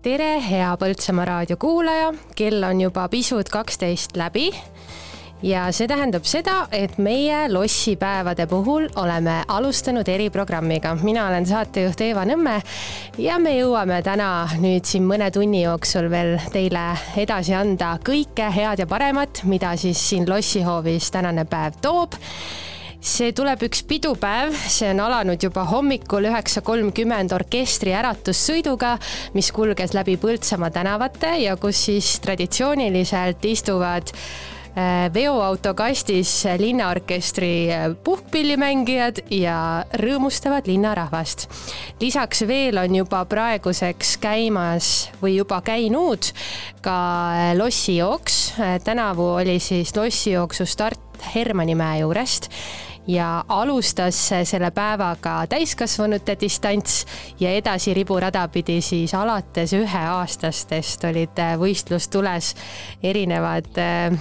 tere, 0.00 0.38
hea 0.40 0.68
Põltsamaa 0.80 1.26
raadio 1.28 1.58
kuulaja, 1.60 2.12
kell 2.36 2.64
on 2.64 2.78
juba 2.80 3.04
pisut 3.12 3.50
kaksteist 3.52 4.16
läbi 4.16 4.46
ja 5.44 5.66
see 5.76 5.88
tähendab 5.88 6.24
seda, 6.28 6.62
et 6.72 6.96
meie 7.00 7.42
lossipäevade 7.52 8.46
puhul 8.48 8.88
oleme 9.00 9.42
alustanud 9.48 10.08
eriprogrammiga. 10.08 10.94
mina 11.02 11.26
olen 11.28 11.46
saatejuht 11.46 12.00
Eeva 12.00 12.24
Nõmme 12.24 12.56
ja 13.18 13.38
me 13.38 13.52
jõuame 13.58 14.00
täna 14.02 14.48
nüüd 14.60 14.88
siin 14.88 15.04
mõne 15.04 15.30
tunni 15.30 15.62
jooksul 15.66 16.08
veel 16.10 16.38
teile 16.52 16.86
edasi 17.16 17.54
anda 17.54 17.98
kõike 18.04 18.48
head 18.56 18.80
ja 18.80 18.86
paremat, 18.86 19.44
mida 19.44 19.76
siis 19.76 20.00
siin 20.08 20.28
lossihoovis 20.28 21.10
tänane 21.12 21.44
päev 21.44 21.76
toob 21.82 22.16
see 23.00 23.32
tuleb 23.32 23.62
üks 23.64 23.80
pidupäev, 23.88 24.52
see 24.68 24.90
on 24.92 25.00
alanud 25.06 25.40
juba 25.40 25.64
hommikul 25.70 26.28
üheksa 26.28 26.60
kolmkümmend 26.64 27.32
orkestri 27.32 27.94
äratussõiduga, 27.96 28.96
mis 29.36 29.48
kulges 29.56 29.94
läbi 29.96 30.18
Põltsamaa 30.20 30.70
tänavate 30.74 31.32
ja 31.46 31.56
kus 31.60 31.86
siis 31.88 32.12
traditsiooniliselt 32.20 33.44
istuvad 33.48 34.12
äh, 34.12 35.08
veoauto 35.14 35.72
kastis 35.78 36.34
linnaorkestri 36.60 37.52
äh, 37.72 37.86
puhkpillimängijad 38.04 39.22
ja 39.32 39.86
rõõmustavad 39.96 40.68
linnarahvast. 40.68 41.48
lisaks 42.04 42.44
veel 42.44 42.82
on 42.84 43.00
juba 43.00 43.24
praeguseks 43.24 44.18
käimas 44.20 45.08
või 45.22 45.38
juba 45.38 45.62
käinud 45.64 46.34
ka 46.84 46.98
äh, 47.32 47.56
lossijooks. 47.56 48.60
tänavu 48.84 49.32
oli 49.40 49.56
siis 49.58 49.96
lossijooksu 49.96 50.68
start 50.68 51.00
Hermannimäe 51.34 51.98
juurest 52.00 52.48
ja 53.06 53.44
alustas 53.48 54.18
selle 54.44 54.70
päevaga 54.70 55.46
täiskasvanute 55.48 56.36
distants 56.40 57.06
ja 57.40 57.50
edasi 57.50 57.94
riburada 57.94 58.48
pidi 58.48 58.80
siis 58.80 59.14
alates 59.14 59.72
üheaastastest 59.72 61.04
olid 61.08 61.40
võistlustules 61.60 62.54
erinevad 63.02 63.80
äh, 63.80 64.20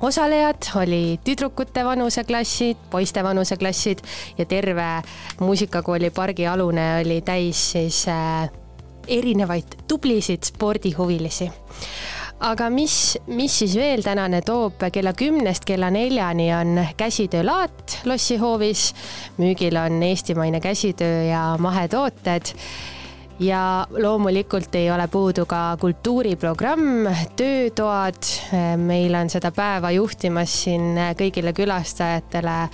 osalejad 0.00 0.70
oli 0.80 1.20
tüdrukute 1.24 1.84
vanuseklassid, 1.84 2.76
poiste 2.90 3.24
vanuseklassid 3.24 3.98
ja 4.38 4.44
terve 4.44 5.02
muusikakooli 5.40 6.10
pargialune 6.10 6.86
oli 7.04 7.20
täis 7.20 7.70
siis 7.72 8.06
äh, 8.08 8.50
erinevaid 9.08 9.76
tublisid 9.88 10.44
spordihuvilisi 10.44 11.50
aga 12.40 12.70
mis, 12.72 13.18
mis 13.28 13.58
siis 13.62 13.74
veel 13.76 14.02
tänane 14.04 14.40
toob, 14.46 14.80
kella 14.92 15.12
kümnest 15.16 15.66
kella 15.68 15.90
neljani 15.92 16.48
on 16.54 16.86
käsitöölaat 16.96 18.00
lossihoovis. 18.04 18.94
müügil 19.38 19.76
on 19.76 20.02
eestimaine 20.02 20.60
käsitöö 20.60 21.24
ja 21.24 21.56
mahetooted 21.58 22.54
ja 23.40 23.86
loomulikult 23.90 24.74
ei 24.74 24.90
ole 24.90 25.08
puudu 25.08 25.46
ka 25.46 25.76
kultuuriprogramm, 25.80 27.06
töötoad. 27.36 28.22
meil 28.76 29.14
on 29.14 29.30
seda 29.30 29.50
päeva 29.52 29.90
juhtimas 29.90 30.62
siin 30.64 30.96
kõigile 31.16 31.52
külastajatele 31.56 32.68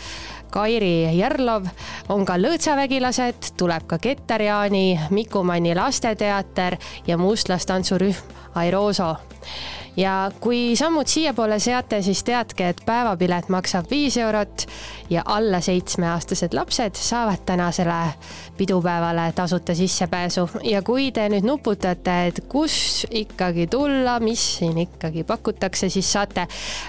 Kairi 0.51 1.19
Järlov, 1.19 1.67
on 2.09 2.25
ka 2.25 2.39
lõõtsavägilased, 2.41 3.53
tuleb 3.59 3.87
ka 3.87 3.99
Keter-Jaani, 3.99 5.11
Mikumanni 5.11 5.75
lasteteater 5.77 6.79
ja 7.07 7.19
mustlastantsurühm 7.19 8.35
Airoso 8.57 9.17
ja 9.97 10.31
kui 10.41 10.77
sammud 10.77 11.09
siiapoole 11.09 11.59
seate, 11.63 12.01
siis 12.03 12.23
teadke, 12.25 12.69
et 12.69 12.81
päevapilet 12.87 13.49
maksab 13.53 13.91
viis 13.91 14.17
eurot 14.21 14.67
ja 15.11 15.23
alla 15.25 15.61
seitsmeaastased 15.61 16.55
lapsed 16.55 16.99
saavad 17.01 17.45
tänasele 17.47 17.99
pidupäevale 18.57 19.33
tasuta 19.33 19.75
sissepääsu 19.75 20.49
ja 20.65 20.83
kui 20.83 21.11
te 21.12 21.29
nüüd 21.33 21.47
nuputate, 21.49 22.17
et 22.27 22.41
kus 22.49 23.06
ikkagi 23.11 23.67
tulla, 23.73 24.19
mis 24.21 24.45
siin 24.59 24.79
ikkagi 24.79 25.25
pakutakse, 25.25 25.89
siis 25.89 26.12
saate 26.12 26.47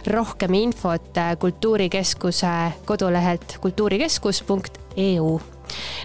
rohkem 0.07 0.53
infot 0.53 1.17
Kultuurikeskuse 1.39 2.47
kodulehelt 2.85 3.57
kultuurikeskus.eu. 3.61 5.39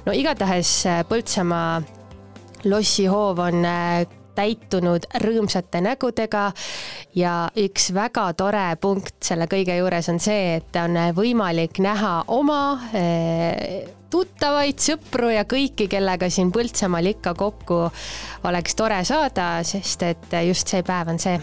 no 0.07 0.12
igatahes 0.12 0.85
Põltsamaa 1.09 1.83
lossihoov 2.65 3.39
on 3.39 3.67
täitunud 4.34 5.09
rõõmsate 5.22 5.82
nägudega. 5.84 6.50
Ja 7.15 7.34
üks 7.59 7.91
väga 7.94 8.31
tore 8.38 8.66
punkt 8.81 9.19
selle 9.25 9.48
kõige 9.50 9.76
juures 9.76 10.09
on 10.12 10.20
see, 10.22 10.56
et 10.60 10.78
on 10.81 10.97
võimalik 11.16 11.82
näha 11.84 12.15
oma 12.32 12.62
eh, 12.97 13.91
tuttavaid, 14.12 14.76
sõpru 14.82 15.31
ja 15.32 15.44
kõiki, 15.48 15.88
kellega 15.91 16.28
siin 16.31 16.53
Põltsamaal 16.53 17.09
ikka 17.15 17.32
kokku 17.38 17.78
oleks 18.48 18.76
tore 18.76 19.00
saada, 19.09 19.48
sest 19.65 20.04
et 20.09 20.38
just 20.49 20.72
see 20.72 20.84
päev 20.87 21.14
on 21.14 21.20
see, 21.22 21.38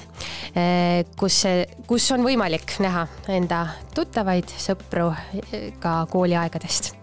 eh, 0.54 1.04
kus, 1.18 1.42
kus 1.90 2.10
on 2.16 2.26
võimalik 2.26 2.78
näha 2.84 3.08
enda 3.34 3.66
tuttavaid, 3.96 4.58
sõpru 4.58 5.12
eh, 5.14 5.70
ka 5.82 6.02
kooliaegadest 6.12 6.94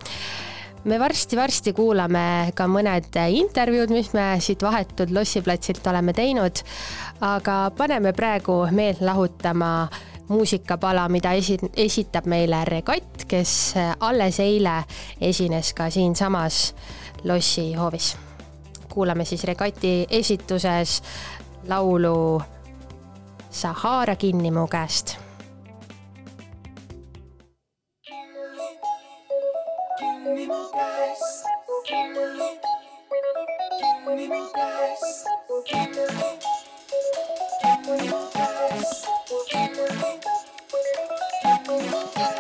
me 0.87 0.99
varsti-varsti 1.03 1.73
kuulame 1.75 2.53
ka 2.55 2.67
mõned 2.71 3.17
intervjuud, 3.35 3.91
mis 3.91 4.13
me 4.15 4.37
siit 4.43 4.63
vahetult 4.63 5.11
lossiplatsilt 5.11 5.87
oleme 5.91 6.15
teinud. 6.15 6.63
aga 7.21 7.71
paneme 7.77 8.13
praegu 8.13 8.67
meelt 8.71 9.01
lahutama 9.01 9.89
muusikapala, 10.29 11.09
mida 11.09 11.33
esi-, 11.33 11.71
esitab 11.77 12.27
meile 12.27 12.65
Regatt, 12.65 13.27
kes 13.29 13.75
alles 14.01 14.41
eile 14.41 14.85
esines 15.21 15.73
ka 15.75 15.91
siinsamas 15.91 16.75
lossihoovis. 17.25 18.17
kuulame 18.95 19.25
siis 19.25 19.45
Regati 19.45 20.07
esituses 20.11 21.03
laulu 21.69 22.43
Sahara 23.51 24.17
kinni 24.17 24.51
mu 24.51 24.67
käest 24.67 25.26
me 30.37 30.47
more 30.47 30.71
guys. 30.71 31.45
Candle 31.87 32.41
it. 32.41 32.63
Give 33.81 34.17
me 34.17 34.29
more. 34.29 34.53
Candle 35.67 36.05
it. 36.05 36.45
Give 37.63 37.81
me 37.87 38.11
more. 38.11 38.31
Candle 39.51 39.87
it. 39.87 40.25
Give 41.43 41.69
me 41.69 41.91
more. 41.91 42.36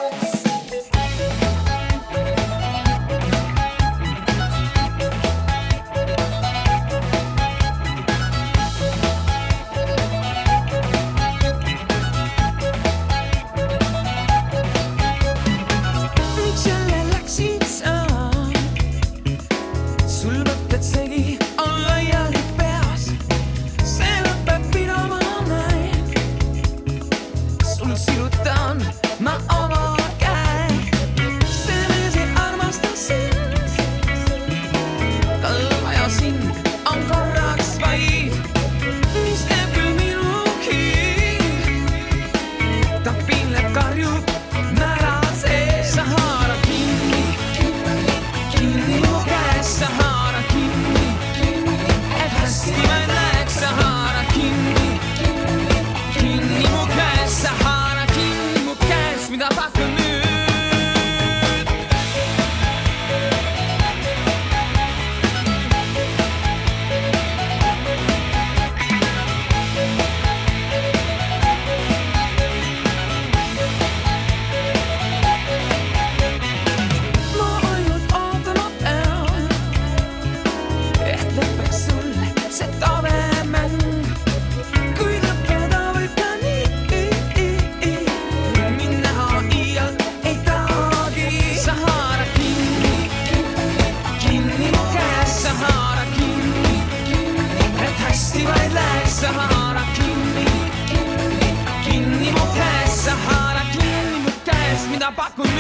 n'a 105.06 105.12
pas 105.12 105.31
connu 105.37 105.56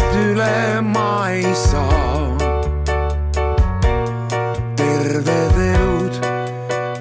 sest 0.00 0.16
üle 0.16 0.80
ma 0.80 1.30
ei 1.30 1.54
saa. 1.54 2.36
terved 4.76 5.56
elud, 5.74 6.14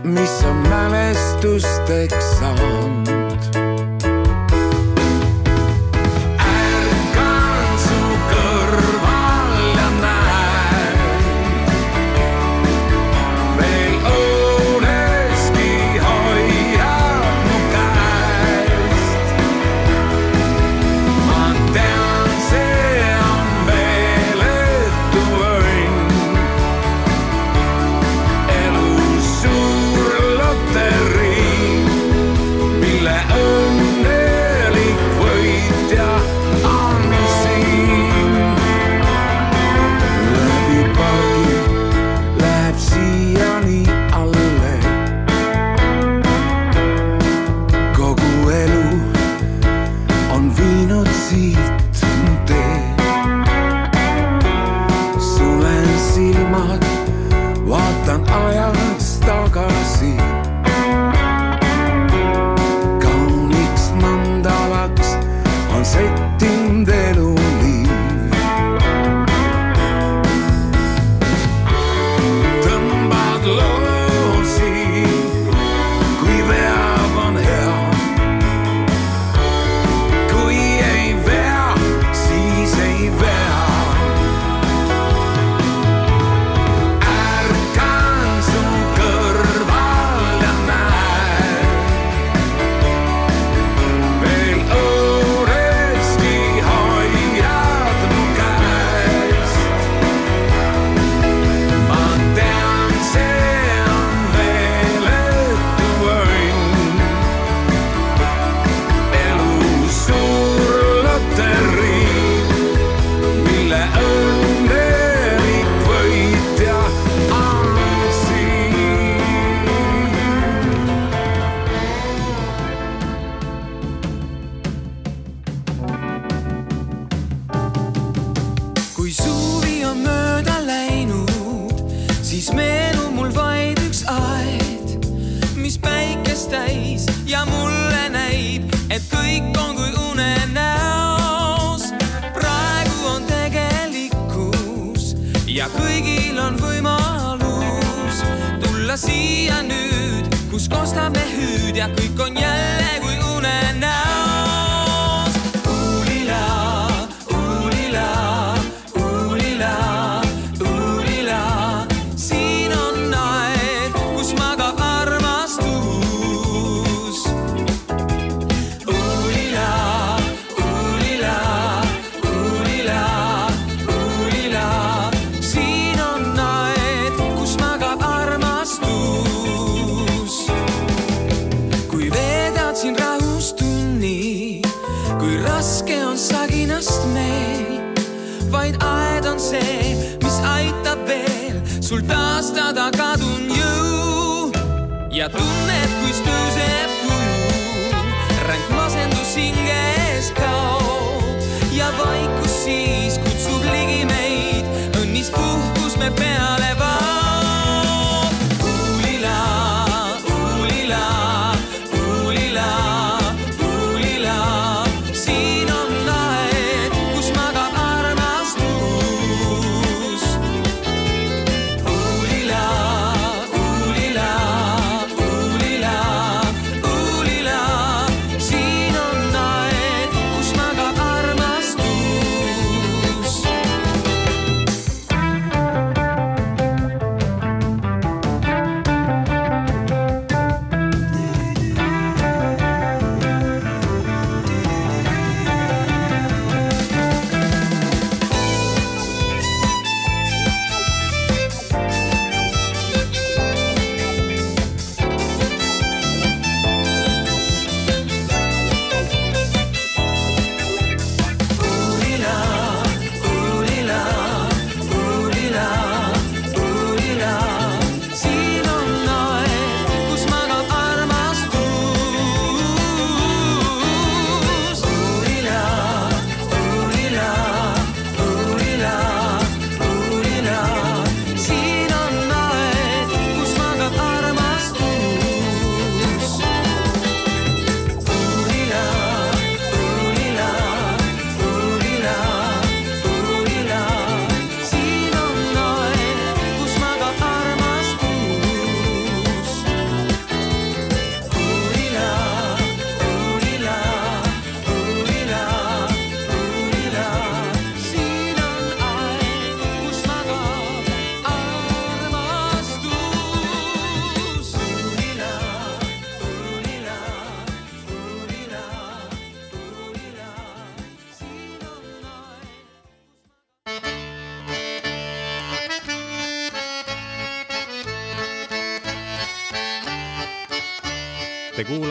mis 0.03 0.43
on 0.49 0.57
mälestusteks 0.69 2.39
saanud. 2.39 3.18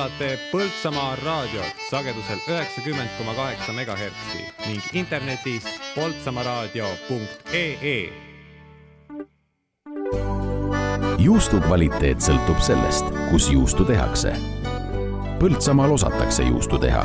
Kuulate 0.08 0.38
Põltsamaa 0.52 1.16
raadiot 1.24 1.64
sagedusel 1.90 2.38
üheksakümmend 2.48 3.08
koma 3.18 3.34
kaheksa 3.34 3.72
megahertsi 3.72 4.38
ning 4.66 4.82
internetis 4.92 5.64
poltsamaaraadio.ee 5.94 8.12
juustu 11.18 11.60
kvaliteet 11.60 12.20
sõltub 12.24 12.60
sellest, 12.60 13.04
kus 13.30 13.50
juustu 13.52 13.84
tehakse. 13.84 14.32
Põltsamaal 15.40 15.92
osatakse 15.92 16.42
juustu 16.48 16.78
teha, 16.78 17.04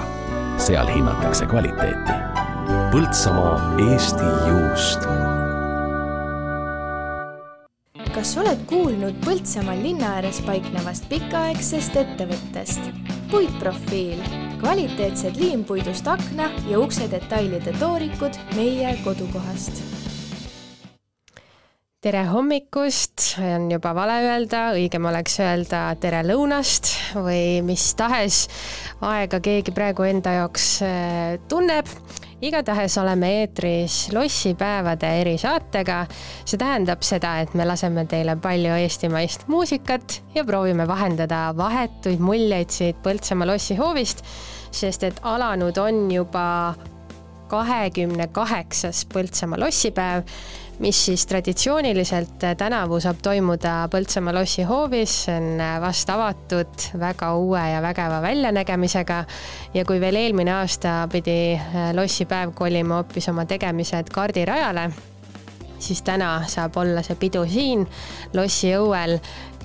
seal 0.57 0.88
hinnatakse 0.88 1.45
kvaliteeti. 1.45 2.13
Põltsamaa 2.93 3.75
Eesti 3.89 4.24
juust 4.48 5.12
kuulnud 8.74 9.20
Põltsamaal 9.22 9.84
linna 9.86 10.15
ääres 10.18 10.39
paiknevast 10.48 11.06
pikaaegsest 11.12 11.98
ettevõttest? 12.01 12.88
puitprofiil, 13.30 14.22
kvaliteetsed 14.62 15.38
liimpuidust 15.38 16.10
akna 16.10 16.50
ja 16.70 16.82
ukse 16.82 17.06
detailide 17.12 17.74
toorikud 17.77 18.38
meie 18.58 18.96
kodukohast 19.06 19.84
tere 22.03 22.25
hommikust, 22.27 23.38
on 23.39 23.70
juba 23.72 23.94
vale 23.96 24.18
öelda, 24.25 24.63
õigem 24.75 25.06
oleks 25.08 25.38
öelda 25.39 25.86
tere 26.03 26.20
lõunast 26.27 26.89
või 27.15 27.62
mis 27.63 27.86
tahes 27.96 28.42
aega 29.00 29.39
keegi 29.44 29.72
praegu 29.72 30.03
enda 30.10 30.34
jaoks 30.42 30.65
äh, 30.84 31.38
tunneb. 31.48 31.88
igatahes 32.44 32.98
oleme 33.00 33.30
eetris 33.39 34.10
lossipäevade 34.12 35.13
erisaatega. 35.22 36.01
See 36.53 36.62
tähendab 36.62 37.01
seda, 37.01 37.38
et 37.41 37.53
me 37.57 37.65
laseme 37.65 38.03
teile 38.10 38.36
palju 38.41 38.75
eestimaist 38.83 39.48
muusikat 39.50 40.19
ja 40.36 40.43
proovime 40.45 40.86
vahendada 40.86 41.48
vahetuid 41.57 42.22
muljeid 42.22 42.74
siit 42.74 43.00
Põltsamaa 43.03 43.48
lossihoovist, 43.50 44.22
sest 44.74 45.05
et 45.07 45.22
alanud 45.25 45.77
on 45.81 46.03
juba 46.13 46.43
kahekümne 47.50 48.27
kaheksas 48.33 49.01
Põltsamaa 49.10 49.57
lossipäev, 49.63 50.27
mis 50.83 51.00
siis 51.07 51.25
traditsiooniliselt 51.29 52.45
tänavu 52.57 53.00
saab 53.01 53.24
toimuda 53.25 53.88
Põltsamaa 53.93 54.36
lossihoovis, 54.38 55.15
see 55.25 55.38
on 55.39 55.63
vast 55.81 56.12
avatud 56.13 56.86
väga 57.01 57.31
uue 57.39 57.63
ja 57.72 57.79
vägeva 57.81 58.19
väljanägemisega. 58.22 59.24
ja 59.74 59.86
kui 59.86 59.98
veel 60.01 60.22
eelmine 60.22 60.53
aasta 60.60 61.07
pidi 61.12 61.57
lossipäev 61.98 62.53
kolima 62.53 63.01
hoopis 63.01 63.29
oma 63.33 63.48
tegemised 63.50 64.13
kardirajale, 64.13 64.91
siis 65.84 66.02
täna 66.06 66.36
saab 66.50 66.78
olla 66.82 67.04
see 67.06 67.18
pidu 67.20 67.44
siin 67.50 67.86
lossi 68.34 68.74
õuel 68.78 69.18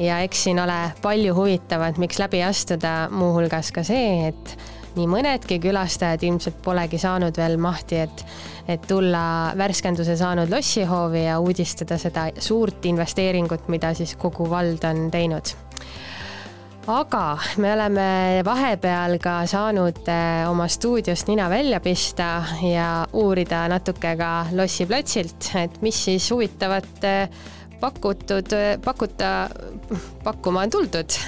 ja 0.03 0.21
eks 0.27 0.47
siin 0.49 0.61
ole 0.63 0.79
palju 1.03 1.35
huvitavat, 1.37 1.99
miks 1.99 2.21
läbi 2.23 2.43
astuda, 2.47 3.09
muuhulgas 3.11 3.73
ka 3.75 3.85
see, 3.87 4.29
et 4.33 4.57
nii 4.99 5.07
mõnedki 5.11 5.61
külastajad 5.63 6.25
ilmselt 6.27 6.59
polegi 6.65 6.99
saanud 6.99 7.37
veel 7.39 7.57
mahti, 7.63 8.03
et, 8.07 8.25
et 8.69 8.85
tulla 8.91 9.55
värskenduse 9.59 10.17
saanud 10.19 10.51
lossihoovi 10.53 11.25
ja 11.29 11.39
uudistada 11.43 11.99
seda 12.01 12.29
suurt 12.43 12.87
investeeringut, 12.91 13.69
mida 13.73 13.95
siis 13.95 14.17
kogu 14.19 14.49
vald 14.51 14.85
on 14.89 15.09
teinud. 15.15 15.55
Aga 16.89 17.39
me 17.61 17.73
oleme 17.75 18.07
vahepeal 18.45 19.19
ka 19.21 19.43
saanud 19.49 20.07
eh, 20.09 20.49
oma 20.49 20.69
stuudiost 20.73 21.29
nina 21.29 21.49
välja 21.51 21.81
pista 21.85 22.29
ja 22.65 22.89
uurida 23.13 23.67
natuke 23.69 24.15
ka 24.17 24.31
lossiplatsilt, 24.57 25.51
et 25.61 25.79
mis 25.85 25.99
siis 26.05 26.31
huvitavat 26.33 27.05
eh, 27.05 27.29
pakutud, 27.81 28.57
pakuta, 28.85 29.33
pakkuma 30.25 30.65
on 30.65 30.71
tuldud. 30.71 31.19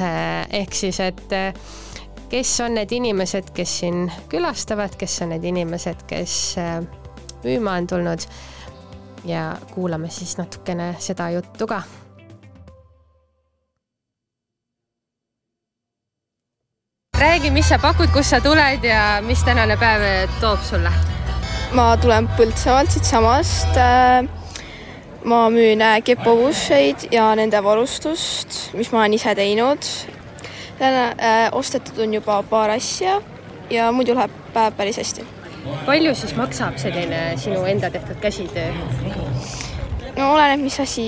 ehk 0.50 0.74
siis, 0.74 1.00
et 1.04 1.36
eh, 1.36 1.54
kes 2.32 2.56
on 2.64 2.78
need 2.80 2.96
inimesed, 2.96 3.52
kes 3.54 3.78
siin 3.82 4.06
külastavad, 4.32 4.96
kes 4.96 5.20
on 5.22 5.34
need 5.36 5.44
inimesed, 5.44 6.06
kes 6.08 6.56
müüma 7.44 7.76
on 7.76 7.86
tulnud. 7.86 8.28
ja 9.28 9.56
kuulame 9.74 10.08
siis 10.08 10.38
natukene 10.38 10.94
seda 10.98 11.30
juttu 11.36 11.66
ka. 11.66 11.82
Räägi, 17.20 17.50
mis 17.50 17.68
sa 17.68 17.76
pakud, 17.78 18.08
kust 18.14 18.32
sa 18.32 18.40
tuled 18.40 18.84
ja 18.84 19.20
mis 19.20 19.42
tänane 19.44 19.76
päev 19.76 20.30
toob 20.40 20.62
sulle? 20.64 20.92
ma 21.76 21.92
tulen 22.00 22.28
Põltsamaalt 22.38 22.90
siitsamast. 22.90 23.76
ma 25.24 25.40
müün 25.52 25.82
äh, 25.84 26.00
kepovusseid 26.04 27.10
ja 27.12 27.34
nende 27.36 27.60
varustust, 27.64 28.72
mis 28.72 28.92
ma 28.92 29.02
olen 29.02 29.14
ise 29.14 29.34
teinud. 29.34 29.84
täna 30.78 31.04
äh, 31.10 31.48
ostetud 31.52 31.98
on 31.98 32.14
juba 32.14 32.42
paar 32.42 32.70
asja 32.70 33.20
ja 33.70 33.92
muidu 33.92 34.14
läheb 34.14 34.30
päev 34.54 34.72
päris 34.72 34.96
hästi. 34.96 35.26
palju 35.86 36.14
siis 36.14 36.36
maksab 36.36 36.78
selline 36.78 37.36
sinu 37.36 37.64
enda 37.64 37.90
tehtud 37.90 38.16
käsitöö? 38.20 38.72
No 40.20 40.32
oleneb, 40.34 40.60
mis 40.60 40.80
asi, 40.80 41.04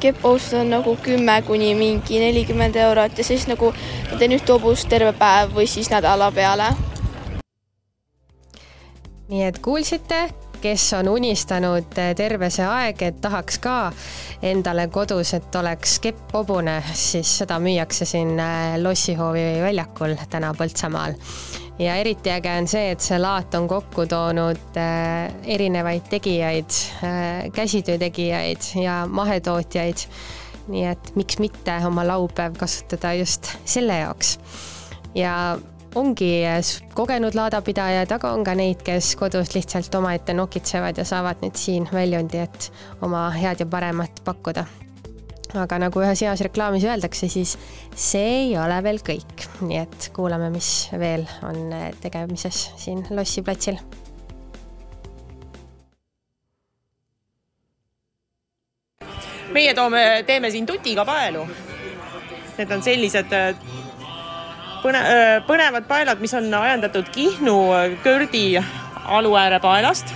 kepphousud 0.00 0.58
on 0.60 0.72
nagu 0.74 0.96
kümme 1.02 1.36
kuni 1.46 1.74
mingi 1.78 2.20
nelikümmend 2.20 2.76
eurot 2.82 3.18
ja 3.18 3.24
siis 3.24 3.46
nagu 3.50 3.70
ma 4.10 4.18
teen 4.18 4.34
ühte 4.34 4.54
hobust 4.56 4.88
terve 4.90 5.12
päev 5.18 5.54
või 5.54 5.68
siis 5.70 5.90
nädala 5.92 6.32
peale. 6.34 6.72
nii 9.28 9.42
et 9.42 9.58
kuulsite, 9.58 10.20
kes 10.62 10.84
on 10.98 11.08
unistanud 11.08 11.94
terve 12.16 12.50
see 12.50 12.66
aeg, 12.66 13.02
et 13.02 13.20
tahaks 13.20 13.58
ka 13.58 13.76
endale 14.42 14.88
kodus, 14.94 15.34
et 15.34 15.58
oleks 15.58 15.98
kepp 16.02 16.34
hobune, 16.34 16.78
siis 16.94 17.38
seda 17.42 17.58
müüakse 17.62 18.06
siin 18.06 18.34
Lossihoovi 18.82 19.46
väljakul 19.62 20.14
täna 20.30 20.54
Põltsamaal 20.58 21.18
ja 21.78 21.96
eriti 22.00 22.30
äge 22.32 22.52
on 22.58 22.68
see, 22.68 22.90
et 22.94 23.04
see 23.04 23.18
laat 23.20 23.54
on 23.58 23.68
kokku 23.68 24.06
toonud 24.08 24.78
äh, 24.80 25.28
erinevaid 25.44 26.08
tegijaid 26.10 26.80
äh,, 27.04 27.46
käsitöö 27.52 27.98
tegijaid 27.98 28.72
ja 28.82 29.04
mahetootjaid. 29.10 30.08
nii 30.66 30.82
et 30.90 31.12
miks 31.14 31.38
mitte 31.38 31.76
oma 31.86 32.02
laupäev 32.06 32.56
kasutada 32.58 33.12
just 33.14 33.52
selle 33.64 33.98
jaoks. 33.98 34.38
ja 35.14 35.58
ongi 35.94 36.42
kogenud 36.94 37.34
laadapidajad, 37.34 38.10
aga 38.12 38.32
on 38.32 38.44
ka 38.44 38.54
neid, 38.54 38.82
kes 38.84 39.14
kodus 39.16 39.54
lihtsalt 39.54 39.94
omaette 39.94 40.34
nokitsevad 40.34 40.98
ja 40.98 41.04
saavad 41.04 41.40
nüüd 41.44 41.56
siin 41.56 41.88
väljundi, 41.92 42.42
et 42.42 42.72
oma 43.02 43.30
head 43.30 43.64
ja 43.64 43.66
paremat 43.66 44.20
pakkuda 44.24 44.66
aga 45.54 45.78
nagu 45.78 46.02
ühes 46.02 46.24
heas 46.24 46.42
reklaamis 46.44 46.84
öeldakse, 46.88 47.28
siis 47.30 47.54
see 47.94 48.26
ei 48.46 48.56
ole 48.58 48.80
veel 48.82 48.98
kõik, 49.04 49.46
nii 49.62 49.78
et 49.84 50.10
kuulame, 50.16 50.50
mis 50.54 50.88
veel 50.98 51.28
on 51.46 51.70
tegemises 52.02 52.70
siin 52.80 53.06
Lossi 53.10 53.44
platsil. 53.46 53.78
meie 59.56 59.74
toome, 59.74 60.02
teeme 60.26 60.50
siin 60.52 60.66
tutiga 60.68 61.04
paelu. 61.08 61.46
Need 62.58 62.72
on 62.72 62.82
sellised 62.84 63.32
äh, 63.32 63.54
põne-, 64.82 65.02
äh, 65.02 65.32
põnevad 65.48 65.88
paelad, 65.88 66.20
mis 66.20 66.34
on 66.36 66.50
ajendatud 66.54 67.08
Kihnu 67.14 67.56
Kördi 68.04 68.46
aluääre 69.06 69.60
paelast. 69.60 70.14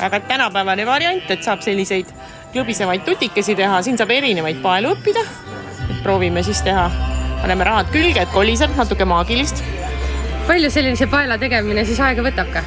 väga 0.00 0.20
tänapäevane 0.28 0.86
variant, 0.86 1.30
et 1.30 1.42
saab 1.44 1.60
selliseid 1.60 2.08
klõbisevaid 2.54 3.04
tutikesi 3.06 3.54
teha, 3.58 3.80
siin 3.84 3.98
saab 3.98 4.10
erinevaid 4.14 4.60
paelu 4.64 4.94
õppida. 4.96 5.24
proovime 6.02 6.42
siis 6.42 6.62
teha, 6.64 6.88
paneme 7.42 7.64
rahad 7.64 7.90
külge, 7.92 8.22
et 8.22 8.32
koliseb 8.34 8.76
natuke 8.76 9.04
maagilist. 9.04 9.62
palju 10.46 10.70
sellise 10.70 11.06
paela 11.06 11.38
tegemine 11.38 11.84
siis 11.84 12.00
aega 12.00 12.22
võtab 12.26 12.52
ka? 12.52 12.64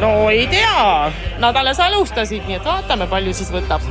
no 0.00 0.30
ei 0.30 0.46
tea, 0.50 1.12
nad 1.38 1.56
alles 1.56 1.80
alustasid, 1.80 2.44
nii 2.48 2.58
et 2.58 2.66
vaatame, 2.66 3.06
palju 3.10 3.32
siis 3.38 3.52
võtab. 3.54 3.84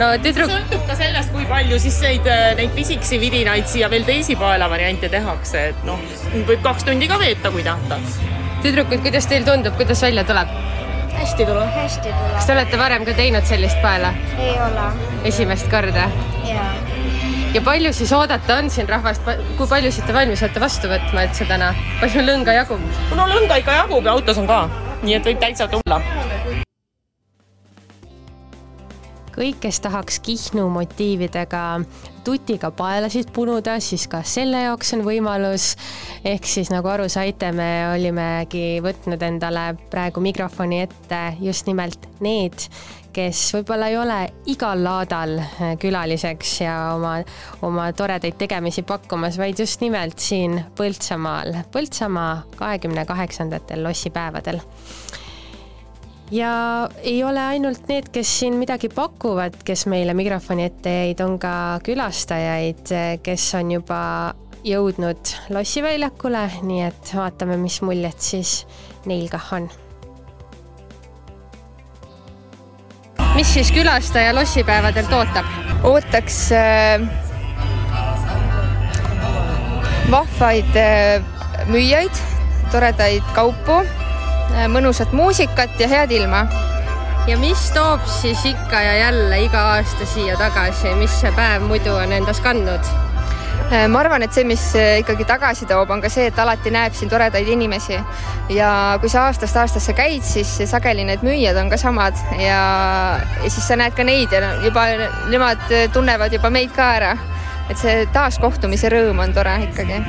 no 0.00 0.10
tüdruk. 0.22 0.52
sõltub 0.52 0.86
ka 0.88 0.98
sellest, 0.98 1.32
kui 1.32 1.48
palju 1.50 1.80
siis 1.80 2.00
neid, 2.04 2.30
neid 2.60 2.76
pisikesi 2.76 3.20
vidinaid 3.22 3.70
siia 3.70 3.90
veel 3.90 4.04
teisi 4.08 4.36
paelavariante 4.36 5.08
tehakse, 5.08 5.68
et 5.72 5.84
noh, 5.88 6.00
võib 6.34 6.62
kaks 6.62 6.84
tundi 6.90 7.08
ka 7.08 7.18
veeta, 7.22 7.52
kui 7.54 7.64
tahta. 7.66 8.00
tüdrukud, 8.64 9.00
kuidas 9.06 9.30
teil 9.30 9.46
tundub, 9.48 9.76
kuidas 9.80 10.02
välja 10.04 10.24
tuleb? 10.28 10.52
Hästi 11.18 11.46
tuleb. 11.46 11.70
hästi 11.74 12.08
tuleb. 12.08 12.34
kas 12.34 12.46
te 12.46 12.52
olete 12.56 12.78
varem 12.78 13.04
ka 13.04 13.14
teinud 13.16 13.46
sellist 13.48 13.80
paela? 13.82 14.12
ei 14.38 14.56
ole. 14.66 14.88
esimest 15.30 15.70
korda? 15.70 16.08
jaa. 16.48 16.70
ja 17.54 17.62
palju 17.64 17.92
siis 17.92 18.12
oodata 18.12 18.58
on 18.62 18.70
siin 18.70 18.88
rahvast, 18.88 19.28
kui 19.58 19.68
paljusid 19.70 20.06
te 20.06 20.16
valmis 20.16 20.42
olete 20.42 20.62
vastu 20.62 20.90
võtma 20.90 21.26
üldse 21.28 21.48
täna? 21.50 21.72
palju 22.00 22.24
lõnga 22.26 22.58
jagub? 22.60 22.82
no 23.14 23.28
lõnga 23.30 23.60
ikka 23.62 23.80
jagub 23.82 24.04
ja 24.04 24.16
autos 24.16 24.42
on 24.42 24.50
ka, 24.50 24.64
nii 25.02 25.18
et 25.20 25.32
võib 25.32 25.42
täitsa 25.42 25.68
tulla 25.70 26.02
kõik, 29.34 29.58
kes 29.66 29.80
tahaks 29.82 30.20
Kihnu 30.22 30.68
motiividega 30.70 31.62
tutiga 32.24 32.70
paelasid 32.74 33.30
punuda, 33.34 33.76
siis 33.84 34.06
ka 34.10 34.22
selle 34.26 34.64
jaoks 34.64 34.94
on 34.96 35.04
võimalus. 35.06 35.74
ehk 36.24 36.46
siis 36.48 36.70
nagu 36.72 36.88
aru 36.88 37.08
saite, 37.12 37.52
me 37.52 37.70
olimegi 37.92 38.80
võtnud 38.84 39.22
endale 39.22 39.72
praegu 39.90 40.20
mikrofoni 40.24 40.80
ette 40.84 41.22
just 41.40 41.66
nimelt 41.66 42.08
need, 42.24 42.66
kes 43.14 43.40
võib-olla 43.54 43.88
ei 43.92 43.98
ole 43.98 44.18
igal 44.50 44.82
laadal 44.84 45.36
külaliseks 45.80 46.54
ja 46.64 46.76
oma, 46.94 47.16
oma 47.62 47.90
toredaid 47.96 48.38
tegemisi 48.40 48.82
pakkumas, 48.82 49.38
vaid 49.38 49.60
just 49.60 49.84
nimelt 49.84 50.18
siin 50.18 50.58
Põltsamaal, 50.76 51.60
Põltsamaa 51.72 52.56
kahekümne 52.58 53.04
kaheksandatel 53.06 53.84
lossipäevadel 53.84 54.62
ja 56.30 56.88
ei 57.02 57.24
ole 57.24 57.40
ainult 57.40 57.88
need, 57.88 58.08
kes 58.12 58.38
siin 58.40 58.56
midagi 58.60 58.88
pakuvad, 58.88 59.60
kes 59.64 59.86
meile 59.90 60.14
mikrofoni 60.16 60.64
ette 60.68 60.94
jäid, 60.98 61.20
on 61.24 61.38
ka 61.42 61.80
külastajaid, 61.84 62.92
kes 63.22 63.46
on 63.58 63.74
juba 63.76 64.00
jõudnud 64.64 65.34
lossiväljakule, 65.52 66.44
nii 66.64 66.84
et 66.86 67.14
vaatame, 67.16 67.58
mis 67.60 67.80
muljed 67.84 68.20
siis 68.24 68.62
neil 69.08 69.28
kah 69.32 69.52
on. 69.58 69.68
mis 73.34 73.50
siis 73.50 73.72
külastaja 73.74 74.34
lossipäevadelt 74.34 75.12
ootab? 75.12 75.48
ootaks 75.84 76.38
äh, 76.54 77.02
vahvaid 80.10 80.78
äh, 80.78 81.66
müüjaid, 81.66 82.22
toredaid 82.72 83.26
kaupu 83.34 83.82
mõnusat 84.68 85.12
muusikat 85.12 85.80
ja 85.80 85.88
head 85.88 86.12
ilma. 86.12 86.46
ja 87.26 87.38
mis 87.40 87.70
toob 87.72 88.04
siis 88.20 88.44
ikka 88.44 88.80
ja 88.82 88.96
jälle 88.98 89.40
iga 89.46 89.62
aasta 89.76 90.06
siia 90.06 90.36
tagasi, 90.36 90.94
mis 91.00 91.20
see 91.20 91.32
päev 91.32 91.64
muidu 91.68 91.94
on 91.96 92.12
endas 92.12 92.40
kandnud? 92.44 92.94
Äh, 93.72 93.86
ma 93.88 94.02
arvan, 94.04 94.22
et 94.22 94.34
see, 94.36 94.44
mis 94.44 94.62
äh, 94.76 94.98
ikkagi 95.00 95.24
tagasi 95.24 95.64
toob, 95.66 95.90
on 95.90 96.02
ka 96.04 96.10
see, 96.12 96.26
et 96.28 96.38
alati 96.38 96.70
näeb 96.74 96.92
siin 96.94 97.08
toredaid 97.08 97.48
inimesi 97.48 97.96
ja 98.52 98.68
kui 99.00 99.08
sa 99.08 99.24
aastast 99.30 99.56
aastasse 99.56 99.94
käid, 99.96 100.20
siis 100.26 100.50
sageli 100.68 101.06
need 101.08 101.24
müüjad 101.24 101.56
on 101.62 101.72
ka 101.72 101.78
samad 101.80 102.18
ja, 102.36 102.60
ja 103.40 103.48
siis 103.48 103.64
sa 103.64 103.78
näed 103.80 103.96
ka 103.96 104.04
neid 104.04 104.36
ja 104.36 104.52
juba 104.66 104.84
nemad 105.32 105.64
tunnevad 105.96 106.36
juba 106.36 106.52
meid 106.52 106.76
ka 106.76 106.92
ära. 107.00 107.16
et 107.72 107.80
see 107.80 108.04
taaskohtumise 108.12 108.92
rõõm 108.92 109.24
on 109.24 109.32
tore 109.32 109.56
ikkagi 109.70 110.02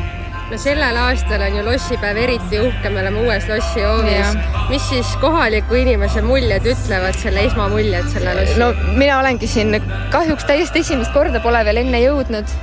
no 0.51 0.57
sellel 0.61 0.97
aastal 1.01 1.41
on 1.41 1.55
ju 1.57 1.63
lossipäev 1.65 2.17
eriti 2.21 2.59
uhke, 2.61 2.89
me 2.93 3.01
oleme 3.01 3.23
uues 3.25 3.47
lossihoovis. 3.49 4.35
mis 4.69 4.83
siis 4.89 5.13
kohaliku 5.21 5.77
inimese 5.79 6.21
muljed 6.25 6.67
ütlevad, 6.73 7.17
selle 7.21 7.45
esmamuljed 7.49 8.09
selle 8.13 8.35
lossi? 8.37 8.59
no 8.61 8.71
mina 8.99 9.19
olengi 9.19 9.49
siin 9.49 9.79
kahjuks 10.13 10.45
täiesti 10.49 10.83
esimest 10.85 11.13
korda 11.15 11.41
pole 11.43 11.63
veel 11.67 11.81
enne 11.81 12.01
jõudnud 12.03 12.55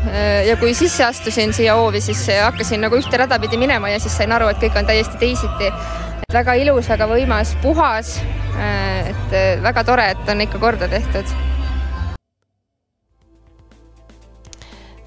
ja 0.46 0.56
kui 0.60 0.74
sisse 0.78 1.04
astusin 1.06 1.54
siia 1.56 1.76
hoovi, 1.78 2.02
siis 2.04 2.24
hakkasin 2.38 2.86
nagu 2.86 2.98
ühte 2.98 3.22
rada 3.22 3.40
pidi 3.42 3.60
minema 3.60 3.90
ja 3.92 4.00
siis 4.02 4.16
sain 4.20 4.32
aru, 4.32 4.52
et 4.52 4.62
kõik 4.62 4.78
on 4.78 4.88
täiesti 4.88 5.18
teisiti. 5.18 5.72
et 5.72 6.36
väga 6.38 6.54
ilus, 6.62 6.88
väga 6.88 7.08
võimas, 7.10 7.56
puhas. 7.62 8.20
et 8.62 9.40
väga 9.62 9.84
tore, 9.84 10.12
et 10.14 10.28
on 10.28 10.46
ikka 10.46 10.62
korda 10.62 10.88
tehtud 10.88 11.51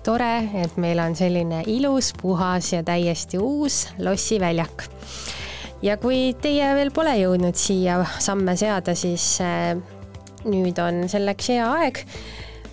tore, 0.06 0.50
et 0.62 0.78
meil 0.82 1.00
on 1.02 1.16
selline 1.18 1.64
ilus, 1.72 2.12
puhas 2.22 2.72
ja 2.74 2.84
täiesti 2.86 3.40
uus 3.42 3.88
lossiväljak. 4.00 4.86
ja 5.82 5.98
kui 5.98 6.36
teie 6.42 6.70
veel 6.76 6.92
pole 6.94 7.16
jõudnud 7.20 7.58
siia 7.58 8.00
samme 8.20 8.56
seada, 8.58 8.96
siis 8.96 9.40
äh, 9.42 9.74
nüüd 10.46 10.78
on 10.82 11.10
selleks 11.10 11.50
hea 11.54 11.66
aeg. 11.80 12.04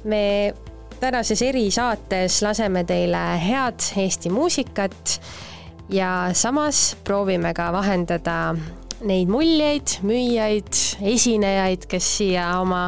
me 0.05 0.53
tänases 1.01 1.43
erisaates 1.43 2.43
laseme 2.43 2.85
teile 2.85 3.23
head 3.43 3.81
Eesti 3.97 4.31
muusikat 4.31 5.19
ja 5.91 6.31
samas 6.33 6.93
proovime 7.05 7.55
ka 7.55 7.73
vahendada 7.73 8.55
neid 9.03 9.31
muljeid, 9.33 9.99
müüjaid, 10.07 10.79
esinejaid, 11.15 11.89
kes 11.91 12.07
siia 12.19 12.47
oma, 12.61 12.85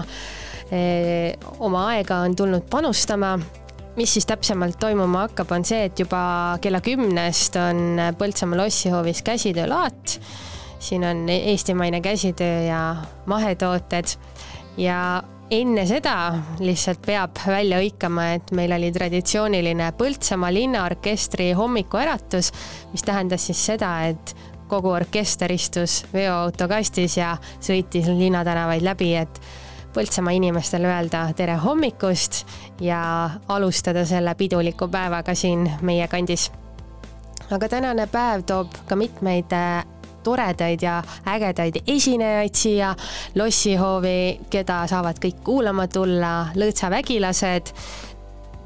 eh, 0.71 1.35
oma 1.59 1.89
aega 1.95 2.21
on 2.23 2.37
tulnud 2.39 2.69
panustama 2.71 3.35
mis 3.97 4.15
siis 4.15 4.27
täpsemalt 4.27 4.79
toimuma 4.81 5.27
hakkab, 5.29 5.53
on 5.55 5.65
see, 5.67 5.85
et 5.89 6.01
juba 6.01 6.59
kella 6.63 6.81
kümnest 6.85 7.59
on 7.61 8.01
Põltsamaa 8.19 8.65
lossihoovis 8.65 9.23
käsitöölaat. 9.23 10.21
siin 10.85 11.05
on 11.05 11.29
eestimaine 11.29 12.01
käsitöö 12.01 12.63
ja 12.67 12.97
mahetooted 13.27 14.05
ja 14.77 15.23
enne 15.51 15.87
seda 15.87 16.35
lihtsalt 16.61 17.01
peab 17.07 17.39
välja 17.47 17.79
hõikama, 17.81 18.35
et 18.35 18.51
meil 18.53 18.73
oli 18.73 18.91
traditsiooniline 18.93 19.93
Põltsamaa 19.99 20.53
linnaorkestri 20.53 21.53
hommikuäratus, 21.53 22.53
mis 22.93 23.03
tähendas 23.03 23.47
siis 23.47 23.67
seda, 23.67 23.95
et 24.09 24.35
kogu 24.69 24.91
orkester 24.91 25.53
istus 25.53 26.03
veoauto 26.13 26.69
kastis 26.69 27.19
ja 27.19 27.37
sõitis 27.61 28.09
linnatänavaid 28.09 28.85
läbi, 28.85 29.15
et 29.21 29.41
Põltsamaa 29.95 30.35
inimestele 30.35 30.89
öelda 30.91 31.29
tere 31.39 31.55
hommikust 31.63 32.41
ja 32.83 33.31
alustada 33.49 34.03
selle 34.05 34.35
piduliku 34.35 34.89
päevaga 34.91 35.35
siin 35.39 35.69
meie 35.83 36.09
kandis. 36.09 36.51
aga 37.51 37.69
tänane 37.69 38.07
päev 38.07 38.43
toob 38.43 38.75
ka 38.89 38.97
mitmeid 38.97 39.53
äh, 39.53 39.85
toredaid 40.25 40.83
ja 40.83 41.03
ägedaid 41.27 41.77
esinejaid 41.87 42.55
siia 42.55 42.95
lossihoovi, 43.35 44.41
keda 44.51 44.87
saavad 44.91 45.21
kõik 45.23 45.45
kuulama 45.45 45.87
tulla, 45.87 46.49
lõõtsavägilased, 46.57 47.71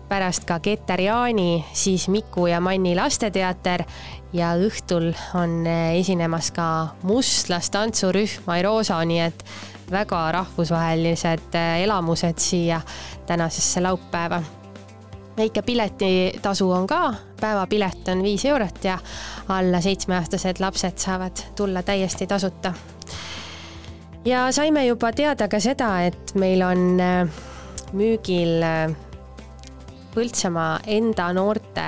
pärast 0.09 0.47
ka 0.49 0.61
Keter 0.64 1.01
Jaani, 1.01 1.64
siis 1.73 2.09
Miku 2.09 2.47
ja 2.49 2.61
Manni 2.61 2.95
lasteteater 2.97 3.85
ja 4.33 4.55
õhtul 4.57 5.11
on 5.37 5.67
eh, 5.67 5.99
esinemas 6.01 6.51
ka 6.57 6.95
mustlastantsurühm 7.03 8.49
Airosa, 8.57 9.03
nii 9.05 9.21
et 9.27 9.45
väga 9.90 10.33
rahvusvahelised 10.33 11.55
eh, 11.55 11.83
elamused 11.83 12.38
siia 12.38 12.81
tänasesse 13.27 13.81
laupäeva. 13.81 14.42
väike 15.37 15.62
piletitasu 15.62 16.70
on 16.70 16.87
ka, 16.87 17.14
päevapilet 17.40 18.09
on 18.09 18.22
viis 18.22 18.44
eurot 18.44 18.85
ja 18.85 18.98
alla 19.48 19.81
seitsmeaastased 19.81 20.57
lapsed 20.61 20.98
saavad 20.98 21.37
tulla 21.57 21.83
täiesti 21.83 22.27
tasuta. 22.27 22.72
ja 24.24 24.53
saime 24.53 24.87
juba 24.87 25.12
teada 25.12 25.48
ka 25.48 25.61
seda, 25.61 26.03
et 26.03 26.35
meil 26.35 26.62
on 26.62 27.01
eh, 27.01 27.29
müügil 27.92 28.64
Põltsamaa 30.09 30.81
enda 30.87 31.29
noorte 31.33 31.83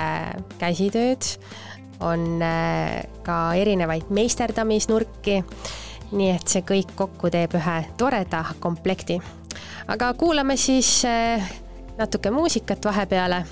käsitööd 0.59 1.25
on 1.99 2.39
ka 3.25 3.37
erinevaid 3.59 4.07
meisterdamisnurki. 4.09 5.41
Nii 6.11 6.31
et 6.35 6.47
see 6.47 6.65
kõik 6.67 6.95
kokku 6.95 7.29
teeb 7.31 7.55
ühe 7.55 7.77
toreda 7.97 8.43
komplekti. 8.59 9.21
aga 9.87 10.13
kuulame 10.13 10.57
siis 10.57 11.01
natuke 11.97 12.31
muusikat 12.31 12.85
vahepeale. 12.85 13.45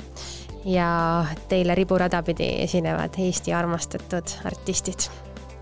Ja 0.66 1.26
teile 1.48 1.76
riburada 1.76 2.20
pidi 2.24 2.50
esinevad 2.66 3.16
Eesti 3.18 3.54
armastatud 3.56 4.34
artistid. 4.46 5.08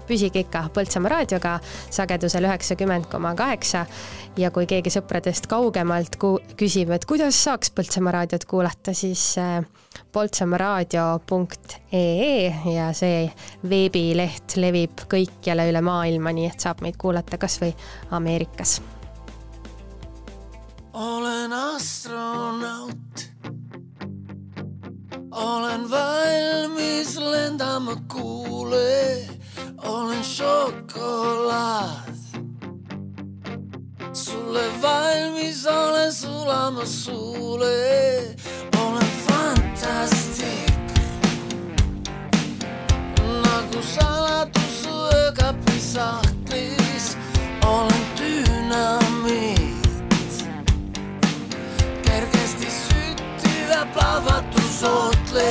Püsige 0.07 0.41
ikka 0.41 0.63
Põltsamaa 0.73 1.11
raadioga 1.11 1.57
sagedusel 1.93 2.47
üheksakümmend 2.47 3.05
koma 3.11 3.35
kaheksa. 3.37 3.85
Ja 4.39 4.49
kui 4.55 4.65
keegi 4.65 4.89
sõpradest 4.89 5.45
kaugemalt 5.51 6.15
ku-, 6.17 6.39
küsib, 6.57 6.89
et 6.95 7.05
kuidas 7.05 7.37
saaks 7.43 7.69
Põltsamaa 7.77 8.15
raadiot 8.15 8.47
kuulata, 8.49 8.95
siis 8.97 9.35
poltsamaaraadio.ee 10.11 12.53
ja 12.73 12.93
see 12.97 13.31
veebileht 13.69 14.55
levib 14.57 14.91
kõikjale 15.09 15.69
üle 15.71 15.81
maailma, 15.81 16.31
nii 16.35 16.47
et 16.51 16.59
saab 16.63 16.81
meid 16.85 16.97
kuulata 17.01 17.37
kas 17.41 17.59
või 17.61 17.73
Ameerikas. 18.11 18.81
olen 20.93 21.53
astronaut. 21.53 23.27
olen 25.31 25.89
valmis 25.89 27.17
lendama 27.17 27.95
kuule, 28.07 29.27
olen 29.77 30.23
šokolaad. 30.23 32.16
Sulle 34.17 34.63
valmis 34.81 35.65
olen 35.65 36.11
sulama 36.13 36.85
suule, 36.85 38.35
olen 38.81 39.09
fantastik. 39.27 40.73
nagu 43.19 43.81
saladus 43.95 44.87
öökapi 45.13 45.79
sahtlis, 45.79 47.17
olen 47.65 48.05
dünamiit. 48.17 49.65
kergesti 52.05 52.67
süttiv 52.71 53.69
ja 53.69 53.85
plahvatusohtlik. 53.93 55.46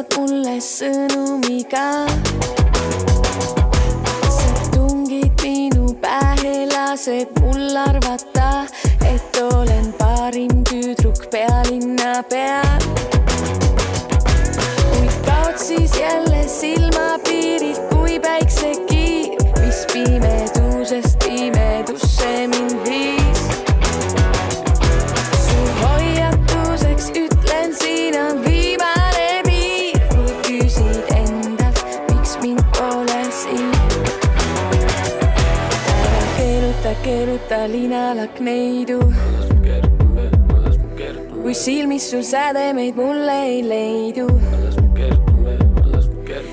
saadad 0.00 0.16
mulle 0.16 0.60
sõnumiga. 0.60 2.06
sa 4.30 4.50
tungid 4.72 5.32
minu 5.42 5.94
pähe, 6.00 6.66
lased 6.72 7.28
mul 7.40 7.76
arvata, 7.76 8.66
et 9.04 9.36
olen 9.36 9.92
parim 9.98 10.64
tüdruk 10.64 11.28
pealinna 11.30 12.22
peal. 12.30 12.80
kuid 14.90 15.16
kaod 15.26 15.58
siis 15.58 15.92
jälle 16.00 16.48
silmapiirid 16.48 17.76
kui 17.92 18.20
päiksekiir, 18.20 19.36
mis 19.60 19.84
pime. 19.92 20.39
Keeruta 38.10 38.14
linalak 38.14 38.40
neidu. 38.40 38.98
kui 41.42 41.54
silmis 41.54 42.10
sul 42.10 42.22
sädemeid 42.22 42.94
mulle 42.94 43.42
ei 43.42 43.68
leidu. 43.68 44.26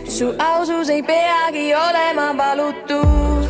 su 0.08 0.34
ausus 0.40 0.90
ei 0.90 1.04
peagi 1.04 1.74
olema 1.76 2.38
valutud. 2.38 3.48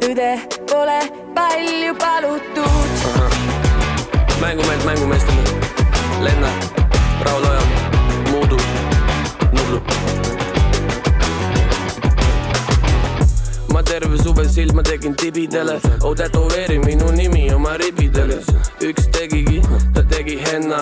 tõde 0.00 0.32
pole 0.70 1.00
palju 1.34 1.94
palutud. 1.94 2.90
mängumehed 4.40 4.84
mängumeestele, 4.84 5.42
Lennart, 6.20 6.80
Raul 7.24 7.44
Ojamaa, 7.44 7.81
terve 13.92 14.16
suve 14.16 14.48
silma 14.48 14.82
tegin 14.82 15.14
tibidele, 15.14 15.76
oh 16.00 16.14
tätoveeri 16.14 16.78
minu 16.78 17.10
nimi 17.12 17.50
oma 17.52 17.76
ribidele. 17.76 18.38
üks 18.80 19.04
tegigi, 19.12 19.60
tegi 20.12 20.36
henna, 20.44 20.78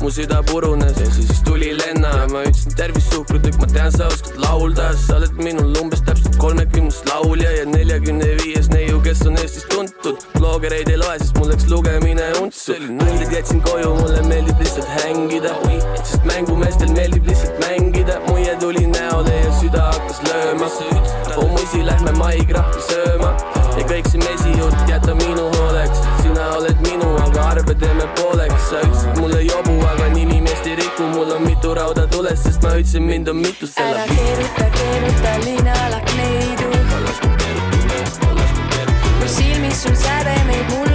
mu 0.00 0.10
süda 0.10 0.42
purunes 0.50 0.96
ja 1.00 1.06
siis 1.14 1.42
tuli 1.46 1.70
lenna 1.78 2.10
ja 2.16 2.26
ma 2.32 2.42
ütlesin 2.48 2.74
tervist 2.76 3.14
suhkrutükk, 3.14 3.60
ma 3.62 3.68
tean, 3.70 3.92
sa 3.94 4.08
oskad 4.10 4.40
laulda, 4.42 4.90
sa 4.98 5.18
oled 5.20 5.38
minul 5.44 5.70
umbes 5.82 6.02
täpselt 6.06 6.36
kolmekümnes 6.42 6.98
laulja 7.10 7.50
ja 7.58 7.64
neljakümne 7.70 8.32
viies 8.42 8.70
neiu, 8.74 8.98
kes 9.06 9.22
on 9.30 9.38
Eestis 9.42 9.68
tuntud. 9.70 10.26
bloggereid 10.38 10.90
ei 10.90 10.98
loe, 10.98 11.16
sest 11.22 11.38
mul 11.38 11.52
läks 11.52 11.68
lugemine 11.70 12.26
untsu. 12.42 12.76
nullid 12.98 13.32
jätsin 13.36 13.62
koju, 13.68 13.94
mulle 14.00 14.22
meeldib 14.26 14.60
lihtsalt 14.64 14.90
hängida, 14.98 15.54
sest 16.02 16.26
mängumeestel 16.32 16.92
meeldib 16.96 17.30
lihtsalt 17.30 17.62
mängida. 17.66 18.20
muie 18.28 18.56
tuli 18.60 18.86
näole 18.86 19.36
ja 19.44 19.56
süda 19.60 19.88
hakkas 19.92 20.22
lööma. 20.28 20.70
oh 21.36 21.50
musi, 21.54 21.86
lähme 21.86 22.18
maikrahvi 22.18 22.88
sööma 22.90 23.36
ja 23.78 23.84
kõik 23.88 24.08
see 24.10 24.20
mesijutt 24.20 24.88
jäta 24.90 25.14
minu 25.14 25.48
hooleks. 25.56 26.02
sina 26.22 26.48
oled 26.58 26.82
minu, 26.88 27.08
aga 27.24 27.48
arve 27.54 27.74
teeme 27.74 28.06
pooleks. 28.18 28.51
Sa 28.72 28.80
ütlesid 28.80 29.18
mulle 29.20 29.40
jobu, 29.44 29.74
aga 29.84 30.06
nimi 30.14 30.40
meest 30.40 30.66
ei 30.66 30.76
riku, 30.76 31.04
mul 31.12 31.32
on 31.36 31.42
mitu 31.44 31.74
rauda 31.76 32.06
tules, 32.08 32.40
sest 32.46 32.62
ma 32.64 32.72
ütlesin, 32.78 33.04
mind 33.04 33.28
on 33.28 33.36
mitu 33.36 33.68
ära 33.68 33.74
selle. 33.74 34.06
keeruta, 34.14 34.68
keeruta 34.78 35.32
linalak 35.44 36.14
neidu. 36.20 36.70
kui 39.18 39.28
silmis 39.36 39.82
sul 39.82 39.96
sädemeid 40.04 40.72
mulle 40.72 40.88
ei 40.88 40.91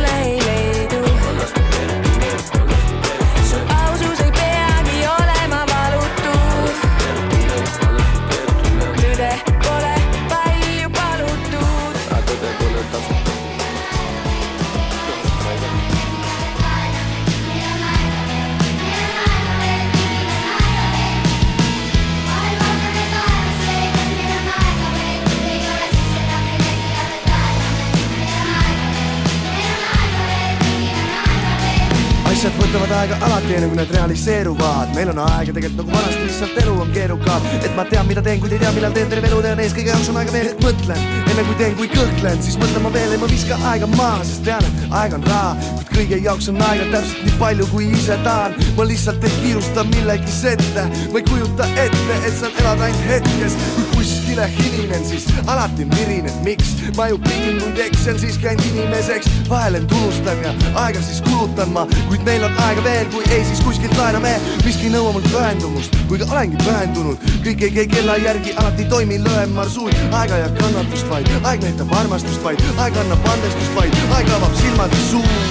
asjad 32.38 32.54
võtavad 32.54 32.92
aega 32.94 33.16
alati, 33.26 33.54
enne 33.58 33.68
kui 33.72 33.78
need 33.80 33.92
realiseeruvad. 33.96 34.92
meil 34.94 35.10
on 35.10 35.22
aega 35.24 35.54
tegelikult 35.56 35.80
nagu 35.80 35.96
vanasti, 35.96 36.26
lihtsalt 36.28 36.60
elu 36.62 36.74
on 36.84 36.92
keerukam. 36.94 37.48
et 37.66 37.74
ma 37.76 37.86
tean, 37.90 38.06
mida 38.06 38.22
teen, 38.22 38.40
kuid 38.44 38.54
ei 38.54 38.60
tea, 38.62 38.70
millal 38.76 38.94
teen, 38.94 39.10
terve 39.10 39.28
elu 39.32 39.40
tean 39.42 39.62
ees, 39.64 39.74
kõige 39.74 39.90
jaoks 39.90 40.10
on 40.12 40.20
aega 40.22 40.36
veel, 40.36 40.52
et 40.52 40.62
mõtlen. 40.62 41.02
enne 41.32 41.46
kui 41.48 41.58
teen, 41.58 41.74
kui 41.80 41.90
kõhklen, 41.96 42.38
siis 42.46 42.60
mõtlen 42.62 42.86
ma 42.86 42.92
veel 42.94 43.16
ja 43.16 43.18
ma 43.24 43.30
viskan 43.32 43.66
aega 43.72 43.90
maha, 43.96 44.20
sest 44.22 44.46
tean, 44.46 44.70
et 44.70 44.94
aeg 45.00 45.16
on 45.18 45.26
raha. 45.32 45.56
kuid 45.80 45.90
kõige 45.96 46.20
jaoks 46.28 46.50
on 46.54 46.62
aega 46.68 46.86
täpselt 46.92 47.26
nii 47.26 47.40
palju, 47.40 47.68
kui 47.72 47.90
ise 47.98 48.20
tahan. 48.28 48.54
ma 48.78 48.86
lihtsalt 48.92 49.26
ei 49.26 49.34
kiirusta 49.42 49.88
millegis 49.96 50.40
ette, 50.54 50.86
ma 51.10 51.24
ei 51.24 51.26
kujuta 51.32 51.72
ette, 51.88 52.20
et 52.22 52.38
saan 52.38 52.62
elada 52.62 52.86
ainult 52.92 53.10
hetkes. 53.16 53.58
kui 53.76 53.90
kuskile 53.96 54.46
hilinen, 54.60 55.10
siis 55.10 55.26
alati 55.48 55.90
mirin, 55.90 56.30
et 56.30 56.40
miks 56.46 56.76
ma 56.98 57.10
ju 57.10 57.18
pingin, 57.26 57.58
kuid 57.64 57.82
eksen 57.88 58.22
siiski 58.22 58.54
ainult 58.54 58.70
inimeseks. 58.70 59.34
vahel 59.50 59.82
end 59.82 59.92
unustan 60.04 60.46
ja 60.46 60.54
aega 60.86 61.02
siis 61.02 61.22
kulutan 61.26 61.74
ma, 61.74 61.88
kuid 62.12 62.27
meil 62.28 62.44
on 62.44 62.58
aega 62.60 62.84
veel, 62.84 63.06
kui 63.14 63.24
ei, 63.32 63.44
siis 63.48 63.62
kuskilt 63.64 63.94
laename. 63.96 64.34
miski 64.66 64.90
ei 64.90 64.92
nõua 64.92 65.14
mul 65.16 65.24
pühendumust, 65.30 65.96
kuigi 66.10 66.28
olengi 66.28 66.60
pühendunud. 66.64 67.28
kõik 67.46 67.64
ei 67.68 67.72
käi 67.78 67.88
kella 67.94 68.18
järgi, 68.20 68.56
alati 68.60 68.84
ei 68.84 68.90
toimi 68.92 69.20
löön 69.24 69.54
marsuut. 69.56 69.96
aega 70.12 70.42
ja 70.44 70.50
kannatust 70.60 71.10
vaid, 71.10 71.32
aeg 71.44 71.64
näitab 71.64 71.94
armastust 72.02 72.44
vaid, 72.44 72.64
aeg 72.78 73.00
annab 73.04 73.32
andestust 73.36 73.76
vaid, 73.80 74.02
aeg 74.18 74.34
avab 74.40 74.60
silmad 74.64 74.92
ja 75.00 75.06
suu. 75.12 75.47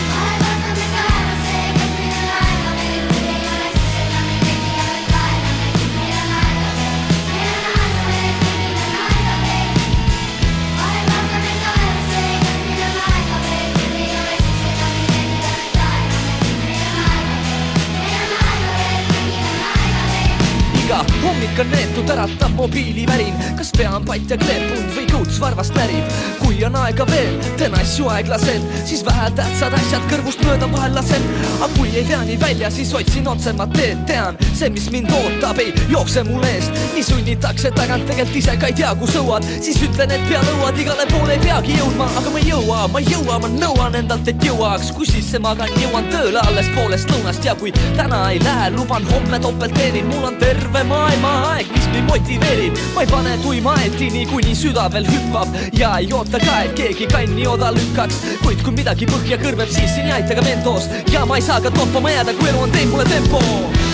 On 21.61 21.71
neetud, 21.71 22.11
äratab 22.13 22.53
mobiilivärin, 22.57 23.35
kas 23.57 23.71
pea 23.77 23.95
on 23.97 24.05
patt 24.05 24.31
ja 24.31 24.37
kleepunud 24.41 24.93
või 24.97 25.07
kõuts 25.17 25.39
varvast 25.41 25.77
närib. 25.77 26.17
kui 26.41 26.65
on 26.65 26.77
aega 26.79 27.05
veel, 27.09 27.35
teen 27.59 27.75
asju 27.77 28.07
aeglaselt, 28.13 28.65
siis 28.87 29.03
vähetähtsad 29.05 29.75
asjad 29.77 30.05
kõrvust 30.11 30.43
mööda 30.45 30.69
vahel 30.73 30.95
lasen. 30.95 31.23
aga 31.57 31.69
kui 31.77 31.91
ei 31.97 32.05
tea 32.05 32.21
nii 32.25 32.37
välja, 32.41 32.71
siis 32.71 32.93
otsin 32.95 33.29
otsemat 33.29 33.73
teed, 33.73 34.03
tean, 34.07 34.37
see, 34.53 34.69
mis 34.71 34.91
mind 34.93 35.11
ootab, 35.13 35.59
ei 35.59 35.73
jookse 35.93 36.25
mul 36.25 36.45
eest. 36.49 36.73
nii 36.95 37.03
sunnitakse 37.03 37.71
tagant, 37.77 38.07
tegelikult 38.09 38.37
ise 38.37 38.57
ka 38.61 38.71
ei 38.71 38.77
tea, 38.81 38.93
kus 39.01 39.17
õuad, 39.21 39.49
siis 39.61 39.81
ütlen, 39.89 40.13
et 40.13 40.29
pea 40.29 40.43
lõuad, 40.49 40.81
igale 40.85 41.07
poole 41.13 41.37
ei 41.37 41.43
peagi 41.45 41.79
jõudma, 41.81 42.09
aga 42.21 42.35
ma 42.35 42.43
ei 42.43 42.51
jõua, 42.51 42.83
ma 42.93 43.03
ei 43.03 43.11
jõua, 43.13 43.41
ma 43.43 43.53
nõuan 43.57 44.01
endalt, 44.03 44.29
et 44.33 44.49
jõuaks, 44.49 44.93
kui 44.97 45.09
sisse 45.09 45.41
magan, 45.43 45.73
jõuan 45.83 46.09
tööle 46.13 46.45
alles 46.45 46.71
poolest 46.77 47.11
lõunast 47.13 47.45
ja 47.45 47.57
kui 47.57 47.73
täna 47.97 48.23
ei 48.31 48.41
lähe, 48.45 48.71
luban 48.77 49.09
homme 49.13 49.41
topelt 49.41 49.77
teenin, 49.77 50.09
mul 50.13 50.29
on 50.31 50.41
terve 50.41 50.85
maailma 50.89 51.35
aeg, 51.53 51.73
mis 51.73 51.91
mind 51.95 52.11
motiveerib. 52.13 52.81
ma 52.95 53.05
ei 53.05 53.13
pane 53.13 53.37
tuima 53.43 53.77
eetini, 53.85 54.27
kuni 54.31 54.55
süda 54.57 54.89
veel 54.93 55.06
hüppab 55.11 55.57
ja 55.79 55.97
ei 55.99 56.13
oota 56.13 56.41
ka, 56.43 56.61
et 56.67 56.77
keegi 56.79 57.09
kanni 57.13 57.47
oda 57.47 57.73
lükkaks. 57.75 58.23
kuid 58.45 58.63
kui 58.63 58.77
midagi 58.77 59.09
põhja 59.11 59.41
kõrveb, 59.43 59.73
siis 59.73 59.99
ei 60.03 60.13
aita 60.19 60.39
ka 60.39 60.47
Mentos. 60.47 60.91
Ja 61.13 61.27
ma 61.27 61.41
ei 61.41 61.43
saa 61.43 61.61
ka 61.61 61.71
toppama 61.71 62.11
jääda, 62.11 62.37
kui 62.39 62.49
elu 62.53 62.65
on 62.67 62.71
teinud 62.71 62.97
mulle 62.97 63.09
tempo 63.11 63.86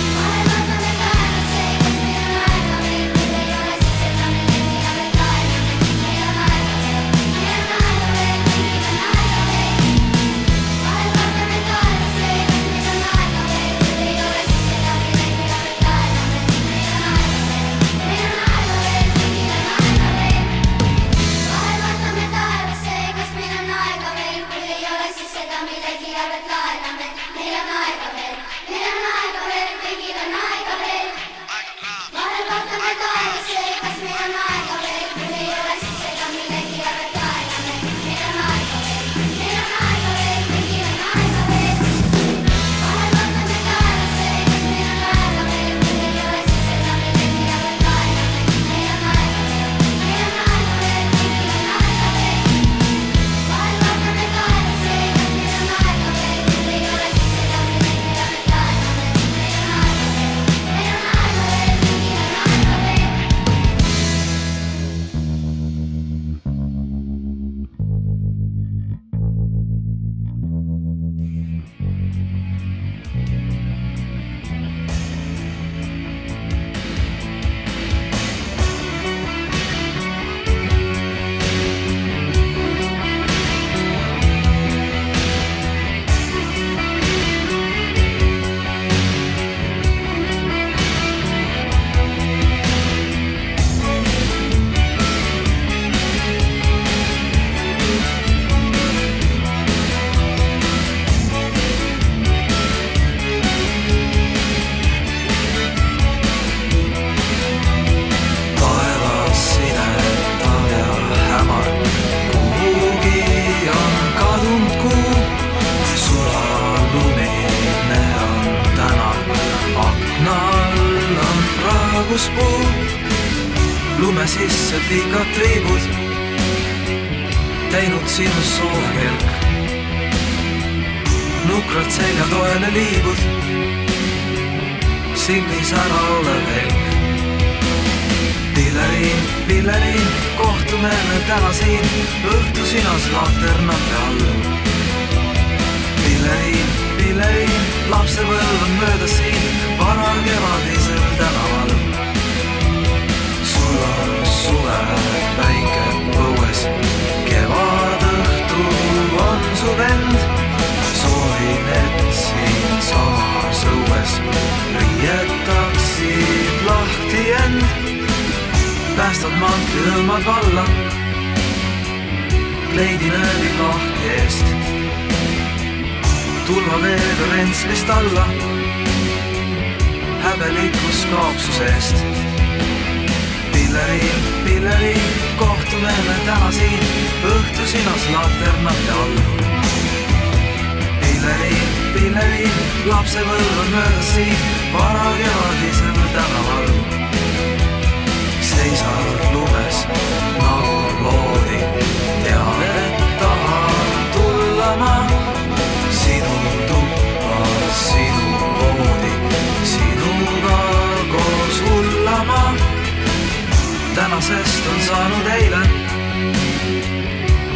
tänasest 214.63 214.67
on 214.67 214.97
saanud 214.97 215.27
eile, 215.27 215.59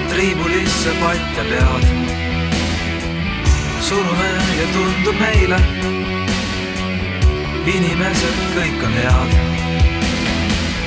triibulisse 0.08 0.90
patja 1.00 1.44
pead. 1.44 1.84
surume 3.80 4.28
ja 4.58 4.66
tundub 4.72 5.20
meile, 5.20 5.58
inimesed 7.66 8.38
kõik 8.54 8.86
on 8.86 8.92
head 8.92 9.36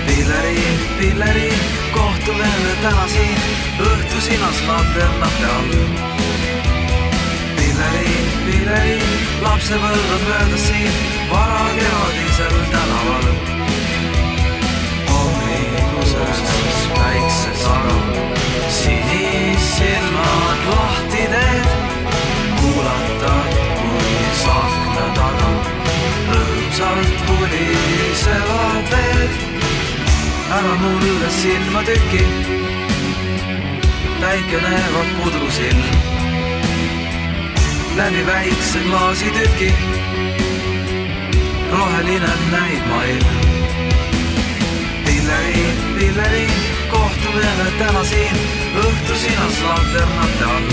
pilleriin, 0.08 0.80
pilleriin, 0.98 1.60
kohtume 1.94 2.48
me 2.64 2.74
täna 2.82 3.08
siin 3.08 3.40
õhtusinas 3.80 4.64
laternate 4.68 5.46
all. 5.46 5.72
pilleriin, 7.56 8.28
pilleriin, 8.46 9.16
lapsepõlv 9.42 10.12
on 10.18 10.28
möödas 10.28 10.68
siin 10.68 10.92
varakevadisel 11.32 12.60
tänaval. 12.74 13.59
Hommikuses 16.20 16.90
päiksesaga 16.98 17.96
sinisilmad 18.70 20.62
lahti 20.70 21.24
teed, 21.34 21.68
kuulata, 22.60 23.34
kui 23.80 24.26
akna 24.54 25.06
taga 25.18 25.52
rõõmsalt 26.30 27.24
pulisevad 27.28 28.92
veed 28.94 29.34
ära 30.58 30.76
mulle 30.84 31.30
silmatüki. 31.42 32.24
päike 34.20 34.62
näevad 34.62 35.14
pudrusill 35.20 35.84
läbi 37.98 38.26
väikse 38.26 38.80
klaasitüki. 38.90 39.74
roheline 41.72 42.34
näib 42.52 42.84
maailm. 42.90 43.49
Pilleriin, 46.10 46.50
pilleriin, 46.50 46.52
kohtume 46.92 47.42
me 47.58 47.72
täna 47.78 48.04
siin 48.04 48.38
õhtusinas 48.76 49.62
lanternate 49.64 50.46
all. 50.46 50.72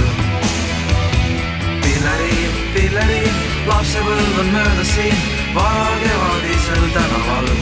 pilleriin, 1.82 2.50
pilleriin, 2.74 3.34
lapsepõlv 3.66 4.40
on 4.40 4.52
möödas 4.52 4.94
siin 4.94 5.16
varakevadisel 5.54 6.88
tänaval 6.94 7.52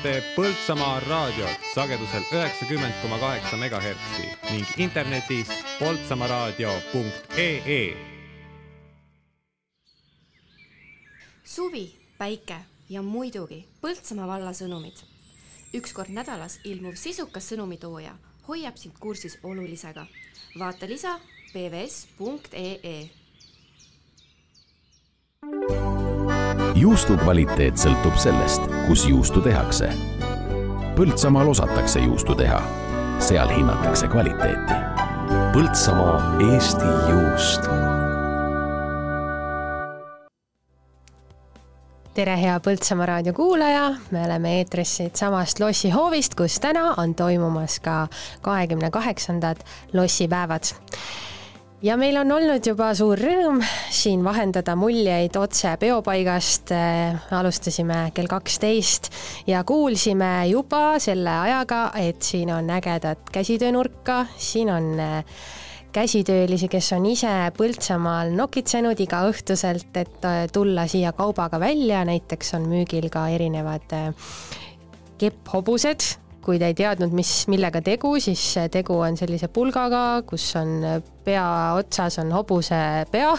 kuulate 0.00 0.22
Põltsamaa 0.36 1.00
raadiot 1.00 1.58
sagedusel 1.74 2.22
üheksakümmend 2.32 2.94
koma 3.02 3.18
kaheksa 3.18 3.56
megahertsi 3.56 4.22
ning 4.50 4.66
internetis 4.76 5.48
poltsamaaraadio.ee. 5.78 7.96
suvi, 11.44 11.94
päike 12.18 12.56
ja 12.88 13.02
muidugi 13.02 13.66
Põltsamaa 13.82 14.26
valla 14.26 14.52
sõnumid. 14.52 14.96
üks 15.74 15.92
kord 15.92 16.08
nädalas 16.08 16.60
ilmuv 16.64 16.94
sisukas 16.94 17.48
sõnumitooja 17.52 18.14
hoiab 18.48 18.76
sind 18.76 18.94
kursis 19.00 19.38
olulisega. 19.42 20.06
vaata 20.58 20.88
lisa 20.88 21.20
pvs.ee 21.52 23.10
juustu 26.80 27.16
kvaliteet 27.20 27.76
sõltub 27.76 28.14
sellest, 28.16 28.64
kus 28.86 29.02
juustu 29.08 29.42
tehakse. 29.44 29.90
Põltsamaal 30.96 31.50
osatakse 31.52 32.00
juustu 32.00 32.32
teha, 32.38 32.60
seal 33.20 33.52
hinnatakse 33.52 34.08
kvaliteeti. 34.08 34.78
Põltsamaa 35.52 36.16
Eesti 36.46 36.88
juust. 37.10 37.68
tere, 42.14 42.34
hea 42.36 42.56
Põltsamaa 42.64 43.06
raadio 43.06 43.32
kuulaja, 43.32 43.84
me 44.10 44.24
oleme 44.24 44.56
eetris 44.58 44.96
siitsamast 44.96 45.60
lossihoovist, 45.60 46.34
kus 46.34 46.58
täna 46.60 46.94
on 46.96 47.14
toimumas 47.14 47.78
ka 47.80 48.06
kahekümne 48.42 48.90
kaheksandad 48.90 49.62
lossipäevad 49.92 50.72
ja 51.82 51.96
meil 51.96 52.18
on 52.20 52.32
olnud 52.34 52.66
juba 52.66 52.90
suur 52.96 53.18
rõõm 53.18 53.60
siin 53.92 54.24
vahendada 54.24 54.74
muljeid 54.76 55.36
otse 55.40 55.72
peopaigast. 55.80 56.74
alustasime 57.30 58.10
kell 58.14 58.28
kaksteist 58.28 59.10
ja 59.46 59.64
kuulsime 59.64 60.48
juba 60.50 60.98
selle 61.00 61.32
ajaga, 61.46 61.90
et 61.96 62.22
siin 62.22 62.52
on 62.52 62.70
ägedat 62.70 63.30
käsitöönurka, 63.32 64.26
siin 64.36 64.70
on 64.70 64.92
käsitöölisi, 65.92 66.68
kes 66.68 66.92
on 66.92 67.06
ise 67.06 67.32
Põltsamaal 67.56 68.30
nokitsenud 68.36 69.00
igaõhtuselt, 69.00 69.96
et 69.96 70.26
tulla 70.52 70.86
siia 70.86 71.12
kaubaga 71.12 71.60
välja, 71.60 72.04
näiteks 72.04 72.54
on 72.54 72.68
müügil 72.70 73.08
ka 73.10 73.28
erinevad 73.32 73.96
kepphobused 75.18 76.29
kui 76.44 76.58
te 76.58 76.70
ei 76.70 76.76
teadnud, 76.76 77.12
mis, 77.14 77.30
millega 77.52 77.82
tegu, 77.84 78.14
siis 78.22 78.42
tegu 78.72 78.96
on 79.04 79.16
sellise 79.20 79.50
pulgaga, 79.52 80.22
kus 80.28 80.46
on 80.60 80.78
pea 81.24 81.74
otsas 81.76 82.18
on 82.22 82.32
hobuse 82.32 82.78
pea 83.12 83.30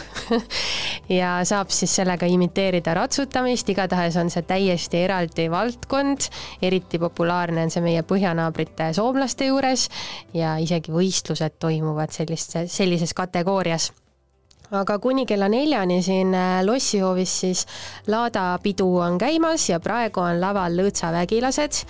ja 1.20 1.32
saab 1.48 1.72
siis 1.74 1.96
sellega 2.02 2.30
imiteerida 2.30 2.94
ratsutamist, 2.98 3.70
igatahes 3.74 4.20
on 4.22 4.30
see 4.34 4.46
täiesti 4.48 5.02
eraldi 5.06 5.48
valdkond, 5.52 6.30
eriti 6.62 7.02
populaarne 7.02 7.66
on 7.66 7.74
see 7.74 7.84
meie 7.86 8.06
põhjanaabrite 8.08 8.92
soomlaste 8.98 9.50
juures 9.50 9.88
ja 10.38 10.56
isegi 10.62 10.94
võistlused 10.94 11.58
toimuvad 11.60 12.14
selliste, 12.14 12.68
sellises 12.72 13.16
kategoorias. 13.18 13.92
Aga 14.72 15.02
kuni 15.04 15.26
kella 15.28 15.50
neljani 15.52 15.98
siin 16.00 16.32
lossihoovis 16.64 17.32
siis 17.42 17.66
laadapidu 18.08 18.86
on 19.04 19.18
käimas 19.20 19.66
ja 19.68 19.82
praegu 19.84 20.24
on 20.24 20.40
laval 20.40 20.78
lõõtsavägilased, 20.80 21.82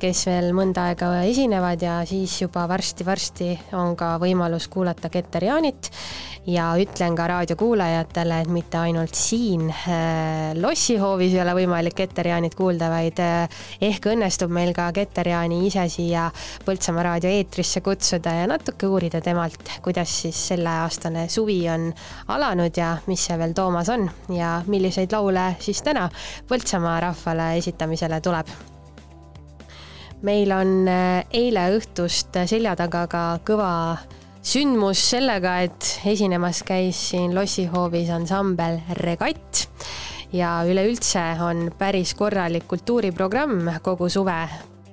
kes 0.00 0.26
veel 0.28 0.50
mõnda 0.56 0.88
aega 0.90 1.08
esinevad 1.28 1.82
ja 1.82 1.98
siis 2.08 2.34
juba 2.42 2.66
varsti-varsti 2.70 3.50
on 3.78 3.94
ka 3.98 4.14
võimalus 4.22 4.68
kuulata 4.72 5.10
Keter 5.12 5.46
Jaanit. 5.50 5.90
Ja 6.44 6.74
ütlen 6.76 7.14
ka 7.16 7.24
raadiokuulajatele, 7.30 8.42
et 8.44 8.50
mitte 8.52 8.76
ainult 8.76 9.16
siin 9.16 9.70
äh, 9.72 10.50
lossihoovis 10.60 11.32
ei 11.32 11.40
ole 11.40 11.54
võimalik 11.56 11.96
Keter 11.96 12.28
Jaanit 12.28 12.52
kuulda, 12.58 12.90
vaid 12.92 13.22
äh, 13.24 13.62
ehk 13.80 14.10
õnnestub 14.12 14.52
meil 14.52 14.74
ka 14.76 14.90
Keter 14.92 15.30
Jaani 15.32 15.62
ise 15.70 15.86
siia 15.88 16.26
Põltsamaa 16.66 17.06
raadio 17.08 17.32
eetrisse 17.32 17.80
kutsuda 17.84 18.36
ja 18.42 18.50
natuke 18.50 18.90
uurida 18.92 19.22
temalt, 19.24 19.72
kuidas 19.84 20.12
siis 20.26 20.42
selleaastane 20.52 21.30
suvi 21.32 21.62
on 21.72 21.88
alanud 22.28 22.76
ja 22.76 22.92
mis 23.08 23.24
see 23.24 23.40
veel 23.40 23.56
toomas 23.56 23.88
on 23.94 24.10
ja 24.28 24.58
milliseid 24.68 25.16
laule 25.16 25.54
siis 25.64 25.80
täna 25.86 26.10
Põltsamaa 26.50 27.00
rahvale 27.08 27.54
esitamisele 27.62 28.20
tuleb 28.20 28.52
meil 30.24 30.52
on 30.56 30.88
äh, 30.88 31.24
eile 31.36 31.68
õhtust 31.76 32.36
selja 32.48 32.74
taga 32.78 33.04
ka 33.10 33.24
kõva 33.44 33.70
sündmus 34.44 35.00
sellega, 35.12 35.58
et 35.64 35.88
esinemas 36.08 36.62
käis 36.66 36.98
siin 37.10 37.34
lossihoovis 37.36 38.10
ansambel 38.12 38.80
Regatt 39.00 39.66
ja 40.34 40.58
üleüldse 40.68 41.22
on 41.44 41.68
päris 41.78 42.14
korralik 42.18 42.66
kultuuriprogramm 42.68 43.70
kogu 43.84 44.08
suve 44.08 44.40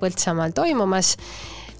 Põltsamaal 0.02 0.50
toimumas. 0.50 1.16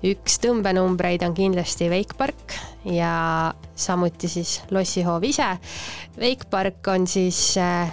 üks 0.02 0.40
tõmbenumbreid 0.42 1.22
on 1.22 1.34
kindlasti 1.34 1.86
Wakepark 1.90 2.54
ja 2.90 3.54
samuti 3.74 4.28
siis 4.28 4.56
lossihoov 4.70 5.22
ise. 5.22 5.46
Wakepark 6.18 6.88
on 6.90 7.06
siis 7.06 7.56
äh, 7.58 7.92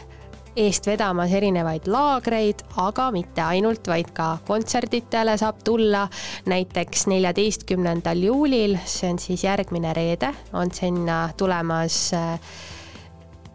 eest 0.56 0.88
vedamas 0.90 1.34
erinevaid 1.36 1.88
laagreid, 1.92 2.64
aga 2.82 3.10
mitte 3.16 3.44
ainult, 3.44 3.88
vaid 3.88 4.12
ka 4.16 4.38
kontserditele 4.48 5.38
saab 5.38 5.64
tulla. 5.64 6.08
näiteks 6.46 7.08
neljateistkümnendal 7.08 8.24
juulil, 8.24 8.78
see 8.86 9.12
on 9.12 9.20
siis 9.20 9.44
järgmine 9.44 9.94
reede, 9.94 10.34
on 10.54 10.72
sinna 10.72 11.30
tulemas 11.38 12.14
äh, 12.14 12.40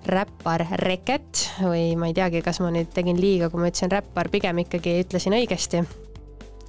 räppar 0.07 0.67
Reket 0.85 1.49
või 1.63 1.95
ma 1.97 2.11
ei 2.11 2.15
teagi, 2.15 2.43
kas 2.45 2.61
ma 2.61 2.71
nüüd 2.75 2.93
tegin 2.95 3.21
liiga, 3.21 3.51
kui 3.51 3.61
ma 3.61 3.73
ütlesin 3.73 3.93
räppar, 3.93 4.29
pigem 4.33 4.65
ikkagi 4.65 4.99
ütlesin 5.05 5.37
õigesti 5.41 5.85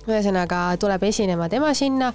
ühesõnaga 0.05 0.59
tuleb 0.81 1.03
esinema 1.07 1.47
tema 1.49 1.71
sinna 1.77 2.11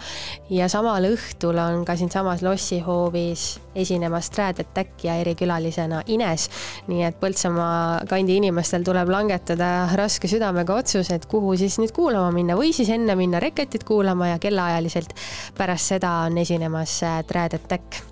ja 0.50 0.68
samal 0.70 1.04
õhtul 1.10 1.58
on 1.58 1.84
ka 1.86 1.96
siinsamas 1.98 2.44
lossihoovis 2.46 3.46
esinemas 3.74 4.30
Trad 4.30 4.60
Attack 4.62 5.04
ja 5.04 5.16
erikülalisena 5.22 6.02
Ines. 6.06 6.48
nii 6.88 7.02
et 7.06 7.18
Põltsamaa 7.20 8.06
kandi 8.10 8.36
inimestel 8.40 8.84
tuleb 8.86 9.10
langetada 9.10 9.88
raske 9.98 10.28
südamega 10.30 10.74
otsus, 10.82 11.10
et 11.10 11.26
kuhu 11.26 11.56
siis 11.56 11.78
nüüd 11.82 11.92
kuulama 11.96 12.30
minna 12.34 12.56
või 12.58 12.72
siis 12.76 12.90
enne 12.94 13.16
minna 13.18 13.40
Reketit 13.40 13.84
kuulama 13.84 14.32
ja 14.34 14.38
kellaajaliselt 14.38 15.14
pärast 15.58 15.94
seda 15.94 16.12
on 16.28 16.38
esinemas 16.38 17.00
Trad 17.26 17.58
Attack. 17.58 18.02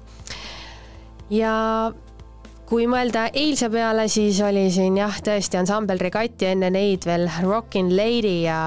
ja 1.31 1.55
kui 2.69 2.85
mõelda 2.91 3.29
eilse 3.33 3.71
peale, 3.73 4.09
siis 4.13 4.41
oli 4.45 4.67
siin 4.73 4.99
jah, 5.01 5.15
tõesti 5.25 5.57
ansambel 5.57 6.03
Regatt 6.03 6.43
ja 6.45 6.53
enne 6.53 6.69
neid 6.75 7.07
veel 7.09 7.25
Rockin' 7.41 7.95
Lady 7.97 8.43
ja 8.43 8.59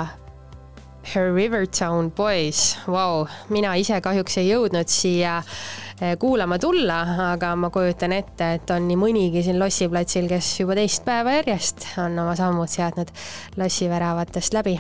Her 1.01 1.33
Rivertown 1.33 2.11
Boys, 2.11 2.77
vau, 2.87 3.25
mina 3.49 3.73
ise 3.75 3.97
kahjuks 4.05 4.37
ei 4.37 4.51
jõudnud 4.51 4.89
siia 4.91 5.39
eh, 5.41 6.13
kuulama 6.21 6.59
tulla, 6.61 6.99
aga 7.31 7.55
ma 7.57 7.71
kujutan 7.73 8.13
ette, 8.13 8.51
et 8.59 8.69
on 8.71 8.85
nii 8.87 8.99
mõnigi 9.01 9.41
siin 9.43 9.57
lossiplatsil, 9.59 10.29
kes 10.29 10.51
juba 10.61 10.77
teist 10.77 11.03
päeva 11.07 11.33
järjest 11.39 11.87
on 12.03 12.19
oma 12.21 12.35
sammud 12.37 12.69
seadnud 12.69 13.09
lossiväravatest 13.57 14.53
läbi. 14.53 14.77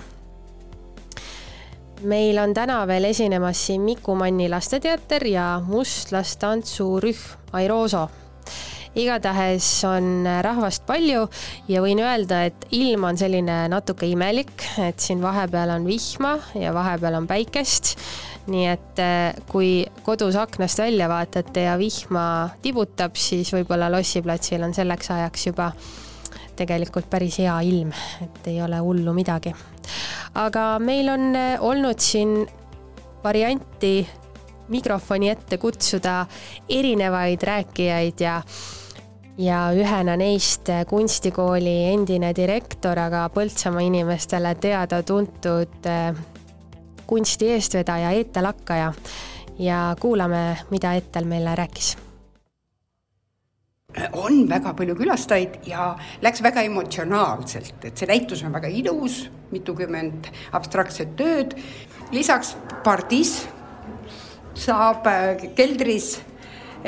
meil 2.01 2.37
on 2.41 2.53
täna 2.53 2.79
veel 2.87 3.05
esinemas 3.09 3.65
siin 3.65 3.81
Miku 3.81 4.15
Manni 4.15 4.49
lasteteater 4.49 5.27
ja 5.27 5.61
mustlastantsurühm 5.65 7.53
Airoso 7.53 8.07
igatahes 8.95 9.67
on 9.87 10.25
rahvast 10.43 10.83
palju 10.87 11.23
ja 11.71 11.81
võin 11.83 12.01
öelda, 12.03 12.43
et 12.49 12.65
ilm 12.75 13.05
on 13.07 13.19
selline 13.19 13.63
natuke 13.71 14.09
imelik, 14.09 14.65
et 14.83 14.99
siin 14.99 15.21
vahepeal 15.23 15.77
on 15.77 15.87
vihma 15.87 16.35
ja 16.59 16.73
vahepeal 16.75 17.21
on 17.21 17.29
päikest. 17.29 17.95
nii 18.51 18.63
et 18.67 18.99
eh, 18.99 19.35
kui 19.47 19.85
kodus 20.03 20.35
aknast 20.35 20.79
välja 20.81 21.07
vaatate 21.07 21.67
ja 21.67 21.75
vihma 21.77 22.49
tibutab, 22.61 23.15
siis 23.15 23.53
võib-olla 23.53 23.91
lossiplatsil 23.93 24.63
on 24.65 24.73
selleks 24.73 25.11
ajaks 25.13 25.45
juba 25.47 25.71
tegelikult 26.57 27.07
päris 27.09 27.37
hea 27.39 27.53
ilm, 27.61 27.93
et 28.25 28.49
ei 28.49 28.57
ole 28.61 28.81
hullu 28.81 29.13
midagi. 29.13 29.53
aga 30.35 30.79
meil 30.79 31.09
on 31.09 31.35
eh, 31.35 31.55
olnud 31.61 31.99
siin 31.99 32.41
varianti 33.23 34.07
mikrofoni 34.71 35.29
ette 35.29 35.57
kutsuda 35.57 36.25
erinevaid 36.69 37.43
rääkijaid 37.43 38.19
ja 38.23 38.41
ja 39.41 39.61
ühena 39.73 40.15
neist 40.19 40.69
kunstikooli 40.89 41.75
endine 41.91 42.31
direktor, 42.35 42.99
aga 42.99 43.25
Põltsamaa 43.33 43.83
inimestele 43.87 44.53
teada-tuntud 44.61 45.89
eh, 45.89 46.21
kunsti 47.07 47.51
eestvedaja 47.55 48.13
Eetel 48.17 48.49
Hakkaja. 48.51 48.93
ja 49.59 49.95
kuulame, 49.99 50.57
mida 50.69 50.93
Eetel 50.93 51.25
meile 51.25 51.55
rääkis 51.55 51.97
on 54.15 54.45
väga 54.49 54.71
palju 54.73 54.95
külastajaid 54.95 55.67
ja 55.67 55.95
läks 56.23 56.39
väga 56.43 56.61
emotsionaalselt, 56.63 57.83
et 57.83 57.97
see 57.97 58.07
näitus 58.07 58.43
on 58.47 58.53
väga 58.53 58.69
ilus, 58.71 59.25
mitukümmend 59.51 60.29
abstraktset 60.55 61.15
tööd. 61.19 61.57
lisaks 62.11 62.55
pardis 62.83 63.47
saab 64.53 65.07
äh, 65.07 65.49
keldris 65.55 66.21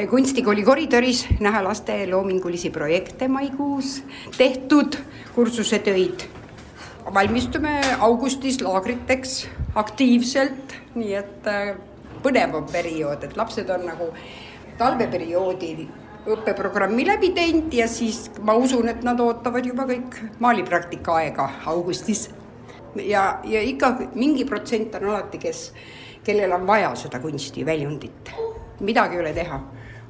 kunstikooli 0.09 0.63
koridoris 0.63 1.27
näha 1.39 1.63
laste 1.63 2.07
loomingulisi 2.09 2.69
projekte 2.69 3.27
maikuus 3.27 4.03
tehtud 4.37 4.95
kursusetöid. 5.35 6.29
valmistume 7.13 7.81
augustis 7.99 8.61
laagriteks 8.61 9.49
aktiivselt, 9.75 10.73
nii 10.95 11.13
et 11.13 11.47
äh, 11.47 11.75
põnev 12.23 12.55
on 12.55 12.65
periood, 12.71 13.23
et 13.23 13.37
lapsed 13.37 13.69
on 13.69 13.85
nagu 13.85 14.07
talveperioodi 14.77 15.87
õppeprogrammi 16.31 17.05
läbi 17.07 17.29
teinud 17.35 17.73
ja 17.73 17.87
siis 17.87 18.31
ma 18.41 18.55
usun, 18.55 18.87
et 18.89 19.03
nad 19.03 19.19
ootavad 19.19 19.65
juba 19.65 19.85
kõik 19.89 20.17
maalipraktika 20.39 21.19
aega 21.19 21.49
augustis. 21.65 22.29
ja, 22.95 23.39
ja 23.43 23.61
ikka 23.61 23.97
mingi 24.15 24.45
protsent 24.45 24.95
on 24.95 25.09
alati, 25.09 25.37
kes, 25.37 25.73
kellel 26.23 26.51
on 26.51 26.67
vaja 26.67 26.95
seda 26.95 27.19
kunstiväljundit. 27.19 28.31
midagi 28.79 29.15
ei 29.15 29.21
ole 29.21 29.33
teha, 29.33 29.59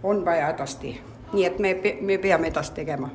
on 0.04 0.26
vaja 0.26 0.46
hädasti, 0.46 1.02
nii 1.34 1.46
et 1.46 1.60
me, 1.60 1.76
me 2.02 2.18
peame 2.18 2.48
edasi 2.48 2.74
tegema. 2.74 3.10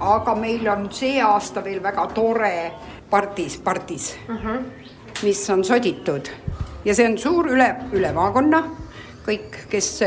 aga 0.00 0.34
meil 0.34 0.68
on 0.68 0.88
see 0.92 1.22
aasta 1.22 1.64
veel 1.64 1.82
väga 1.82 2.06
tore 2.06 2.72
pardis, 3.10 3.58
pardis 3.58 4.16
uh, 4.28 4.36
-huh. 4.36 4.62
mis 5.22 5.50
on 5.50 5.64
soditud 5.64 6.28
ja 6.84 6.94
see 6.94 7.06
on 7.06 7.18
suur 7.18 7.46
üle, 7.46 7.74
üle 7.92 8.12
maakonna, 8.12 8.64
kõik, 9.26 9.66
kes 9.70 10.02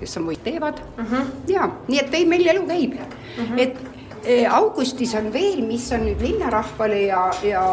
kes 0.00 0.16
on 0.16 0.22
muid 0.22 0.42
teevad 0.44 0.80
uh. 0.98 1.04
-huh. 1.04 1.24
ja 1.48 1.70
nii 1.88 1.98
et 2.00 2.14
ei, 2.14 2.26
meil 2.26 2.46
elu 2.46 2.66
käib 2.66 2.92
uh, 2.92 3.00
-huh. 3.38 3.60
et 3.60 3.76
e, 4.24 4.46
augustis 4.46 5.14
on 5.14 5.32
veel, 5.32 5.62
mis 5.66 5.92
on 5.92 6.04
nüüd 6.06 6.20
linnarahvale 6.20 7.02
ja, 7.02 7.30
ja 7.42 7.64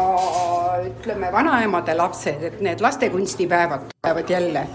ütleme, 0.86 1.32
vanaemade 1.32 1.94
lapsed, 1.94 2.42
et 2.42 2.60
need 2.60 2.80
lastekunstipäevad 2.80 3.90
tulevad 3.92 4.30
jälle. 4.30 4.66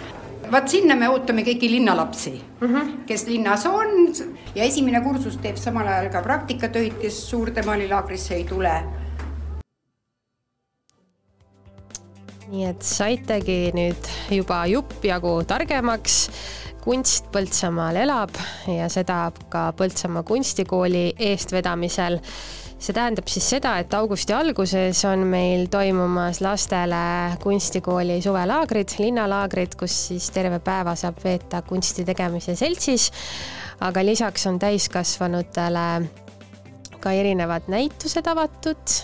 Vaat 0.52 0.68
sinna 0.70 0.96
me 0.96 1.10
ootame 1.10 1.46
kõiki 1.46 1.70
linnalapsi 1.72 2.34
uh, 2.36 2.70
-huh. 2.70 2.92
kes 3.06 3.28
linnas 3.28 3.66
on 3.66 4.14
ja 4.56 4.64
esimene 4.64 5.02
kursus 5.02 5.38
teeb 5.38 5.58
samal 5.58 5.88
ajal 5.88 6.10
ka 6.12 6.22
praktikatöid, 6.22 7.00
kes 7.02 7.30
Suurde 7.30 7.62
Maalilaagrisse 7.66 8.36
ei 8.36 8.44
tule 8.44 8.84
nii 12.54 12.68
et 12.70 12.86
saitegi 12.86 13.72
nüüd 13.74 14.10
juba 14.30 14.66
jupp 14.70 15.06
jagu 15.06 15.42
targemaks. 15.48 16.30
kunst 16.84 17.30
Põltsamaal 17.32 17.96
elab 17.96 18.36
ja 18.68 18.90
seda 18.92 19.32
ka 19.50 19.72
Põltsamaa 19.72 20.26
kunstikooli 20.28 21.14
eestvedamisel. 21.18 22.20
See 22.84 22.96
tähendab 22.96 23.30
siis 23.32 23.46
seda, 23.54 23.78
et 23.80 23.94
augusti 23.96 24.34
alguses 24.36 25.00
on 25.08 25.22
meil 25.32 25.70
toimumas 25.72 26.42
lastele 26.44 27.38
kunstikooli 27.44 28.18
suvelaagrid, 28.24 28.98
linnalaagrid, 29.00 29.78
kus 29.80 29.96
siis 30.10 30.28
terve 30.36 30.60
päeva 30.64 30.96
saab 31.00 31.22
veeta 31.24 31.62
kunsti 31.68 32.04
tegemise 32.08 32.58
seltsis. 32.60 33.12
aga 33.80 34.04
lisaks 34.06 34.46
on 34.48 34.60
täiskasvanutele 34.60 35.86
ka 37.00 37.12
erinevad 37.12 37.72
näitused 37.72 38.28
avatud, 38.28 38.98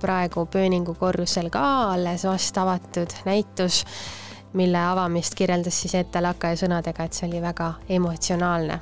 praegu 0.00 0.46
Pööningu 0.46 0.94
korrusel 0.94 1.50
ka 1.52 1.64
alles 1.94 2.24
vast 2.28 2.60
avatud 2.60 3.16
näitus 3.24 3.84
mille 4.54 4.78
avamist 4.78 5.34
kirjeldas 5.34 5.80
siis 5.80 5.96
Ette 5.98 6.20
Lakaja 6.22 6.60
sõnadega, 6.60 7.08
et 7.08 7.16
see 7.16 7.28
oli 7.28 7.42
väga 7.42 7.72
emotsionaalne. 7.88 8.80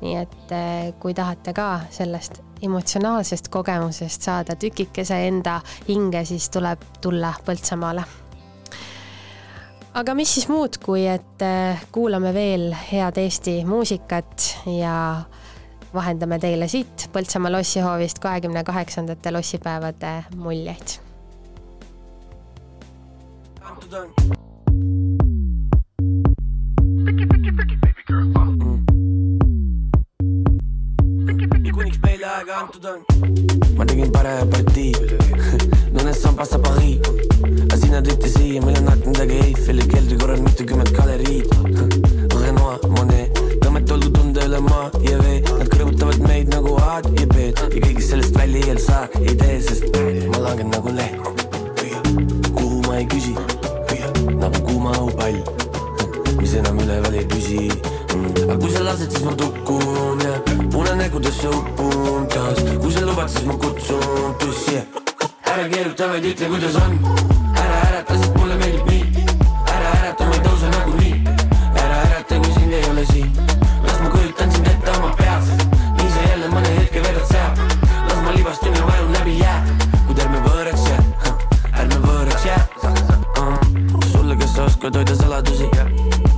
nii 0.00 0.16
et 0.20 0.52
eh, 0.52 0.90
kui 1.00 1.14
tahate 1.14 1.52
ka 1.52 1.68
sellest 1.90 2.43
emotsionaalsest 2.62 3.48
kogemusest 3.48 4.22
saada 4.22 4.56
tükikese 4.56 5.26
enda 5.26 5.60
hinge, 5.88 6.24
siis 6.24 6.48
tuleb 6.50 6.84
tulla 7.00 7.34
Põltsamaale. 7.46 8.04
Aga 9.94 10.14
mis 10.18 10.32
siis 10.34 10.48
muud, 10.50 10.80
kui 10.82 11.04
et 11.06 11.42
eh, 11.46 11.82
kuulame 11.94 12.32
veel 12.34 12.72
head 12.74 13.18
Eesti 13.22 13.60
muusikat 13.68 14.48
ja 14.80 14.96
vahendame 15.94 16.40
teile 16.42 16.68
siit 16.68 17.08
Põltsamaa 17.14 17.52
lossihoovist 17.54 18.18
kahekümne 18.18 18.64
kaheksandate 18.64 19.30
lossipäevade 19.32 20.14
muljeid. 20.36 20.98
kuniks 27.14 27.83
ma 32.54 33.84
tegin 33.84 34.12
parema 34.12 34.46
partii 34.46 34.92
Nõnes 35.94 36.20
sambas 36.22 36.52
sa 36.52 36.58
Paris 36.62 37.00
aga 37.64 37.78
sina 37.80 38.02
tõite 38.06 38.30
siia, 38.30 38.60
meil 38.62 38.78
on 38.78 38.92
akendagi 38.92 39.40
Eiffeli 39.48 39.86
keldri 39.90 40.18
korral 40.20 40.42
mitukümmend 40.44 40.92
galeriid 40.94 41.50
Renoir, 42.44 42.78
Monet, 42.94 43.40
tõmmet 43.64 43.90
oldu 43.96 44.12
tunda 44.14 44.46
üle 44.46 44.60
maa 44.68 44.86
ja 45.02 45.18
vee 45.24 45.40
Nad 45.48 45.66
kõrvutavad 45.72 46.22
meid 46.28 46.54
nagu 46.54 46.76
A-d 46.92 47.10
ja 47.18 47.26
B-d 47.32 47.58
ja 47.64 47.72
kõigest 47.74 48.14
sellest 48.14 48.38
välja 48.38 48.62
ei 48.70 48.84
saa, 48.86 49.08
ei 49.18 49.34
tee, 49.40 49.58
sest 49.64 49.90
ma 50.30 50.44
langen 50.46 50.70
nagu 50.70 50.94
leht 50.94 51.18
kuhu 52.54 52.84
ma 52.86 53.00
ei 53.00 53.08
küsi 53.10 53.34
nagu 54.38 54.62
kuuma 54.68 54.94
õhupall 55.00 55.42
mis 56.38 56.54
enam 56.60 56.78
üleval 56.86 57.18
ei 57.18 57.26
püsi. 57.34 57.66
Aga 58.54 58.62
kui 58.62 58.70
sa 58.70 58.82
lased, 58.84 59.10
siis 59.10 59.24
ma 59.24 59.32
tukun 59.34 60.20
ja 60.22 60.34
unenägudesse 60.78 61.48
upun 61.48 62.26
taas 62.30 62.60
kui 62.80 62.92
sa 62.92 63.00
lubad, 63.06 63.28
siis 63.28 63.46
ma 63.46 63.54
kutsun 63.58 64.34
tussi 64.38 64.76
ära 65.50 65.64
keeruta, 65.70 66.06
vaid 66.10 66.24
ütle, 66.28 66.46
kuidas 66.52 66.76
on. 66.78 66.94
Ära 67.58 67.80
ärata, 67.88 68.16
sest 68.18 68.36
mulle 68.38 68.56
meeldib 68.58 68.86
nii. 68.90 69.24
Ära 69.74 69.90
ärata, 69.98 70.26
ma 70.28 70.38
ei 70.38 70.42
tõuse 70.46 70.70
nagunii 70.70 71.14
ära 71.82 71.98
ärata, 72.06 72.38
kui 72.42 72.54
sind 72.56 72.74
ei 72.78 72.88
ole 72.90 73.04
siin. 73.10 73.30
Las 73.86 74.00
ma 74.02 74.10
kujutan 74.14 74.54
sind 74.54 74.70
ette 74.70 74.96
oma 74.98 75.12
peas. 75.18 75.50
Nii 75.98 76.10
sa 76.14 76.26
jälle 76.28 76.50
mõne 76.54 76.74
hetke 76.78 77.02
vedad 77.06 77.26
seal. 77.30 77.62
Las 78.08 78.20
ma 78.26 78.34
libastun 78.38 78.74
ja 78.74 78.86
vajun 78.90 79.14
läbi 79.18 79.38
jää. 79.40 79.60
Kuid 80.08 80.24
ärme 80.26 80.42
võõraks 80.46 80.90
jää 80.90 81.02
ärme 81.74 82.02
võõraks 82.06 82.46
jää 82.46 82.62
uh. 82.86 83.58
sulle, 84.12 84.36
kes 84.38 84.54
sa 84.58 84.68
oskad 84.70 84.98
hoida 85.00 85.18
saladusi. 85.22 85.70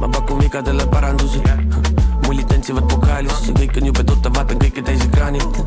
Ma 0.01 0.09
pakun 0.13 0.45
vigadele 0.45 0.89
parandusi. 0.93 1.41
Mullid 1.41 1.86
tantsivad 2.67 2.89
pokaalis 2.91 3.45
ja 3.47 3.53
kõik 3.55 3.77
on 3.79 3.85
jube 3.87 4.03
tuttav, 4.03 4.33
vaatan 4.35 4.59
kõike 4.59 4.83
täisekraanilt 4.83 5.59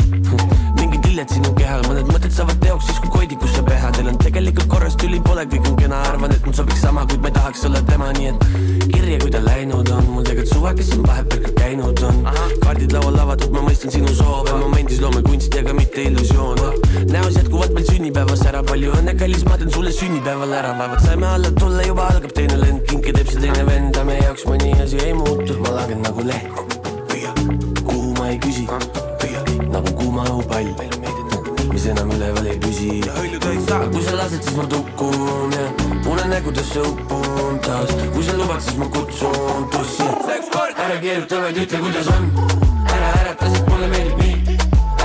mingid 0.76 1.06
lilled 1.08 1.32
sinu 1.32 1.54
kehal, 1.56 1.86
mõned 1.88 2.10
mõtted 2.12 2.34
saavad 2.36 2.58
teoks 2.60 2.90
siis 2.90 2.98
kui 3.00 3.12
koidikusse 3.14 3.62
peha. 3.64 3.92
Teil 3.96 4.10
on 4.12 4.18
tegelikult 4.20 4.68
korras, 4.68 4.98
tüli 5.00 5.22
pole, 5.24 5.46
kõik 5.48 5.70
on 5.70 5.78
kena. 5.80 6.02
Arvan, 6.10 6.34
et 6.36 6.44
mul 6.44 6.58
sobiks 6.58 6.82
sama, 6.84 7.06
kuid 7.08 7.24
ma 7.24 7.32
ei 7.32 7.36
tahaks 7.38 7.64
olla 7.70 7.80
tema, 7.88 8.10
nii 8.18 8.34
et 8.34 8.44
kirja, 8.92 9.20
kui 9.22 9.32
ta 9.32 9.40
läinud 9.46 9.94
on. 9.96 10.10
Mul 10.12 10.28
tegelikult 10.28 10.52
suva, 10.52 10.74
kes 10.76 10.90
siin 10.92 11.06
vahepeal 11.08 11.46
ka 11.46 11.54
käinud 11.62 12.04
on. 12.10 12.20
Kaardid 12.66 12.96
laual 12.98 13.22
avatud, 13.24 13.56
ma 13.56 13.64
mõistan 13.70 13.96
sinu 13.96 14.12
soove. 14.20 14.58
Momendis 14.60 15.00
loome 15.00 15.24
kunsti, 15.24 15.64
aga 15.64 15.78
mitte 15.78 16.04
illusioone. 16.10 16.74
Näos 17.14 17.40
jätkuvalt 17.40 17.78
veel 17.78 17.88
sünnipäevas 17.94 18.44
ära, 18.52 18.66
palju 18.74 18.92
õnne, 19.00 19.16
kallis, 19.22 19.48
ma 19.48 19.56
teen 19.62 19.72
sulle 19.72 19.96
sünnipäeval 19.96 20.58
ära. 20.60 20.76
Vaevad 20.82 21.08
saime 21.08 21.32
alla 21.32 21.56
tulla, 21.56 21.88
juba 21.88 22.12
algab 22.12 22.36
teine 22.36 22.60
lend. 22.60 22.84
Kinke 22.92 23.16
teeb 23.16 23.32
see 23.32 23.48
teine 23.48 23.64
vend, 23.72 23.96
aga 23.96 24.10
meie 24.12 24.28
jaoks 24.28 24.44
mõni 24.52 24.76
asi 24.84 25.00
ei 25.06 25.16
muutu, 25.16 25.56
ma 25.64 25.80
langen 25.80 26.04
nagu 26.04 26.20
kuhu 26.20 26.79
ma 28.30 28.34
ei 28.34 28.40
küsi. 28.40 28.66
Nagu 29.74 29.92
kuuma 29.98 30.24
õhupall 30.30 30.68
mis 31.74 31.86
enam 31.90 32.12
üleval 32.14 32.46
ei 32.46 32.60
püsi. 32.62 33.00
Kui 33.02 34.04
sa 34.06 34.18
lased, 34.20 34.44
siis 34.46 34.58
ma 34.58 34.66
tukun 34.70 35.56
ja 35.56 35.66
unenägudesse 36.12 36.84
upun 36.86 37.58
taas. 37.66 37.90
Kui 38.14 38.24
sa 38.28 38.36
lubad, 38.38 38.62
siis 38.62 38.78
ma 38.78 38.86
kutsun 38.94 39.66
tussi 39.74 40.06
ära 40.06 41.00
keeruta, 41.02 41.42
vaid 41.42 41.58
ütle, 41.64 41.82
kuidas 41.82 42.12
on. 42.14 42.30
Ära 42.94 43.10
ärata, 43.24 43.50
sest 43.50 43.66
mulle 43.72 43.90
meeldib 43.96 44.22
nii. 44.22 44.58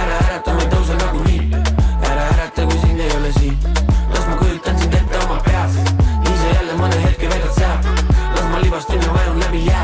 Ära 0.03 0.21
ärata, 0.27 0.59
ma 0.59 0.67
ei 0.67 0.71
tõuse 0.77 1.01
nagunii 1.01 1.41
ära 2.11 2.29
ärata, 2.37 2.69
kui 2.69 2.83
sind 2.85 3.05
ei 3.07 3.13
ole 3.23 3.33
siin. 3.41 3.57
Las 4.13 4.29
ma 4.29 4.37
kujutan 4.43 4.81
sind 4.85 5.01
ette 5.01 5.25
oma 5.25 5.41
peas. 5.49 5.81
Sa 6.29 6.57
jälle 6.59 6.77
mõne 6.77 7.01
hetke 7.09 7.33
vedad 7.33 7.57
seal 7.57 7.93
las 8.37 8.49
ma 8.53 8.61
libastun 8.61 9.01
ja 9.01 9.17
vajun 9.17 9.41
läbi 9.47 9.65
jää 9.71 9.84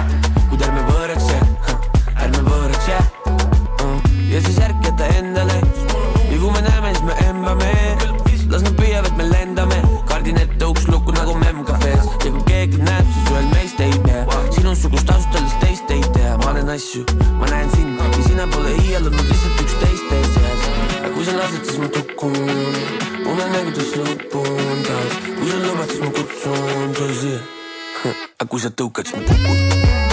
asju, 16.91 17.05
ma 17.39 17.47
näen 17.47 17.71
sind 17.71 17.99
ja 17.99 18.23
sina 18.27 18.47
pole 18.47 18.71
iial 18.83 19.07
olnud 19.07 19.29
lihtsalt 19.29 19.63
üksteist 19.63 20.09
teie 20.11 20.27
seas. 20.35 20.67
Aga 20.99 21.13
kui 21.15 21.25
sa 21.25 21.37
lased, 21.39 21.65
siis 21.69 21.79
ma 21.79 21.89
tukun 21.95 22.37
unenägudes 23.31 23.95
lõpun 24.01 24.85
taas 24.89 25.19
kui 25.31 25.51
sa 25.51 25.65
lubad, 25.67 25.89
siis 25.95 26.05
ma 26.05 26.13
kutsun 26.19 26.95
tõsi 26.99 27.35
aga 28.41 28.51
kui 28.51 28.67
sa 28.67 28.75
tõukad, 28.75 29.07
siis 29.07 29.21
ma 29.21 29.29
kukun 29.31 30.10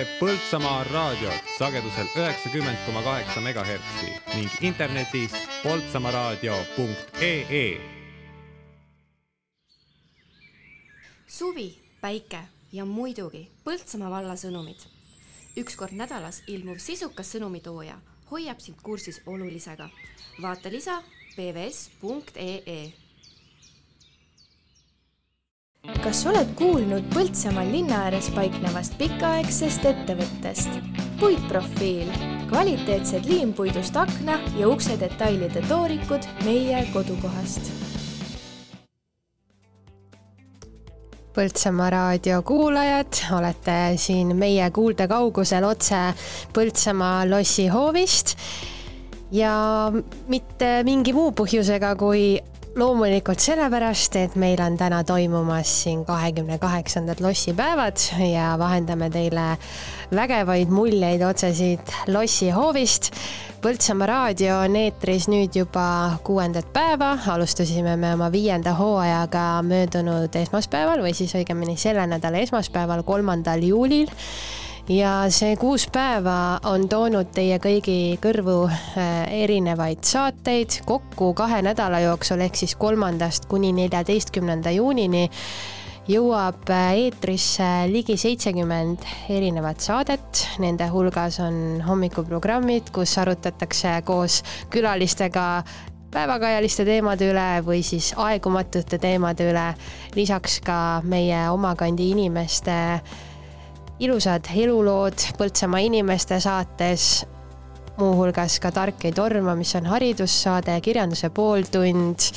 kuulate 0.00 0.18
Põltsamaa 0.20 0.84
raadiot 0.84 1.42
sagedusel 1.58 2.06
üheksakümmend 2.16 2.78
koma 2.86 3.02
kaheksa 3.02 3.40
megahertsi 3.40 4.06
ning 4.34 4.50
internetis 4.60 5.32
poltsamaaraadio.ee 5.62 7.80
suvi, 11.26 11.78
päike 12.00 12.38
ja 12.72 12.84
muidugi 12.84 13.50
Põltsamaa 13.64 14.10
valla 14.10 14.36
sõnumid. 14.36 14.86
üks 15.56 15.76
kord 15.76 15.92
nädalas 15.92 16.42
ilmuv 16.46 16.78
sisukas 16.78 17.32
sõnumitooja 17.32 17.98
hoiab 18.30 18.60
sind 18.60 18.76
kursis 18.82 19.22
olulisega. 19.26 19.88
vaata 20.42 20.70
lisa 20.70 21.02
pvs.ee 21.36 22.92
kas 26.10 26.24
oled 26.26 26.48
kuulnud 26.58 27.04
Põltsamaal 27.14 27.68
linna 27.70 28.00
ääres 28.08 28.32
paiknevast 28.34 28.96
pikaaegsest 28.98 29.84
ettevõttest? 29.86 30.80
puitprofiil, 31.20 32.08
kvaliteetsed 32.50 33.28
liimpuidust 33.30 33.94
akna 34.00 34.40
ja 34.58 34.66
ukse 34.66 34.96
detailide 34.98 35.62
toorikud 35.68 36.26
meie 36.42 36.80
kodukohast. 36.90 37.70
Põltsamaa 41.36 41.90
raadio 41.94 42.42
kuulajad, 42.42 43.22
olete 43.38 43.78
siin 43.94 44.34
meie 44.34 44.66
kuuldekaugusel 44.74 45.68
otse 45.70 46.02
Põltsamaa 46.56 47.28
lossihoovist 47.30 48.34
ja 49.30 49.54
mitte 50.26 50.80
mingi 50.82 51.14
muu 51.14 51.30
põhjusega, 51.38 51.94
kui 51.94 52.32
loomulikult 52.78 53.42
sellepärast, 53.42 54.14
et 54.16 54.34
meil 54.38 54.60
on 54.62 54.76
täna 54.78 55.02
toimumas 55.04 55.70
siin 55.82 56.04
kahekümne 56.06 56.58
kaheksandad 56.58 57.20
lossipäevad 57.20 57.98
ja 58.30 58.54
vahendame 58.58 59.10
teile 59.10 59.56
vägevaid 60.14 60.70
muljeid 60.70 61.22
otse 61.26 61.52
siit 61.54 61.92
lossihoovist. 62.06 63.10
Põltsamaa 63.60 64.06
raadio 64.08 64.54
on 64.64 64.76
eetris 64.78 65.26
nüüd 65.28 65.58
juba 65.58 66.14
kuuendat 66.24 66.70
päeva, 66.72 67.10
alustasime 67.34 67.96
me 68.00 68.14
oma 68.14 68.30
viienda 68.32 68.72
hooajaga 68.78 69.44
möödunud 69.66 70.38
esmaspäeval 70.40 71.02
või 71.04 71.12
siis 71.18 71.34
õigemini 71.36 71.76
selle 71.76 72.06
nädala 72.08 72.40
esmaspäeval, 72.46 73.02
kolmandal 73.04 73.66
juulil 73.66 74.08
ja 74.90 75.12
see 75.30 75.54
kuus 75.56 75.86
päeva 75.92 76.58
on 76.66 76.88
toonud 76.90 77.30
teie 77.34 77.60
kõigi 77.62 78.18
kõrvu 78.22 78.64
äh, 78.66 79.28
erinevaid 79.44 80.02
saateid. 80.06 80.80
Kokku 80.86 81.32
kahe 81.38 81.60
nädala 81.62 82.00
jooksul 82.02 82.42
ehk 82.42 82.58
siis 82.58 82.74
kolmandast 82.80 83.46
kuni 83.50 83.70
neljateistkümnenda 83.76 84.72
juunini 84.74 85.28
jõuab 86.10 86.72
äh, 86.74 86.88
eetrisse 87.04 87.68
ligi 87.92 88.18
seitsekümmend 88.18 89.06
erinevat 89.30 89.84
saadet, 89.84 90.42
nende 90.58 90.90
hulgas 90.90 91.38
on 91.44 91.78
hommikuprogrammid, 91.86 92.90
kus 92.94 93.14
arutatakse 93.22 94.00
koos 94.08 94.42
külalistega 94.74 95.62
päevakajaliste 96.10 96.82
teemade 96.88 97.30
üle 97.30 97.48
või 97.62 97.84
siis 97.86 98.10
aegumatute 98.18 98.98
teemade 98.98 99.52
üle, 99.52 99.68
lisaks 100.18 100.58
ka 100.66 100.78
meie 101.06 101.44
oma 101.54 101.76
kandi 101.78 102.10
inimeste 102.10 102.80
ilusad 104.00 104.48
elulood 104.56 105.26
Põltsamaa 105.38 105.82
inimeste 105.84 106.40
saates, 106.40 107.26
muuhulgas 108.00 108.56
ka 108.62 108.70
Tark 108.72 109.04
ei 109.04 109.12
torma, 109.12 109.54
mis 109.58 109.74
on 109.76 109.88
haridussaade, 109.90 110.78
kirjanduse 110.84 111.28
pooltund, 111.36 112.30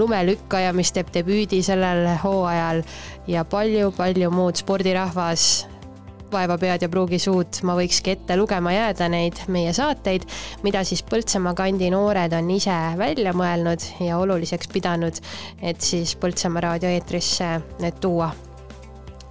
lumelükkaja, 0.00 0.72
mis 0.76 0.94
teeb 0.96 1.12
debüüdi 1.14 1.60
sellel 1.66 2.06
hooajal 2.22 2.80
ja 3.28 3.44
palju-palju 3.44 4.32
muud. 4.32 4.56
Spordirahvas, 4.62 5.46
vaeva 6.32 6.56
pead 6.62 6.86
ja 6.86 6.88
pruugi 6.88 7.20
suud, 7.20 7.60
ma 7.68 7.76
võikski 7.76 8.14
ette 8.14 8.40
lugema 8.40 8.72
jääda 8.72 9.10
neid 9.12 9.44
meie 9.52 9.74
saateid, 9.76 10.24
mida 10.64 10.86
siis 10.88 11.04
Põltsamaa 11.04 11.52
kandi 11.58 11.92
noored 11.92 12.32
on 12.38 12.52
ise 12.56 12.76
välja 13.00 13.36
mõelnud 13.36 13.90
ja 14.06 14.20
oluliseks 14.22 14.72
pidanud, 14.72 15.20
et 15.60 15.84
siis 15.84 16.16
Põltsamaa 16.16 16.70
raadio 16.70 16.96
eetrisse 16.96 17.58
need 17.82 18.00
tuua 18.00 18.32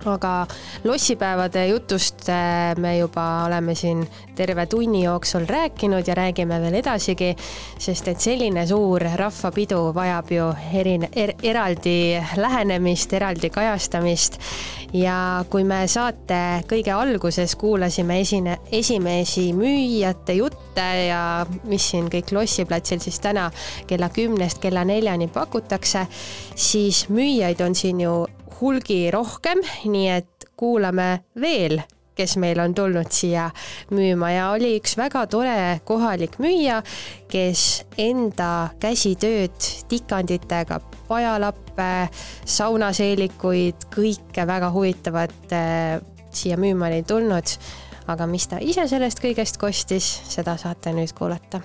aga 0.06 0.47
lossipäevade 0.84 1.68
jutust 1.68 2.30
me 2.78 2.97
juba 2.97 3.43
oleme 3.45 3.76
siin 3.76 4.08
terve 4.36 4.66
tunni 4.66 5.04
jooksul 5.04 5.45
rääkinud 5.47 6.08
ja 6.08 6.16
räägime 6.16 6.62
veel 6.62 6.74
edasigi, 6.80 7.34
sest 7.80 8.08
et 8.08 8.20
selline 8.20 8.66
suur 8.68 9.04
rahvapidu 9.20 9.82
vajab 9.95 10.32
ju 10.32 10.45
erine- 10.74 11.10
er,, 11.16 11.34
eraldi 11.43 12.22
lähenemist, 12.36 13.14
eraldi 13.14 13.50
kajastamist. 13.50 14.39
ja 14.93 15.45
kui 15.50 15.64
me 15.64 15.84
saate 15.88 16.64
kõige 16.70 16.89
alguses 16.95 17.56
kuulasime 17.56 18.20
esine, 18.20 18.58
esimesi 18.72 19.52
müüjate 19.54 20.34
jutte 20.34 20.88
ja 21.10 21.45
mis 21.64 21.91
siin 21.91 22.08
kõik 22.10 22.32
lossiplatsil 22.34 23.00
siis 23.00 23.20
täna 23.20 23.52
kella 23.88 24.10
kümnest 24.10 24.58
kella 24.58 24.84
neljani 24.84 25.28
pakutakse, 25.28 26.08
siis 26.56 27.06
müüjaid 27.10 27.62
on 27.62 27.76
siin 27.76 28.02
ju 28.02 28.26
hulgi 28.62 29.07
rohkem, 29.12 29.62
nii 29.86 30.10
et 30.12 30.45
kuulame 30.60 31.24
veel, 31.39 31.80
kes 32.20 32.36
meil 32.41 32.60
on 32.60 32.74
tulnud 32.76 33.07
siia 33.16 33.47
müüma 33.95 34.32
ja 34.34 34.49
oli 34.51 34.74
üks 34.80 34.97
väga 34.99 35.24
tore 35.32 35.80
kohalik 35.88 36.36
müüja, 36.43 36.82
kes 37.32 37.86
enda 37.97 38.70
käsitööd 38.84 39.70
tikanditega, 39.91 40.82
pajalappe, 41.07 42.10
saunaseelikuid, 42.43 43.88
kõike 43.95 44.47
väga 44.49 44.72
huvitavat 44.76 45.55
äh, 45.55 45.99
siia 46.36 46.60
müüma 46.60 46.91
oli 46.91 47.03
tulnud. 47.07 47.60
aga 48.10 48.26
mis 48.26 48.47
ta 48.49 48.57
ise 48.57 48.88
sellest 48.89 49.22
kõigest 49.22 49.62
kostis, 49.62 50.07
seda 50.26 50.57
saate 50.57 50.95
nüüd 50.97 51.14
kuulata 51.14 51.62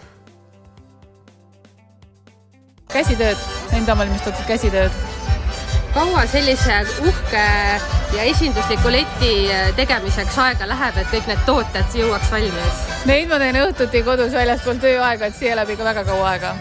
käsitööd, 2.95 3.41
enda 3.75 3.97
valmistatud 3.99 4.45
käsitööd. 4.47 4.93
Kaua 5.95 6.25
sellise 6.27 6.81
uhke 7.07 7.43
ja 8.15 8.23
esindusliku 8.27 8.91
leti 8.91 9.33
tegemiseks 9.79 10.39
aega 10.43 10.67
läheb, 10.67 10.97
et 10.99 11.11
kõik 11.13 11.29
need 11.31 11.45
tooted 11.47 11.95
jõuaks 11.99 12.33
valmis? 12.35 12.81
Neid 13.07 13.29
ma 13.31 13.39
teen 13.43 13.59
õhtuti 13.61 14.03
kodus 14.07 14.35
väljaspool 14.35 14.81
tööaega, 14.83 15.29
et 15.29 15.39
siia 15.39 15.55
läheb 15.59 15.75
ikka 15.75 15.87
väga 15.87 16.05
kaua 16.09 16.33
aega. 16.33 16.55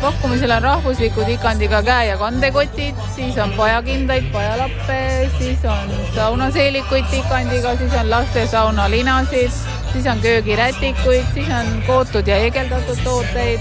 pakkumisel 0.00 0.52
on 0.56 0.62
rahvuslikud 0.62 1.28
ikandiga 1.28 1.80
käe- 1.82 2.08
ja 2.08 2.18
kandekotid, 2.20 3.00
siis 3.16 3.38
on 3.38 3.52
pajakindaid, 3.56 4.30
pajalappe, 4.32 5.00
siis 5.38 5.64
on 5.64 5.92
saunaseelikuid 6.14 7.12
ikandiga, 7.22 7.76
siis 7.76 7.96
on 8.00 8.10
laste 8.10 8.46
saunalinasid, 8.46 9.50
siis 9.92 10.06
on 10.06 10.20
köögirätikuid, 10.20 11.24
siis 11.34 11.48
on 11.60 11.82
kootud 11.86 12.26
ja 12.28 12.40
heegeldatud 12.44 13.04
tooteid, 13.04 13.60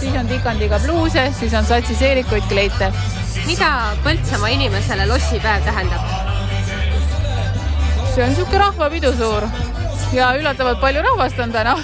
siis 0.00 0.14
on 0.18 0.26
tikandiga 0.28 0.78
pluuse, 0.86 1.30
siis 1.38 1.54
on 1.54 1.64
satsiseelikuid 1.64 2.50
kleite. 2.50 2.92
Mida 3.46 3.68
Põltsamaa 4.04 4.50
inimesele 4.54 5.06
lossipäev 5.06 5.64
tähendab? 5.66 6.02
see 8.14 8.24
on 8.24 8.30
niisugune 8.32 8.58
rahvapidu 8.62 9.12
suur 9.12 9.44
ja 10.16 10.32
üllatavalt 10.38 10.80
palju 10.80 11.02
rahvast 11.04 11.38
on 11.44 11.52
täna. 11.52 11.74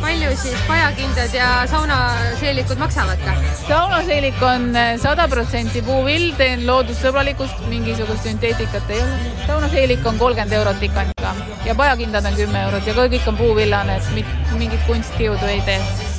palju 0.00 0.30
siis 0.42 0.58
pajakindad 0.68 1.34
ja 1.34 1.48
saunaseelikud 1.70 2.82
maksavad 2.82 3.24
ka? 3.24 3.36
saunaseelik 3.62 4.42
on 4.42 4.68
sada 5.02 5.28
protsenti 5.28 5.82
puuvill, 5.86 6.32
teen 6.36 6.66
loodussõbralikust, 6.66 7.64
mingisugust 7.72 8.26
sünteetikat 8.28 8.90
ei 8.90 9.02
ole. 9.06 9.34
saunaseelik 9.46 10.06
on 10.06 10.18
kolmkümmend 10.18 10.60
eurot 10.60 10.82
ikandiga 10.90 11.34
ja 11.64 11.74
pajakindad 11.74 12.26
on 12.26 12.40
kümme 12.42 12.64
eurot 12.68 12.86
ja 12.86 12.94
kõik 13.02 13.28
on 13.32 13.36
puuvillane, 13.44 14.00
et 14.00 14.56
mingit 14.58 14.88
kunstkiudu 14.90 15.54
ei 15.56 15.60
tee. 15.68 16.09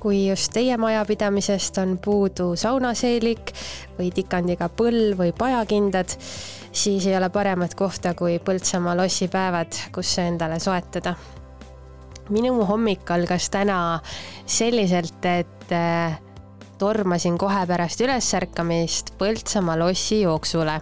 Kui 0.00 0.28
just 0.28 0.52
teie 0.54 0.76
majapidamisest 0.76 1.78
on 1.82 1.96
puudu 2.04 2.52
saunaseelik 2.56 3.52
või 3.98 4.12
tikandiga 4.14 4.68
põll 4.68 5.16
või 5.18 5.32
pajakindad, 5.36 6.14
siis 6.72 7.06
ei 7.06 7.16
ole 7.18 7.30
paremat 7.34 7.74
kohta 7.74 8.14
kui 8.14 8.38
Põltsamaa 8.38 8.96
lossipäevad, 8.98 9.74
kus 9.92 10.14
see 10.14 10.28
endale 10.30 10.60
soetada. 10.60 11.14
minu 12.28 12.64
hommik 12.68 13.10
algas 13.10 13.50
täna 13.50 14.00
selliselt, 14.46 15.24
et 15.24 15.72
äh, 15.72 16.18
tormasin 16.78 17.38
kohe 17.38 17.64
pärast 17.66 18.00
ülesärkamist 18.00 19.12
Põltsamaa 19.18 19.78
lossi 19.78 20.20
jooksule. 20.20 20.80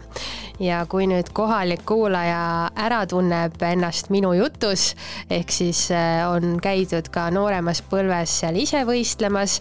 ja 0.61 0.86
kui 0.88 1.05
nüüd 1.05 1.28
kohalik 1.36 1.82
kuulaja 1.88 2.70
ära 2.80 3.03
tunneb 3.07 3.61
ennast 3.62 4.09
minu 4.11 4.32
jutus, 4.32 4.94
ehk 5.30 5.53
siis 5.53 5.90
äh, 5.92 6.24
on 6.30 6.57
käidud 6.64 7.11
ka 7.12 7.26
nooremas 7.30 7.82
põlves 7.84 8.38
seal 8.40 8.57
ise 8.57 8.80
võistlemas, 8.88 9.59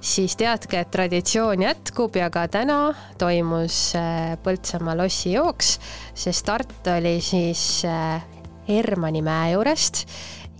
siis 0.00 0.36
teadke, 0.38 0.80
et 0.80 0.90
traditsioon 0.94 1.66
jätkub 1.66 2.16
ja 2.16 2.30
ka 2.30 2.46
täna 2.48 2.94
toimus 3.18 3.94
äh, 3.98 4.36
Põltsamaa 4.42 4.96
lossi 4.98 5.34
jooks. 5.34 5.78
see 6.14 6.32
start 6.32 6.86
oli 6.96 7.20
siis 7.20 7.84
äh, 7.84 8.22
Hermanni 8.68 9.22
mäe 9.22 9.52
juurest 9.54 10.06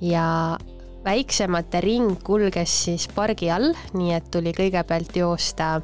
ja 0.01 0.59
väiksemate 1.07 1.80
ring 1.84 2.18
kulges 2.26 2.72
siis 2.84 3.09
pargi 3.14 3.50
all, 3.54 3.72
nii 3.94 4.14
et 4.16 4.30
tuli 4.30 4.54
kõigepealt 4.57 5.16
joosta 5.16 5.76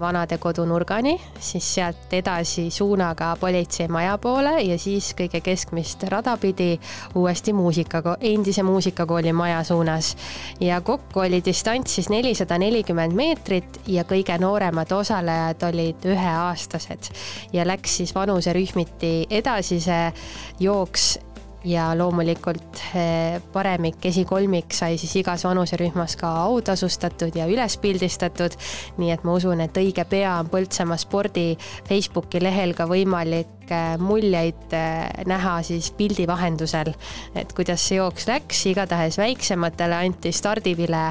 vanadekodu 0.00 0.64
nurgani, 0.64 1.20
siis 1.40 1.66
sealt 1.74 2.12
edasi 2.16 2.70
suunaga 2.70 3.34
politseimaja 3.40 4.16
poole 4.18 4.54
ja 4.64 4.78
siis 4.80 5.10
kõige 5.18 5.42
keskmist 5.44 6.06
rada 6.08 6.36
pidi 6.40 6.78
uuesti 7.14 7.52
muusika, 7.52 8.02
endise 8.20 8.62
muusikakooli 8.62 9.32
maja 9.32 9.62
suunas. 9.64 10.16
ja 10.60 10.80
kokku 10.80 11.20
oli 11.20 11.42
distants 11.44 11.94
siis 11.94 12.08
nelisada 12.08 12.58
nelikümmend 12.58 13.12
meetrit 13.12 13.80
ja 13.86 14.04
kõige 14.04 14.38
nooremad 14.40 14.92
osalejad 14.92 15.62
olid 15.68 16.08
üheaastased 16.08 17.12
ja 17.52 17.66
läks 17.66 17.96
siis 17.96 18.14
vanuserühmiti 18.14 19.26
edasi 19.30 19.80
see 19.80 20.12
jooks 20.60 21.18
ja 21.64 21.92
loomulikult 21.98 22.80
eh, 22.98 23.38
paremik, 23.52 24.00
esikolmik 24.10 24.74
sai 24.74 24.98
siis 25.00 25.14
igas 25.22 25.44
vanuserühmas 25.46 26.16
ka 26.20 26.30
autasustatud 26.46 27.36
ja 27.38 27.46
üles 27.50 27.76
pildistatud. 27.82 28.56
nii 28.98 29.12
et 29.14 29.24
ma 29.24 29.36
usun, 29.38 29.60
et 29.60 29.76
õige 29.78 30.04
pea 30.08 30.36
on 30.40 30.50
Põltsamaa 30.52 30.98
spordi 31.00 31.52
Facebooki 31.88 32.42
lehel 32.42 32.74
ka 32.74 32.88
võimalik 32.90 33.61
muljeid 34.00 34.74
eh, 34.76 35.24
näha 35.28 35.58
siis 35.66 35.92
pildi 35.96 36.26
vahendusel, 36.28 36.92
et 37.38 37.52
kuidas 37.56 37.88
see 37.88 38.00
jooks 38.00 38.28
läks, 38.30 38.66
igatahes 38.72 39.18
väiksematele 39.20 40.02
anti 40.02 40.32
stardivile 40.32 41.10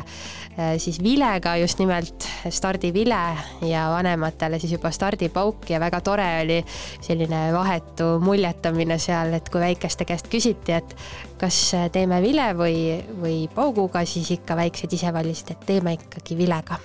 siis 0.78 0.98
vilega 1.04 1.56
just 1.62 1.80
nimelt 1.80 2.28
stardivile 2.50 3.20
ja 3.66 3.86
vanematele 3.94 4.60
siis 4.60 4.76
juba 4.76 4.92
stardipauk 4.92 5.70
ja 5.70 5.80
väga 5.80 6.02
tore 6.04 6.28
oli 6.44 6.60
selline 7.02 7.54
vahetu 7.56 8.20
muljetamine 8.20 9.00
seal, 9.00 9.34
et 9.34 9.50
kui 9.50 9.64
väikeste 9.64 10.06
käest 10.06 10.28
küsiti, 10.32 10.76
et 10.76 10.96
kas 11.42 11.64
teeme 11.96 12.22
vile 12.22 12.52
või, 12.58 13.00
või 13.22 13.38
pauguga, 13.56 14.06
siis 14.06 14.36
ikka 14.38 14.60
väiksed 14.60 15.00
ise 15.00 15.14
valisid, 15.14 15.56
et 15.56 15.70
teeme 15.72 15.96
ikkagi 15.98 16.38
vilega 16.38 16.82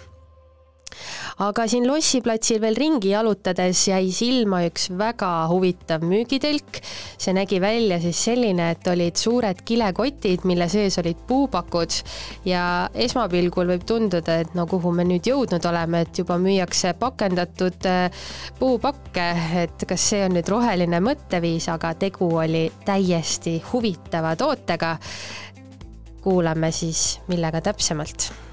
aga 1.45 1.67
siin 1.69 1.87
lossiplatsil 1.89 2.61
veel 2.63 2.77
ringi 2.79 3.11
jalutades 3.13 3.83
jäi 3.91 4.11
silma 4.15 4.63
üks 4.67 4.89
väga 4.99 5.31
huvitav 5.51 6.05
müügitelk. 6.07 6.81
see 7.19 7.35
nägi 7.37 7.61
välja 7.61 7.99
siis 8.01 8.23
selline, 8.29 8.71
et 8.71 8.87
olid 8.89 9.17
suured 9.17 9.63
kilekotid, 9.65 10.45
mille 10.45 10.69
sees 10.69 10.99
olid 11.03 11.21
puupakud 11.29 11.99
ja 12.45 12.89
esmapilgul 12.95 13.73
võib 13.75 13.85
tunduda, 13.89 14.41
et 14.41 14.55
no 14.55 14.67
kuhu 14.67 14.93
me 14.93 15.05
nüüd 15.05 15.27
jõudnud 15.27 15.65
oleme, 15.69 16.05
et 16.07 16.19
juba 16.19 16.39
müüakse 16.41 16.95
pakendatud 16.99 17.89
äh, 17.91 18.25
puupakke, 18.59 19.29
et 19.65 19.87
kas 19.89 20.09
see 20.13 20.25
on 20.27 20.37
nüüd 20.39 20.49
roheline 20.49 21.01
mõtteviis, 21.05 21.69
aga 21.73 21.95
tegu 21.99 22.31
oli 22.41 22.67
täiesti 22.85 23.59
huvitava 23.73 24.37
tootega. 24.37 24.97
kuulame 26.27 26.73
siis, 26.75 27.21
millega 27.29 27.61
täpsemalt 27.63 28.46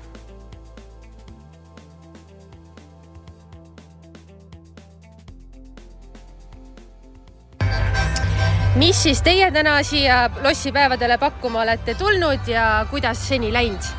mis 8.76 9.04
siis 9.04 9.22
teie 9.22 9.52
täna 9.52 9.76
siia 9.84 10.30
lossipäevadele 10.42 11.18
pakkuma 11.18 11.62
olete 11.62 11.94
tulnud 11.96 12.48
ja 12.48 12.86
kuidas 12.90 13.28
seni 13.28 13.54
läinud? 13.54 13.92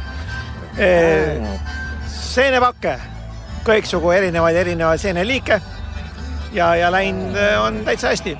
seenepakke, 2.11 2.97
kõiksugu 3.66 4.11
erinevaid, 4.11 4.57
erinevaid 4.59 4.99
seeneliike 4.99 5.61
ja, 6.53 6.75
ja 6.75 6.91
läinud 6.93 7.39
on 7.62 7.85
täitsa 7.87 8.11
hästi, 8.11 8.35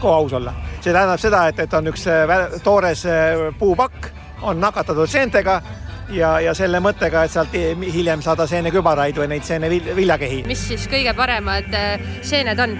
kui 0.00 0.10
aus 0.10 0.32
olla. 0.32 0.54
see 0.80 0.92
tähendab 0.92 1.20
seda, 1.22 1.46
et, 1.48 1.58
et 1.58 1.74
on 1.74 1.86
üks 1.90 2.06
vä- 2.06 2.58
toores 2.62 3.06
äh, 3.06 3.46
puupakk, 3.58 4.10
on 4.42 4.60
nakatatud 4.60 5.08
seentega 5.10 5.60
ja, 6.10 6.40
ja 6.40 6.54
selle 6.54 6.80
mõttega, 6.82 7.24
et 7.24 7.30
sealt 7.30 7.54
hi- 7.54 7.92
hiljem 7.94 8.22
saada 8.22 8.46
seenekübaraid 8.46 9.18
või 9.18 9.30
neid 9.34 9.46
seeneviljakehi. 9.46 10.42
mis 10.46 10.68
siis 10.68 10.90
kõige 10.90 11.14
paremad 11.14 11.74
äh, 11.74 12.00
seened 12.22 12.58
on? 12.58 12.78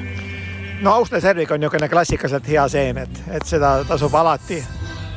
No 0.80 0.92
Austria 0.92 1.20
servik 1.20 1.50
on 1.50 1.60
niisugune 1.60 1.88
klassikaliselt 1.88 2.48
hea 2.48 2.68
seem, 2.68 2.96
et, 2.96 3.22
et 3.28 3.46
seda 3.46 3.78
tasub 3.88 4.14
alati 4.14 4.62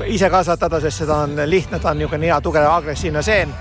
ise 0.08 0.30
kasvatada, 0.32 0.80
sest 0.80 1.04
seda 1.04 1.24
on 1.26 1.36
lihtne, 1.46 1.80
ta 1.80 1.92
on 1.92 2.00
niisugune 2.00 2.30
hea 2.30 2.42
tugev 2.42 2.68
agressiivne 2.72 3.24
seen. 3.24 3.54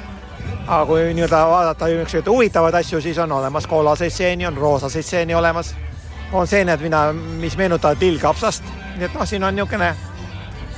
aga 0.67 0.87
kui 0.87 1.15
nii-öelda 1.15 1.39
vaadata 1.49 1.87
niisuguseid 1.87 2.27
huvitavaid 2.29 2.75
asju, 2.75 3.01
siis 3.01 3.19
on 3.19 3.33
olemas 3.33 3.67
kollaseid 3.67 4.13
seeni, 4.13 4.47
on 4.47 4.57
roosaseid 4.57 5.05
seeni 5.05 5.35
olemas. 5.35 5.75
on 6.33 6.47
seened, 6.47 6.81
mida, 6.81 7.13
mis 7.13 7.57
meenutavad 7.57 7.97
lillkapsast, 8.01 8.65
nii 8.97 9.05
et 9.05 9.15
noh, 9.15 9.27
siin 9.27 9.45
on 9.45 9.57
niisugune 9.57 9.95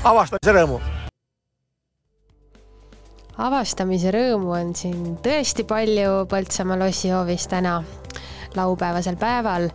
avastamise 0.04 0.52
rõõmu 0.52 0.80
avastamise 3.40 4.10
rõõmu 4.12 4.52
on 4.52 4.74
siin 4.76 5.16
tõesti 5.24 5.64
palju 5.64 6.26
Põltsamaa 6.28 6.78
lossihoovis 6.78 7.46
täna 7.48 7.82
laupäevasel 8.56 9.16
päeval 9.16 9.68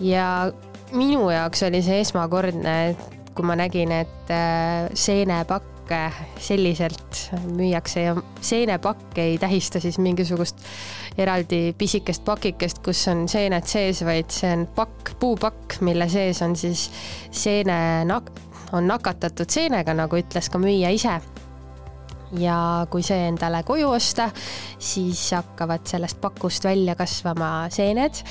ja 0.00 0.52
minu 0.92 1.26
jaoks 1.32 1.62
oli 1.68 1.82
see 1.84 2.00
esmakordne, 2.02 2.76
kui 3.32 3.46
ma 3.48 3.56
nägin, 3.58 3.92
et 4.02 4.32
äh, 4.32 4.88
seenepakke 4.94 6.02
selliselt 6.40 7.26
müüakse 7.52 8.04
ja 8.06 8.14
seenepakk 8.40 9.18
ei 9.20 9.38
tähista 9.40 9.80
siis 9.80 9.98
mingisugust 9.98 10.62
eraldi 11.18 11.74
pisikest 11.78 12.24
pakikest, 12.24 12.80
kus 12.84 13.02
on 13.12 13.26
seened 13.28 13.68
sees, 13.68 14.04
vaid 14.06 14.32
see 14.32 14.52
on 14.56 14.66
pakk, 14.76 15.14
puupakk, 15.20 15.80
mille 15.84 16.08
sees 16.12 16.42
on 16.44 16.56
siis 16.56 16.88
seene 17.30 17.76
nak-, 18.08 18.32
on 18.72 18.88
nakatatud 18.88 19.50
seenega, 19.52 19.94
nagu 19.96 20.20
ütles 20.20 20.50
ka 20.52 20.60
müüja 20.62 20.92
ise. 20.94 21.20
Ja 22.40 22.56
kui 22.88 23.02
see 23.04 23.26
endale 23.28 23.60
koju 23.68 23.90
osta, 23.92 24.30
siis 24.80 25.26
hakkavad 25.36 25.84
sellest 25.84 26.16
pakust 26.22 26.64
välja 26.64 26.94
kasvama 26.96 27.66
seened, 27.68 28.22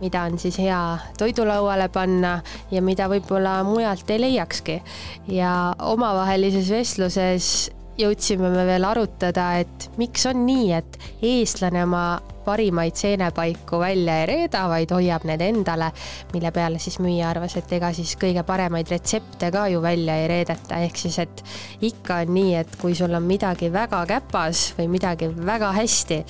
mida 0.00 0.24
on 0.28 0.38
siis 0.38 0.58
hea 0.58 0.80
toidulauale 1.18 1.88
panna 1.92 2.38
ja 2.70 2.82
mida 2.82 3.08
võib-olla 3.10 3.60
mujalt 3.64 4.10
ei 4.10 4.20
leiakski. 4.20 4.80
ja 5.28 5.74
omavahelises 5.78 6.70
vestluses 6.70 7.70
jõudsime 8.00 8.50
me 8.52 8.64
veel 8.68 8.84
arutada, 8.88 9.52
et 9.60 9.90
miks 10.00 10.24
on 10.30 10.44
nii, 10.46 10.72
et 10.76 10.98
eestlane 11.26 11.82
oma 11.84 12.04
parimaid 12.44 12.96
seenepaiku 12.96 13.80
välja 13.82 14.20
ei 14.22 14.28
reeda, 14.30 14.64
vaid 14.70 14.92
hoiab 14.94 15.26
need 15.28 15.42
endale, 15.44 15.90
mille 16.32 16.52
peale 16.54 16.80
siis 16.82 16.98
müüja 17.02 17.28
arvas, 17.30 17.56
et 17.60 17.72
ega 17.76 17.92
siis 17.96 18.16
kõige 18.20 18.44
paremaid 18.48 18.90
retsepte 18.90 19.50
ka 19.54 19.66
ju 19.72 19.82
välja 19.84 20.16
ei 20.22 20.30
reedeta, 20.32 20.80
ehk 20.86 21.02
siis, 21.02 21.18
et 21.22 21.44
ikka 21.90 22.22
on 22.24 22.34
nii, 22.38 22.54
et 22.62 22.78
kui 22.80 22.96
sul 22.98 23.14
on 23.16 23.28
midagi 23.28 23.70
väga 23.72 24.04
käpas 24.08 24.70
või 24.78 24.88
midagi 24.96 25.30
väga 25.36 25.74
hästi, 25.76 26.22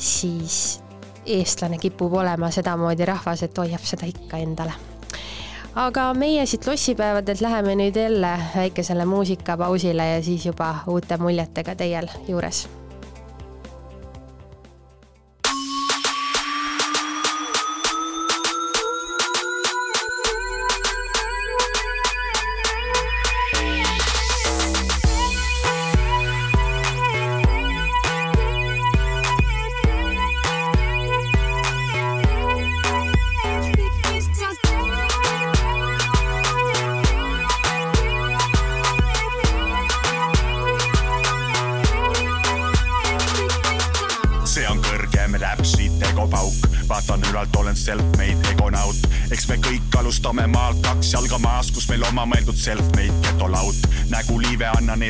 siis 0.00 0.60
eestlane 1.38 1.78
kipub 1.78 2.14
olema 2.14 2.50
sedamoodi 2.50 3.06
rahvas, 3.06 3.42
et 3.42 3.58
hoiab 3.58 3.84
seda 3.84 4.08
ikka 4.10 4.40
endale. 4.42 4.72
Aga 5.78 6.08
meie 6.18 6.46
siit 6.50 6.66
lossipäevadelt 6.66 7.40
läheme 7.40 7.76
nüüd 7.78 7.96
jälle 7.96 8.34
väikesele 8.56 9.06
muusikapausile 9.06 10.08
ja 10.16 10.22
siis 10.22 10.46
juba 10.46 10.74
uute 10.90 11.16
muljetega 11.16 11.74
teie 11.78 12.02
juures 12.28 12.66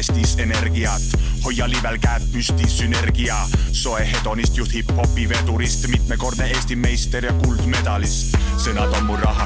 Eestis 0.00 0.38
energiat, 0.40 1.02
hoia 1.44 1.66
liivel 1.68 1.98
käed 2.00 2.22
püsti, 2.32 2.64
sünergia. 2.72 3.34
soe 3.72 4.00
hedonist 4.00 4.56
juht 4.56 4.72
hip-hopi 4.72 5.26
vedurist, 5.28 5.84
mitmekordne 5.92 6.46
Eesti 6.54 6.76
meister 6.76 7.24
ja 7.24 7.32
kuldmedalist. 7.42 8.38
sõnad 8.56 8.94
on 8.96 9.04
mu 9.04 9.18
raha, 9.20 9.44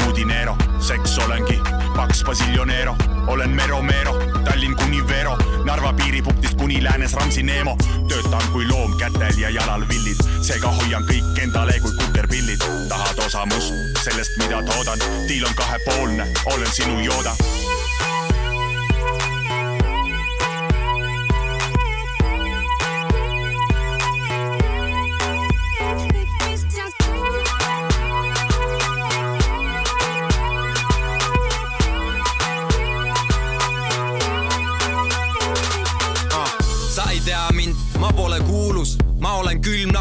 mu 0.00 0.10
dinero, 0.16 0.56
seks 0.82 1.14
olengi. 1.22 1.60
Paks 1.94 2.24
basiljonero, 2.26 2.96
olen 3.26 3.54
Mero 3.54 3.78
Mero, 3.82 4.16
Tallinn 4.44 4.74
kuni 4.74 5.06
Vero, 5.08 5.36
Narva 5.64 5.92
piiripunktist 5.92 6.58
kuni 6.58 6.82
läänes 6.82 7.14
Ramsi 7.14 7.42
Neemo. 7.42 7.76
töötan 8.08 8.42
kui 8.52 8.66
loom 8.66 8.96
kätel 8.98 9.38
ja 9.38 9.50
jalal 9.50 9.88
villid, 9.88 10.18
seega 10.42 10.72
hoian 10.80 11.06
kõik 11.06 11.38
endale 11.42 11.78
kui 11.80 11.92
kukerpillid. 11.94 12.66
tahad 12.88 13.22
osa 13.26 13.46
must, 13.46 13.74
sellest, 14.02 14.34
mida 14.38 14.62
toodan, 14.62 14.98
diil 15.28 15.46
on 15.46 15.54
kahepoolne, 15.54 16.26
olen 16.46 16.72
sinu 16.72 16.98
jooda 17.00 17.36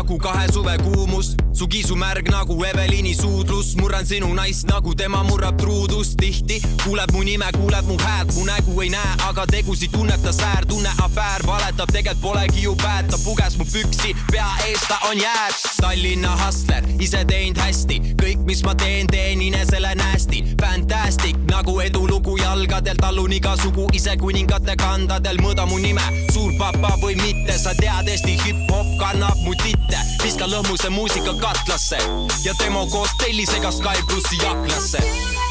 nagu 0.05 0.17
kahe 0.17 0.47
suve 0.53 0.77
kuumus, 0.77 1.35
su 1.55 1.67
kiisu 1.67 1.95
märg 1.95 2.27
nagu 2.29 2.63
Eveliini 2.65 3.15
suudlus, 3.15 3.75
murran 3.75 4.05
sinu 4.05 4.33
naist 4.33 4.67
nagu 4.67 4.95
tema 4.95 5.23
murrab 5.23 5.57
truudust, 5.57 6.17
tihti 6.19 6.59
kuuleb 6.83 7.11
mu 7.15 7.23
nime, 7.23 7.45
kuuleb 7.55 7.87
mu 7.87 7.95
häält, 7.99 8.33
mu 8.35 8.45
nägu 8.45 8.81
ei 8.81 8.89
näe, 8.89 9.13
aga 9.29 9.45
tegusid 9.47 9.91
tunneb 9.91 10.21
ta 10.23 10.33
säär, 10.35 10.65
tunne 10.67 10.91
afäär, 11.03 11.45
valetab, 11.47 11.91
tegelikult 11.91 12.21
polegi 12.21 12.65
ju 12.65 12.75
bad, 12.75 13.07
ta 13.09 13.17
puges 13.23 13.55
mu 13.57 13.65
püksi, 13.65 14.15
pea 14.31 14.47
ees 14.67 14.83
ta 14.89 14.99
on 15.09 15.17
jääd. 15.19 15.55
Tallinna 15.79 16.33
hustler, 16.39 16.83
ise 16.99 17.23
teinud 17.29 17.59
hästi, 17.61 18.01
kõik, 18.19 18.43
mis 18.47 18.63
ma 18.65 18.75
teen, 18.75 19.07
teen 19.07 19.41
inesele 19.45 19.93
nästi, 19.95 20.43
fantastic 20.59 21.39
nagu 21.51 21.77
edulugu 21.83 22.37
jalgadel, 22.41 22.99
tallun 22.99 23.35
igasugu 23.37 23.87
ise 23.93 24.17
kuningate 24.19 24.75
kandadel, 24.81 25.39
mõõda 25.43 25.67
mu 25.69 25.79
nime, 25.79 26.03
suur 26.33 26.51
papa 26.59 26.95
või 27.03 27.15
mitte, 27.21 27.55
sa 27.61 27.75
tead, 27.79 28.09
Eesti 28.11 28.35
hip-hop 28.43 28.95
kannab 28.99 29.39
mu 29.45 29.55
titte, 29.61 30.01
viska 30.23 30.49
lõhmuse 30.49 30.89
muusika 30.89 31.35
katlasse. 31.53 31.97
Ja 32.43 32.53
demo 32.59 32.87
koos 32.87 33.09
tellisega 33.17 33.71
Sky 33.71 34.03
plussi 34.07 34.45
aklasse 34.47 35.44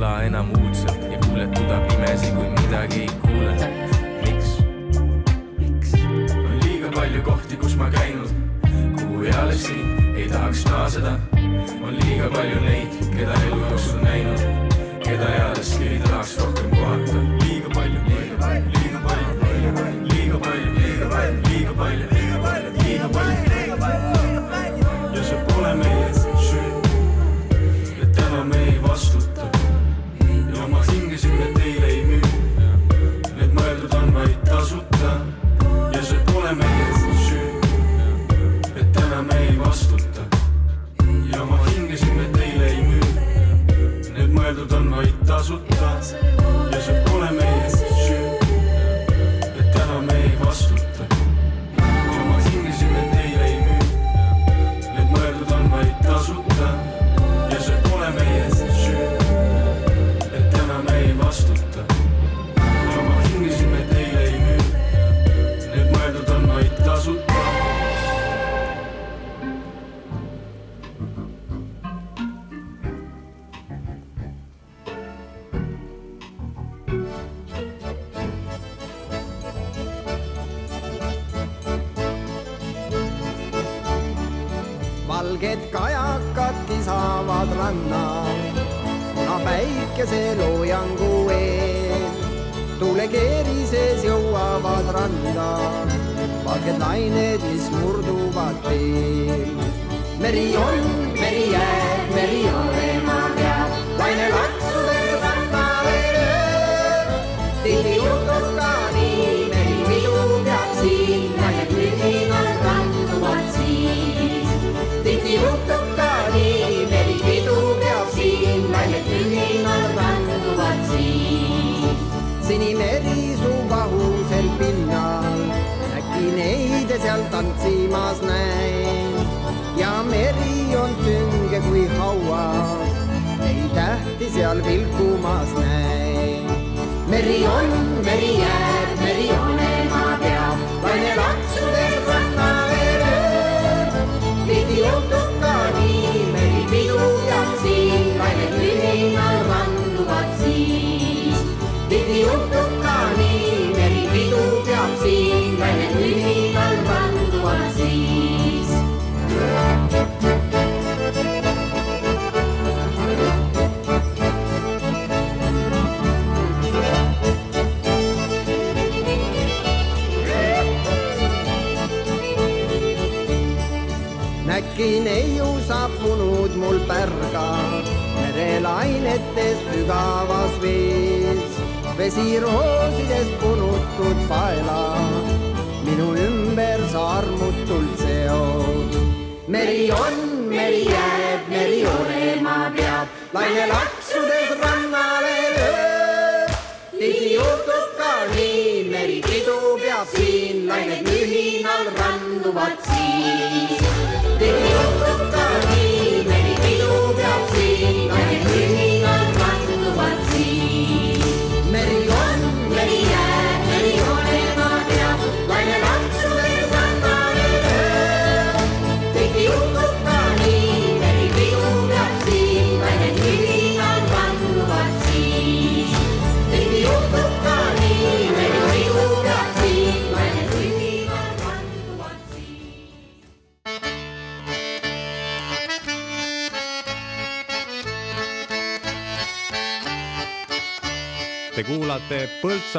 kõla 0.00 0.24
enam 0.24 0.46
uudselt 0.56 1.02
ja 1.12 1.18
kuuled 1.20 1.50
tuda 1.52 1.76
pimesi, 1.84 2.30
kui 2.32 2.46
midagi 2.54 3.00
ei 3.02 3.08
kuule. 3.20 3.66
miks? 4.22 4.54
on 6.32 6.54
liiga 6.62 6.88
palju 6.94 7.20
kohti, 7.26 7.58
kus 7.60 7.74
ma 7.76 7.90
käinud, 7.92 8.32
kuhu 8.96 9.26
eales 9.28 9.66
siin 9.66 10.16
ei 10.16 10.24
tahaks 10.32 10.64
naaseda. 10.70 11.12
on 11.84 12.00
liiga 12.00 12.32
palju 12.32 12.64
neid, 12.64 12.96
keda 13.12 13.42
ei 13.44 13.49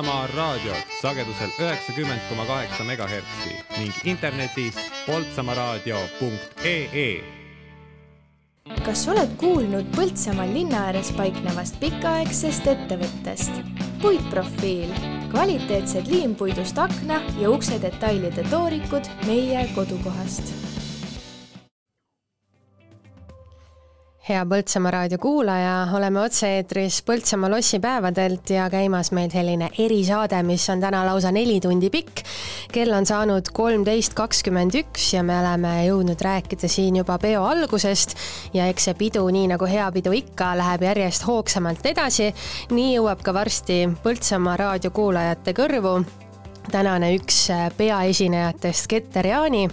Põltsamaa 0.02 0.30
raadiot 0.34 0.94
sagedusel 0.98 1.52
üheksakümmend 1.62 2.22
koma 2.26 2.42
kaheksa 2.50 2.84
megahertsi 2.88 3.52
ning 3.76 4.00
internetis 4.10 4.80
poltsamaaraadio.ee 5.06 7.04
kas 8.88 9.04
oled 9.14 9.36
kuulnud 9.44 9.92
Põltsamaal 9.94 10.56
linna 10.58 10.80
ääres 10.88 11.14
paiknevast 11.20 11.78
pikaaegsest 11.84 12.72
ettevõttest? 12.74 13.62
puitprofiil, 14.02 14.90
kvaliteetsed 15.36 16.10
liimpuidust 16.10 16.82
akna 16.82 17.22
ja 17.38 17.54
ukse 17.54 17.78
detailide 17.86 18.48
toorikud 18.50 19.06
meie 19.30 19.68
kodukohast 19.78 20.51
hea 24.32 24.46
Põltsamaa 24.48 24.92
raadio 24.94 25.18
kuulaja, 25.20 25.88
oleme 25.98 26.22
otse-eetris 26.22 27.02
Põltsamaa 27.08 27.50
lossipäevadelt 27.52 28.54
ja 28.56 28.70
käimas 28.72 29.12
meil 29.16 29.32
selline 29.34 29.68
erisaade, 29.84 30.40
mis 30.48 30.68
on 30.72 30.80
täna 30.84 31.02
lausa 31.06 31.34
neli 31.36 31.60
tundi 31.62 31.90
pikk. 31.92 32.24
kell 32.72 32.94
on 32.96 33.06
saanud 33.06 33.52
kolmteist 33.54 34.16
kakskümmend 34.16 34.78
üks 34.80 35.10
ja 35.18 35.24
me 35.24 35.36
oleme 35.40 35.74
jõudnud 35.90 36.24
rääkida 36.24 36.70
siin 36.72 37.02
juba 37.02 37.18
peo 37.20 37.44
algusest 37.44 38.16
ja 38.54 38.70
eks 38.72 38.88
see 38.88 38.96
pidu, 39.04 39.26
nii 39.28 39.52
nagu 39.52 39.68
hea 39.68 39.92
pidu 39.92 40.16
ikka, 40.16 40.54
läheb 40.58 40.88
järjest 40.88 41.28
hoogsamalt 41.28 41.86
edasi. 41.86 42.32
nii 42.72 42.96
jõuab 42.96 43.24
ka 43.26 43.36
varsti 43.36 43.84
Põltsamaa 44.04 44.58
raadio 44.64 44.96
kuulajate 44.96 45.58
kõrvu 45.58 46.00
tänane 46.72 47.16
üks 47.20 47.48
peaesinejatest 47.78 48.88
Keter 48.88 49.28
Jaani 49.28 49.68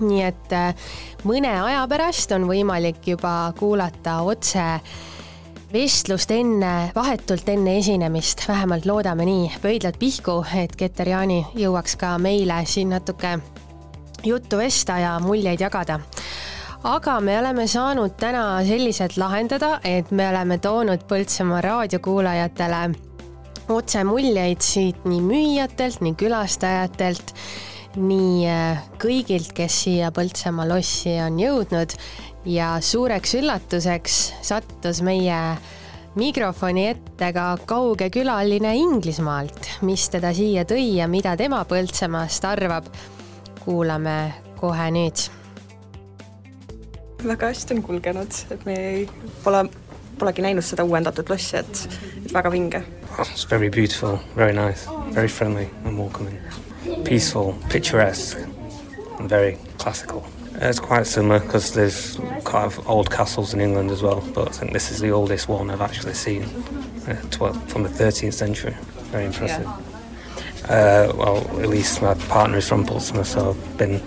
nii 0.00 0.22
et 0.26 0.52
äh, 0.56 0.90
mõne 1.28 1.52
aja 1.62 1.86
pärast 1.90 2.32
on 2.36 2.48
võimalik 2.48 3.06
juba 3.12 3.52
kuulata 3.58 4.20
otse 4.26 4.66
vestlust 5.72 6.30
enne, 6.34 6.90
vahetult 6.94 7.48
enne 7.48 7.76
esinemist, 7.78 8.42
vähemalt 8.48 8.86
loodame 8.90 9.26
nii, 9.28 9.50
pöidlad 9.62 9.98
pihku, 10.00 10.40
et 10.58 10.74
Keter 10.76 11.12
Jaani 11.12 11.44
jõuaks 11.54 11.96
ka 12.00 12.16
meile 12.18 12.62
siin 12.66 12.90
natuke 12.90 13.38
juttu 14.26 14.58
vesta 14.58 14.98
ja 14.98 15.18
muljeid 15.22 15.60
jagada. 15.60 16.00
aga 16.82 17.20
me 17.20 17.38
oleme 17.38 17.66
saanud 17.66 18.16
täna 18.16 18.64
selliselt 18.64 19.16
lahendada, 19.16 19.80
et 19.84 20.10
me 20.10 20.28
oleme 20.28 20.58
toonud 20.58 21.06
Põltsamaa 21.08 21.60
raadiokuulajatele 21.60 22.90
otsemuljeid 23.68 24.60
siit 24.60 25.04
nii 25.04 25.20
müüjatelt, 25.20 26.00
nii 26.00 26.14
külastajatelt 26.14 27.34
nii 27.98 28.46
äh, 28.46 28.82
kõigilt, 29.02 29.50
kes 29.56 29.82
siia 29.84 30.10
Põltsamaa 30.14 30.68
lossi 30.68 31.16
on 31.24 31.38
jõudnud 31.40 31.94
ja 32.46 32.76
suureks 32.84 33.34
üllatuseks 33.40 34.18
sattus 34.46 35.02
meie 35.02 35.38
mikrofoni 36.18 36.86
ette 36.90 37.32
ka 37.34 37.46
kauge 37.66 38.10
külaline 38.14 38.76
Inglismaalt, 38.78 39.82
mis 39.86 40.06
teda 40.12 40.32
siia 40.36 40.64
tõi 40.68 40.96
ja 41.00 41.08
mida 41.10 41.36
tema 41.36 41.64
Põltsamaast 41.64 42.46
arvab. 42.46 42.86
kuulame 43.60 44.32
kohe 44.56 44.86
nüüd. 44.90 45.26
väga 47.24 47.50
hästi 47.50 47.74
on 47.74 47.82
kulgenud, 47.82 48.38
et 48.50 48.64
me 48.64 48.74
ei, 48.74 49.08
pole, 49.44 49.68
polegi 50.18 50.42
näinud 50.42 50.64
seda 50.64 50.84
uuendatud 50.84 51.28
lossi, 51.28 51.56
et, 51.56 51.98
et 52.24 52.32
väga 52.32 52.50
vinge. 52.50 52.82
It's 53.18 53.44
very 53.50 53.68
beautiful, 53.68 54.18
very 54.36 54.52
nice, 54.52 54.88
very 55.14 55.28
friendly 55.28 55.68
and 55.84 55.98
welcoming. 55.98 56.40
Peaceful, 57.04 57.56
picturesque, 57.68 58.38
and 59.18 59.28
very 59.28 59.58
classical. 59.78 60.24
It's 60.54 60.78
quite 60.78 61.06
similar 61.06 61.40
because 61.40 61.72
there's 61.72 62.16
quite 62.44 62.64
of 62.64 62.88
old 62.88 63.10
castles 63.10 63.54
in 63.54 63.60
England 63.60 63.90
as 63.90 64.02
well, 64.02 64.22
but 64.34 64.48
I 64.48 64.52
think 64.52 64.72
this 64.72 64.90
is 64.90 65.00
the 65.00 65.10
oldest 65.10 65.48
one 65.48 65.70
I've 65.70 65.80
actually 65.80 66.14
seen 66.14 66.42
uh, 67.08 67.14
tw- 67.30 67.56
from 67.70 67.82
the 67.82 67.88
13th 67.88 68.34
century. 68.34 68.76
Very 69.10 69.26
impressive. 69.26 69.66
Uh, 70.68 71.12
well, 71.16 71.38
at 71.60 71.68
least 71.68 72.02
my 72.02 72.14
partner 72.14 72.58
is 72.58 72.68
from 72.68 72.86
Portsmouth, 72.86 73.26
so 73.26 73.50
I've 73.50 73.78
been 73.78 74.02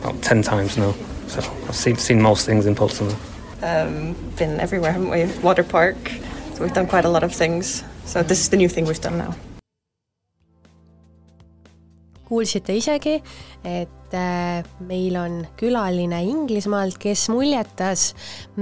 about 0.00 0.22
10 0.22 0.42
times 0.42 0.78
now. 0.78 0.94
So 1.26 1.40
I've 1.68 1.74
seen, 1.74 1.96
seen 1.96 2.22
most 2.22 2.46
things 2.46 2.66
in 2.66 2.74
Portsmouth. 2.74 3.16
Um, 3.62 4.14
been 4.36 4.60
everywhere, 4.60 4.92
haven't 4.92 5.10
we? 5.10 5.26
Water 5.42 5.64
park. 5.64 5.96
So 6.54 6.62
we've 6.62 6.72
done 6.72 6.86
quite 6.86 7.04
a 7.04 7.10
lot 7.10 7.24
of 7.24 7.34
things. 7.34 7.82
So 8.04 8.22
this 8.22 8.40
is 8.40 8.48
the 8.48 8.56
new 8.56 8.68
thing 8.68 8.86
we've 8.86 9.00
done 9.00 9.18
now. 9.18 9.34
Kuulsite 12.26 12.74
isegi, 12.74 13.14
et 13.64 14.14
äh, 14.14 14.66
meil 14.86 15.16
on 15.20 15.38
külaline 15.58 16.22
Inglismaalt, 16.26 16.98
kes 17.02 17.28
muljetas 17.30 18.08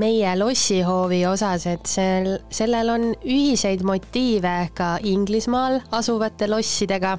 meie 0.01 0.35
lossihoovi 0.39 1.25
osas, 1.29 1.67
et 1.71 1.89
sel, 1.89 2.37
sellel 2.53 2.93
on 2.93 3.09
ühiseid 3.23 3.85
motiive 3.87 4.57
ka 4.77 4.95
Inglismaal 5.09 5.81
asuvate 5.97 6.49
lossidega 6.51 7.17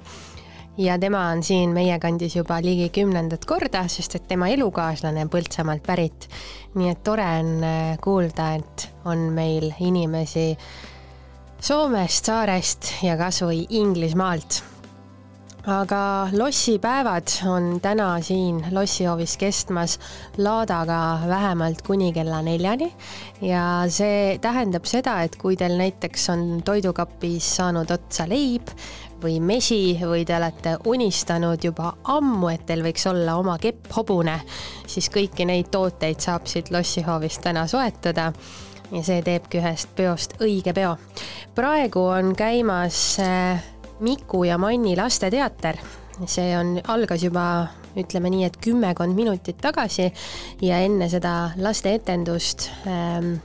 ja 0.77 0.99
tema 0.99 1.30
on 1.31 1.43
siin 1.43 1.73
meie 1.73 1.97
kandis 1.99 2.35
juba 2.35 2.59
ligi 2.63 2.89
kümnendat 2.93 3.45
korda, 3.47 3.85
sest 3.91 4.19
et 4.19 4.27
tema 4.27 4.49
elukaaslane 4.53 5.23
on 5.26 5.31
Põltsamaalt 5.31 5.85
pärit. 5.85 6.30
nii 6.76 6.91
et 6.91 7.03
tore 7.03 7.26
on 7.39 7.63
äh, 7.63 7.97
kuulda, 8.03 8.53
et 8.59 8.89
on 9.05 9.30
meil 9.34 9.72
inimesi 9.80 10.53
Soomest, 11.65 12.27
Saarest 12.27 12.91
ja 13.01 13.15
kas 13.17 13.41
või 13.41 13.63
Inglismaalt 13.80 14.74
aga 15.66 16.28
lossipäevad 16.38 17.28
on 17.50 17.80
täna 17.82 18.22
siin 18.22 18.66
lossihoovis 18.72 19.38
kestmas 19.38 20.00
laadaga 20.38 21.20
vähemalt 21.28 21.82
kuni 21.82 22.14
kella 22.14 22.42
neljani 22.42 22.92
ja 23.42 23.64
see 23.90 24.38
tähendab 24.42 24.86
seda, 24.86 25.22
et 25.26 25.36
kui 25.42 25.58
teil 25.58 25.78
näiteks 25.80 26.30
on 26.30 26.46
toidukapis 26.66 27.50
saanud 27.58 27.92
otsa 27.92 28.30
leib 28.30 28.70
või 29.24 29.40
mesi 29.42 29.98
või 30.02 30.22
te 30.26 30.38
olete 30.38 30.78
unistanud 30.86 31.64
juba 31.64 31.96
ammu, 32.14 32.52
et 32.54 32.66
teil 32.70 32.86
võiks 32.86 33.08
olla 33.10 33.40
oma 33.42 33.58
kepp 33.58 33.90
hobune, 33.98 34.38
siis 34.88 35.10
kõiki 35.10 35.50
neid 35.50 35.74
tooteid 35.74 36.22
saab 36.22 36.46
siit 36.52 36.70
lossihoovist 36.72 37.42
täna 37.42 37.66
soetada 37.68 38.32
ja 38.92 39.02
see 39.02 39.22
teebki 39.26 39.64
ühest 39.64 39.96
peost 39.98 40.38
õige 40.46 40.74
peo. 40.78 40.94
praegu 41.56 42.06
on 42.06 42.36
käimas 42.38 43.18
äh, 43.24 43.64
Miku 43.99 44.43
ja 44.43 44.57
Manni 44.57 44.95
lasteteater. 44.95 45.77
see 46.26 46.53
on, 46.57 46.77
algas 46.88 47.23
juba 47.23 47.67
ütleme 47.99 48.30
nii, 48.31 48.45
et 48.47 48.57
kümmekond 48.63 49.15
minutit 49.15 49.57
tagasi 49.61 50.07
ja 50.63 50.80
enne 50.84 51.09
seda 51.11 51.51
lasteetendust 51.59 52.69
ähm, 52.88 53.35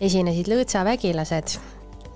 esinesid 0.00 0.50
lõõtsavägilased. 0.50 1.58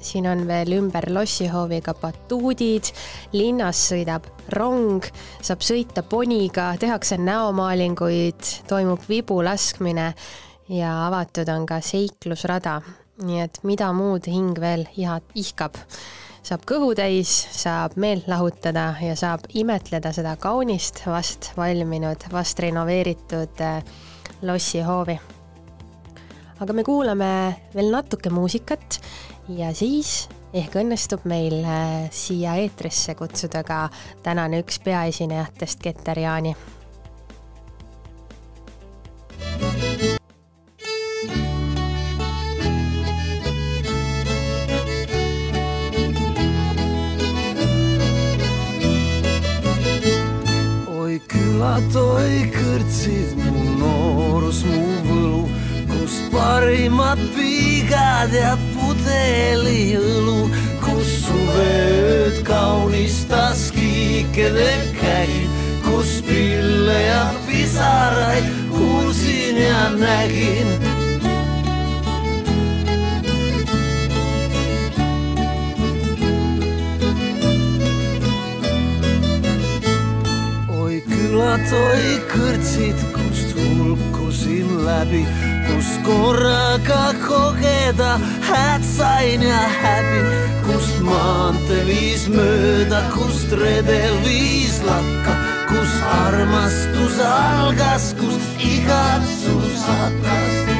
siin 0.00 0.26
on 0.26 0.46
veel 0.48 0.72
ümber 0.78 1.10
lossihooviga 1.12 1.92
batuudid, 2.00 2.88
linnas 3.32 3.82
sõidab 3.90 4.30
rong, 4.56 5.04
saab 5.42 5.60
sõita 5.60 6.02
poniga, 6.02 6.70
tehakse 6.80 7.18
näomaalinguid, 7.20 8.54
toimub 8.68 9.04
vibu 9.08 9.42
laskmine 9.44 10.14
ja 10.72 10.94
avatud 11.06 11.48
on 11.48 11.66
ka 11.66 11.80
seiklusrada. 11.80 12.80
nii 13.20 13.40
et 13.40 13.58
mida 13.62 13.92
muud 13.92 14.24
hing 14.26 14.56
veel 14.60 14.86
iha, 14.96 15.20
ihkab 15.34 15.76
saab 16.50 16.64
kõhu 16.66 16.94
täis, 16.98 17.30
saab 17.54 17.94
meelt 18.02 18.26
lahutada 18.26 18.96
ja 18.98 19.14
saab 19.14 19.44
imetleda 19.54 20.10
seda 20.10 20.32
kaunist 20.40 20.98
vast 21.06 21.52
valminud, 21.54 22.24
vast 22.32 22.58
renoveeritud 22.64 23.62
äh, 23.62 23.84
lossihoovi. 24.42 25.14
aga 26.60 26.74
me 26.74 26.82
kuulame 26.84 27.30
veel 27.74 27.92
natuke 27.94 28.34
muusikat 28.34 28.98
ja 29.60 29.70
siis 29.74 30.26
ehk 30.50 30.74
õnnestub 30.82 31.22
meil 31.30 31.62
äh, 31.62 32.10
siia 32.10 32.56
eetrisse 32.58 33.14
kutsuda 33.14 33.62
ka 33.62 33.84
tänane 34.26 34.64
üks 34.64 34.82
peaesinejatest, 34.82 35.78
Keter 35.86 36.18
Jaani 36.18 36.56
toi 51.92 52.46
kõrtsid 52.54 53.34
mu 53.38 53.74
noorus, 53.80 54.62
mu 54.64 54.82
võlu, 55.06 55.42
kus 55.90 56.14
parimad 56.30 57.18
piigad 57.34 58.32
ja 58.34 58.54
pudeliõlu, 58.74 60.50
kus 60.84 61.10
suveööd 61.26 62.40
kaunistas 62.46 63.70
kiikede 63.74 64.70
kägi, 65.00 65.44
kus 65.88 66.20
pille 66.28 66.98
ja 67.08 67.26
pisaraid 67.48 68.46
kuulsin 68.70 69.60
ja 69.64 69.90
nägin 69.98 70.99
külad 81.30 81.72
oi 81.78 82.06
kõrtsid, 82.26 83.02
kust 83.14 83.52
hulkusin 83.54 84.70
läbi, 84.82 85.20
kus 85.68 85.90
korraga 86.02 87.12
kogeda 87.22 88.16
hääd 88.48 88.82
sain 88.96 89.44
ja 89.46 89.60
häbi, 89.78 90.24
kust 90.66 90.98
maantee 91.06 91.84
viis 91.86 92.26
mööda, 92.34 93.04
kust 93.14 93.54
redel 93.62 94.18
viis 94.26 94.80
lakka, 94.86 95.38
kus 95.70 95.94
armastus 96.18 97.22
algas, 97.30 98.10
kust 98.18 98.66
igatsus 98.72 99.86
hakkas 99.86 100.79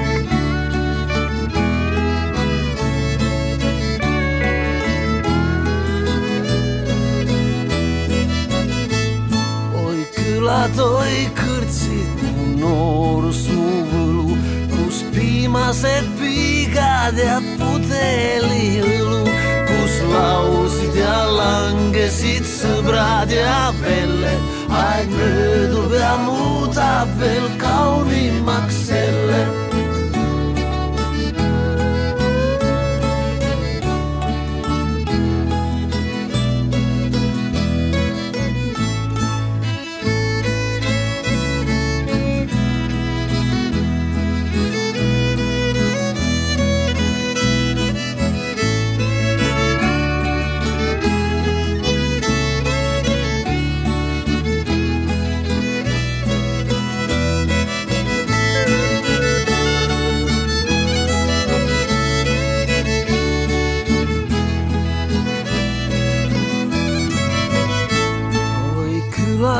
külad 10.50 10.78
oi 10.82 11.28
kõrtsid 11.38 12.22
mu 12.26 12.46
noorus, 12.58 13.44
mu 13.54 13.84
võlu, 13.86 14.38
kus 14.72 15.04
piimased 15.14 16.08
piigad 16.18 17.14
ja 17.22 17.36
pudeliõlu, 17.60 19.20
kus 19.68 19.94
laulsid 20.10 20.98
ja 20.98 21.22
langesid 21.38 22.50
sõbrad 22.50 23.30
ja 23.30 23.70
velled. 23.78 24.42
aeg 24.74 25.14
möödub 25.14 25.94
ja 25.94 26.16
muudab 26.26 27.14
veel 27.22 27.46
kaunimaks 27.62 28.88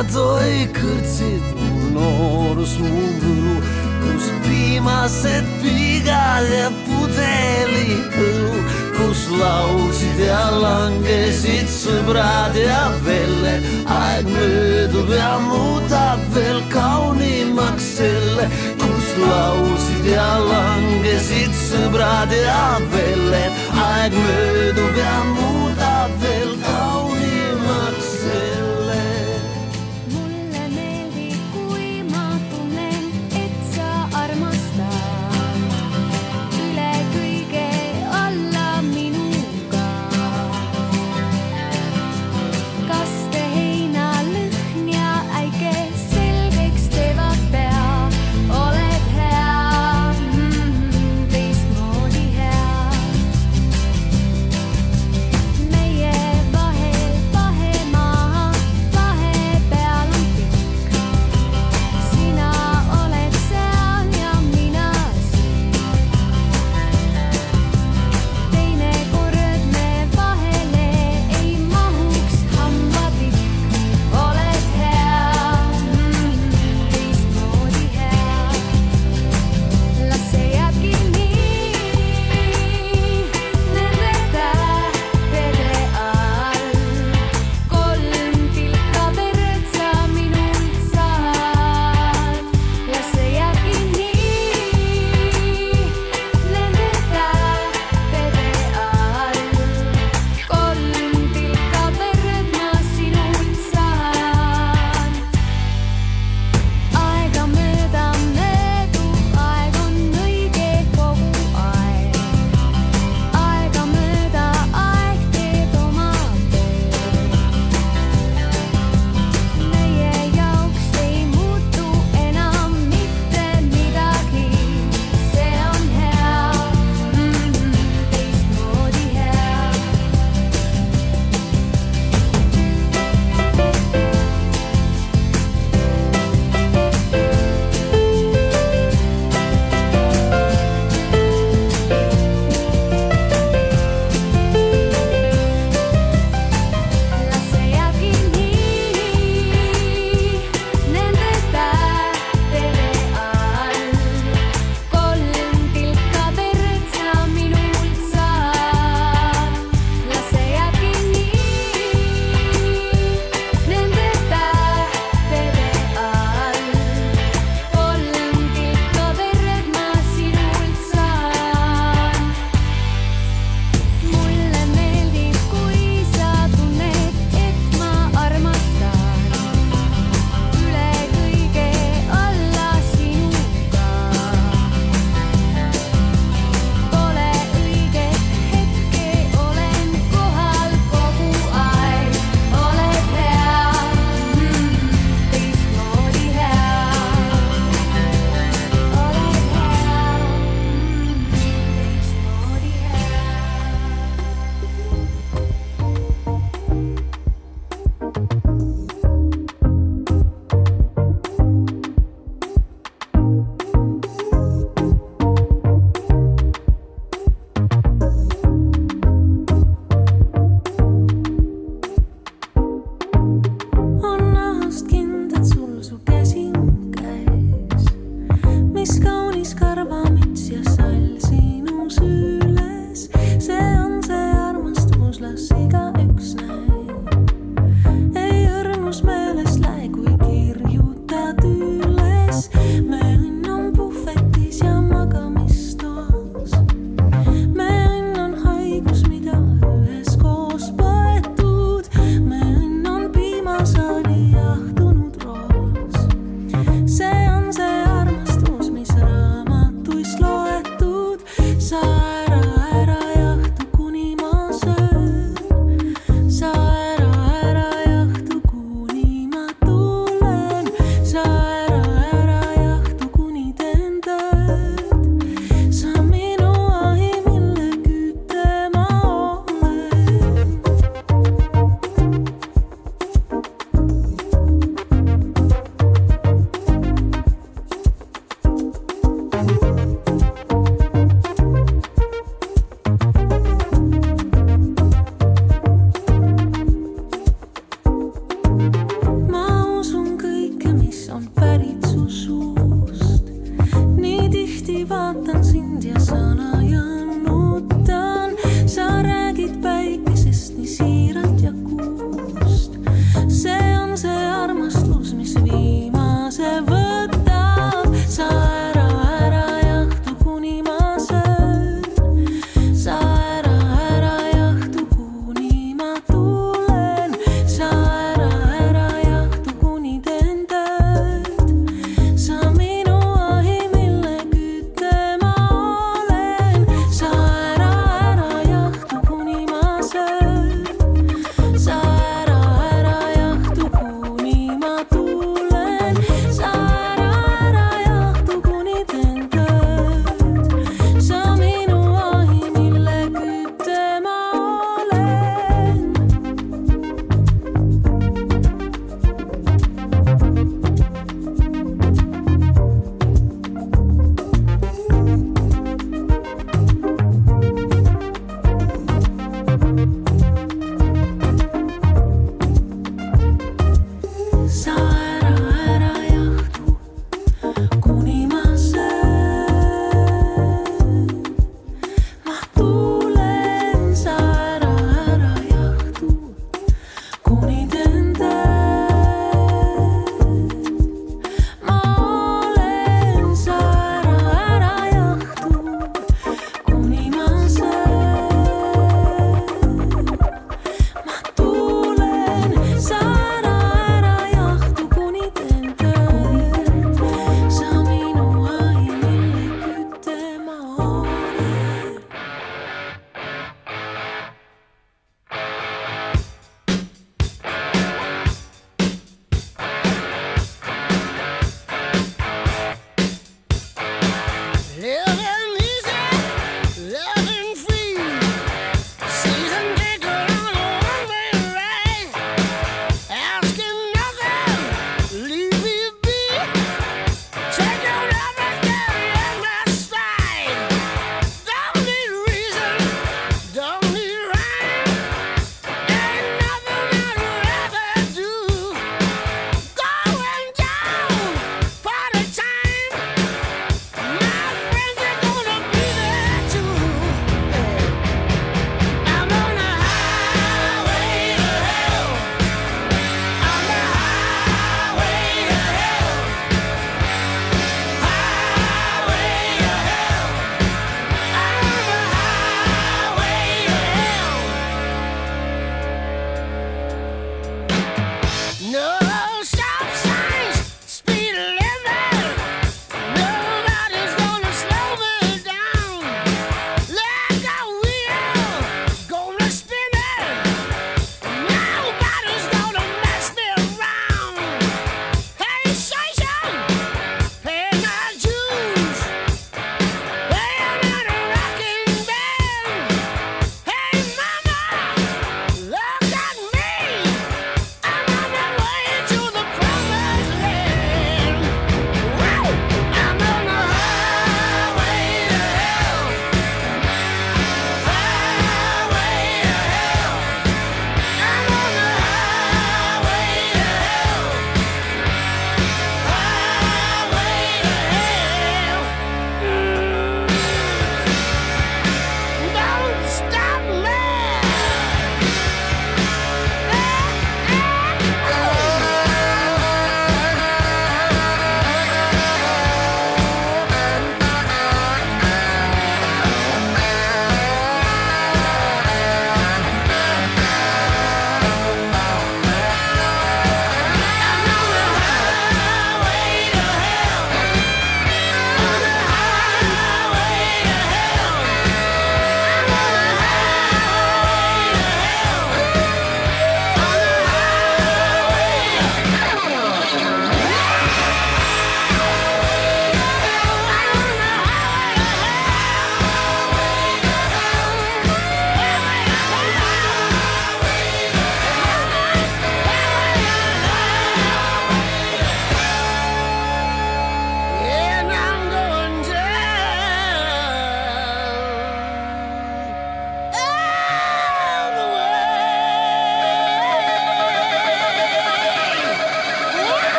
selle 0.00 0.08
külad 0.08 0.16
oi 0.16 0.68
kõrtsid 0.72 1.42
mu 1.56 1.90
noorus, 1.92 2.78
mu 2.78 2.88
võlu, 3.20 3.60
kus 4.00 4.30
viimased 4.46 5.44
pigad 5.60 6.46
ja 6.48 6.70
pudeliõlu, 6.86 8.62
kus 8.96 9.28
laulsid 9.30 10.18
ja 10.24 10.50
langesid 10.50 11.68
sõbrad 11.68 12.56
ja 12.56 12.90
velled. 13.04 13.62
aeg 13.86 14.26
möödub 14.26 15.10
ja 15.10 15.38
muudab 15.38 16.20
veel 16.34 16.62
kaunimaks 16.72 17.96
selle, 17.98 18.48
kus 18.78 19.16
laulsid 19.18 20.06
ja 20.14 20.38
langesid 20.38 21.52
sõbrad 21.52 22.32
ja 22.32 22.78
velled. 22.92 23.52
aeg 23.74 24.12
möödub 24.12 24.96
ja 24.96 25.24
muudab 25.34 26.10
veel 26.20 26.30
kaunimaks 26.30 26.49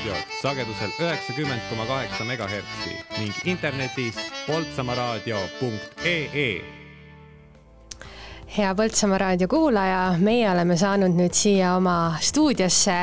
Raadiot 0.00 0.32
sagedusel 0.40 0.92
üheksakümmend 0.96 1.60
koma 1.68 1.84
kaheksa 1.84 2.24
megahertsi 2.24 2.94
ning 3.18 3.34
internetis 3.44 4.16
poltsamaaraadio.ee 4.46 6.62
hea 8.56 8.74
Põltsamaa 8.74 9.18
raadio 9.20 9.48
kuulaja, 9.48 10.14
meie 10.24 10.50
oleme 10.50 10.76
saanud 10.80 11.12
nüüd 11.18 11.34
siia 11.36 11.74
oma 11.76 12.16
stuudiosse 12.24 12.94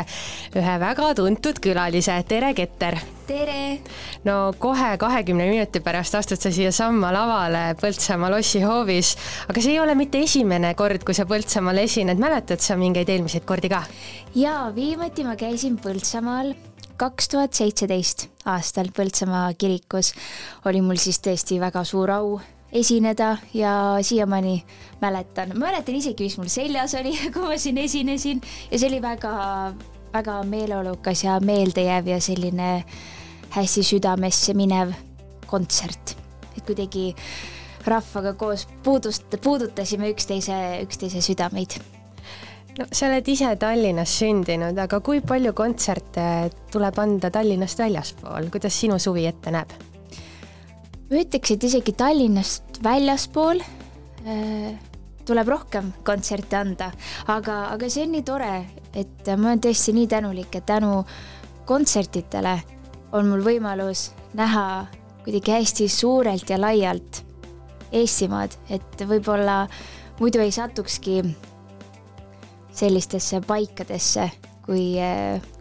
ühe 0.57 0.74
väga 0.82 1.11
tuntud 1.19 1.60
külalise, 1.61 2.15
tere 2.28 2.56
Keter! 2.57 2.98
tere! 3.30 3.78
no 4.26 4.53
kohe 4.57 4.98
kahekümne 4.98 5.45
minuti 5.52 5.80
pärast 5.86 6.15
astud 6.18 6.41
sa 6.41 6.49
siiasamma 6.52 7.14
lavale 7.14 7.76
Põltsamaa 7.78 8.32
lossihoovis, 8.34 9.14
aga 9.45 9.61
see 9.61 9.76
ei 9.76 9.80
ole 9.84 9.94
mitte 9.99 10.18
esimene 10.26 10.74
kord, 10.74 11.06
kui 11.06 11.14
sa 11.14 11.30
Põltsamaal 11.30 11.78
esined, 11.86 12.18
mäletad 12.18 12.57
sa 12.64 12.74
mingeid 12.80 13.10
eelmiseid 13.14 13.45
kordi 13.45 13.69
ka? 13.69 13.84
jaa, 14.34 14.74
viimati 14.74 15.22
ma 15.30 15.38
käisin 15.38 15.78
Põltsamaal 15.78 16.56
kaks 16.98 17.30
tuhat 17.30 17.53
seitseteist 17.53 18.28
aastal 18.49 18.90
Põltsamaa 18.95 19.52
kirikus. 19.57 20.14
oli 20.65 20.82
mul 20.82 20.98
siis 21.02 21.19
tõesti 21.22 21.60
väga 21.61 21.84
suur 21.86 22.11
au 22.11 22.38
esineda 22.72 23.38
ja 23.53 23.98
siiamaani 24.02 24.65
mäletan, 25.02 25.53
mäletan 25.57 25.95
isegi, 25.95 26.24
mis 26.24 26.38
mul 26.38 26.49
seljas 26.52 26.95
oli, 26.99 27.14
kui 27.34 27.44
ma 27.45 27.57
siin 27.57 27.78
esinesin 27.78 28.41
ja 28.72 28.80
see 28.80 28.90
oli 28.90 29.02
väga, 29.02 29.34
väga 30.14 30.40
meeleolukas 30.44 31.24
ja 31.24 31.40
meeldejääv 31.40 32.07
ja 32.15 32.22
selline 32.22 32.72
hästi 33.56 33.84
südamesse 33.84 34.53
minev 34.57 34.95
kontsert. 35.48 36.18
et 36.57 36.65
kuidagi 36.65 37.15
rahvaga 37.86 38.34
koos 38.34 38.68
puudust, 38.84 39.38
puudutasime 39.44 40.10
üksteise, 40.10 40.82
üksteise 40.84 41.22
südameid 41.22 41.78
no 42.78 42.86
sa 42.91 43.08
oled 43.10 43.28
ise 43.32 43.49
Tallinnas 43.60 44.14
sündinud, 44.20 44.78
aga 44.78 44.99
kui 45.06 45.22
palju 45.26 45.54
kontserte 45.58 46.26
tuleb 46.74 46.99
anda 47.02 47.32
Tallinnast 47.34 47.80
väljaspool, 47.82 48.52
kuidas 48.54 48.78
sinu 48.78 48.99
suvi 49.02 49.26
ette 49.30 49.54
näeb? 49.54 49.74
ma 51.08 51.22
ütleks, 51.22 51.56
et 51.56 51.64
isegi 51.64 51.95
Tallinnast 51.98 52.82
väljaspool 52.84 53.64
äh, 53.64 54.78
tuleb 55.28 55.49
rohkem 55.52 55.91
kontserte 56.08 56.60
anda, 56.60 56.91
aga, 57.32 57.60
aga 57.74 57.90
see 57.91 58.06
on 58.08 58.14
nii 58.16 58.26
tore, 58.28 58.54
et 58.94 59.32
ma 59.36 59.52
olen 59.52 59.64
tõesti 59.64 59.95
nii 59.95 60.10
tänulik, 60.12 60.54
et 60.56 60.68
tänu 60.68 61.02
kontsertidele 61.68 62.56
on 63.16 63.32
mul 63.32 63.44
võimalus 63.44 64.12
näha 64.38 64.86
kuidagi 65.26 65.56
hästi 65.58 65.90
suurelt 65.91 66.49
ja 66.49 66.60
laialt 66.60 67.24
Eestimaad, 67.95 68.52
et 68.68 69.02
võib-olla 69.08 69.62
muidu 70.20 70.41
ei 70.44 70.52
satukski 70.52 71.22
sellistesse 72.78 73.41
paikadesse, 73.48 74.30
kui, 74.66 74.98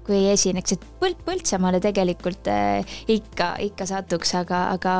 kui 0.06 0.18
ei 0.18 0.32
esineks, 0.34 0.76
et 0.76 0.86
Põld-, 1.00 1.22
Põltsamaale 1.26 1.80
tegelikult 1.84 2.48
äh, 2.50 2.96
ikka, 3.12 3.54
ikka 3.66 3.88
satuks, 3.88 4.34
aga, 4.38 4.66
aga, 4.76 4.96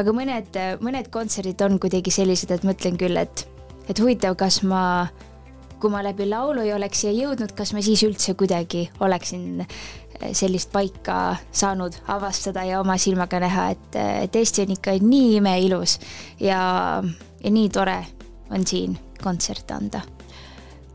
aga 0.00 0.16
mõned, 0.16 0.60
mõned 0.84 1.10
kontserdid 1.14 1.64
on 1.66 1.78
kuidagi 1.82 2.12
sellised, 2.14 2.52
et 2.54 2.66
mõtlen 2.66 2.98
küll, 3.00 3.20
et, 3.20 3.46
et 3.88 4.00
huvitav, 4.00 4.36
kas 4.40 4.62
ma, 4.68 4.84
kui 5.80 5.92
ma 5.92 6.04
läbi 6.04 6.28
laulu 6.30 6.64
ei 6.64 6.72
oleks 6.76 7.04
siia 7.04 7.12
jõudnud, 7.16 7.54
kas 7.56 7.74
ma 7.76 7.84
siis 7.84 8.04
üldse 8.06 8.36
kuidagi 8.38 8.86
oleksin 9.04 9.64
äh, 9.64 9.76
sellist 10.32 10.72
paika 10.72 11.36
saanud 11.52 11.96
avastada 12.12 12.64
ja 12.68 12.80
oma 12.84 12.98
silmaga 13.00 13.40
näha, 13.44 13.70
et, 13.76 14.00
et 14.28 14.40
Eesti 14.40 14.66
on 14.66 14.76
ikka 14.78 14.98
nii 15.02 15.38
imeilus 15.42 15.98
ja, 16.40 16.58
ja 17.44 17.54
nii 17.58 17.70
tore 17.72 18.00
on 18.54 18.66
siin 18.68 18.98
kontserte 19.22 19.74
anda 19.74 20.04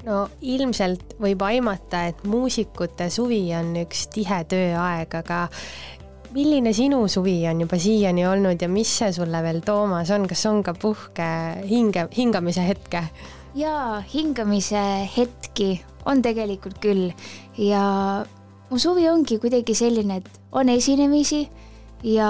no 0.07 0.26
ilmselt 0.41 1.15
võib 1.21 1.41
aimata, 1.45 2.05
et 2.11 2.23
muusikute 2.27 3.09
suvi 3.11 3.41
on 3.57 3.73
üks 3.84 4.07
tihe 4.13 4.43
tööaeg, 4.49 5.15
aga 5.21 5.47
milline 6.35 6.73
sinu 6.76 7.01
suvi 7.09 7.41
on 7.49 7.63
juba 7.65 7.80
siiani 7.81 8.26
olnud 8.30 8.61
ja 8.61 8.69
mis 8.71 8.91
see 9.01 9.11
sulle 9.15 9.41
veel 9.43 9.61
toomas 9.65 10.11
on, 10.15 10.27
kas 10.30 10.45
on 10.49 10.61
ka 10.65 10.76
puhke 10.77 11.30
hinge, 11.69 12.07
hingamise 12.15 12.65
hetke? 12.67 13.03
jaa, 13.57 13.99
hingamise 14.13 14.81
hetki 15.15 15.80
on 16.09 16.21
tegelikult 16.23 16.77
küll 16.84 17.09
ja 17.57 17.84
mu 18.69 18.77
suvi 18.80 19.07
ongi 19.09 19.39
kuidagi 19.41 19.73
selline, 19.76 20.21
et 20.21 20.30
on 20.53 20.69
esinemisi 20.69 21.47
ja 22.05 22.30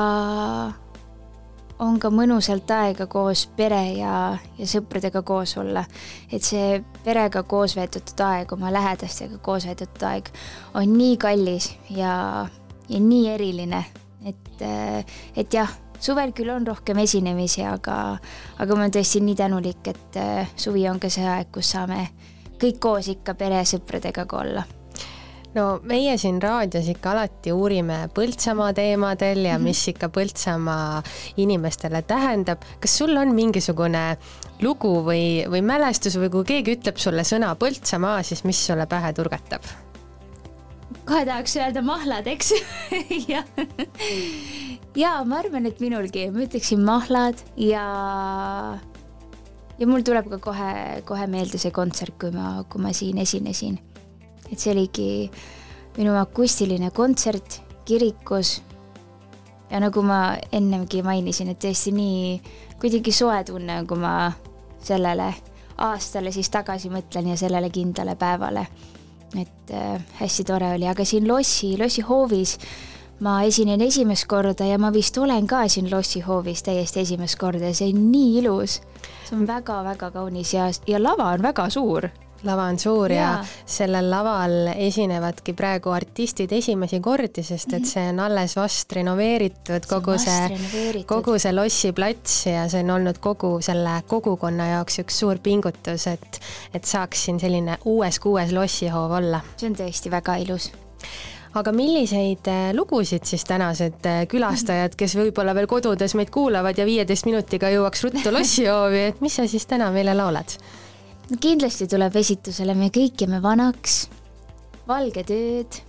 on 1.79 1.99
ka 1.99 2.11
mõnusalt 2.11 2.69
aega 2.75 3.07
koos 3.11 3.45
pere 3.57 3.81
ja, 3.97 4.13
ja 4.57 4.67
sõpradega 4.67 5.21
koos 5.25 5.55
olla. 5.57 5.83
et 6.31 6.43
see 6.43 6.79
perega 7.03 7.43
koos 7.43 7.75
veedetud 7.77 8.23
aeg, 8.25 8.51
oma 8.53 8.71
lähedastega 8.73 9.39
koos 9.43 9.67
veedetud 9.67 10.07
aeg 10.09 10.31
on 10.73 10.97
nii 10.97 11.17
kallis 11.17 11.71
ja, 11.95 12.47
ja 12.89 13.03
nii 13.03 13.29
eriline, 13.33 13.83
et, 14.25 14.65
et 15.35 15.53
jah, 15.53 15.71
suvel 15.99 16.33
küll 16.35 16.51
on 16.53 16.67
rohkem 16.67 16.99
esinemisi, 17.05 17.63
aga, 17.67 18.17
aga 18.57 18.75
ma 18.75 18.85
olen 18.85 18.97
tõesti 18.99 19.23
nii 19.23 19.37
tänulik, 19.39 19.93
et 19.93 20.19
suvi 20.55 20.87
on 20.89 20.99
ka 20.99 21.11
see 21.11 21.27
aeg, 21.27 21.51
kus 21.53 21.75
saame 21.75 22.09
kõik 22.59 22.83
koos 22.83 23.07
ikka 23.07 23.37
pere 23.39 23.63
ja 23.63 23.71
sõpradega 23.71 24.27
ka 24.27 24.43
olla 24.43 24.67
no 25.55 25.65
meie 25.87 26.15
siin 26.21 26.39
raadios 26.41 26.89
ikka 26.91 27.13
alati 27.13 27.53
uurime 27.55 27.99
Põltsamaa 28.15 28.73
teemadel 28.77 29.45
ja 29.49 29.57
mis 29.61 29.81
ikka 29.91 30.09
Põltsamaa 30.13 31.01
inimestele 31.41 32.01
tähendab. 32.07 32.63
kas 32.79 32.97
sul 33.01 33.15
on 33.17 33.33
mingisugune 33.35 34.03
lugu 34.61 34.99
või, 35.05 35.45
või 35.49 35.61
mälestus 35.65 36.19
või 36.19 36.31
kui 36.33 36.49
keegi 36.53 36.77
ütleb 36.77 37.01
sulle 37.01 37.25
sõna 37.25 37.55
Põltsamaa, 37.59 38.21
siis 38.23 38.43
mis 38.45 38.65
sulle 38.67 38.87
pähe 38.89 39.13
turgatab? 39.13 39.65
kohe 41.09 41.25
tahaks 41.25 41.55
öelda 41.57 41.81
mahlad, 41.81 42.27
eks 42.29 42.53
ja, 43.31 43.41
ja 44.97 45.15
ma 45.25 45.39
arvan, 45.41 45.65
et 45.65 45.81
minulgi, 45.81 46.27
ma 46.33 46.45
ütleksin 46.45 46.83
mahlad 46.85 47.41
ja 47.57 47.85
ja 49.79 49.87
mul 49.89 50.05
tuleb 50.05 50.29
ka 50.29 50.41
kohe, 50.43 50.71
kohe 51.09 51.27
meelde 51.31 51.57
see 51.61 51.73
kontsert, 51.73 52.17
kui 52.21 52.33
ma, 52.35 52.59
kui 52.69 52.83
ma 52.83 52.93
siin 52.93 53.17
esinesin 53.21 53.79
et 54.51 54.59
see 54.59 54.73
oligi 54.73 55.09
minu 55.97 56.15
akustiline 56.19 56.91
kontsert 56.91 57.61
kirikus. 57.85 58.61
ja 59.69 59.79
nagu 59.79 60.01
ma 60.01 60.37
ennemgi 60.51 61.01
mainisin, 61.05 61.49
et 61.53 61.59
tõesti 61.61 61.93
nii 61.93 62.41
kuidagi 62.81 63.11
soe 63.13 63.43
tunne, 63.45 63.83
kui 63.85 63.99
ma 63.99 64.31
sellele 64.81 65.33
aastale 65.77 66.31
siis 66.31 66.49
tagasi 66.49 66.89
mõtlen 66.89 67.29
ja 67.31 67.37
sellele 67.37 67.69
kindlale 67.69 68.15
päevale. 68.15 68.67
et 69.37 69.71
äh, 69.73 70.01
hästi 70.19 70.43
tore 70.43 70.73
oli, 70.73 70.87
aga 70.87 71.05
siin 71.05 71.27
lossi, 71.27 71.75
lossihoovis 71.77 72.57
ma 73.19 73.43
esinen 73.43 73.81
esimest 73.81 74.25
korda 74.31 74.65
ja 74.65 74.77
ma 74.79 74.89
vist 74.93 75.17
olen 75.17 75.47
ka 75.47 75.67
siin 75.67 75.91
lossihoovis 75.91 76.63
täiesti 76.63 77.03
esimest 77.03 77.37
korda 77.37 77.69
ja 77.69 77.73
see 77.73 77.91
on 77.93 78.11
nii 78.11 78.37
ilus. 78.39 78.81
see 79.27 79.37
on 79.37 79.45
väga-väga 79.47 80.11
kaunis 80.11 80.53
ja, 80.53 80.71
ja 80.87 81.03
lava 81.03 81.29
on 81.35 81.41
väga 81.41 81.69
suur 81.69 82.09
lava 82.47 82.67
on 82.71 82.79
suur 82.79 83.11
ja. 83.11 83.21
ja 83.21 83.65
sellel 83.65 84.09
laval 84.11 84.71
esinevadki 84.75 85.53
praegu 85.57 85.93
artistid 85.95 86.51
esimesi 86.55 86.99
kordi, 87.03 87.43
sest 87.43 87.73
et 87.77 87.87
see 87.89 88.05
on 88.11 88.21
alles 88.23 88.55
vast 88.59 88.93
renoveeritud, 88.99 89.87
kogu 89.89 90.17
see, 90.21 91.01
kogu 91.09 91.37
see 91.41 91.55
Lossi 91.55 91.93
plats 91.95 92.45
ja 92.47 92.67
see 92.71 92.83
on 92.85 92.95
olnud 92.99 93.19
kogu 93.23 93.57
selle 93.65 93.99
kogukonna 94.07 94.69
jaoks 94.75 95.01
üks 95.03 95.19
suur 95.23 95.41
pingutus, 95.43 96.07
et, 96.11 96.39
et 96.73 96.85
saaks 96.85 97.25
siin 97.27 97.41
selline 97.41 97.79
uues 97.89 98.21
kuues 98.23 98.53
lossihoov 98.55 99.19
olla. 99.19 99.43
see 99.57 99.71
on 99.71 99.77
tõesti 99.79 100.13
väga 100.13 100.39
ilus 100.45 100.71
aga 101.57 101.71
milliseid 101.73 102.47
äh, 102.49 102.69
lugusid 102.77 103.25
siis 103.25 103.43
tänased 103.47 104.05
äh, 104.05 104.21
külastajad, 104.29 104.93
kes 104.97 105.15
võib-olla 105.17 105.55
veel 105.57 105.69
kodudes 105.69 106.13
meid 106.17 106.29
kuulavad 106.33 106.77
ja 106.77 106.85
viieteist 106.85 107.25
minutiga 107.25 107.71
jõuaks 107.73 108.05
ruttu 108.05 108.33
lossihoovi, 108.37 109.07
et 109.13 109.25
mis 109.25 109.39
sa 109.39 109.47
siis 109.49 109.65
täna 109.69 109.89
meile 109.95 110.13
laulad? 110.17 110.57
No 111.29 111.37
kindlasti 111.41 111.87
tuleb 111.89 112.15
esitusele 112.19 112.75
Me 112.77 112.89
kõik 112.93 113.21
jääme 113.23 113.41
vanaks, 113.43 114.07
Valged 114.89 115.29
ööd. 115.29 115.81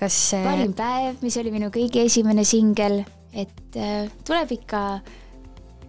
kas 0.00 0.14
see 0.32 0.42
parim 0.42 0.72
päev, 0.74 1.20
mis 1.22 1.36
oli 1.38 1.52
minu 1.54 1.68
kõige 1.70 2.02
esimene 2.08 2.42
singel, 2.42 3.04
et 3.30 3.76
äh, 3.78 4.08
tuleb 4.26 4.50
ikka, 4.56 4.80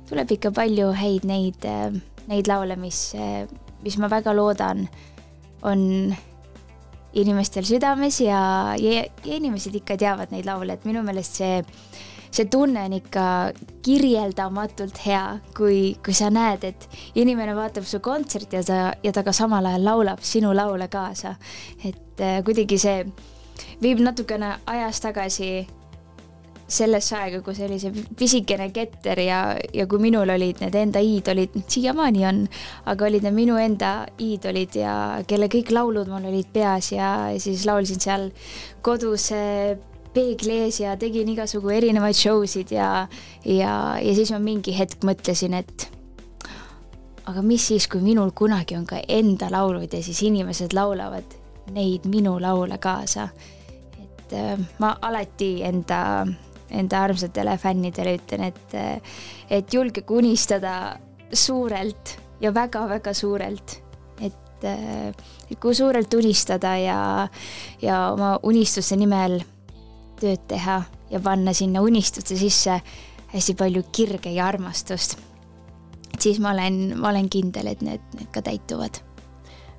tuleb 0.09 0.35
ikka 0.35 0.51
palju 0.53 0.91
häid 0.93 1.25
neid 1.25 1.65
äh,, 1.65 1.95
neid 2.29 2.51
laule, 2.51 2.77
mis 2.77 3.15
äh,, 3.17 3.47
mis 3.81 3.97
ma 3.97 4.11
väga 4.13 4.35
loodan, 4.37 4.85
on 5.65 6.13
inimestel 7.13 7.65
südames 7.65 8.19
ja, 8.21 8.75
ja, 8.77 9.01
ja 9.25 9.39
inimesed 9.39 9.73
ikka 9.81 9.97
teavad 9.97 10.33
neid 10.33 10.45
laule, 10.45 10.77
et 10.77 10.85
minu 10.85 11.01
meelest 11.05 11.41
see 11.41 11.57
see 12.33 12.49
tunne 12.49 12.81
on 12.87 12.95
ikka 12.97 13.25
kirjeldamatult 13.85 14.97
hea, 15.05 15.21
kui, 15.57 15.93
kui 16.05 16.15
sa 16.17 16.31
näed, 16.33 16.65
et 16.65 16.87
inimene 17.21 17.53
vaatab 17.57 17.85
su 17.85 18.01
kontserti 18.03 18.57
ja 18.57 18.63
ta, 18.65 18.79
ja 19.03 19.13
ta 19.13 19.23
ka 19.25 19.35
samal 19.35 19.67
ajal 19.69 19.85
laulab 19.85 20.25
sinu 20.25 20.53
laule 20.55 20.87
kaasa. 20.89 21.35
et 21.85 22.19
äh, 22.21 22.41
kuidagi 22.45 22.79
see 22.81 23.05
viib 23.81 24.01
natukene 24.01 24.55
ajas 24.65 25.01
tagasi 25.03 25.53
sellesse 26.73 27.15
aega, 27.17 27.41
kus 27.45 27.59
oli 27.61 27.77
see 27.81 28.03
pisikene 28.17 28.69
ketter 28.73 29.19
ja, 29.21 29.39
ja 29.75 29.85
kui 29.89 30.01
minul 30.01 30.31
olid 30.33 30.61
need 30.63 30.75
enda 30.79 31.01
iidolid, 31.03 31.59
siiamaani 31.69 32.25
on, 32.25 32.43
aga 32.89 33.09
olid 33.09 33.27
need 33.27 33.37
minu 33.37 33.59
enda 33.61 33.93
iidolid 34.17 34.79
ja 34.79 34.95
kelle 35.29 35.51
kõik 35.53 35.73
laulud 35.75 36.09
mul 36.09 36.29
olid 36.31 36.49
peas 36.55 36.89
ja, 36.95 37.13
siis 37.37 37.67
laulsin 37.69 38.01
seal 38.01 38.31
kodus 38.81 39.29
peegli 40.13 40.59
ees 40.65 40.79
ja 40.83 40.95
tegin 40.99 41.29
igasugu 41.33 41.73
erinevaid 41.73 42.17
show 42.17 42.43
sid 42.49 42.71
ja, 42.73 43.07
ja, 43.45 43.73
ja 44.01 44.15
siis 44.15 44.31
ma 44.33 44.39
mingi 44.43 44.75
hetk 44.77 45.05
mõtlesin, 45.07 45.57
et 45.57 45.87
aga 47.29 47.43
mis 47.45 47.67
siis, 47.71 47.87
kui 47.91 48.03
minul 48.03 48.33
kunagi 48.35 48.77
on 48.77 48.85
ka 48.89 49.01
enda 49.07 49.49
laulud 49.53 49.91
ja 49.93 50.03
siis 50.05 50.21
inimesed 50.27 50.75
laulavad 50.75 51.37
neid 51.73 52.07
minu 52.11 52.35
laule 52.43 52.77
kaasa. 52.77 53.29
et 54.03 54.33
äh, 54.37 54.59
ma 54.79 54.95
alati 55.01 55.63
enda, 55.63 56.25
enda 56.71 57.03
armsatele 57.03 57.57
fännidele 57.57 58.17
ütlen, 58.19 58.51
et, 58.51 58.75
et 59.49 59.73
julgege 59.73 60.13
unistada 60.13 60.97
suurelt 61.33 62.17
ja 62.41 62.53
väga-väga 62.53 63.13
suurelt 63.13 63.79
et, 64.21 64.65
et 65.49 65.59
kui 65.59 65.75
suurelt 65.75 66.13
unistada 66.13 66.75
ja, 66.77 66.99
ja 67.81 67.97
oma 68.13 68.37
unistuste 68.43 68.97
nimel 68.99 69.41
tööd 70.23 70.47
teha 70.49 70.81
ja 71.11 71.21
panna 71.23 71.53
sinna 71.53 71.83
unistuste 71.85 72.37
sisse 72.39 72.79
hästi 73.33 73.55
palju 73.59 73.85
kirge 73.91 74.33
ja 74.33 74.47
armastust, 74.47 75.17
siis 76.19 76.39
ma 76.39 76.53
olen, 76.53 76.83
ma 76.99 77.11
olen 77.13 77.29
kindel, 77.29 77.73
et 77.73 77.81
need, 77.85 78.05
need 78.17 78.29
ka 78.33 78.45
täituvad 78.45 79.01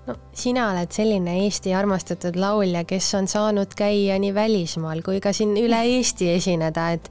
no 0.09 0.17
sina 0.37 0.69
oled 0.73 0.93
selline 0.93 1.39
Eesti 1.45 1.73
armastatud 1.77 2.37
laulja, 2.41 2.85
kes 2.89 3.09
on 3.19 3.29
saanud 3.31 3.73
käia 3.79 4.19
nii 4.21 4.35
välismaal 4.37 5.01
kui 5.07 5.21
ka 5.25 5.33
siin 5.37 5.55
üle 5.61 5.81
Eesti 5.97 6.31
esineda, 6.35 6.91
et 6.97 7.09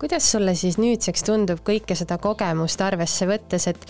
kuidas 0.00 0.30
sulle 0.32 0.54
siis 0.58 0.78
nüüdseks 0.80 1.26
tundub 1.26 1.60
kõike 1.66 1.96
seda 1.98 2.18
kogemust 2.22 2.80
arvesse 2.84 3.28
võttes, 3.28 3.68
et 3.70 3.84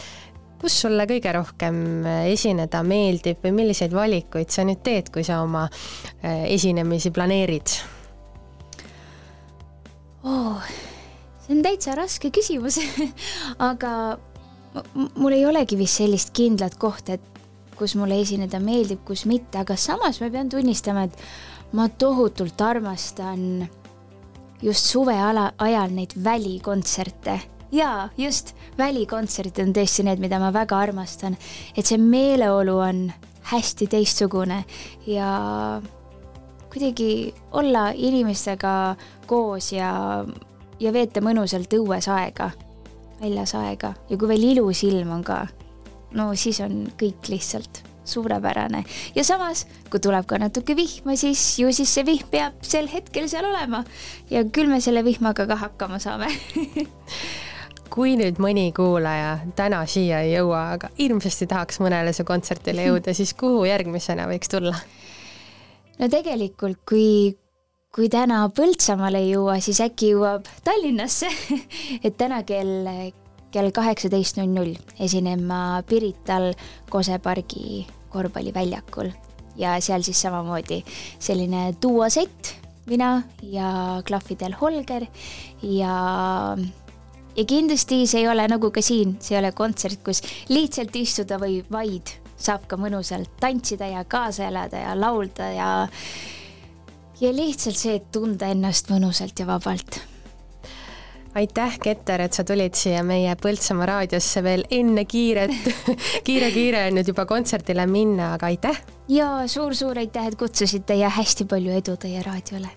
kus 0.61 0.81
sulle 0.83 1.07
kõige 1.09 1.33
rohkem 1.33 2.05
esineda 2.29 2.83
meeldib 2.85 3.41
või 3.47 3.55
milliseid 3.63 3.95
valikuid 3.97 4.51
sa 4.53 4.67
nüüd 4.69 4.83
teed, 4.85 5.09
kui 5.15 5.25
sa 5.25 5.41
oma 5.45 5.65
äh, 5.71 6.45
esinemisi 6.51 7.15
planeerid? 7.15 7.79
Oh,? 10.25 10.63
see 11.41 11.57
on 11.57 11.63
täitsa 11.65 11.97
raske 11.99 12.31
küsimus 12.35 12.81
aga 13.71 13.93
mul 14.95 15.35
ei 15.35 15.47
olegi 15.47 15.79
vist 15.79 16.01
sellist 16.01 16.35
kindlat 16.37 16.77
kohta, 16.79 17.17
et 17.19 17.77
kus 17.79 17.97
mulle 17.97 18.21
esineda 18.21 18.61
meeldib, 18.63 19.01
kus 19.09 19.25
mitte, 19.27 19.63
aga 19.63 19.77
samas 19.81 20.21
ma 20.21 20.29
pean 20.31 20.51
tunnistama, 20.53 21.07
et 21.09 21.73
ma 21.77 21.89
tohutult 21.89 22.61
armastan 22.61 23.67
just 24.63 24.91
suveala 24.93 25.53
ajal 25.59 25.97
neid 25.97 26.15
välikontserte 26.25 27.41
jaa, 27.73 28.09
just, 28.19 28.55
välikontserdid 28.79 29.63
on 29.63 29.75
tõesti 29.75 30.05
need, 30.07 30.21
mida 30.23 30.41
ma 30.43 30.51
väga 30.55 30.79
armastan. 30.79 31.37
et 31.77 31.87
see 31.87 31.99
meeleolu 31.99 32.77
on 32.79 33.09
hästi 33.51 33.87
teistsugune 33.91 34.65
ja 35.07 35.31
kuidagi 36.71 37.35
olla 37.53 37.91
inimestega 37.95 38.97
koos 39.31 39.71
ja, 39.75 39.91
ja 40.83 40.93
veeta 40.95 41.23
mõnusalt 41.25 41.73
õues 41.79 42.09
aega, 42.11 42.51
väljas 43.21 43.55
aega 43.59 43.95
ja 44.11 44.19
kui 44.19 44.31
veel 44.31 44.51
ilus 44.55 44.83
ilm 44.89 45.15
on 45.19 45.25
ka, 45.27 45.45
no 46.19 46.33
siis 46.39 46.61
on 46.65 46.83
kõik 47.01 47.31
lihtsalt 47.33 47.85
suurepärane. 48.11 48.85
ja 49.15 49.25
samas, 49.25 49.67
kui 49.91 50.01
tuleb 50.03 50.27
ka 50.27 50.39
natuke 50.41 50.75
vihma, 50.77 51.15
siis 51.17 51.43
ju 51.61 51.71
siis 51.75 51.93
see 51.95 52.07
vihm 52.07 52.27
peab 52.33 52.59
sel 52.67 52.91
hetkel 52.91 53.29
seal 53.31 53.47
olema 53.47 53.85
ja 54.31 54.43
küll 54.45 54.73
me 54.73 54.81
selle 54.83 55.05
vihmaga 55.07 55.47
ka 55.47 55.59
hakkama 55.61 56.01
saame 56.03 56.33
kui 57.95 58.15
nüüd 58.19 58.39
mõni 58.43 58.71
kuulaja 58.75 59.39
täna 59.59 59.83
siia 59.91 60.23
ei 60.25 60.35
jõua, 60.37 60.63
aga 60.77 60.91
hirmsasti 60.99 61.49
tahaks 61.51 61.81
mõnele 61.83 62.15
su 62.15 62.25
kontserdile 62.27 62.87
jõuda, 62.87 63.15
siis 63.17 63.35
kuhu 63.39 63.65
järgmisena 63.67 64.29
võiks 64.31 64.51
tulla? 64.53 64.77
no 66.01 66.09
tegelikult, 66.13 66.81
kui, 66.89 67.37
kui 67.95 68.07
täna 68.11 68.45
Põltsamaale 68.55 69.19
ei 69.25 69.33
jõua, 69.33 69.57
siis 69.63 69.81
äkki 69.83 70.13
jõuab 70.13 70.47
Tallinnasse 70.67 71.31
et 72.07 72.15
täna 72.19 72.43
kell, 72.47 72.87
kell 73.51 73.73
kaheksateist 73.75 74.39
null 74.39 74.53
null 74.55 74.77
esinen 75.03 75.43
ma 75.49 75.81
Pirital 75.87 76.53
Kose 76.91 77.19
pargi 77.23 77.85
korvpalliväljakul. 78.11 79.11
ja 79.59 79.75
seal 79.83 80.07
siis 80.07 80.21
samamoodi 80.23 80.81
selline 81.19 81.75
duosett, 81.83 82.55
mina 82.87 83.23
ja 83.43 84.01
klahvidel 84.07 84.55
Holger 84.61 85.07
ja 85.63 85.95
ja 87.37 87.45
kindlasti 87.45 88.05
see 88.07 88.23
ei 88.23 88.31
ole 88.31 88.47
nagu 88.49 88.71
ka 88.71 88.83
siin, 88.83 89.17
see 89.21 89.35
ei 89.35 89.43
ole 89.43 89.53
kontsert, 89.53 89.99
kus 90.07 90.23
lihtsalt 90.49 90.95
istuda 90.97 91.43
või 91.43 91.61
vaid 91.71 92.15
saab 92.41 92.71
ka 92.71 92.79
mõnusalt 92.79 93.35
tantsida 93.41 93.91
ja 93.91 94.05
kaasa 94.05 94.47
elada 94.47 94.87
ja 94.87 94.95
laulda 94.95 95.51
ja 95.53 95.71
ja 97.21 97.33
lihtsalt 97.37 97.77
see, 97.77 97.99
et 98.01 98.09
tunda 98.13 98.49
ennast 98.51 98.91
mõnusalt 98.93 99.41
ja 99.41 99.47
vabalt 99.49 100.01
aitäh, 101.35 101.79
Keter, 101.83 102.25
et 102.25 102.35
sa 102.35 102.45
tulid 102.45 102.75
siia 102.75 103.03
meie 103.07 103.35
Põltsamaa 103.39 103.87
raadiosse 103.87 104.43
veel 104.43 104.65
enne 104.75 105.05
kiiret 105.09 105.53
kiire-kiire 106.27 106.87
on 106.89 106.99
nüüd 106.99 107.13
juba 107.13 107.27
kontserdile 107.31 107.87
minna, 107.91 108.35
aga 108.35 108.51
aitäh! 108.51 108.81
ja 109.11 109.29
suur-suur 109.51 109.99
aitäh, 109.99 110.27
et 110.31 110.39
kutsusite 110.39 110.97
ja 110.99 111.11
hästi 111.11 111.47
palju 111.51 111.77
edu 111.79 111.97
teie 112.01 112.25
raadiole! 112.27 112.73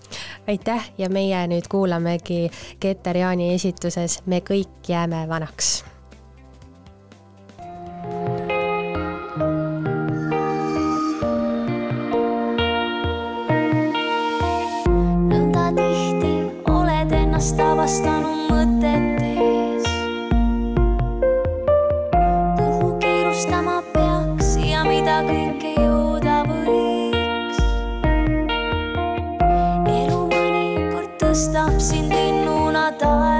aitäh 0.48 0.92
ja 0.98 1.10
meie 1.10 1.46
nüüd 1.50 1.70
kuulamegi 1.72 2.46
Keter 2.80 3.24
Jaani 3.24 3.54
esituses 3.56 4.22
Me 4.30 4.44
kõik 4.46 4.92
jääme 4.92 5.26
vanaks 5.30 5.80
nõnda 8.04 8.43
ennast 17.44 17.60
avastanud 17.60 18.48
mõtetes. 18.48 19.84
kuhu 22.58 22.94
kiirustama 23.04 23.82
peaks 23.94 24.56
ja 24.64 24.86
mida 24.88 25.18
kõike 25.28 25.74
jõuda 25.76 26.38
võiks. 26.48 27.60
elu 29.92 30.22
mõnikord 30.32 31.12
tõstab 31.20 31.76
sind 31.84 32.16
linnuna 32.16 32.92
taevasse. 32.96 33.33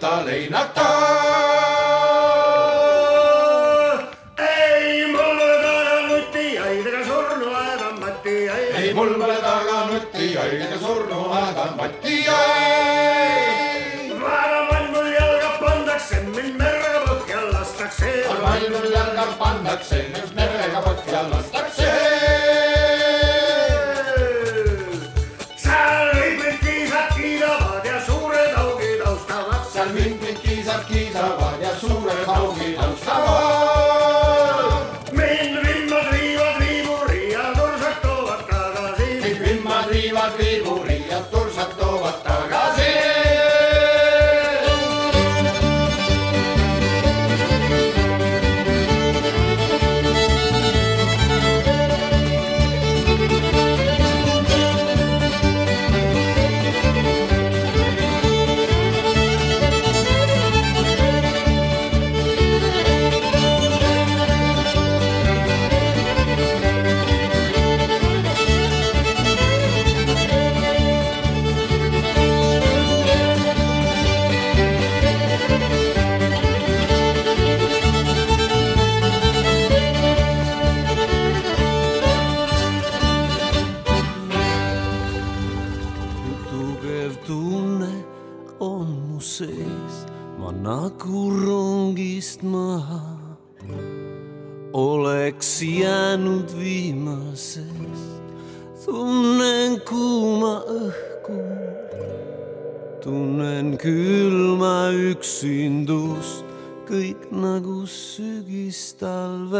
Keegi 0.00 0.08
võta 0.08 0.24
leinata. 0.24 0.86
ei, 4.40 5.04
mul 5.12 5.28
pole 5.36 5.56
taga 5.60 6.06
nutijaid 6.08 6.86
ega 6.86 7.02
surnuaeda 7.04 7.88
matijaid. 8.00 8.74
ei, 8.80 8.94
mul 8.94 9.12
pole 9.20 9.36
taga 9.44 9.78
nutijaid 9.90 10.60
ega 10.66 10.78
surnuaeda 10.80 11.64
matijaid. 11.76 13.10
vaevamal 14.24 14.86
mul 14.94 15.08
jalga 15.18 15.50
pandakse, 15.60 16.16
mind 16.34 16.56
merre 16.56 17.04
põhja 17.06 17.40
lastakse. 17.52 18.10
maailmal 18.42 18.88
jalga 18.96 19.24
pannakse, 19.38 19.98
just 20.16 20.34
merega 20.34 20.80
põhja 20.88 21.20
lastakse. 21.28 21.49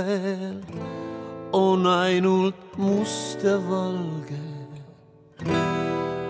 Sügistalvel 0.00 0.62
on 1.52 1.84
ainult 1.86 2.54
must 2.78 3.44
ja 3.44 3.58
valge. 3.70 4.40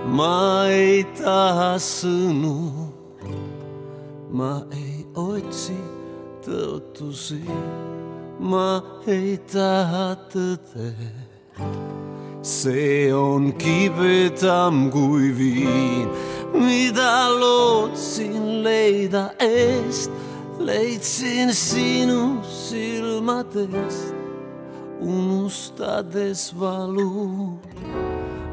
ma 0.06 0.66
ei 0.68 1.04
taha 1.22 1.78
sõnu, 1.78 2.90
ma 4.30 4.62
ei 4.72 5.06
otsi 5.14 5.76
tõotusi 6.44 7.44
ma 8.40 8.82
ei 9.06 9.38
taha 9.52 10.16
tõde. 10.32 10.94
see 12.42 13.12
on 13.12 13.52
kibedam 13.52 14.90
kui 14.90 15.30
viin, 15.36 16.08
mida 16.54 17.28
lootsin 17.28 18.62
leida 18.64 19.30
eest, 19.38 20.10
leidsin 20.66 21.54
sinu 21.54 22.44
silmadest, 22.44 24.14
unustades 25.00 26.52
valu. 26.60 27.58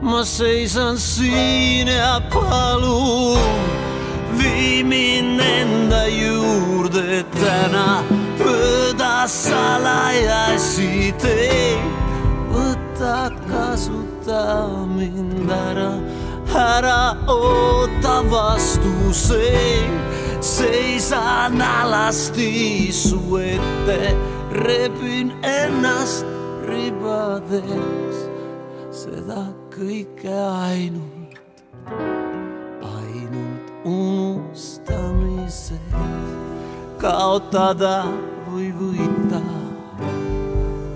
ma 0.01 0.23
seisan 0.23 0.97
siin 0.97 1.88
ja 1.88 2.21
palun, 2.34 3.39
vii 4.38 4.84
mind 4.84 5.39
enda 5.39 6.07
juurde 6.07 7.25
täna. 7.41 8.03
Mööda 8.39 9.27
salajasi 9.27 11.11
teid, 11.19 11.84
võta 12.53 13.27
kasuta 13.49 14.67
mind 14.95 15.51
ära, 15.51 15.91
ära 16.55 17.01
oota 17.27 18.21
vastuseid, 18.31 20.16
seisan 20.41 21.61
alasti 21.61 22.91
su 22.91 23.38
ette, 23.38 24.15
rebin 24.51 25.31
ennast 25.43 26.26
ribades, 26.68 28.18
seda 28.91 29.47
kõike 29.73 30.34
ainult, 30.34 31.38
ainult 32.85 33.72
unustamiseks 33.85 35.77
kaotada 37.01 38.05
või 38.49 38.72
võita. 38.77 39.41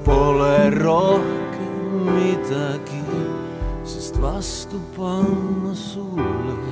Pole 0.05 0.69
rohkem 0.75 2.09
midagi, 2.09 3.05
sest 3.85 4.17
vastu 4.21 4.81
panna 4.97 5.73
sulle 5.77 6.70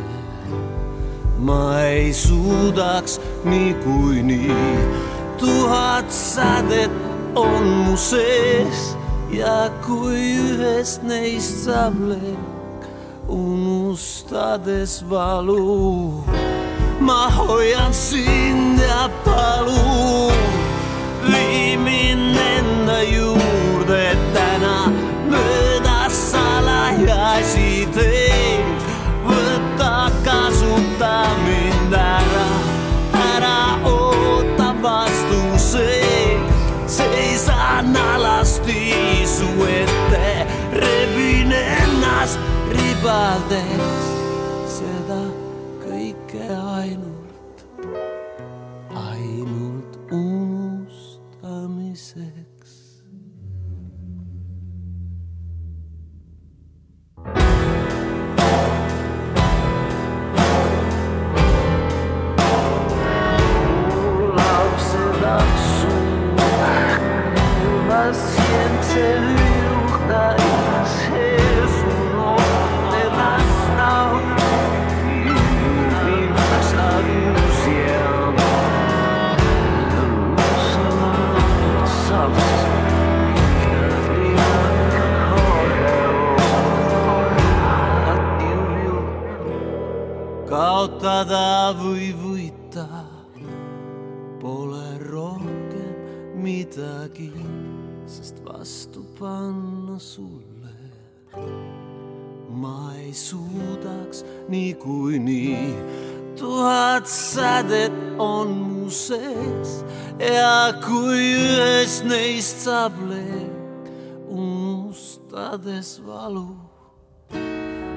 ma 1.40 1.82
ei 1.82 2.14
suudaks 2.14 3.22
niikuinii. 3.44 4.56
tuhat 5.38 6.12
sädet 6.12 6.92
on 7.36 7.64
mu 7.64 7.98
sees 7.98 8.98
ja 9.32 9.70
kui 9.86 10.36
ühest 10.36 11.04
neist 11.04 11.64
saab 11.66 11.96
lekk, 12.12 12.88
unustades 13.28 15.00
valu 15.10 16.24
ma 17.00 17.30
hoian 17.30 17.94
sind 17.94 18.80
ja 18.80 19.10
palun, 19.26 20.34
vii 21.32 21.78
mind 21.78 22.36
enda 22.36 23.00
juurde 23.04 24.18
täna 24.34 24.92
mööda 25.30 26.10
salajasi 26.10 27.88
teid. 27.96 28.29
eta 31.00 32.20
Ara 33.16 33.80
ota 33.86 34.74
baztu 34.84 35.58
ze 35.58 36.38
Ze 36.88 37.08
izan 37.34 37.96
alazti 37.96 39.26
zuete 39.26 40.46
Rebinen 40.74 42.04
suudaks 103.20 104.26
niikuinii. 104.48 105.76
tuhat 106.40 107.08
sädet 107.08 107.92
on 108.18 108.48
mu 108.48 108.90
sees 108.90 109.84
ja 110.20 110.74
kui 110.86 111.36
ühest 111.36 112.06
neist 112.08 112.64
saab 112.64 112.96
leek, 113.10 113.84
unustades 114.30 116.00
valu, 116.08 116.56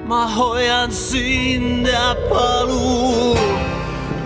ma 0.07 0.27
hoian 0.27 0.91
sind 0.91 1.87
ja 1.87 2.15
palun, 2.29 3.39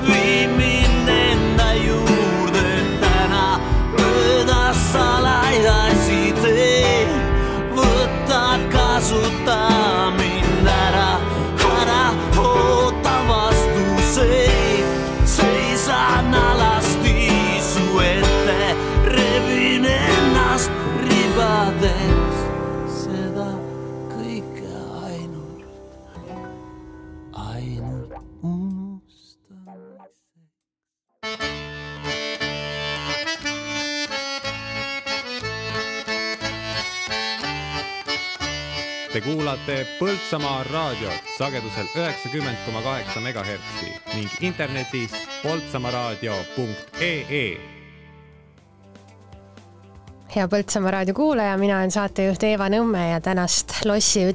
vii 0.08 0.48
mind 0.58 1.08
enda 1.14 1.70
juurde 1.86 2.68
täna 3.04 3.48
mööda 3.94 4.74
salajasi 4.92 6.07
Te 39.18 39.24
kuulate 39.26 39.80
Põltsamaa 39.98 40.60
raadiot 40.68 41.30
sagedusel 41.40 41.88
üheksakümmend 41.98 42.60
koma 42.68 42.84
kaheksa 42.86 43.18
megahertsi 43.26 43.88
ning 44.14 44.30
internetis 44.46 45.16
poltsamaaraadio.ee 45.42 47.48
hea 50.36 50.46
Põltsamaa 50.52 50.94
raadio 51.00 51.16
kuulaja, 51.18 51.56
mina 51.58 51.80
olen 51.80 51.96
saatejuht 51.96 52.46
Eeva 52.46 52.68
Nõmme 52.70 53.08
ja 53.08 53.18
tänast 53.26 53.74
lossi, 53.90 54.28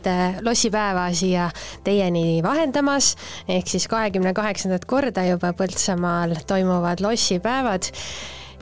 lossipäeva 0.42 1.06
siia 1.14 1.46
teieni 1.86 2.42
vahendamas. 2.42 3.14
ehk 3.46 3.70
siis 3.70 3.86
kahekümne 3.86 4.34
kaheksandat 4.34 4.82
korda 4.84 5.22
juba 5.30 5.54
Põltsamaal 5.54 6.42
toimuvad 6.46 6.98
lossipäevad 7.06 7.86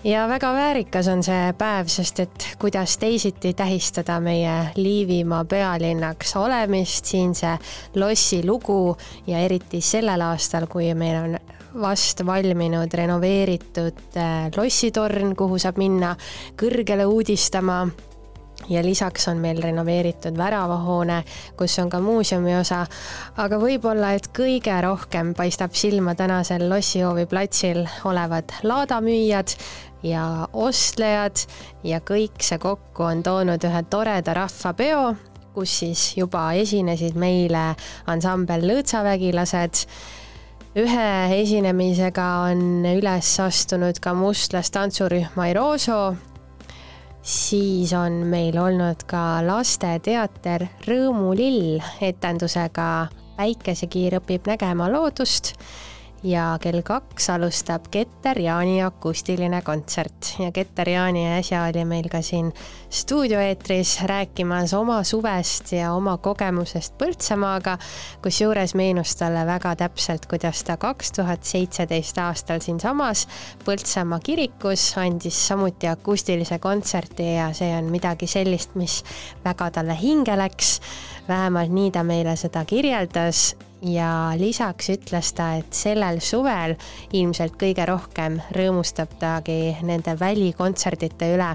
ja 0.05 0.29
väga 0.29 0.53
väärikas 0.55 1.09
on 1.13 1.23
see 1.25 1.53
päev, 1.59 1.89
sest 1.93 2.21
et 2.25 2.47
kuidas 2.61 2.97
teisiti 2.99 3.53
tähistada 3.55 4.21
meie 4.21 4.73
Liivimaa 4.77 5.45
pealinnaks 5.45 6.37
olemist, 6.41 7.05
siinse 7.05 7.57
lossi 7.95 8.41
lugu 8.47 8.97
ja 9.27 9.39
eriti 9.39 9.81
sellel 9.85 10.21
aastal, 10.25 10.67
kui 10.71 10.93
meil 10.95 11.19
on 11.23 11.39
vast 11.81 12.25
valminud 12.27 12.95
renoveeritud 12.95 14.17
äh, 14.17 14.49
lossitorn, 14.57 15.37
kuhu 15.37 15.59
saab 15.59 15.79
minna 15.79 16.17
kõrgele 16.59 17.07
uudistama 17.07 17.85
ja 18.69 18.83
lisaks 18.85 19.29
on 19.29 19.39
meil 19.43 19.63
renoveeritud 19.63 20.37
väravahoone, 20.39 21.23
kus 21.57 21.79
on 21.79 21.91
ka 21.91 22.01
muuseumi 22.01 22.57
osa. 22.57 22.87
aga 23.37 23.59
võib-olla, 23.59 24.15
et 24.15 24.31
kõige 24.37 24.75
rohkem 24.83 25.35
paistab 25.35 25.75
silma 25.75 26.15
tänasel 26.15 26.69
Lossihoovi 26.71 27.27
platsil 27.27 27.85
olevad 28.05 28.53
laadamüüjad 28.63 29.55
ja 30.03 30.49
ostlejad 30.53 31.45
ja 31.85 32.01
kõik 32.01 32.43
see 32.45 32.59
kokku 32.63 33.05
on 33.09 33.23
toonud 33.27 33.65
ühe 33.67 33.83
toreda 33.91 34.35
rahvapeo, 34.37 35.03
kus 35.55 35.81
siis 35.83 36.07
juba 36.17 36.51
esinesid 36.59 37.19
meile 37.19 37.75
ansambel 38.07 38.65
Lõõtsavägilased. 38.71 39.85
Ühe 40.79 41.11
esinemisega 41.41 42.27
on 42.47 42.87
üles 42.87 43.31
astunud 43.43 43.99
ka 43.99 44.15
mustlastantsurühm 44.15 45.41
Airoso 45.43 46.01
siis 47.23 47.93
on 47.93 48.13
meil 48.13 48.57
olnud 48.59 49.05
ka 49.09 49.41
lasteteater 49.45 50.67
Rõõmulill 50.87 51.81
etendusega 52.01 53.09
Päikesekiir 53.41 54.19
õpib 54.21 54.49
nägema 54.51 54.91
loodust 54.93 55.55
ja 56.23 56.59
kell 56.61 56.83
kaks 56.85 57.31
alustab 57.31 57.87
Keter 57.91 58.39
Jaani 58.39 58.83
akustiline 58.85 59.63
kontsert 59.63 60.35
ja 60.39 60.53
Keter 60.53 60.89
Jaani 60.89 61.25
äsja 61.39 61.65
oli 61.65 61.85
meil 61.85 62.09
ka 62.13 62.21
siin 62.23 62.53
stuudioeetris 62.91 64.03
rääkimas 64.05 64.75
oma 64.75 65.03
suvest 65.05 65.73
ja 65.73 65.93
oma 65.93 66.19
kogemusest 66.19 66.99
Põltsamaaga, 67.01 67.79
kusjuures 68.23 68.75
meenus 68.77 69.15
talle 69.17 69.47
väga 69.47 69.75
täpselt, 69.77 70.27
kuidas 70.29 70.65
ta 70.65 70.77
kaks 70.77 71.13
tuhat 71.17 71.45
seitseteist 71.45 72.19
aastal 72.19 72.61
siinsamas 72.61 73.27
Põltsamaa 73.65 74.21
kirikus 74.25 74.91
andis 75.01 75.41
samuti 75.49 75.89
akustilise 75.89 76.59
kontserti 76.59 77.35
ja 77.35 77.49
see 77.57 77.73
on 77.79 77.89
midagi 77.93 78.29
sellist, 78.29 78.77
mis 78.77 79.01
väga 79.45 79.71
talle 79.71 79.97
hinge 80.03 80.37
läks. 80.37 80.81
vähemalt 81.29 81.71
nii 81.71 81.91
ta 81.91 82.05
meile 82.05 82.37
seda 82.37 82.65
kirjeldas 82.65 83.55
ja 83.83 84.33
lisaks 84.39 84.91
ütles 84.95 85.33
ta, 85.37 85.55
et 85.61 85.77
sellel 85.77 86.21
suvel 86.25 86.77
ilmselt 87.17 87.57
kõige 87.61 87.87
rohkem 87.89 88.41
rõõmustab 88.57 89.17
tagi 89.21 89.77
nende 89.87 90.17
välikontserdite 90.21 91.31
üle, 91.37 91.55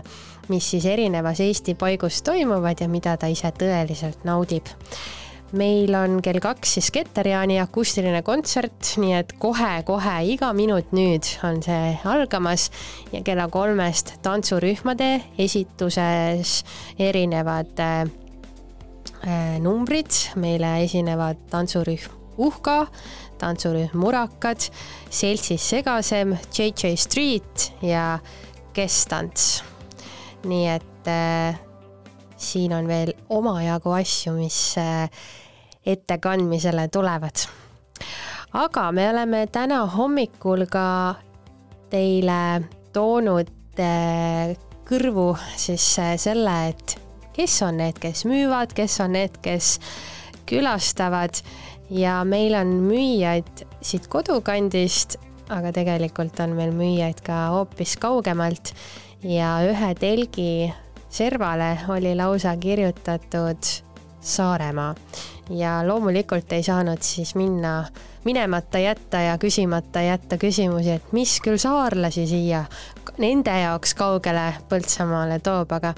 mis 0.50 0.72
siis 0.74 0.88
erinevas 0.90 1.42
Eesti 1.44 1.76
paigus 1.78 2.22
toimuvad 2.26 2.82
ja 2.82 2.90
mida 2.90 3.16
ta 3.18 3.30
ise 3.32 3.52
tõeliselt 3.58 4.26
naudib. 4.26 4.70
Meil 5.56 5.94
on 5.96 6.18
kell 6.26 6.42
kaks 6.44 6.74
siis 6.76 6.90
Keter-Jaani 6.92 7.60
akustiline 7.62 8.24
kontsert, 8.26 8.96
nii 9.00 9.14
et 9.16 9.36
kohe-kohe 9.40 10.16
iga 10.34 10.50
minut 10.58 10.90
nüüd 10.98 11.30
on 11.48 11.62
see 11.64 11.94
algamas 12.10 12.72
ja 13.14 13.22
kella 13.24 13.46
kolmest 13.54 14.16
tantsurühmade 14.26 15.12
esituses 15.46 16.58
erinevad 17.00 17.80
äh, 17.86 18.04
numbrid, 19.62 20.12
meile 20.42 20.80
esinevad 20.90 21.46
tantsurühm 21.54 22.15
Uhka, 22.38 22.88
tantsurühm 23.40 23.96
Murakad, 24.00 24.68
seltsis 25.10 25.70
Segasem, 25.70 26.36
JJ 26.52 26.96
Street 27.00 27.70
ja 27.82 28.20
Kes-tants. 28.74 29.64
nii 30.46 30.68
et 30.70 31.08
äh, 31.10 31.58
siin 32.38 32.74
on 32.74 32.88
veel 32.88 33.14
omajagu 33.30 33.96
asju, 33.98 34.36
mis 34.38 34.78
äh, 34.78 35.10
ettekandmisele 35.86 36.88
tulevad. 36.88 37.48
aga 38.54 38.92
me 38.92 39.10
oleme 39.10 39.48
täna 39.52 39.86
hommikul 39.86 40.66
ka 40.72 41.16
teile 41.90 42.64
toonud 42.94 43.50
äh, 43.80 44.56
kõrvu 44.88 45.34
siis 45.58 45.88
äh, 46.00 46.16
selle, 46.22 46.56
et 46.70 46.98
kes 47.36 47.62
on 47.66 47.80
need, 47.82 48.00
kes 48.00 48.26
müüvad, 48.30 48.74
kes 48.76 49.00
on 49.04 49.16
need, 49.18 49.40
kes 49.44 49.80
külastavad 50.46 51.42
ja 51.90 52.24
meil 52.26 52.56
on 52.58 52.74
müüjaid 52.88 53.66
siit 53.82 54.08
kodukandist, 54.12 55.20
aga 55.54 55.72
tegelikult 55.76 56.40
on 56.42 56.56
meil 56.58 56.74
müüjaid 56.76 57.22
ka 57.26 57.50
hoopis 57.54 57.98
kaugemalt 58.02 58.74
ja 59.26 59.58
ühe 59.66 59.94
telgi 60.00 60.74
servale 61.10 61.78
oli 61.94 62.16
lausa 62.18 62.56
kirjutatud 62.58 63.74
Saaremaa 64.26 64.96
ja 65.50 65.88
loomulikult 65.88 66.52
ei 66.52 66.64
saanud 66.64 67.02
siis 67.06 67.36
minna, 67.36 67.86
minemata 68.24 68.80
jätta 68.82 69.22
ja 69.22 69.38
küsimata 69.38 70.02
jätta 70.02 70.40
küsimusi, 70.42 70.96
et 70.98 71.12
mis 71.14 71.38
küll 71.46 71.62
saarlasi 71.62 72.26
siia 72.28 72.64
nende 73.22 73.54
jaoks 73.62 73.94
kaugele 73.94 74.48
Põltsamaale 74.70 75.38
toob, 75.46 75.78
aga 75.78 75.94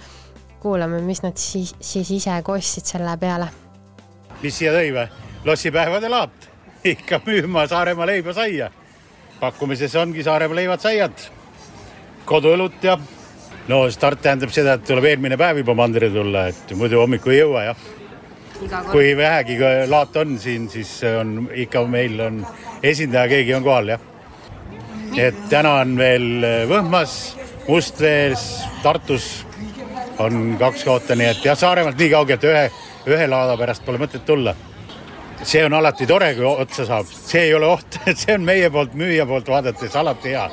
kuulame, 0.59 0.99
mis 1.07 1.23
nad 1.23 1.39
siis, 1.39 1.72
siis 1.80 2.11
ise 2.11 2.35
kostsid 2.43 2.91
selle 2.91 3.15
peale. 3.18 3.47
mis 4.43 4.59
siia 4.59 4.76
tõi 4.76 4.91
või? 4.91 5.27
Lossipäevade 5.45 6.09
laat, 6.09 6.49
ikka 6.93 7.22
müüma 7.26 7.68
Saaremaa 7.68 8.07
leiba 8.07 8.34
saia. 8.34 8.72
pakkumises 9.39 9.95
ongi 9.95 10.23
Saaremaa 10.23 10.55
leivad 10.55 10.81
saiad, 10.81 11.19
koduõlut 12.26 12.84
ja 12.84 12.97
no 13.68 13.84
start 13.91 14.22
tähendab 14.22 14.51
seda, 14.53 14.77
et 14.77 14.85
tuleb 14.88 15.05
eelmine 15.11 15.38
päev 15.38 15.61
juba 15.61 15.76
mandrile 15.77 16.09
tulla, 16.09 16.47
et 16.51 16.73
muidu 16.76 17.01
hommikul 17.01 17.35
ei 17.35 17.41
jõua 17.43 17.64
jah. 17.69 17.85
kui 18.91 19.11
vähegi 19.18 19.57
laat 19.88 20.15
on 20.18 20.38
siin, 20.39 20.69
siis 20.69 21.01
on 21.19 21.49
ikka 21.53 21.84
meil 21.85 22.19
on 22.22 22.45
esindaja, 22.84 23.27
keegi 23.27 23.53
on 23.53 23.64
kohal 23.64 23.93
jah. 23.93 23.99
et 25.18 25.43
täna 25.49 25.76
on 25.84 25.97
veel 25.97 26.47
Võhmas, 26.69 27.35
Mustvees, 27.68 28.64
Tartus 28.84 29.45
on 30.19 30.55
kaks 30.59 30.84
kohta, 30.84 31.15
nii 31.15 31.27
et 31.27 31.45
jah, 31.45 31.57
Saaremaalt 31.57 31.99
nii 31.99 32.09
kaugelt 32.09 32.43
ühe, 32.43 32.72
ühe 33.05 33.27
laada 33.27 33.57
pärast 33.59 33.85
pole 33.85 34.01
mõtet 34.01 34.26
tulla 34.26 34.55
see 35.43 35.65
on 35.65 35.73
alati 35.73 36.07
tore, 36.07 36.31
kui 36.35 36.45
otsa 36.45 36.85
saab, 36.88 37.09
see 37.11 37.47
ei 37.47 37.53
ole 37.53 37.68
oht, 37.69 37.99
see 38.22 38.35
on 38.35 38.45
meie 38.47 38.69
poolt, 38.73 38.95
müüja 38.97 39.27
poolt 39.30 39.49
vaadates 39.51 39.95
alati 39.95 40.34
hea. 40.34 40.49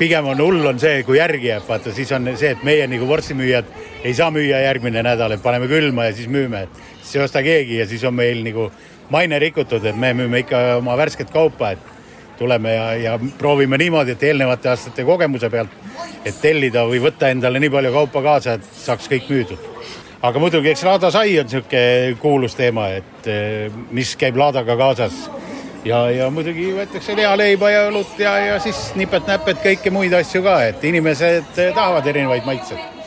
pigem 0.00 0.30
on 0.32 0.38
hull 0.40 0.64
on 0.64 0.78
see, 0.80 1.02
kui 1.04 1.18
järgi 1.18 1.50
jääb, 1.50 1.66
vaata 1.68 1.92
siis 1.92 2.12
on 2.16 2.30
see, 2.32 2.54
et 2.54 2.62
meie 2.64 2.86
nagu 2.88 3.04
vorstimüüjad 3.08 3.66
ei 4.04 4.14
saa 4.16 4.30
müüa 4.32 4.62
järgmine 4.64 5.02
nädal, 5.04 5.34
et 5.36 5.42
paneme 5.42 5.68
külma 5.68 6.08
ja 6.08 6.14
siis 6.16 6.28
müüme, 6.28 6.62
et 6.64 6.80
siis 7.02 7.18
ei 7.18 7.24
osta 7.26 7.42
keegi 7.44 7.82
ja 7.82 7.86
siis 7.86 8.04
on 8.08 8.16
meil 8.16 8.40
nagu 8.46 8.70
maine 9.12 9.38
rikutud, 9.38 9.84
et 9.84 9.96
me 9.96 10.14
müüme 10.16 10.40
ikka 10.40 10.62
oma 10.78 10.96
värsket 10.96 11.30
kaupa, 11.30 11.74
et 11.76 12.38
tuleme 12.38 12.72
ja, 12.72 12.86
ja 12.96 13.18
proovime 13.38 13.76
niimoodi, 13.76 14.16
et 14.16 14.22
eelnevate 14.30 14.72
aastate 14.72 15.04
kogemuse 15.04 15.50
pealt, 15.52 15.76
et 16.24 16.40
tellida 16.40 16.86
või 16.88 17.02
võtta 17.04 17.28
endale 17.28 17.60
nii 17.60 17.72
palju 17.76 17.92
kaupa 17.92 18.24
kaasa, 18.24 18.56
et 18.56 18.72
saaks 18.80 19.12
kõik 19.12 19.28
müüdud 19.28 19.68
aga 20.22 20.38
muidugi, 20.38 20.70
eks 20.74 20.84
laadasai 20.84 21.38
on 21.40 21.48
niisugune 21.48 22.16
kuulus 22.20 22.54
teema, 22.58 22.88
et 23.00 23.28
eh, 23.30 23.72
mis 23.90 24.14
käib 24.20 24.36
laadaga 24.36 24.76
kaasas. 24.76 25.30
ja, 25.84 26.10
ja 26.10 26.30
muidugi 26.30 26.70
võetakse 26.76 27.16
lihaleiba 27.16 27.70
ja 27.70 27.88
õlut 27.88 28.18
ja, 28.18 28.36
ja 28.52 28.58
siis 28.60 28.90
nipet-näpet 29.00 29.62
kõiki 29.64 29.90
muid 29.90 30.12
asju 30.12 30.42
ka, 30.44 30.62
et 30.68 30.84
inimesed 30.84 31.54
tahavad 31.56 32.06
erinevaid 32.06 32.44
maitseid 32.44 33.00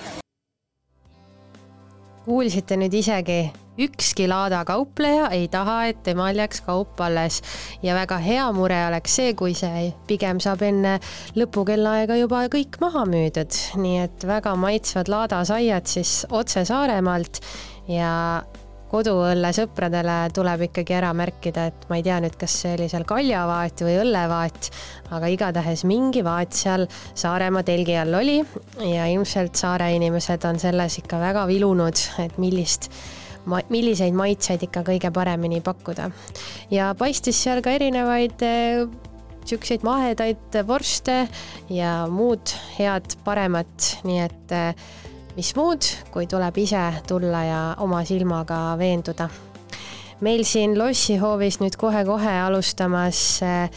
kuulsite 2.25 2.77
nüüd 2.79 2.93
isegi, 2.95 3.51
ükski 3.79 4.27
laadakaupleja 4.29 5.29
ei 5.33 5.47
taha, 5.51 5.77
et 5.89 6.03
temal 6.05 6.37
jääks 6.37 6.61
kaup 6.65 7.01
alles. 7.01 7.41
Ja 7.83 7.95
väga 7.97 8.17
hea 8.23 8.45
mure 8.55 8.79
oleks 8.87 9.19
see, 9.19 9.33
kui 9.37 9.55
see 9.57 9.91
pigem 10.07 10.41
saab 10.43 10.61
enne 10.65 10.99
lõpukellaaega 11.39 12.17
juba 12.21 12.45
kõik 12.53 12.79
maha 12.83 13.05
müüdud, 13.09 13.61
nii 13.81 14.01
et 14.07 14.27
väga 14.27 14.55
maitsvad 14.59 15.11
laadasaiad 15.11 15.89
siis 15.89 16.23
otse 16.31 16.65
Saaremaalt 16.69 17.41
ja 17.91 18.43
koduõlle 18.93 19.49
sõpradele 19.55 20.17
tuleb 20.35 20.67
ikkagi 20.67 20.93
ära 20.93 21.09
märkida, 21.17 21.65
et 21.71 21.87
ma 21.89 21.97
ei 21.97 22.05
tea 22.05 22.19
nüüd, 22.21 22.35
kas 22.37 22.59
see 22.61 22.75
oli 22.75 22.85
seal 22.91 23.07
kaljavaat 23.09 23.81
või 23.87 23.95
õllevaat, 24.03 24.69
aga 25.17 25.31
igatahes 25.33 25.81
mingi 25.89 26.21
vaat 26.25 26.53
seal 26.53 26.85
Saaremaa 26.91 27.65
telgi 27.65 27.97
all 27.97 28.13
oli. 28.21 28.37
Ja 28.85 29.09
ilmselt 29.09 29.57
saare 29.57 29.89
inimesed 29.97 30.45
on 30.45 30.61
selles 30.61 30.99
ikka 31.01 31.17
väga 31.23 31.47
vilunud, 31.49 32.05
et 32.21 32.37
millist 32.41 32.91
ma-, 33.45 33.63
milliseid 33.73 34.15
maitseid 34.17 34.63
ikka 34.67 34.83
kõige 34.87 35.11
paremini 35.13 35.61
pakkuda. 35.61 36.09
ja 36.71 36.93
paistis 36.99 37.43
seal 37.43 37.61
ka 37.61 37.73
erinevaid 37.75 38.43
niisuguseid 38.43 39.79
eh, 39.79 39.87
mahedaid 39.87 40.59
vorste 40.67 41.17
ja 41.69 42.03
muud 42.09 42.55
head 42.77 43.17
paremat, 43.23 43.97
nii 44.03 44.21
et 44.25 44.55
eh, 44.55 44.85
mis 45.37 45.55
muud, 45.57 45.87
kui 46.13 46.27
tuleb 46.29 46.57
ise 46.61 46.83
tulla 47.07 47.43
ja 47.47 47.63
oma 47.81 48.03
silmaga 48.05 48.77
veenduda. 48.77 49.29
meil 50.23 50.45
siin 50.47 50.77
lossihoovis 50.79 51.59
nüüd 51.59 51.75
kohe-kohe 51.75 52.37
alustamas 52.45 53.41
äh, 53.43 53.69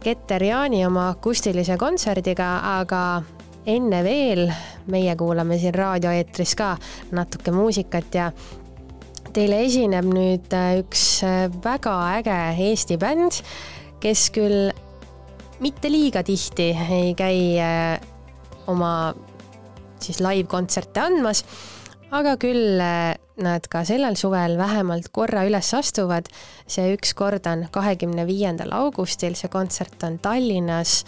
Keter 0.00 0.42
Jaani 0.42 0.86
oma 0.86 1.10
akustilise 1.12 1.76
kontserdiga, 1.76 2.46
aga 2.80 3.22
enne 3.68 4.00
veel 4.04 4.46
meie 4.90 5.12
kuulame 5.16 5.58
siin 5.60 5.74
raadioeetris 5.76 6.54
ka 6.56 6.70
natuke 7.12 7.52
muusikat 7.52 8.14
ja 8.16 8.30
teile 9.34 9.62
esineb 9.66 10.06
nüüd 10.10 10.52
äh, 10.56 10.80
üks 10.82 11.22
äh, 11.26 11.48
väga 11.64 11.94
äge 12.18 12.36
Eesti 12.66 12.98
bänd, 13.00 13.40
kes 14.02 14.28
küll 14.34 14.70
mitte 15.60 15.90
liiga 15.92 16.22
tihti 16.26 16.70
ei 16.72 17.12
käi 17.18 17.40
äh, 17.60 17.98
oma 18.70 19.12
siis 20.00 20.20
live-kontserte 20.24 21.02
andmas, 21.02 21.44
aga 22.10 22.36
küll 22.40 22.80
nad 22.80 23.66
ka 23.72 23.82
sellel 23.88 24.16
suvel 24.18 24.56
vähemalt 24.58 25.10
korra 25.12 25.44
üles 25.48 25.68
astuvad. 25.76 26.28
see 26.70 26.94
üks 26.94 27.12
kord 27.18 27.46
on 27.50 27.66
kahekümne 27.72 28.26
viiendal 28.28 28.72
augustil, 28.72 29.36
see 29.36 29.50
kontsert 29.52 30.02
on 30.06 30.18
Tallinnas 30.22 31.04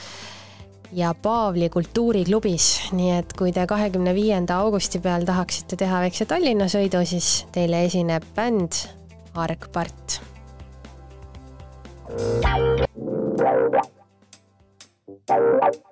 ja 0.93 1.15
Paavli 1.23 1.69
kultuuriklubis, 1.73 2.67
nii 2.93 3.13
et 3.19 3.33
kui 3.39 3.53
te 3.53 3.65
kahekümne 3.69 4.15
viienda 4.17 4.59
augusti 4.65 5.01
peal 5.01 5.25
tahaksite 5.29 5.79
teha 5.81 6.03
väikse 6.05 6.27
Tallinna 6.29 6.69
sõidu, 6.73 7.05
siis 7.09 7.47
teile 7.55 7.85
esineb 7.89 8.27
bänd 8.37 8.85
Argpart. 9.35 10.21
keset 15.33 15.83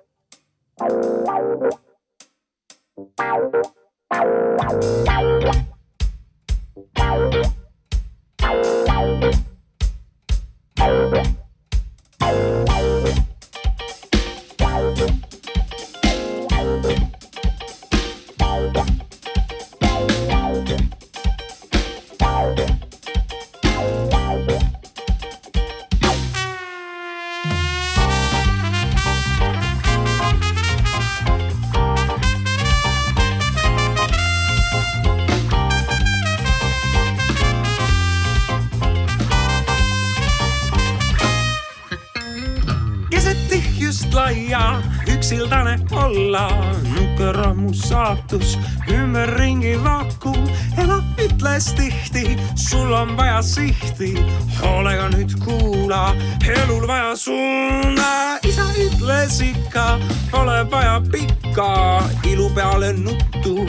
laia, 45.31 45.43
üksildane 45.47 45.79
olla, 45.91 46.49
nukker 46.95 47.53
mu 47.55 47.73
saatus, 47.73 48.57
ümberringi 48.89 49.77
vaakum, 49.83 50.47
ema 50.77 51.03
ütles 51.17 51.73
tihti, 51.75 52.37
sul 52.55 52.91
on 52.91 53.17
vaja 53.17 53.41
sihti, 53.41 54.17
hoolega 54.61 55.09
nüüd 55.09 55.37
kuula, 55.39 56.13
elul 56.43 56.87
vaja 56.87 57.15
suunda, 57.15 58.39
isa 58.43 58.65
ütles 58.77 59.41
ikka, 59.41 59.99
pole 60.31 60.65
vaja 60.71 61.01
pikka 61.11 62.01
ilu 62.25 62.49
peale 62.55 62.93
nuttu. 62.93 63.67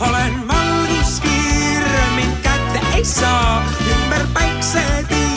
olen 0.00 0.48
valguskiir, 0.48 1.86
mind 2.16 2.36
kätte 2.42 2.80
ei 2.96 3.04
saa, 3.04 3.62
ümber 3.90 4.26
päiksetiir, 4.34 4.94
kuskil 5.04 5.33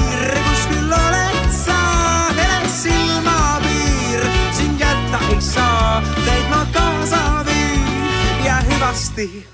ei 5.37 5.41
saa, 5.41 6.01
teid 6.25 6.49
ma 6.49 6.65
kaasa 6.73 7.45
viin 7.45 8.45
ja 8.45 8.55
hüvasti 8.69 9.47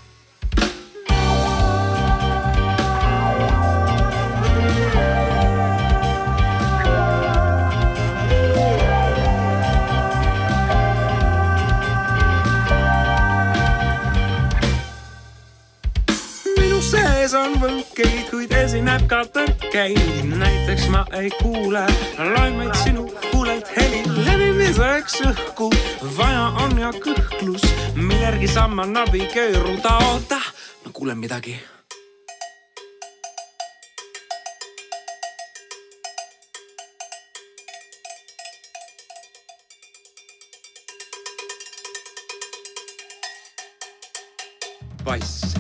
sees 16.84 17.34
on 17.34 17.54
võnkeid, 17.60 18.26
kuid 18.30 18.52
esineb 18.52 19.08
ka 19.08 19.24
tõkkeid. 19.36 20.24
näiteks 20.32 20.88
ma 20.92 21.06
ei 21.20 21.32
kuule 21.42 21.86
laimeid 22.36 22.76
sinu 22.84 23.08
huulelt 23.34 23.72
heli 23.78 24.12
õhku. 24.72 25.69
vaja 26.18 26.53
on 26.64 26.77
ja 26.80 26.91
kõhklus, 26.94 27.64
millergi 27.95 28.48
saan 28.48 28.76
ma 28.76 28.85
navigeeruda, 28.85 29.98
oota, 30.14 30.40
ma 30.85 30.91
kuulen 30.91 31.18
midagi 31.18 31.60
bass. 45.03 45.53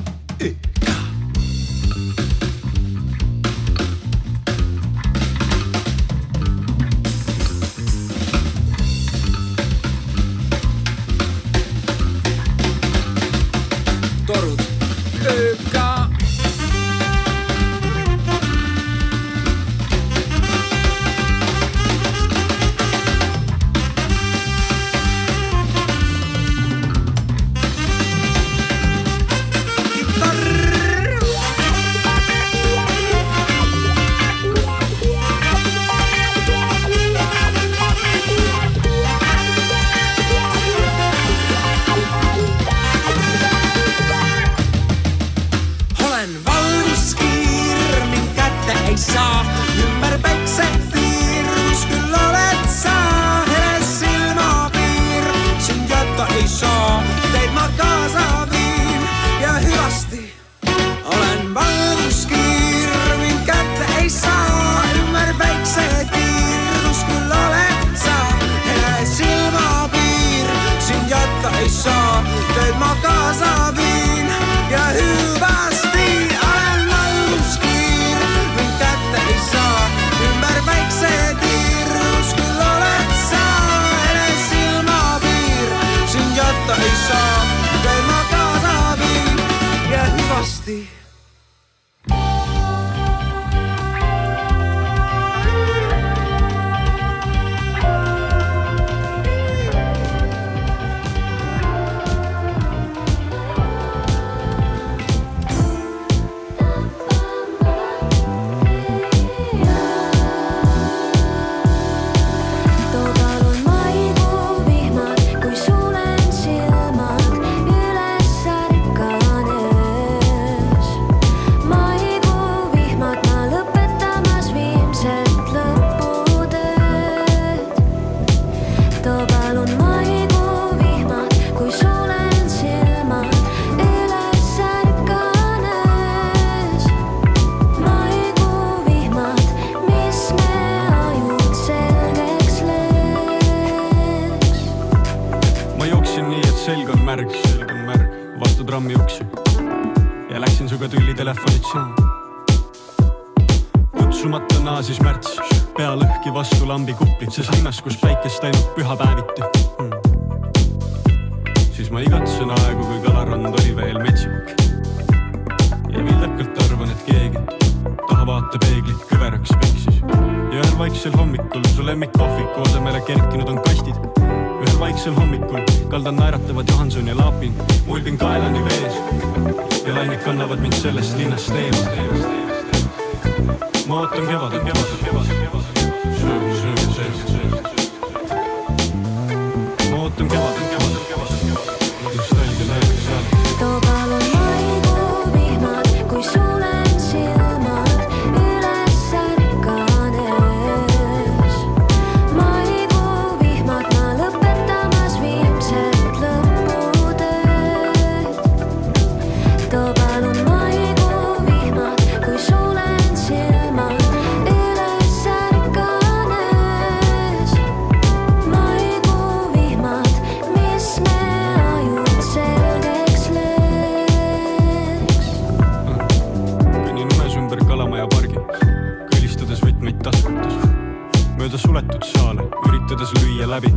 suletud 231.73 232.03
saale, 232.05 232.43
üritades 232.69 233.09
lüüa 233.17 233.47
läbi. 233.49 233.69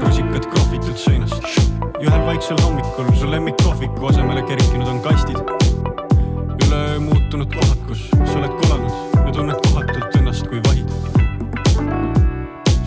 rusikad 0.00 0.44
krohvitud 0.52 0.96
seinast. 0.96 1.44
ühel 2.00 2.22
vaiksel 2.26 2.56
hommikul 2.64 3.10
su 3.20 3.30
lemmikkohviku 3.30 4.06
asemele 4.06 4.44
kerkinud 4.46 4.88
on 4.88 5.00
kastid. 5.00 5.36
üle 6.64 6.98
muutunud 6.98 7.52
kohakus, 7.52 8.06
sa 8.24 8.38
oled 8.38 8.54
kolanud 8.62 9.26
ja 9.26 9.32
tunned 9.32 9.60
kohatult 9.66 10.16
ennast 10.16 10.48
kui 10.48 10.62
vahid. 10.68 10.88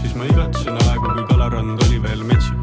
siis 0.02 0.16
ma 0.16 0.26
igatsen 0.26 0.82
aegu, 0.88 1.14
kui 1.14 1.28
kalarand 1.30 1.86
oli 1.86 2.02
veel 2.08 2.24
metsik 2.24 2.58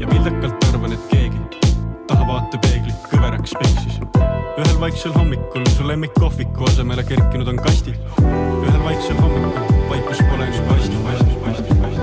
ja 0.00 0.08
vildakalt 0.08 0.68
arvan, 0.70 0.96
et 0.96 1.04
keegi 1.12 1.68
tahavaatepeeglit 2.08 3.12
kõveraks 3.12 3.52
peksis. 3.60 4.00
ühel 4.56 4.80
vaiksel 4.80 5.12
hommikul 5.20 5.68
su 5.76 5.88
lemmikkohviku 5.92 6.72
asemele 6.72 7.04
kerkinud 7.12 7.48
on 7.52 7.60
kastid 7.68 8.43
vaiksem 8.84 9.16
hommikul, 9.16 9.72
paikus 9.88 10.22
poleks 10.30 10.58
paistnud, 10.68 11.02
paistnud, 11.02 11.36
paistnud, 11.44 11.78
paistnud. 11.80 11.93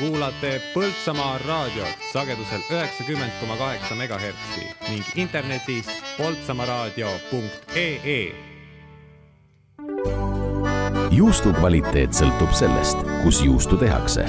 kuulate 0.00 0.60
Põltsamaa 0.74 1.38
raadiot 1.46 1.96
sagedusel 2.12 2.60
üheksakümmend 2.72 3.32
koma 3.40 3.56
kaheksa 3.56 3.94
megahertsi 3.94 4.60
ning 4.88 5.04
internetis 5.16 5.86
poltsamaaraadio.ee. 6.16 8.34
juustu 11.10 11.52
kvaliteet 11.52 12.12
sõltub 12.16 12.52
sellest, 12.56 12.98
kus 13.24 13.42
juustu 13.44 13.76
tehakse. 13.76 14.24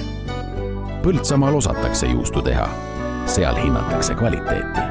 Põltsamaal 1.05 1.55
osatakse 1.61 2.07
juustu 2.11 2.41
teha, 2.45 2.67
seal 3.25 3.55
hinnatakse 3.63 4.13
kvaliteeti. 4.19 4.83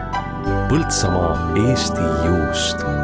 Põltsamaa 0.73 1.53
Eesti 1.67 2.05
juust 2.25 3.00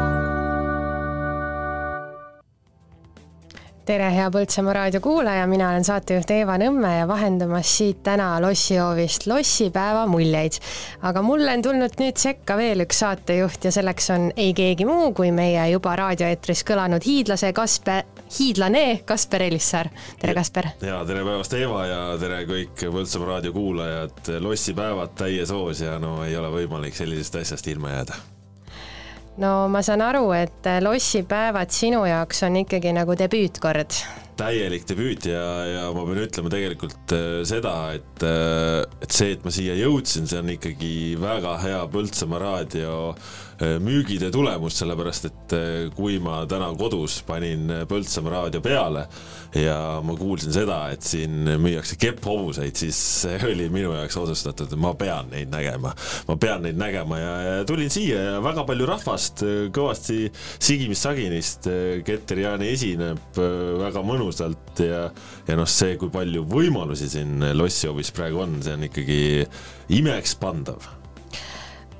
tere, 3.87 4.07
hea 4.11 4.27
Põltsamaa 4.33 4.73
raadio 4.75 4.99
kuulaja, 5.03 5.45
mina 5.47 5.69
olen 5.71 5.85
saatejuht 5.87 6.31
Eeva 6.35 6.57
Nõmme 6.59 6.89
ja 6.97 7.05
vahendamas 7.07 7.69
siit 7.77 8.01
täna 8.03 8.33
lossihoovist 8.43 9.27
lossipäeva 9.29 10.03
muljeid. 10.11 10.59
aga 11.07 11.21
mulle 11.23 11.53
on 11.55 11.63
tulnud 11.63 11.95
nüüd 12.01 12.19
sekka 12.19 12.57
veel 12.59 12.83
üks 12.83 12.99
saatejuht 13.03 13.69
ja 13.69 13.71
selleks 13.71 14.09
on 14.15 14.29
ei 14.35 14.53
keegi 14.57 14.85
muu 14.85 15.13
kui 15.15 15.31
meie 15.31 15.69
juba 15.71 15.95
raadioeetris 15.99 16.65
kõlanud 16.67 17.07
hiidlase 17.07 17.53
Kasper, 17.55 18.03
hiidlane 18.39 19.03
Kasper 19.07 19.47
Elissaar. 19.47 19.89
tere, 20.19 20.35
Kasper! 20.35 20.71
ja 20.81 21.03
tere 21.07 21.23
päevast, 21.23 21.55
Eeva 21.55 21.85
ja 21.87 22.01
tere 22.19 22.43
kõik 22.49 22.87
Põltsamaa 22.91 23.35
raadio 23.35 23.53
kuulajad. 23.55 24.33
lossipäevad 24.39 25.15
täies 25.15 25.53
hoos 25.55 25.81
ja 25.81 25.99
no 25.99 26.25
ei 26.25 26.35
ole 26.35 26.51
võimalik 26.61 26.95
sellisest 26.95 27.39
asjast 27.39 27.71
ilma 27.71 27.95
jääda 27.95 28.36
no 29.41 29.67
ma 29.71 29.81
saan 29.85 30.03
aru, 30.05 30.29
et 30.37 30.69
lossipäevad 30.83 31.73
sinu 31.73 32.05
jaoks 32.09 32.43
on 32.47 32.61
ikkagi 32.63 32.93
nagu 32.95 33.17
debüütkord. 33.17 34.01
täielik 34.37 34.85
debüüt 34.89 35.25
ja, 35.31 35.45
ja 35.65 35.85
ma 35.95 36.05
pean 36.05 36.23
ütlema 36.25 36.51
tegelikult 36.53 37.06
äh, 37.15 37.41
seda, 37.47 37.73
et, 37.95 38.23
äh, 38.23 38.83
et 39.01 39.13
see, 39.13 39.33
et 39.35 39.43
ma 39.45 39.53
siia 39.53 39.75
jõudsin, 39.77 40.27
see 40.29 40.39
on 40.41 40.53
ikkagi 40.53 40.93
väga 41.21 41.57
hea 41.63 41.81
Põltsamaa 41.91 42.41
raadio 42.41 42.95
äh, 43.13 43.77
müügitöö 43.83 44.31
tulemus, 44.33 44.77
sellepärast 44.81 45.29
et 45.29 45.55
kui 45.95 46.17
ma 46.23 46.41
täna 46.49 46.69
kodus 46.77 47.21
panin 47.27 47.71
Põltsamaa 47.89 48.33
raadio 48.35 48.61
peale 48.65 49.07
ja 49.57 49.77
ma 50.03 50.15
kuulsin 50.17 50.53
seda, 50.53 50.79
et 50.93 51.05
siin 51.07 51.47
müüakse 51.61 51.95
kepphobuseid, 51.99 52.75
siis 52.77 52.99
see 53.23 53.39
oli 53.47 53.69
minu 53.73 53.93
jaoks 53.95 54.19
otsustatud, 54.19 54.73
et 54.73 54.81
ma 54.81 54.91
pean 54.99 55.31
neid 55.31 55.51
nägema. 55.53 55.93
ma 56.27 56.37
pean 56.37 56.65
neid 56.67 56.77
nägema 56.77 57.19
ja, 57.21 57.33
ja 57.47 57.65
tulin 57.67 57.89
siia 57.93 58.21
ja 58.21 58.43
väga 58.43 58.65
palju 58.67 58.89
rahvast, 58.89 59.45
kõvasti 59.73 60.27
sigimist-saginist. 60.33 61.69
Keter 62.05 62.43
Jaani 62.43 62.69
esineb 62.73 63.39
väga 63.81 64.03
mõnusalt 64.05 64.83
ja, 64.83 65.07
ja 65.47 65.57
noh, 65.57 65.69
see, 65.69 65.95
kui 65.99 66.11
palju 66.13 66.43
võimalusi 66.49 66.96
siin 67.05 67.45
lossihoovis 67.53 68.11
praegu 68.17 68.41
on, 68.41 68.57
see 68.65 68.73
on 68.73 68.87
ikkagi 68.89 69.19
imekspandav 70.01 70.97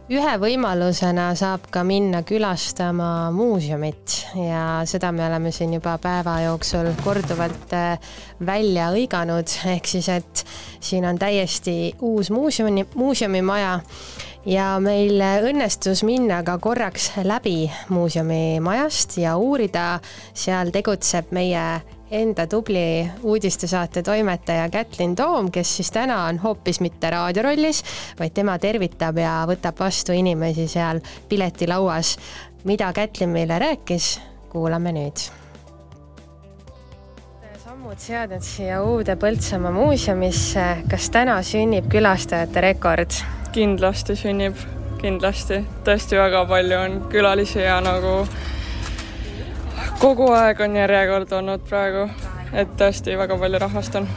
ühe 0.08 0.34
võimalusena 0.40 1.34
saab 1.36 1.66
ka 1.72 1.82
minna 1.84 2.22
külastama 2.24 3.28
muuseumit 3.36 4.14
ja 4.40 4.86
seda 4.88 5.10
me 5.12 5.26
oleme 5.26 5.52
siin 5.52 5.74
juba 5.76 5.98
päeva 6.00 6.38
jooksul 6.46 6.94
korduvalt 7.04 7.76
äh, 7.76 8.14
välja 8.40 8.88
hõiganud, 8.94 9.52
ehk 9.68 9.92
siis, 9.92 10.08
et 10.08 10.46
siin 10.80 11.04
on 11.10 11.20
täiesti 11.20 11.92
uus 12.00 12.32
muuseumi, 12.32 12.86
muuseumimaja 12.96 13.74
ja 14.48 14.70
meil 14.80 15.20
õnnestus 15.20 16.06
minna 16.08 16.40
ka 16.48 16.56
korraks 16.64 17.12
läbi 17.28 17.68
muuseumimajast 17.92 19.20
ja 19.26 19.36
uurida, 19.36 20.00
seal 20.32 20.72
tegutseb 20.72 21.36
meie 21.36 21.68
enda 22.12 22.48
tubli 22.48 23.10
uudistesaate 23.24 24.04
toimetaja 24.04 24.70
Kätlin 24.70 25.16
Toom, 25.16 25.52
kes 25.52 25.76
siis 25.78 25.92
täna 25.92 26.24
on 26.26 26.38
hoopis 26.40 26.80
mitte 26.80 27.10
raadiorollis, 27.10 27.84
vaid 28.20 28.34
tema 28.34 28.60
tervitab 28.60 29.18
ja 29.18 29.42
võtab 29.50 29.80
vastu 29.80 30.16
inimesi 30.16 30.68
seal 30.68 31.02
piletilauas. 31.30 32.18
mida 32.64 32.94
Kätlin 32.94 33.30
meile 33.30 33.60
rääkis, 33.60 34.20
kuulame 34.50 34.92
nüüd 34.92 35.28
sammud 37.88 38.00
seadnud 38.00 38.44
siia 38.44 38.82
uude 38.84 39.16
Põltsamaa 39.16 39.72
muuseumisse, 39.72 40.64
kas 40.92 41.10
täna 41.10 41.38
sünnib 41.44 41.86
külastajate 41.88 42.62
rekord? 42.62 43.16
kindlasti 43.56 44.16
sünnib, 44.16 44.60
kindlasti, 45.02 45.62
tõesti 45.88 46.20
väga 46.20 46.44
palju 46.50 46.80
on 46.80 46.98
külalisi 47.12 47.62
ja 47.64 47.78
nagu 47.82 48.26
kogu 50.00 50.32
aeg 50.32 50.62
on 50.62 50.76
järjekord 50.76 51.32
olnud 51.40 51.64
praegu, 51.70 52.08
et 52.54 52.74
tõesti 52.80 53.18
väga 53.18 53.38
palju 53.40 53.62
rahvast 53.64 53.96
on. 54.00 54.08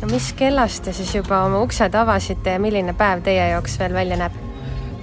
no 0.00 0.08
mis 0.10 0.32
kellast 0.36 0.84
te 0.84 0.94
siis 0.96 1.14
juba 1.14 1.44
oma 1.46 1.60
uksed 1.64 1.94
avasite 1.94 2.56
ja 2.56 2.62
milline 2.62 2.94
päev 2.98 3.22
teie 3.26 3.50
jaoks 3.52 3.78
veel 3.80 3.94
välja 3.94 4.18
näeb? 4.20 4.38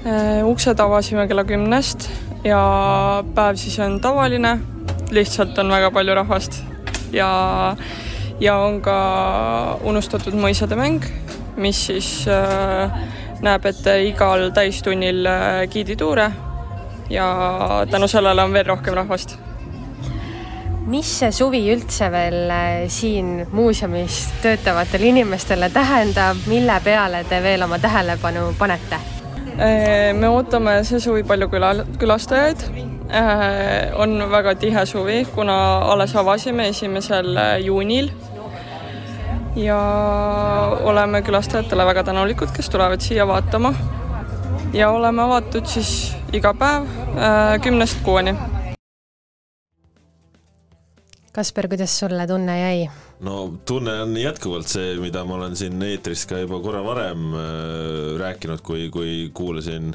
Äh, 0.08 0.42
uksed 0.48 0.80
avasime 0.80 1.28
kella 1.28 1.44
kümnest 1.44 2.10
ja 2.44 3.24
päev 3.36 3.56
siis 3.56 3.80
on 3.80 4.00
tavaline, 4.02 4.58
lihtsalt 5.12 5.58
on 5.58 5.72
väga 5.72 5.92
palju 5.92 6.16
rahvast 6.16 6.62
ja, 7.14 7.30
ja 8.40 8.58
on 8.58 8.82
ka 8.82 8.98
unustatud 9.84 10.38
mõisade 10.38 10.78
mäng, 10.80 11.06
mis 11.58 11.86
siis 11.90 12.12
äh, 12.32 12.94
näeb 13.42 13.66
ette 13.70 14.00
igal 14.10 14.50
täistunnil 14.56 15.26
äh, 15.26 15.66
giidituure 15.72 16.32
ja 17.10 17.28
tänu 17.92 18.08
sellele 18.08 18.44
on 18.44 18.54
veel 18.54 18.66
rohkem 18.68 18.98
rahvast 18.98 19.38
mis 20.88 21.10
see 21.20 21.32
suvi 21.36 21.60
üldse 21.74 22.08
veel 22.12 22.52
äh, 22.54 22.86
siin 22.92 23.42
muuseumis 23.52 24.22
töötavatele 24.44 25.12
inimestele 25.12 25.70
tähendab, 25.74 26.40
mille 26.48 26.78
peale 26.84 27.24
te 27.28 27.42
veel 27.44 27.66
oma 27.66 27.80
tähelepanu 27.84 28.48
panete? 28.60 29.00
Äh, 29.58 30.14
me 30.16 30.30
ootame 30.32 30.80
see 30.88 31.02
suvi 31.04 31.26
palju 31.28 31.50
küla, 31.52 31.74
külastajaid. 32.00 32.64
Äh, 33.08 33.92
on 34.00 34.20
väga 34.32 34.56
tihe 34.60 34.86
suvi, 34.88 35.22
kuna 35.36 35.58
alles 35.92 36.16
avasime 36.16 36.70
esimesel 36.72 37.36
juunil. 37.66 38.12
ja 39.58 39.78
oleme 40.86 41.22
külastajatele 41.26 41.86
väga 41.86 42.04
tänulikud, 42.04 42.52
kes 42.54 42.70
tulevad 42.70 43.02
siia 43.02 43.28
vaatama. 43.28 43.74
ja 44.74 44.92
oleme 44.92 45.22
avatud 45.22 45.66
siis 45.66 46.16
iga 46.34 46.54
päev 46.54 46.86
kümnest 47.64 47.98
kuueni 48.04 48.36
Kasper, 51.38 51.68
kuidas 51.70 51.94
sulle 52.00 52.24
tunne 52.28 52.54
jäi? 52.60 52.88
no 53.22 53.36
tunne 53.66 53.94
on 54.02 54.16
jätkuvalt 54.18 54.72
see, 54.72 54.96
mida 54.98 55.22
ma 55.26 55.36
olen 55.36 55.54
siin 55.60 55.84
eetris 55.86 56.26
ka 56.26 56.40
juba 56.42 56.58
korra 56.64 56.82
varem 56.82 57.28
äh, 57.30 58.16
rääkinud, 58.18 58.64
kui, 58.66 58.88
kui 58.90 59.30
kuulasin 59.38 59.94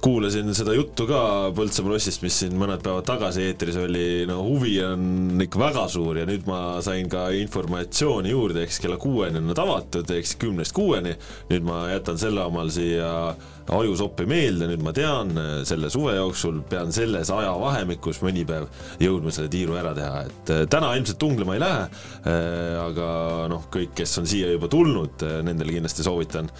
kuulasin 0.00 0.54
seda 0.54 0.72
juttu 0.74 1.08
ka 1.10 1.20
Põltsamaa 1.56 1.92
lossist, 1.96 2.22
mis 2.22 2.38
siin 2.40 2.54
mõned 2.58 2.80
päevad 2.84 3.04
tagasi 3.08 3.48
eetris 3.48 3.76
oli, 3.82 4.24
no 4.30 4.38
huvi 4.46 4.76
on 4.86 5.42
ikka 5.42 5.60
väga 5.60 5.88
suur 5.92 6.22
ja 6.22 6.28
nüüd 6.28 6.46
ma 6.48 6.78
sain 6.84 7.10
ka 7.10 7.26
informatsiooni 7.36 8.30
juurde, 8.32 8.62
eks 8.64 8.78
kella 8.84 8.96
kuueni 9.02 9.42
on 9.42 9.50
nad 9.50 9.60
avatud, 9.60 10.14
eks 10.16 10.36
kümnest 10.40 10.76
kuueni. 10.76 11.16
nüüd 11.50 11.66
ma 11.66 11.82
jätan 11.90 12.22
selle 12.22 12.46
omal 12.46 12.70
siia 12.72 13.34
ajusoppi 13.70 14.26
meelde, 14.28 14.68
nüüd 14.70 14.82
ma 14.84 14.92
tean, 14.94 15.32
selle 15.68 15.90
suve 15.92 16.14
jooksul 16.16 16.60
pean 16.70 16.92
selles 16.94 17.30
ajavahemikus 17.34 18.20
mõni 18.24 18.44
päev 18.48 18.68
jõudma 19.02 19.32
selle 19.34 19.50
tiiru 19.52 19.76
ära 19.78 19.92
teha, 19.96 20.24
et 20.26 20.52
äh, 20.54 20.62
täna 20.70 20.92
ilmselt 20.98 21.20
tunglema 21.20 21.56
ei 21.56 21.62
lähe. 21.62 21.84
Äh, 22.30 22.74
aga 22.80 23.10
noh, 23.52 23.66
kõik, 23.72 23.94
kes 24.00 24.16
on 24.22 24.28
siia 24.30 24.50
juba 24.54 24.70
tulnud, 24.72 25.24
äh, 25.26 25.38
nendele 25.46 25.76
kindlasti 25.76 26.06
soovitan 26.06 26.50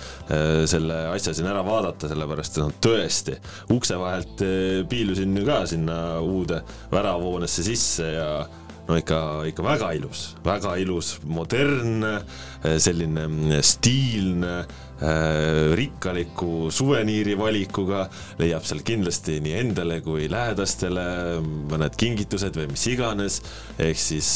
selle 0.71 0.97
asja 1.11 1.33
siin 1.35 1.49
ära 1.51 1.63
vaadata, 1.67 2.09
sellepärast 2.11 2.57
et 2.57 2.63
noh, 2.63 2.73
tõesti 2.85 3.35
ukse 3.75 3.97
vahelt 3.99 4.43
piilusin 4.91 5.35
ka 5.47 5.63
sinna 5.69 5.97
uude 6.23 6.61
väravhoonesse 6.93 7.65
sisse 7.67 8.07
ja 8.15 8.29
no 8.89 8.99
ikka, 8.99 9.21
ikka 9.51 9.65
väga 9.65 9.91
ilus, 9.99 10.25
väga 10.45 10.77
ilus, 10.83 11.15
modernne, 11.27 12.21
selline 12.83 13.63
stiilne 13.67 14.55
Äh, 14.61 14.67
rikkaliku 15.01 16.69
suveniiri 16.75 17.37
valikuga, 17.39 18.05
leiab 18.41 18.67
seal 18.69 18.83
kindlasti 18.85 19.39
nii 19.41 19.55
endale 19.63 20.01
kui 20.05 20.27
lähedastele 20.31 21.05
mõned 21.71 21.97
kingitused 22.01 22.59
või 22.59 22.69
mis 22.73 22.85
iganes. 22.91 23.41
ehk 23.81 23.99
siis 24.01 24.31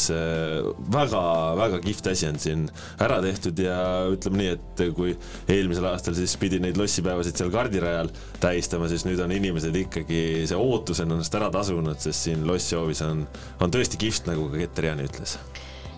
väga-väga 0.95 1.77
äh, 1.77 1.83
kihvt 1.85 2.09
asi 2.09 2.29
on 2.29 2.39
siin 2.41 2.65
ära 3.01 3.21
tehtud 3.21 3.59
ja 3.61 3.77
ütleme 4.09 4.41
nii, 4.41 4.55
et 4.55 4.83
kui 4.97 5.13
eelmisel 5.47 5.85
aastal 5.91 6.17
siis 6.17 6.33
pidi 6.41 6.59
neid 6.63 6.79
lossipäevasid 6.81 7.37
seal 7.37 7.53
kardirajal 7.53 8.09
tähistama, 8.41 8.89
siis 8.89 9.05
nüüd 9.05 9.21
on 9.21 9.35
inimesed 9.35 9.75
ikkagi, 9.85 10.47
see 10.49 10.57
ootus 10.57 11.03
on 11.05 11.13
ennast 11.17 11.37
ära 11.37 11.51
tasunud, 11.53 12.01
sest 12.01 12.25
siin 12.29 12.45
losshoovis 12.47 13.05
on, 13.05 13.25
on 13.61 13.73
tõesti 13.73 14.01
kihvt, 14.01 14.31
nagu 14.31 14.49
ka 14.49 14.65
Keter 14.65 14.89
Jaani 14.91 15.09
ütles 15.11 15.37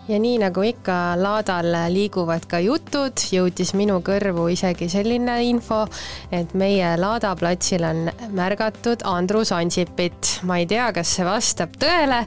ja 0.07 0.19
nii 0.19 0.37
nagu 0.41 0.63
ikka 0.63 1.17
laadal 1.19 1.69
liiguvad 1.91 2.47
ka 2.49 2.59
jutud, 2.63 3.19
jõudis 3.33 3.73
minu 3.77 3.99
kõrvu 4.05 4.47
isegi 4.53 4.87
selline 4.91 5.37
info, 5.47 5.83
et 6.31 6.53
meie 6.57 6.93
laadaplatsil 6.99 7.83
on 7.87 8.07
märgatud 8.37 9.03
Andrus 9.07 9.51
Ansipit. 9.55 10.39
ma 10.47 10.59
ei 10.61 10.67
tea, 10.67 10.89
kas 10.95 11.15
see 11.17 11.25
vastab 11.27 11.75
tõele, 11.79 12.23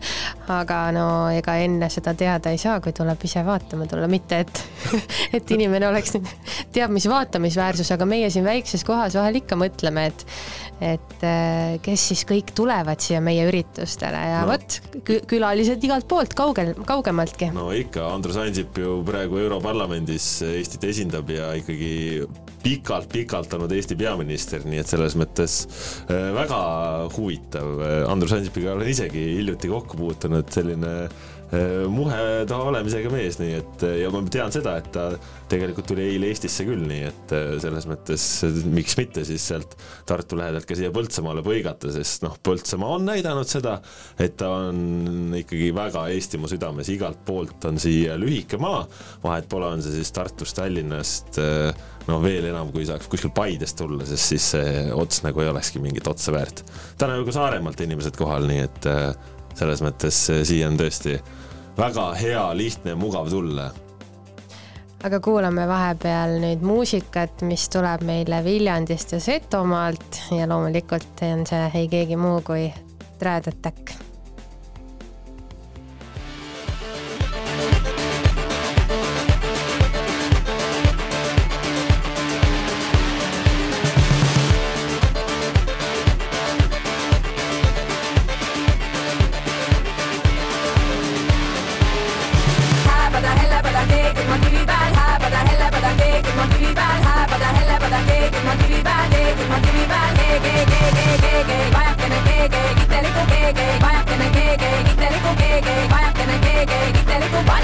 aga 0.49 0.81
no 0.95 1.07
ega 1.33 1.57
enne 1.65 1.91
seda 1.93 2.15
teada 2.15 2.53
ei 2.53 2.59
saa, 2.59 2.81
kui 2.81 2.93
tuleb 2.97 3.25
ise 3.25 3.45
vaatama 3.47 3.89
tulla, 3.91 4.09
mitte 4.11 4.43
et, 4.45 4.65
et 5.37 5.51
inimene 5.57 5.89
oleks 5.89 6.17
nüüd 6.17 6.31
teab 6.75 6.93
mis 6.95 7.09
vaatamisväärsus, 7.11 7.93
aga 7.97 8.09
meie 8.09 8.31
siin 8.31 8.45
väikses 8.45 8.85
kohas 8.85 9.17
vahel 9.19 9.41
ikka 9.41 9.59
mõtleme, 9.61 10.11
et 10.11 10.27
et 10.81 11.25
äh, 11.27 11.77
kes 11.85 12.07
siis 12.13 12.25
kõik 12.29 12.55
tulevad 12.57 13.03
siia 13.05 13.21
meie 13.25 13.45
üritustele 13.49 14.21
ja 14.33 14.43
no. 14.45 14.55
vot, 14.55 14.79
külalised 15.29 15.83
igalt 15.85 16.09
poolt, 16.09 16.35
kaugel, 16.37 16.73
kaugemaltki. 16.89 17.51
no 17.57 17.69
ikka, 17.77 18.07
Andrus 18.15 18.41
Ansip 18.41 18.81
ju 18.81 19.01
praegu 19.07 19.43
Europarlamendis 19.43 20.31
Eestit 20.49 20.87
esindab 20.89 21.29
ja 21.33 21.53
ikkagi 21.59 22.25
pikalt-pikalt 22.61 23.55
olnud 23.57 23.73
Eesti 23.73 23.97
peaminister, 23.97 24.65
nii 24.69 24.81
et 24.83 24.89
selles 24.91 25.17
mõttes 25.21 25.63
äh, 26.09 26.31
väga 26.37 26.63
huvitav. 27.17 27.85
Andrus 28.09 28.35
Ansipiga 28.37 28.75
olen 28.75 28.89
isegi 28.93 29.23
hiljuti 29.39 29.71
kokku 29.73 30.01
puutunud, 30.01 30.49
selline 30.53 30.95
muheda 31.91 32.59
olemisega 32.63 33.11
mees, 33.11 33.41
nii 33.41 33.55
et 33.59 33.83
äh, 33.87 33.97
ja 34.05 34.11
ma 34.15 34.21
tean 34.31 34.53
seda, 34.55 34.77
et 34.79 34.91
ta 34.95 35.09
tegelikult 35.51 35.89
tuli 35.91 36.05
eile 36.07 36.29
Eestisse 36.31 36.63
küll, 36.69 36.85
nii 36.87 37.01
et 37.09 37.35
äh, 37.35 37.49
selles 37.63 37.89
mõttes 37.91 38.27
äh, 38.47 38.61
miks 38.71 38.95
mitte 39.01 39.25
siis 39.27 39.49
sealt 39.51 39.75
Tartu 40.07 40.39
lähedalt 40.39 40.69
ka 40.69 40.79
siia 40.79 40.93
Põltsamaale 40.95 41.43
põigata, 41.47 41.91
sest 41.95 42.23
noh, 42.23 42.37
Põltsamaa 42.47 42.97
on 43.01 43.09
näidanud 43.09 43.51
seda, 43.51 43.81
et 44.23 44.37
ta 44.39 44.53
on 44.69 45.35
ikkagi 45.41 45.73
väga 45.75 46.07
Eestimaa 46.15 46.53
südames, 46.53 46.91
igalt 46.95 47.25
poolt 47.27 47.67
on 47.67 47.83
siia 47.83 48.15
lühike 48.21 48.61
maa, 48.63 48.85
vahet 49.25 49.51
pole, 49.51 49.73
on 49.75 49.83
see 49.83 49.99
siis 49.99 50.15
Tartust, 50.15 50.55
Tallinnast, 50.61 51.41
no 52.07 52.21
veel 52.23 52.47
enam, 52.51 52.71
kui 52.75 52.87
saaks 52.89 53.11
kuskil 53.11 53.33
Paidest 53.35 53.79
tulla, 53.81 54.07
sest 54.09 54.33
siis 54.35 54.49
see 54.55 54.87
ots 54.95 55.25
nagu 55.27 55.43
ei 55.43 55.51
olekski 55.51 55.83
mingit 55.83 56.07
otsa 56.11 56.35
väärt. 56.35 56.65
täna 56.99 57.19
ju 57.19 57.27
ka 57.27 57.37
Saaremaalt 57.37 57.83
inimesed 57.85 58.19
kohal, 58.19 58.47
nii 58.51 58.65
et 58.67 58.91
äh, 58.91 59.11
selles 59.59 59.83
mõttes 59.85 60.23
äh, 60.33 60.43
siia 60.47 60.71
on 60.71 60.79
tõesti 60.81 61.19
väga 61.79 62.11
hea, 62.15 62.49
lihtne 62.57 62.95
mugav 62.95 63.31
tulla 63.31 63.71
aga 65.05 65.21
kuulame 65.25 65.65
vahepeal 65.69 66.37
nüüd 66.43 66.65
muusikat, 66.67 67.43
mis 67.49 67.69
tuleb 67.73 68.05
meile 68.05 68.43
Viljandist 68.45 69.15
ja 69.17 69.21
Setomaalt 69.21 70.21
ja 70.37 70.49
loomulikult 70.51 71.25
on 71.31 71.47
see 71.49 71.71
ei 71.83 71.89
keegi 71.89 72.21
muu 72.21 72.43
kui 72.45 72.69
Trad 73.19 73.49
Attack. 73.49 73.95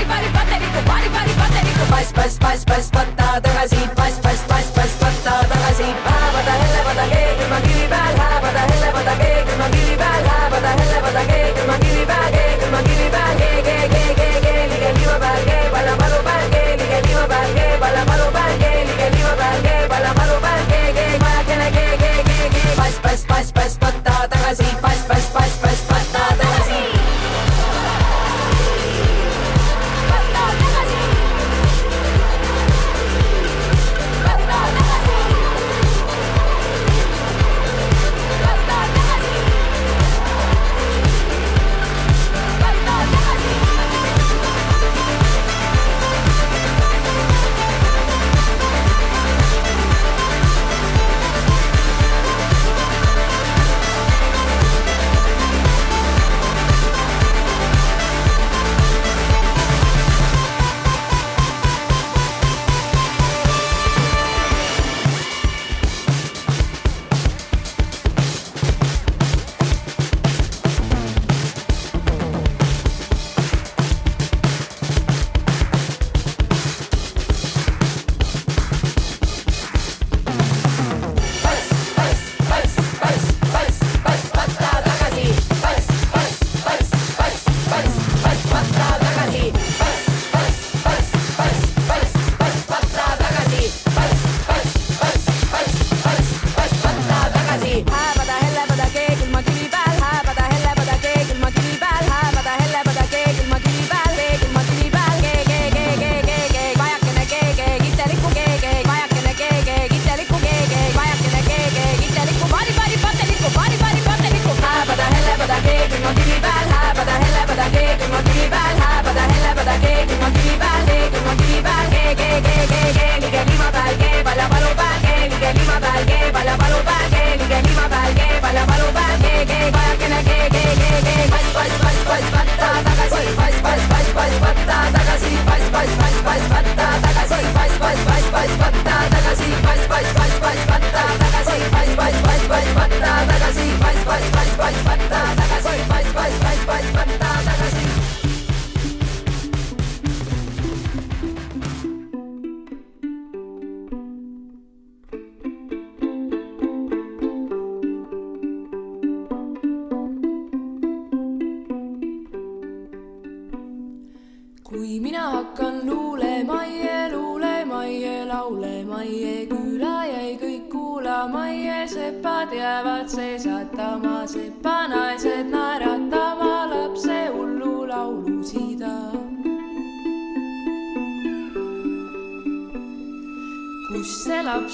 Kiteliku 0.06 0.12
pari, 0.12 0.28
pari, 0.28 0.28
pateliku, 0.34 0.80
pari, 0.86 1.08
pari, 1.10 1.32
pateliku, 1.34 1.84
pass, 1.90 2.12
pass, 2.12 2.38
pass, 2.38 2.64
pass, 2.64 2.90
patta 2.90 3.40
tagasi, 3.40 3.80
pass, 3.94 4.18
pass, 4.22 4.40
pass, 4.46 4.70
pass, 4.74 4.92
patta 5.00 5.34
tagasi, 5.50 5.88
hääpada, 6.06 6.52
hellepada, 6.62 7.04
keegi 7.12 7.42
ilma 7.42 7.58
kivi 7.66 7.86
peal, 7.90 8.14
hääpada, 8.20 8.62
hellepada, 8.70 9.14
keegi 9.20 9.50
ilma 9.52 9.68
kivi 9.74 9.96
peal, 9.96 10.22
hääpada, 10.30 10.70
hellepada, 10.78 11.22
keegi 11.30 11.60
ilma 11.60 11.76
kivi 11.82 12.04
peal, 12.10 12.28
keegi 12.36 12.64
ilma 12.66 12.80
kivi 12.86 13.08
peal, 13.14 13.34
keegi, 13.40 13.76
keegi, 13.94 14.14
keegi, 14.18 14.78
keegi 14.80 14.94
liiva 14.98 15.18
peal, 15.22 15.40
keegi 15.48 15.70
palla 15.74 15.94
maru 16.00 16.20
peal, 16.28 16.46
keegi, 16.54 16.86
keegi 16.90 17.08
liiva 17.08 17.26
peal, 17.32 17.48
keegi 17.58 17.78
palla 17.82 18.02
maru 18.10 18.26
peal, 18.36 18.52
keegi, 18.62 18.92
keegi 19.00 19.16
liiva 19.16 19.34
peal, 19.42 19.58
keegi 19.66 19.88
palla 19.94 20.10
maru 20.20 20.36
peal, 20.46 20.62
keegi, 20.72 21.06
vajakene 21.24 21.68
keegi, 21.78 22.12
keegi, 22.32 22.66
pass, 22.80 22.96
pass, 23.04 23.22
pass, 23.30 23.52
pass, 23.58 23.78
patta 23.84 24.18
tagasi, 24.34 24.68
pass, 24.84 25.00
pass, 25.10 25.26
pass, 25.34 25.34
pass, 25.34 25.54
patta 25.60 25.65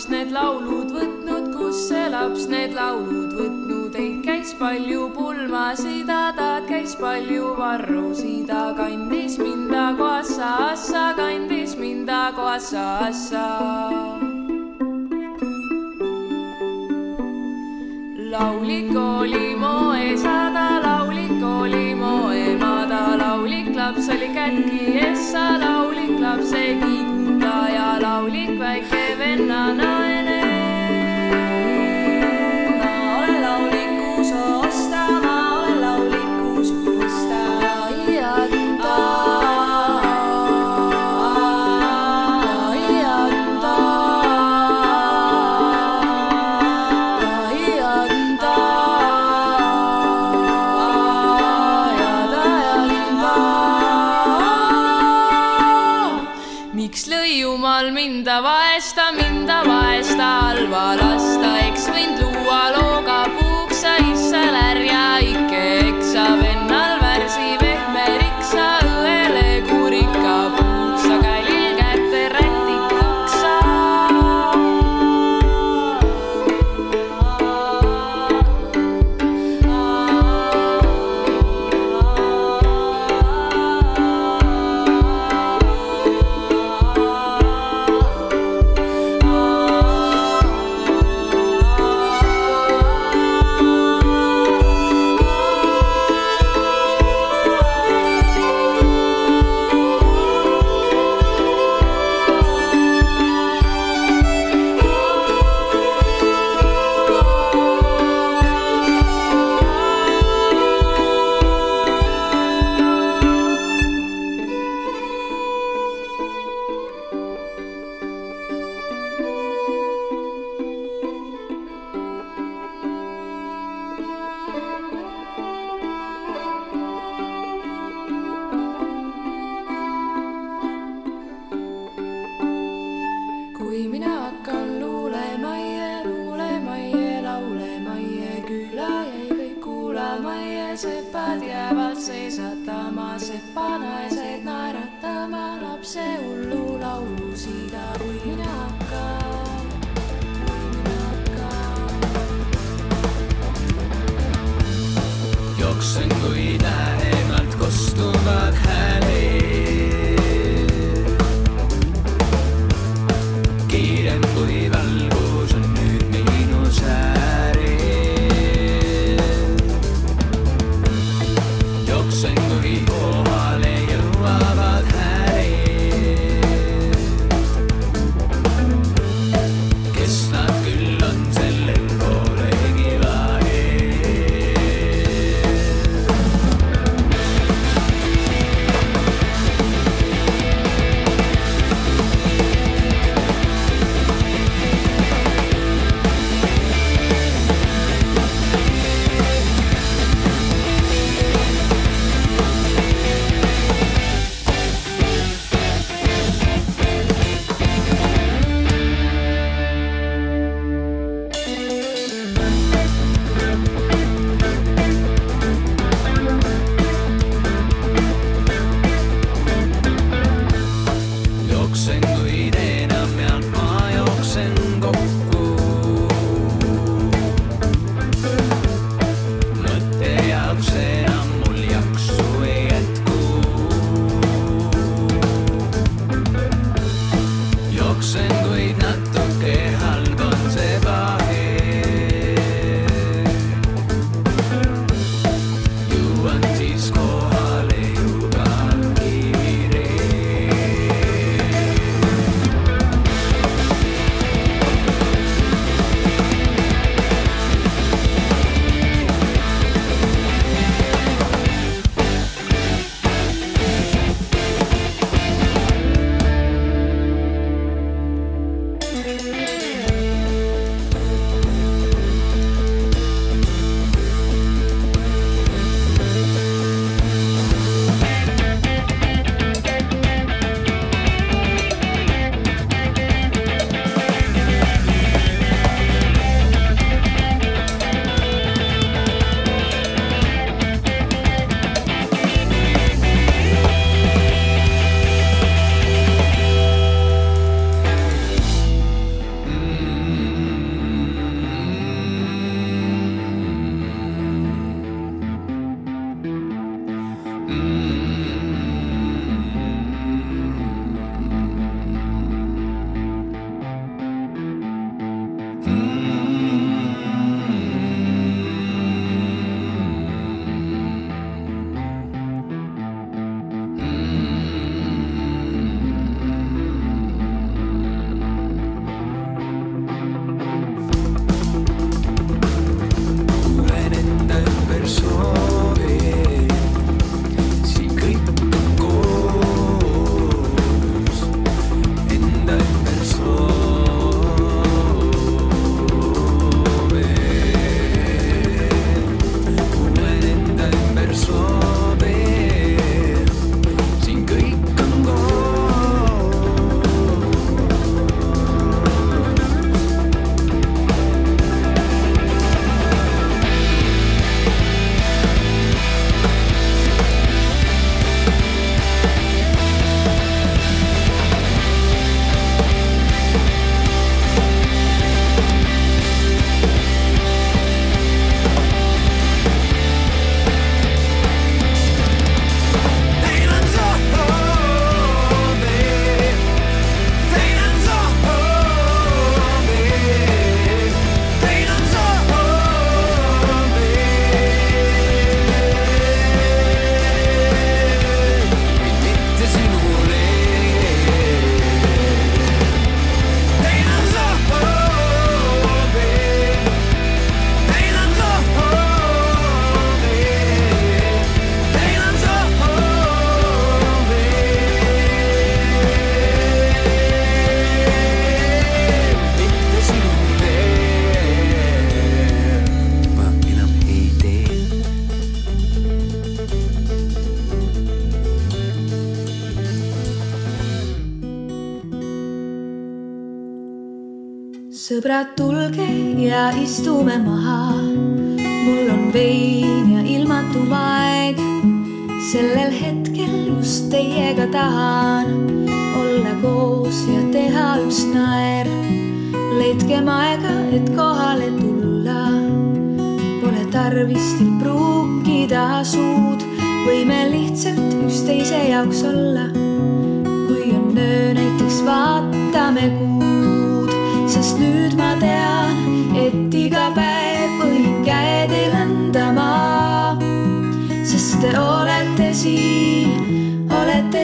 laps 0.02 0.10
need 0.10 0.32
laulud 0.34 0.90
võtnud, 0.90 1.52
kus 1.55 1.76
see 1.89 2.08
laps 2.10 2.48
need 2.50 2.72
laulud 2.74 3.34
võtnud, 3.39 3.94
ei 3.94 4.16
käis 4.24 4.50
palju 4.58 5.12
pulmasid, 5.14 6.08
ta 6.08 6.58
käis 6.66 6.97
palju 6.98 7.52
varrusid, 7.55 8.50
kandis 8.50 9.39
mind 9.39 9.70
koassa 9.98 10.72
assa, 10.72 11.14
kandis 11.14 11.76
mind 11.76 12.10
koassa 12.34 12.82
assa. 13.06 13.47
laulik 18.32 18.90
oli 18.97 19.55
moesa, 19.55 20.50
ta 20.56 20.68
laulik 20.82 21.42
oli 21.47 21.94
moema, 21.94 22.89
ta 22.90 23.16
laulik 23.22 23.74
laps 23.76 24.08
oli 24.08 24.34
kätki 24.34 24.98
essa, 24.98 25.58
laulik 25.62 26.18
laps 26.18 26.52
ei 26.52 26.74
laulik 26.81 27.22
and 29.32 29.50
I 29.50 29.72
na 29.72 30.02
and, 30.04 30.28
and. 30.28 30.41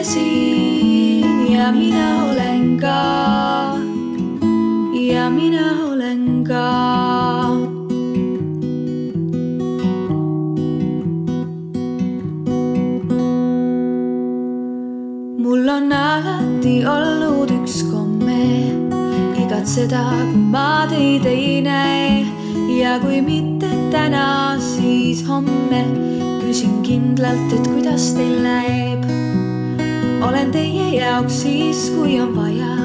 Siin 0.09 1.53
ja 1.53 1.71
mina 1.71 2.25
olen 2.25 2.77
ka. 2.81 3.01
ja 5.11 5.29
mina 5.29 5.67
olen 5.91 6.43
ka. 6.43 6.69
mul 15.37 15.69
on 15.69 15.93
alati 15.93 16.85
olnud 16.85 17.53
üks 17.53 17.83
komme 17.91 18.41
igatseda, 19.37 20.03
kui 20.31 20.41
ma 20.55 20.87
teid 20.89 21.25
ei 21.29 21.61
näe 21.61 22.25
ja 22.81 22.97
kui 23.03 23.21
mitte 23.21 23.69
täna, 23.93 24.57
siis 24.57 25.21
homme 25.29 25.83
küsin 26.41 26.81
kindlalt, 26.81 27.53
et 27.53 27.67
kuidas 27.67 28.13
teil 28.17 28.41
läheb. 28.41 28.98
Olen 30.21 30.51
teie 30.51 30.89
jaoks 30.95 31.41
siis, 31.41 31.89
kui 31.95 32.19
on 32.19 32.35
vaja 32.35 32.75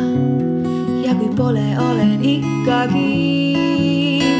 ja 1.05 1.15
kui 1.15 1.29
pole, 1.37 1.67
olen 1.79 2.19
ikkagi. 2.23 3.57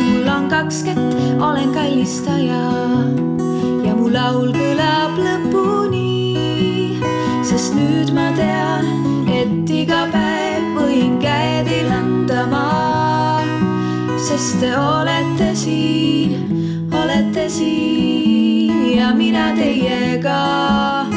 mul 0.05 0.29
on 0.29 0.49
kaks 0.49 0.83
kätt, 0.85 1.17
olen 1.41 1.73
kallistaja 1.75 2.63
ja 3.85 3.95
mu 3.97 4.11
laul 4.13 4.53
kõlab 4.55 5.19
lõpuni, 5.19 7.01
sest 7.47 7.75
nüüd 7.79 8.15
ma 8.15 8.31
tean, 8.39 8.87
et 9.31 9.71
iga 9.71 10.07
päev 10.13 10.71
võin 10.79 11.19
käe 11.23 11.65
teil 11.67 11.91
anda 11.93 12.47
ma, 12.53 12.69
sest 14.29 14.61
te 14.63 14.71
olete 14.79 15.51
siin, 15.59 16.89
olete 16.93 17.49
siin 17.51 18.95
ja 18.95 19.13
mina 19.15 19.51
teiega. 19.59 21.14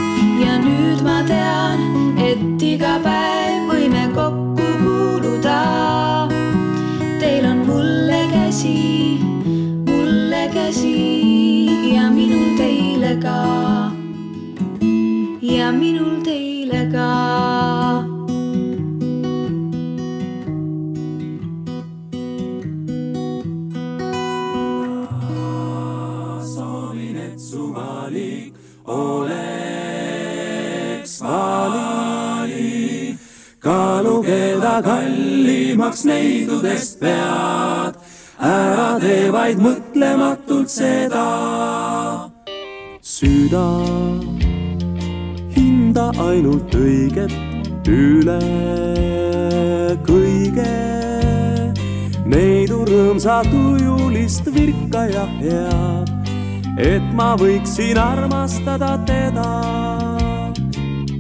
Kaalugeda 34.81 34.81
kallimaks 34.83 36.05
neidudest 36.05 36.99
pead, 36.99 37.95
ära 38.39 38.99
tee 39.01 39.31
vaid 39.31 39.57
mõtlematult 39.61 40.69
seda. 40.69 42.29
süda, 43.01 43.65
hinda 45.55 46.11
ainult 46.19 46.73
õiget 46.75 47.33
üle 47.87 48.39
kõige 50.05 50.73
neidu 52.27 52.83
rõõmsat 52.85 53.47
ujulist 53.47 54.51
virka 54.53 55.07
ja 55.07 55.25
head, 55.39 56.11
et 56.77 57.13
ma 57.15 57.35
võiksin 57.39 57.97
armastada 57.97 58.97
teda 59.07 59.47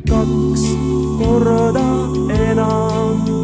kaks 0.05 0.67
korda 1.17 1.87
enam. 2.29 3.36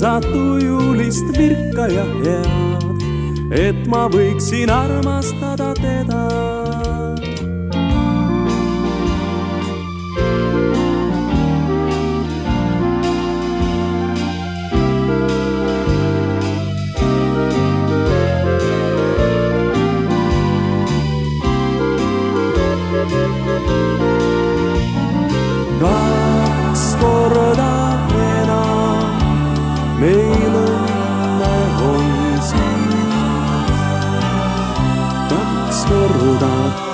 Rõõmsat 0.00 0.24
ujulist 0.32 1.36
virka 1.36 1.88
ja 1.90 2.04
head, 2.22 2.69
et 3.50 3.86
ma 3.90 4.06
võiksin 4.06 4.70
armastada 4.70 5.74
teda. 5.74 6.20
kaks 25.80 26.84
korda 27.00 27.74
enam 28.20 29.14
meil 30.00 30.49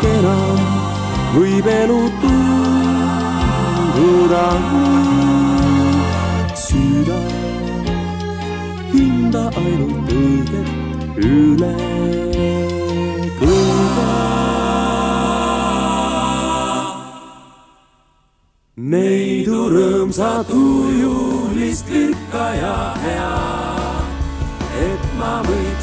enam 0.04 0.58
võib 1.36 1.66
elu 1.66 2.00
tunduda 2.22 3.36
nii. 4.66 6.00
süda 6.64 7.18
hinda 8.92 9.44
ainult 9.62 10.08
õiget 10.16 10.68
üle 11.30 11.74
kõige. 13.40 14.10
neidu 18.76 19.58
rõõmsat 19.72 20.48
ujulist 20.52 21.86
virka 21.90 22.46
ja 22.60 22.76
hea, 23.02 23.34
et 24.86 25.02
ma 25.18 25.34
võiksin 25.46 25.75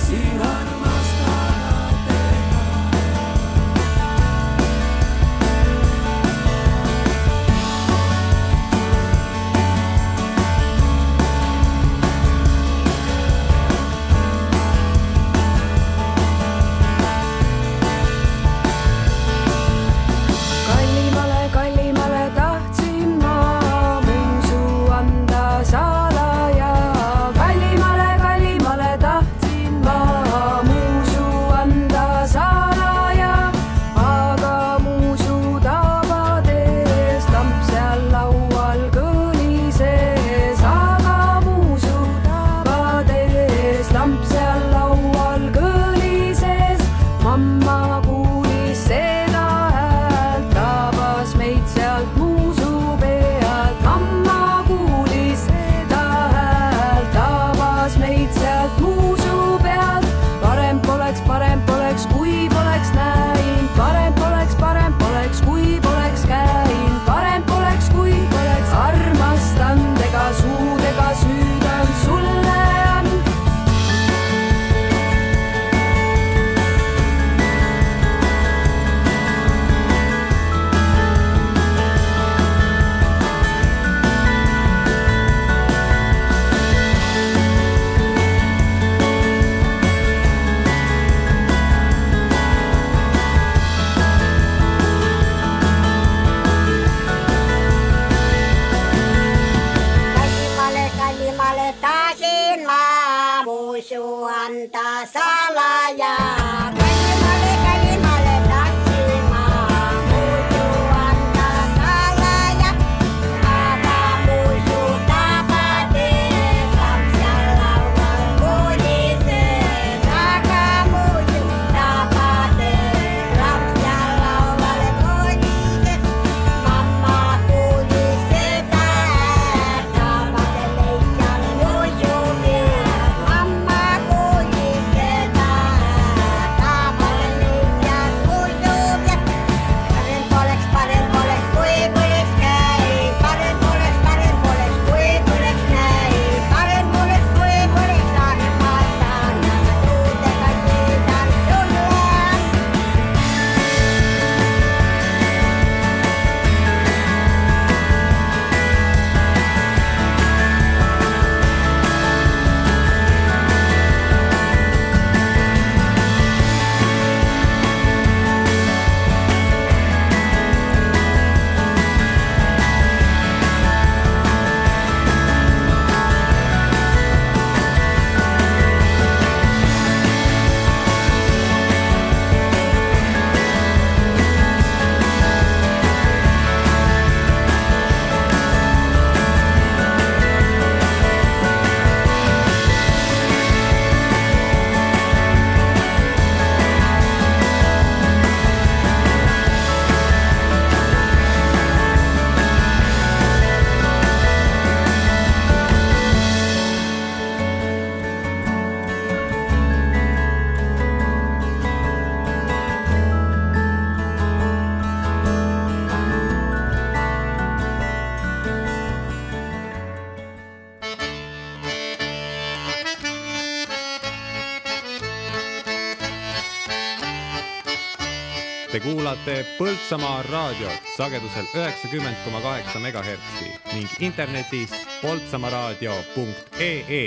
Põltsamaa 229.64 230.26
raadiot 230.28 230.88
sagedusel 230.98 231.46
üheksakümmend 231.56 232.18
koma 232.26 232.42
kaheksa 232.44 232.80
megahertsi 232.84 233.46
ning 233.72 233.88
internetis 234.04 234.74
poltsamaaraadio.ee 235.02 237.06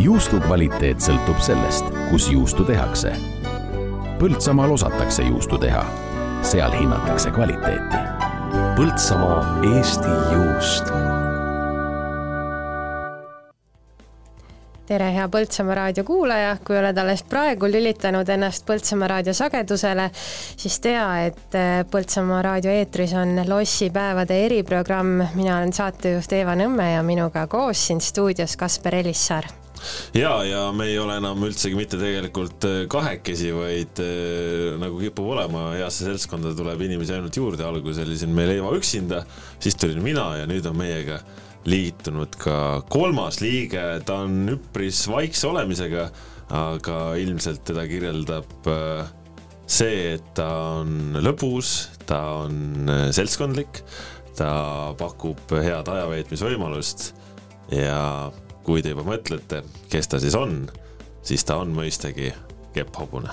juustu 0.00 0.40
kvaliteet 0.46 1.04
sõltub 1.04 1.36
sellest, 1.44 1.84
kus 2.08 2.30
juustu 2.32 2.64
tehakse. 2.64 3.12
Põltsamaal 4.22 4.72
osatakse 4.78 5.28
juustu 5.28 5.60
teha, 5.60 5.84
seal 6.40 6.72
hinnatakse 6.72 7.28
kvaliteeti. 7.36 8.00
Põltsamaa 8.80 9.60
Eesti 9.74 10.08
juust 10.32 11.01
hea 15.22 15.30
Põltsamaa 15.30 15.76
raadio 15.78 16.04
kuulaja, 16.06 16.56
kui 16.66 16.76
oled 16.78 16.98
alles 16.98 17.22
praegu 17.28 17.68
lülitanud 17.70 18.28
ennast 18.34 18.66
Põltsamaa 18.66 19.10
raadio 19.14 19.34
sagedusele, 19.36 20.08
siis 20.56 20.78
tea, 20.82 21.06
et 21.28 21.56
äh, 21.58 21.82
Põltsamaa 21.90 22.42
raadio 22.42 22.72
eetris 22.74 23.14
on 23.18 23.38
lossipäevade 23.46 24.42
eriprogramm. 24.46 25.22
mina 25.34 25.58
olen 25.58 25.72
saatejuht 25.72 26.32
Eeva 26.32 26.56
Nõmme 26.58 26.92
ja 26.94 27.02
minuga 27.06 27.46
koos 27.46 27.86
siin 27.86 28.00
stuudios 28.00 28.56
Kasper 28.56 28.98
Elissaar. 29.02 29.46
Ja, 30.14 30.44
ja 30.46 30.68
me 30.72 30.86
ei 30.86 30.98
ole 31.02 31.16
enam 31.18 31.42
üldsegi 31.42 31.74
mitte 31.78 31.98
tegelikult 31.98 32.66
äh, 32.66 32.82
kahekesi, 32.90 33.52
vaid 33.54 34.02
äh, 34.02 34.74
nagu 34.82 34.98
kipub 35.02 35.30
olema, 35.36 35.70
heasse 35.76 36.06
seltskonda 36.06 36.54
tuleb 36.58 36.82
inimesi 36.82 37.14
ainult 37.14 37.38
juurde, 37.38 37.66
alguses 37.66 38.06
oli 38.06 38.18
siin 38.18 38.34
meil 38.34 38.56
Eeva 38.56 38.74
üksinda, 38.78 39.22
siis 39.62 39.78
tulin 39.78 40.02
mina 40.02 40.32
ja 40.40 40.50
nüüd 40.50 40.66
on 40.70 40.78
meiega 40.78 41.22
liitunud 41.68 42.36
ka 42.42 42.82
kolmas 42.90 43.40
liige, 43.42 43.82
ta 44.06 44.22
on 44.26 44.54
üpris 44.56 45.04
vaikse 45.10 45.48
olemisega, 45.50 46.08
aga 46.52 46.98
ilmselt 47.22 47.62
teda 47.68 47.84
kirjeldab 47.88 48.68
äh, 48.70 49.04
see, 49.66 50.16
et 50.16 50.32
ta 50.36 50.48
on 50.80 51.18
lõbus, 51.22 51.74
ta 52.08 52.20
on 52.42 52.90
äh, 52.90 53.04
seltskondlik, 53.14 53.82
ta 54.36 54.50
pakub 54.98 55.54
head 55.54 55.88
ajaveetmisvõimalust 55.92 57.12
ja 57.72 58.32
kui 58.66 58.82
te 58.82 58.92
juba 58.92 59.04
mõtlete, 59.06 59.62
kes 59.92 60.10
ta 60.10 60.20
siis 60.22 60.36
on, 60.38 60.64
siis 61.24 61.44
ta 61.46 61.58
on 61.62 61.72
mõistagi 61.76 62.32
kepphobune. 62.74 63.32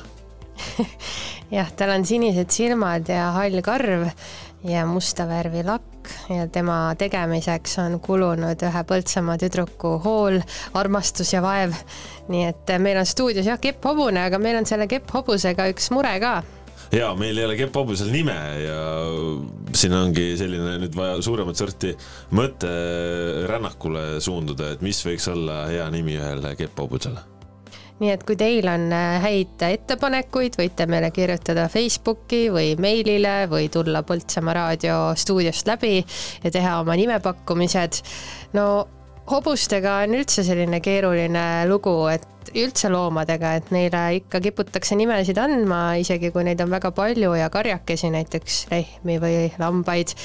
jah, 1.58 1.69
tal 1.80 1.95
on 1.95 2.06
sinised 2.08 2.51
silmad 2.53 3.09
ja 3.09 3.30
hall 3.38 3.61
karv 3.66 4.09
ja 4.63 4.85
musta 4.85 5.27
värvi 5.27 5.63
lakk. 5.63 5.85
Ja 6.29 6.47
tema 6.47 6.95
tegemiseks 6.97 7.77
on 7.83 7.99
kulunud 8.03 8.63
ühe 8.65 8.83
Põltsamaa 8.91 9.38
tüdruku 9.41 9.97
hool, 10.03 10.39
armastus 10.73 11.33
ja 11.33 11.41
vaev. 11.45 11.75
nii 12.29 12.45
et 12.51 12.71
meil 12.79 12.99
on 13.01 13.07
stuudios 13.09 13.45
jah, 13.45 13.59
kepphobune, 13.61 14.21
aga 14.21 14.39
meil 14.41 14.59
on 14.59 14.67
selle 14.69 14.88
kepphobusega 14.89 15.69
üks 15.73 15.89
mure 15.95 16.13
ka. 16.21 16.35
Ja 16.93 17.11
meil 17.17 17.38
ei 17.38 17.45
ole 17.45 17.57
kepphobusel 17.57 18.09
nime 18.09 18.38
ja 18.63 18.79
siin 19.77 19.93
ongi 19.93 20.31
selline 20.38 20.77
nüüd 20.81 20.95
vaja 20.97 21.19
suuremat 21.21 21.57
sorti 21.57 21.93
mõtterännakule 22.33 24.05
suunduda, 24.23 24.73
et 24.73 24.85
mis 24.85 25.03
võiks 25.05 25.29
olla 25.29 25.67
hea 25.69 25.89
nimi 25.93 26.17
ühele 26.17 26.55
kepphobusele 26.57 27.38
nii 27.99 28.11
et 28.13 28.23
kui 28.23 28.37
teil 28.39 28.67
on 28.71 28.87
äh, 28.95 29.17
häid 29.23 29.65
ettepanekuid, 29.67 30.55
võite 30.59 30.87
meile 30.89 31.11
kirjutada 31.15 31.67
Facebooki 31.71 32.45
või 32.53 32.73
meilile 32.79 33.43
või 33.51 33.67
tulla 33.73 34.03
Põltsamaa 34.07 34.55
raadio 34.55 34.99
stuudiost 35.19 35.67
läbi 35.67 35.97
ja 36.43 36.51
teha 36.53 36.79
oma 36.83 36.95
nimepakkumised. 36.99 38.01
no 38.55 38.65
hobustega 39.29 39.99
on 40.05 40.15
üldse 40.17 40.43
selline 40.45 40.79
keeruline 40.81 41.45
lugu, 41.69 41.93
et 42.11 42.53
üldse 42.57 42.89
loomadega, 42.89 43.55
et 43.59 43.73
neile 43.75 44.03
ikka 44.17 44.41
kiputakse 44.41 44.97
nimesid 44.97 45.37
andma, 45.41 45.99
isegi 46.01 46.31
kui 46.33 46.45
neid 46.47 46.61
on 46.63 46.71
väga 46.71 46.91
palju 46.95 47.35
ja 47.37 47.49
karjakesi, 47.53 48.09
näiteks 48.15 48.63
lehmi 48.71 49.19
või 49.21 49.43
lambaid. 49.61 50.15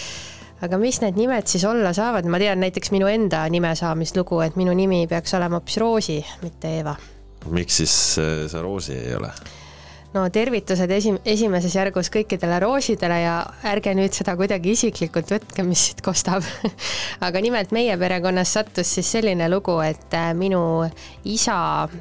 Aga 0.65 0.79
mis 0.81 1.01
need 1.03 1.19
nimed 1.21 1.51
siis 1.51 1.67
olla 1.69 1.93
saavad, 1.93 2.25
ma 2.31 2.41
tean 2.41 2.63
näiteks 2.63 2.95
minu 2.95 3.11
enda 3.11 3.43
nime 3.53 3.75
saamislugu, 3.77 4.41
et 4.47 4.57
minu 4.57 4.73
nimi 4.79 5.05
peaks 5.11 5.37
olema 5.37 5.61
hoopis 5.61 5.83
Roosi, 5.83 6.23
mitte 6.47 6.79
Eeva 6.79 6.95
miks 7.51 7.83
siis 7.83 7.95
äh, 8.23 8.47
sa 8.51 8.63
Roosi 8.63 8.97
ei 8.97 9.15
ole? 9.17 9.31
no 10.15 10.23
tervitused 10.31 10.91
esi-, 10.95 11.17
esimeses 11.27 11.75
järgus 11.75 12.11
kõikidele 12.15 12.61
roosidele 12.63 13.19
ja 13.25 13.35
ärge 13.67 13.95
nüüd 13.99 14.15
seda 14.15 14.37
kuidagi 14.39 14.75
isiklikult 14.77 15.33
võtke, 15.35 15.65
mis 15.67 15.89
siit 15.89 16.05
kostab 16.07 16.47
aga 17.27 17.43
nimelt 17.45 17.75
meie 17.75 17.97
perekonnas 18.01 18.55
sattus 18.59 18.95
siis 18.95 19.11
selline 19.17 19.49
lugu, 19.51 19.79
et 19.85 20.15
äh, 20.15 20.31
minu 20.39 20.85
isa 21.25 21.57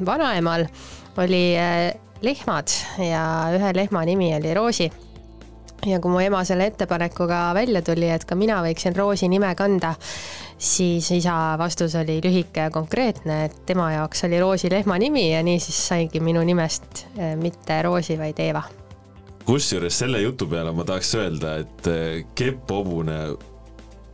vanaemal 0.05 0.67
oli 1.23 1.45
äh, 1.57 1.89
lehmad 2.23 2.71
ja 3.01 3.23
ühe 3.55 3.73
lehma 3.75 4.05
nimi 4.07 4.31
oli 4.37 4.53
Roosi 4.55 4.91
ja 5.89 5.99
kui 5.99 6.11
mu 6.11 6.21
ema 6.23 6.43
selle 6.47 6.67
ettepanekuga 6.71 7.49
välja 7.55 7.81
tuli, 7.85 8.07
et 8.13 8.25
ka 8.27 8.37
mina 8.39 8.61
võiksin 8.63 8.95
Roosi 8.95 9.27
nime 9.31 9.51
kanda, 9.59 9.93
siis 10.57 11.11
isa 11.11 11.55
vastus 11.57 11.95
oli 11.95 12.19
lühike 12.23 12.67
ja 12.67 12.71
konkreetne, 12.71 13.45
et 13.45 13.65
tema 13.65 13.91
jaoks 13.91 14.23
oli 14.23 14.39
Roosi 14.39 14.71
lehma 14.71 14.97
nimi 14.99 15.31
ja 15.33 15.43
nii 15.43 15.59
siis 15.59 15.79
saigi 15.87 16.19
minu 16.19 16.43
nimest 16.43 17.05
eh, 17.17 17.35
mitte 17.35 17.81
Roosi, 17.81 18.17
vaid 18.19 18.39
Eeva. 18.39 18.63
kusjuures 19.45 19.99
selle 19.99 20.21
jutu 20.21 20.47
peale 20.47 20.71
ma 20.71 20.85
tahaks 20.87 21.15
öelda, 21.15 21.57
et 21.63 21.87
eh, 21.87 22.25
Kepp 22.35 22.71
Hobune, 22.71 23.19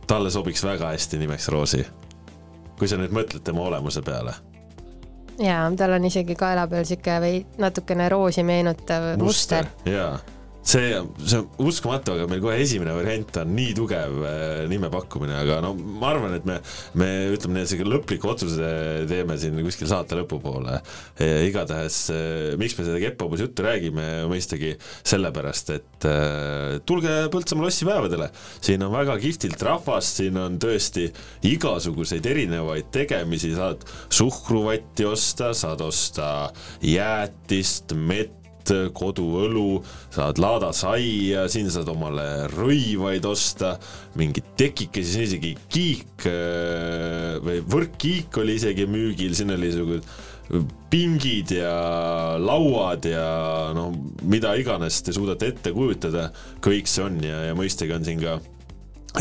talle 0.06 0.30
sobiks 0.30 0.64
väga 0.64 0.92
hästi 0.94 1.18
nimeks 1.18 1.48
Roosi. 1.48 1.86
kui 2.78 2.88
sa 2.88 2.96
nüüd 2.96 3.12
mõtled 3.12 3.44
tema 3.44 3.60
olemuse 3.68 4.02
peale 4.02 4.34
ja 5.40 5.62
tal 5.76 5.92
on 5.92 6.04
isegi 6.04 6.34
kaela 6.34 6.66
peal 6.68 6.84
sihuke 6.84 7.16
või 7.20 7.40
natukene 7.58 8.08
roosi 8.08 8.42
meenutav 8.42 9.14
muster, 9.20 9.64
muster.. 9.64 9.92
jaa 9.92 10.18
see, 10.62 10.92
see 11.24 11.38
on 11.40 11.48
uskumatu, 11.70 12.14
aga 12.14 12.26
meil 12.30 12.42
kohe 12.42 12.58
esimene 12.60 12.92
variant 12.96 13.40
on 13.42 13.52
nii 13.56 13.74
tugev 13.76 14.16
äh, 14.28 14.64
nime 14.70 14.90
pakkumine, 14.92 15.36
aga 15.40 15.60
no 15.64 15.72
ma 15.74 16.12
arvan, 16.12 16.34
et 16.36 16.46
me, 16.48 16.58
me 17.00 17.08
ütleme 17.34 17.56
nii, 17.56 17.66
et 17.66 17.72
sihuke 17.72 17.88
lõpliku 17.88 18.32
otsuse 18.34 18.70
teeme 19.10 19.36
siin 19.40 19.58
kuskil 19.64 19.90
saate 19.90 20.18
lõpupoole. 20.18 20.80
igatahes, 21.48 21.98
äh, 22.14 22.58
miks 22.60 22.76
me 22.78 22.86
seda 22.86 23.00
Kepphobuse 23.02 23.46
juttu 23.48 23.64
räägime, 23.66 24.06
mõistagi 24.30 24.74
sellepärast, 25.00 25.74
et 25.78 26.08
äh, 26.08 26.78
tulge 26.88 27.16
Põltsamaa 27.32 27.68
lossipäevadele, 27.68 28.30
siin 28.60 28.84
on 28.86 28.94
väga 28.94 29.16
kihvtilt 29.22 29.62
rahvast, 29.66 30.20
siin 30.20 30.38
on 30.40 30.58
tõesti 30.60 31.08
igasuguseid 31.50 32.26
erinevaid 32.26 32.90
tegemisi, 32.94 33.54
saad 33.56 33.86
suhkruvatti 34.12 35.08
osta, 35.08 35.54
saad 35.56 35.82
osta 35.84 36.28
jäätist, 36.84 37.96
mett, 37.96 38.39
vett, 38.60 38.92
koduõlu, 38.94 39.82
saad 40.12 40.38
laadasaia, 40.38 41.48
siin 41.48 41.70
saad 41.70 41.88
omale 41.88 42.48
rõivaid 42.52 43.24
osta, 43.26 43.78
mingeid 44.16 44.54
tekikesi, 44.56 45.12
siin 45.12 45.24
isegi 45.24 45.54
kiik 45.70 46.26
äh, 46.26 47.38
või 47.42 47.62
võrkkiik 47.64 48.36
oli 48.40 48.56
isegi 48.56 48.86
müügil, 48.86 49.34
siin 49.34 49.50
oli 49.50 49.72
siuke 49.72 50.00
pingid 50.90 51.52
ja 51.54 52.36
lauad 52.42 53.04
ja 53.06 53.70
no 53.72 53.92
mida 54.26 54.56
iganes 54.58 54.98
te 55.06 55.12
suudate 55.14 55.52
ette 55.52 55.70
kujutada, 55.72 56.30
kõik 56.60 56.90
see 56.90 57.04
on 57.04 57.20
ja, 57.22 57.44
ja 57.50 57.54
mõistagi 57.54 57.94
on 57.94 58.04
siin 58.04 58.22
ka 58.22 58.40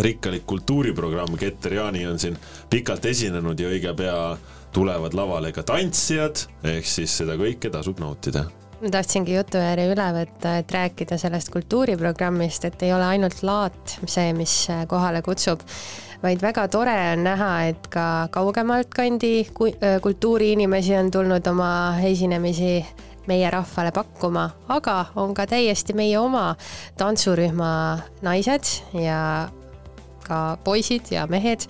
rikkalik 0.01 0.45
kultuuriprogramm, 0.49 1.37
Keter 1.37 1.77
Jaani 1.77 2.07
on 2.09 2.17
siin 2.21 2.37
pikalt 2.69 3.05
esinenud 3.09 3.59
ja 3.61 3.69
õige 3.69 3.93
pea 3.97 4.17
tulevad 4.73 5.17
lavale 5.17 5.53
ka 5.53 5.63
tantsijad, 5.65 6.45
ehk 6.65 6.89
siis 6.89 7.13
seda 7.21 7.37
kõike 7.37 7.71
tasub 7.73 8.01
nautida 8.01 8.47
ma 8.79 8.91
tahtsingi 8.93 9.35
jutujärje 9.35 9.87
üle 9.91 10.05
võtta, 10.15 10.53
et 10.61 10.71
rääkida 10.71 11.17
sellest 11.19 11.51
kultuuriprogrammist, 11.51 12.67
et 12.69 12.85
ei 12.87 12.93
ole 12.95 13.07
ainult 13.15 13.41
laat 13.43 13.97
see, 14.07 14.31
mis 14.37 14.53
kohale 14.91 15.21
kutsub, 15.25 15.63
vaid 16.23 16.41
väga 16.43 16.67
tore 16.71 16.95
on 17.13 17.25
näha, 17.27 17.51
et 17.73 17.89
ka 17.91 18.29
kaugemalt 18.31 18.91
kandi 18.95 19.49
kultuuriinimesi 19.53 20.95
on 20.99 21.11
tulnud 21.11 21.47
oma 21.51 21.71
esinemisi 22.07 22.79
meie 23.29 23.49
rahvale 23.53 23.91
pakkuma, 23.93 24.47
aga 24.73 24.97
on 25.19 25.35
ka 25.37 25.45
täiesti 25.49 25.93
meie 25.97 26.17
oma 26.19 26.53
tantsurühma 26.97 27.71
naised 28.25 28.71
ja 28.97 29.49
ka 30.25 30.39
poisid 30.63 31.11
ja 31.13 31.27
mehed. 31.29 31.67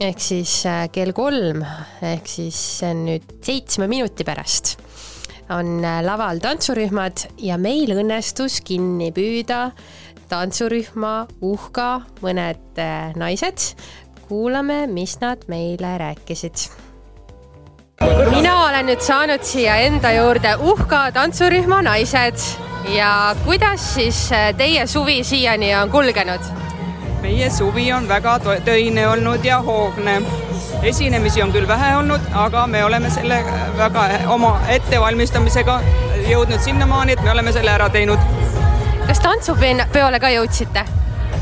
ehk 0.00 0.20
siis 0.24 0.62
äh, 0.64 0.86
kell 0.88 1.12
kolm 1.12 1.60
ehk 2.00 2.28
siis 2.28 2.56
see 2.78 2.88
on 2.94 3.02
nüüd 3.04 3.34
seitsme 3.44 3.84
minuti 3.90 4.24
pärast 4.24 4.79
on 5.50 5.84
äh, 5.84 6.00
laval 6.04 6.38
tantsurühmad 6.42 7.26
ja 7.38 7.58
meil 7.58 7.90
õnnestus 7.94 8.60
kinni 8.64 9.10
püüda 9.14 9.70
tantsurühma 10.30 11.26
Uhka 11.42 12.02
mõned 12.22 12.78
äh, 12.78 13.10
naised. 13.18 13.74
kuulame, 14.28 14.86
mis 14.86 15.16
nad 15.20 15.42
meile 15.48 15.98
rääkisid. 15.98 16.70
mina 18.30 18.54
olen 18.68 18.86
nüüd 18.86 19.02
saanud 19.02 19.42
siia 19.42 19.76
enda 19.86 20.12
juurde 20.14 20.54
Uhka 20.56 21.10
tantsurühma 21.12 21.82
naised 21.82 22.38
ja 22.94 23.34
kuidas 23.44 23.94
siis 23.94 24.32
äh, 24.32 24.54
teie 24.56 24.86
suvi 24.86 25.24
siiani 25.24 25.74
on 25.74 25.90
kulgenud? 25.90 26.40
meie 27.22 27.50
suvi 27.50 27.92
on 27.92 28.08
väga 28.08 28.38
töine 28.64 29.08
olnud 29.08 29.44
ja 29.44 29.60
hoogne 29.62 30.22
esinemisi 30.82 31.42
on 31.42 31.52
küll 31.52 31.68
vähe 31.68 31.96
olnud, 31.96 32.20
aga 32.34 32.66
me 32.66 32.84
oleme 32.84 33.10
selle 33.10 33.44
väga 33.76 34.04
oma 34.32 34.54
ettevalmistamisega 34.68 35.80
jõudnud 36.28 36.60
sinnamaani, 36.64 37.12
et 37.12 37.22
me 37.24 37.30
oleme 37.30 37.52
selle 37.52 37.70
ära 37.70 37.88
teinud. 37.90 38.18
kas 39.06 39.20
tantsupeole 39.20 40.20
ka 40.20 40.30
jõudsite? 40.32 40.84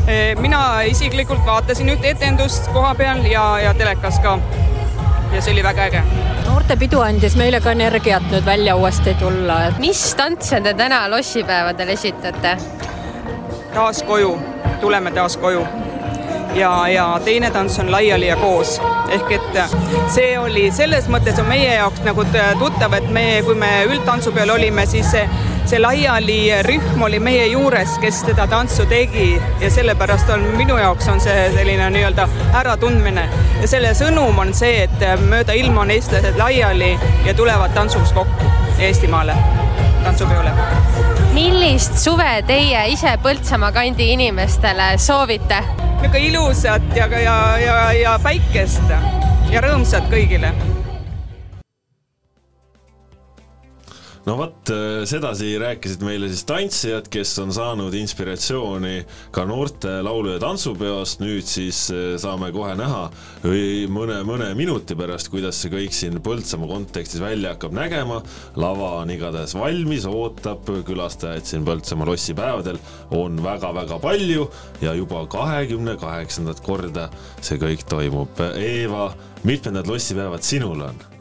E, 0.09 0.35
mina 0.41 0.81
isiklikult 0.89 1.45
vaatasin 1.47 1.93
ühte 1.95 2.11
etendust 2.11 2.71
koha 2.73 2.95
peal 2.95 3.25
ja, 3.31 3.45
ja 3.63 3.75
telekas 3.75 4.19
ka. 4.25 4.39
ja 5.33 5.43
see 5.43 5.53
oli 5.53 5.63
väga 5.63 5.85
äge. 5.91 6.03
noortepidu 6.47 7.01
andis 7.01 7.37
meile 7.37 7.61
ka 7.61 7.77
energiat 7.77 8.31
nüüd 8.33 8.47
välja 8.47 8.77
uuesti 8.77 9.15
tulla, 9.21 9.65
et. 9.69 9.79
mis 9.79 10.15
tantse 10.15 10.61
te 10.61 10.75
täna 10.75 11.05
lossipäevadel 11.11 11.95
esitate? 11.95 12.57
taas 13.75 14.03
koju, 14.03 14.39
tuleme 14.81 15.11
taas 15.11 15.37
koju 15.37 15.67
ja, 16.59 16.89
ja 16.89 17.21
teine 17.25 17.51
tants 17.51 17.79
on 17.79 17.91
laiali 17.91 18.27
ja 18.27 18.37
koos. 18.37 18.81
ehk 19.09 19.33
et 19.33 19.59
see 20.13 20.39
oli 20.39 20.69
selles 20.75 21.07
mõttes 21.09 21.39
on 21.41 21.47
meie 21.49 21.75
jaoks 21.75 22.03
nagu 22.07 22.25
tuttav, 22.59 22.93
et 22.99 23.11
me, 23.15 23.43
kui 23.47 23.55
me 23.59 23.71
üldtantsu 23.89 24.33
peal 24.37 24.51
olime, 24.51 24.87
siis 24.87 25.11
see, 25.11 25.25
see 25.69 25.81
laiali 25.81 26.39
rühm 26.67 27.03
oli 27.07 27.21
meie 27.21 27.47
juures, 27.53 27.99
kes 28.03 28.23
seda 28.27 28.47
tantsu 28.51 28.87
tegi 28.91 29.31
ja 29.61 29.71
sellepärast 29.71 30.31
on 30.35 30.45
minu 30.59 30.79
jaoks 30.81 31.09
on 31.13 31.23
see 31.25 31.49
selline 31.57 31.91
nii-öelda 31.95 32.29
äratundmine. 32.63 33.29
ja 33.63 33.69
selle 33.69 33.95
sõnum 33.99 34.39
on 34.39 34.55
see, 34.55 34.89
et 34.89 35.07
mööda 35.29 35.57
ilma 35.57 35.87
on 35.87 35.95
eestlased 35.95 36.37
laiali 36.41 36.97
ja 37.27 37.35
tulevad 37.35 37.75
tantsuks 37.77 38.13
kokku 38.17 38.53
Eestimaale, 38.79 39.35
tantsupeole 40.05 41.18
millist 41.39 41.95
suve 42.03 42.31
teie 42.49 42.81
ise 42.91 43.13
Põltsamaa 43.23 43.71
kandi 43.77 44.09
inimestele 44.15 44.89
soovite? 44.99 45.61
niisugune 46.01 46.23
ilusat 46.27 46.97
ja, 46.97 47.07
ja, 47.15 47.37
ja, 47.63 47.77
ja 47.95 48.17
päikest 48.23 48.91
ja 49.53 49.63
rõõmsat 49.63 50.11
kõigile 50.11 50.51
no 54.29 54.35
vot, 54.37 54.71
äh, 54.71 55.07
sedasi 55.09 55.55
rääkisid 55.61 56.03
meile 56.05 56.29
siis 56.29 56.45
tantsijad, 56.49 57.07
kes 57.13 57.31
on 57.41 57.53
saanud 57.55 57.95
inspiratsiooni 57.97 59.01
ka 59.33 59.45
noorte 59.49 59.95
laulu- 60.05 60.35
ja 60.35 60.43
tantsupeost, 60.43 61.23
nüüd 61.25 61.49
siis 61.49 61.87
äh, 61.95 62.19
saame 62.21 62.51
kohe 62.53 62.75
näha 62.77 63.07
mõne, 63.89 64.21
mõne 64.29 64.51
minuti 64.59 64.97
pärast, 64.99 65.31
kuidas 65.33 65.63
see 65.63 65.73
kõik 65.73 65.97
siin 65.97 66.21
Põltsamaa 66.25 66.69
kontekstis 66.69 67.23
välja 67.23 67.55
hakkab 67.55 67.73
nägema. 67.73 68.21
lava 68.57 68.91
on 69.01 69.11
igatahes 69.11 69.55
valmis, 69.55 70.05
ootab 70.07 70.69
külastajaid 70.87 71.49
siin 71.49 71.65
Põltsamaa 71.65 72.11
lossipäevadel 72.13 72.79
on 73.11 73.41
väga-väga 73.43 73.99
palju 74.03 74.49
ja 74.83 74.95
juba 74.95 75.25
kahekümne 75.27 75.97
kaheksandat 75.97 76.61
korda 76.61 77.09
see 77.41 77.57
kõik 77.57 77.87
toimub. 77.89 78.43
Eeva, 78.57 79.15
mitmendad 79.45 79.87
lossipäevad 79.89 80.43
sinul 80.43 80.85
on? 80.91 81.18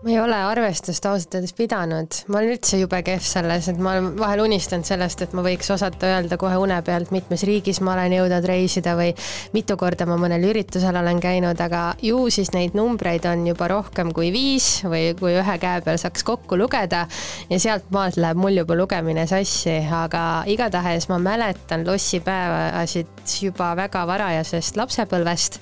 Ma 0.00 0.10
ei 0.10 0.20
ole 0.20 0.36
arvestust 0.48 1.04
ausalt 1.04 1.34
öeldes 1.36 1.52
pidanud, 1.52 2.22
ma 2.32 2.38
olen 2.38 2.54
üldse 2.54 2.78
jube 2.80 3.02
kehv 3.04 3.24
selles, 3.24 3.66
et 3.68 3.80
ma 3.84 3.92
olen 3.92 4.06
vahel 4.16 4.40
unistanud 4.46 4.88
sellest, 4.88 5.20
et 5.26 5.34
ma 5.36 5.44
võiks 5.44 5.68
osata 5.74 6.08
öelda 6.14 6.38
kohe 6.40 6.56
une 6.56 6.78
pealt, 6.86 7.12
mitmes 7.12 7.44
riigis 7.44 7.82
ma 7.84 7.92
olen 7.92 8.16
jõudnud 8.16 8.48
reisida 8.48 8.96
või 8.96 9.12
mitu 9.52 9.76
korda 9.80 10.08
ma 10.08 10.16
mõnel 10.20 10.48
üritusel 10.48 10.96
olen 11.02 11.20
käinud, 11.20 11.60
aga 11.60 11.82
ju 12.00 12.22
siis 12.32 12.54
neid 12.56 12.76
numbreid 12.78 13.28
on 13.28 13.44
juba 13.50 13.68
rohkem 13.74 14.14
kui 14.16 14.32
viis 14.32 14.72
või 14.88 15.12
kui 15.20 15.36
ühe 15.36 15.60
käe 15.60 15.84
peal 15.84 16.00
saaks 16.00 16.24
kokku 16.24 16.56
lugeda 16.56 17.04
ja 17.52 17.60
sealt 17.60 17.92
maalt 17.92 18.16
läheb 18.16 18.40
mul 18.40 18.56
juba 18.62 18.80
lugemine 18.80 19.28
sassi, 19.28 19.82
aga 19.84 20.46
igatahes 20.48 21.10
ma 21.12 21.20
mäletan 21.20 21.84
lossipäevasid 21.84 23.40
juba 23.44 23.74
väga 23.76 24.08
varajasest 24.08 24.80
lapsepõlvest 24.80 25.60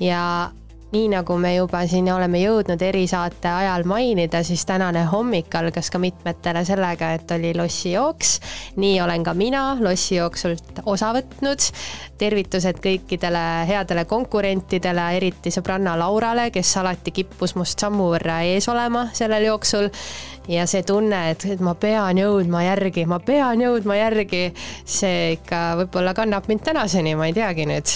ja 0.00 0.22
nii 0.92 1.08
nagu 1.10 1.34
me 1.38 1.50
juba 1.56 1.80
siin 1.90 2.06
oleme 2.12 2.38
jõudnud 2.38 2.82
erisaate 2.82 3.50
ajal 3.50 3.82
mainida, 3.90 4.42
siis 4.46 4.62
tänane 4.68 5.02
hommik 5.10 5.54
algas 5.58 5.90
ka 5.90 5.98
mitmetele 5.98 6.62
sellega, 6.64 7.10
et 7.16 7.30
oli 7.34 7.50
lossijooks. 7.58 8.38
nii 8.76 9.00
olen 9.00 9.24
ka 9.24 9.34
mina 9.34 9.64
lossijooksult 9.80 10.82
osa 10.86 11.12
võtnud. 11.16 11.66
tervitused 12.18 12.78
kõikidele 12.80 13.66
headele 13.68 14.04
konkurentidele, 14.04 15.10
eriti 15.16 15.50
sõbranna 15.50 15.98
Laurale, 15.98 16.50
kes 16.50 16.76
alati 16.76 17.10
kippus 17.10 17.54
must 17.56 17.78
sammu 17.78 18.08
võrra 18.14 18.40
ees 18.46 18.68
olema 18.68 19.08
sellel 19.12 19.44
jooksul 19.44 19.90
ja 20.48 20.66
see 20.66 20.82
tunne, 20.86 21.30
et, 21.30 21.44
et 21.50 21.60
ma 21.60 21.74
pean 21.74 22.18
jõudma 22.18 22.62
järgi, 22.62 23.06
ma 23.06 23.18
pean 23.18 23.60
jõudma 23.60 23.98
järgi, 23.98 24.54
see 24.84 25.32
ikka 25.36 25.62
võib-olla 25.82 26.14
kannab 26.14 26.46
mind 26.48 26.62
tänaseni, 26.62 27.16
ma 27.18 27.26
ei 27.26 27.34
teagi 27.34 27.66
nüüd. 27.66 27.94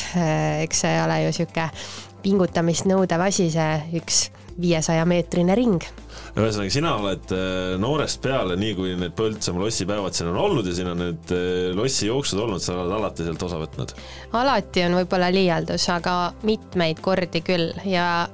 eks 0.67 0.87
see 0.87 1.03
ole 1.05 1.23
ju 1.25 1.33
sihuke 1.33 1.71
pingutamist 2.23 2.89
nõudev 2.91 3.27
asi, 3.27 3.51
see 3.53 4.01
üks 4.01 4.29
viiesaja 4.61 5.07
meetrine 5.09 5.57
ring 5.57 5.85
ühesõnaga, 6.39 6.71
sina 6.73 6.93
oled 7.01 7.33
äh, 7.35 7.77
noorest 7.81 8.21
peale, 8.23 8.57
nii 8.61 8.75
kui 8.79 8.93
need 8.99 9.15
Põltsamaa 9.19 9.65
lossipäevad 9.65 10.15
siin 10.15 10.31
on 10.31 10.39
olnud 10.45 10.69
ja 10.69 10.75
siin 10.77 10.91
on 10.93 11.01
need 11.03 11.33
äh, 11.35 11.71
lossijooksud 11.77 12.43
olnud, 12.45 12.63
sa 12.63 12.77
oled 12.79 12.95
alati 12.99 13.27
sealt 13.27 13.43
osa 13.47 13.59
võtnud? 13.63 13.95
alati 14.39 14.85
on 14.87 14.99
võib-olla 15.01 15.31
liialdus, 15.35 15.89
aga 15.93 16.17
mitmeid 16.47 17.03
kordi 17.03 17.43
küll 17.47 17.73
ja 17.89 18.29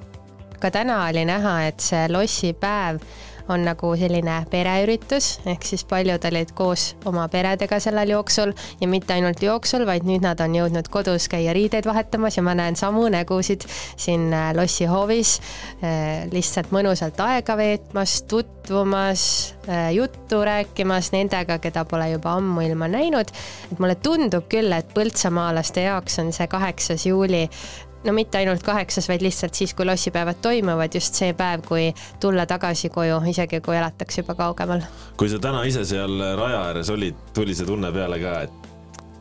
ka 0.60 0.73
täna 0.73 1.02
oli 1.06 1.24
näha, 1.28 1.56
et 1.70 1.84
see 1.84 2.05
lossipäev 2.12 3.00
on 3.49 3.65
nagu 3.66 3.92
selline 3.99 4.36
pereüritus, 4.50 5.41
ehk 5.47 5.65
siis 5.66 5.84
paljud 5.89 6.25
olid 6.31 6.52
koos 6.57 6.89
oma 7.07 7.26
peredega 7.33 7.78
sellel 7.83 8.15
jooksul 8.16 8.52
ja 8.81 8.89
mitte 8.91 9.15
ainult 9.16 9.42
jooksul, 9.42 9.86
vaid 9.86 10.07
nüüd 10.08 10.25
nad 10.26 10.41
on 10.42 10.57
jõudnud 10.57 10.91
kodus 10.92 11.28
käia 11.33 11.55
riideid 11.57 11.86
vahetamas 11.86 12.39
ja 12.39 12.44
ma 12.47 12.57
näen 12.58 12.76
samu 12.76 13.07
nägusid 13.12 13.66
siin 13.68 14.33
äh, 14.34 14.50
lossi 14.57 14.89
hoovis, 14.91 15.36
lihtsalt 16.33 16.73
mõnusalt 16.75 17.18
aega 17.23 17.57
veetmas, 17.58 18.20
tutvumas, 18.28 19.23
juttu 19.92 20.41
rääkimas 20.47 21.10
nendega, 21.15 21.58
keda 21.62 21.84
pole 21.89 22.08
juba 22.10 22.36
ammuilma 22.39 22.89
näinud. 22.91 23.31
et 23.73 23.78
mulle 23.78 23.94
tundub 23.94 24.49
küll, 24.50 24.73
et 24.73 24.92
põltsamaalaste 24.94 25.86
jaoks 25.86 26.18
on 26.23 26.33
see 26.33 26.47
kaheksas 26.50 27.07
juuli 27.07 27.47
no 28.07 28.15
mitte 28.17 28.39
ainult 28.39 28.62
kaheksas, 28.67 29.09
vaid 29.10 29.25
lihtsalt 29.25 29.55
siis, 29.55 29.75
kui 29.75 29.86
lossipäevad 29.86 30.41
toimuvad, 30.43 30.94
just 30.94 31.18
see 31.18 31.33
päev, 31.36 31.65
kui 31.67 31.89
tulla 32.23 32.47
tagasi 32.47 32.91
koju, 32.94 33.18
isegi 33.33 33.60
kui 33.65 33.76
elatakse 33.76 34.23
juba 34.23 34.36
kaugemal. 34.39 34.86
kui 35.17 35.33
sa 35.33 35.41
täna 35.43 35.65
ise 35.68 35.85
seal 35.85 36.20
raja 36.39 36.62
ääres 36.70 36.91
olid, 36.94 37.18
tuli 37.35 37.55
see 37.55 37.67
tunne 37.67 37.93
peale 37.93 38.20
ka, 38.23 38.39
et 38.47 38.73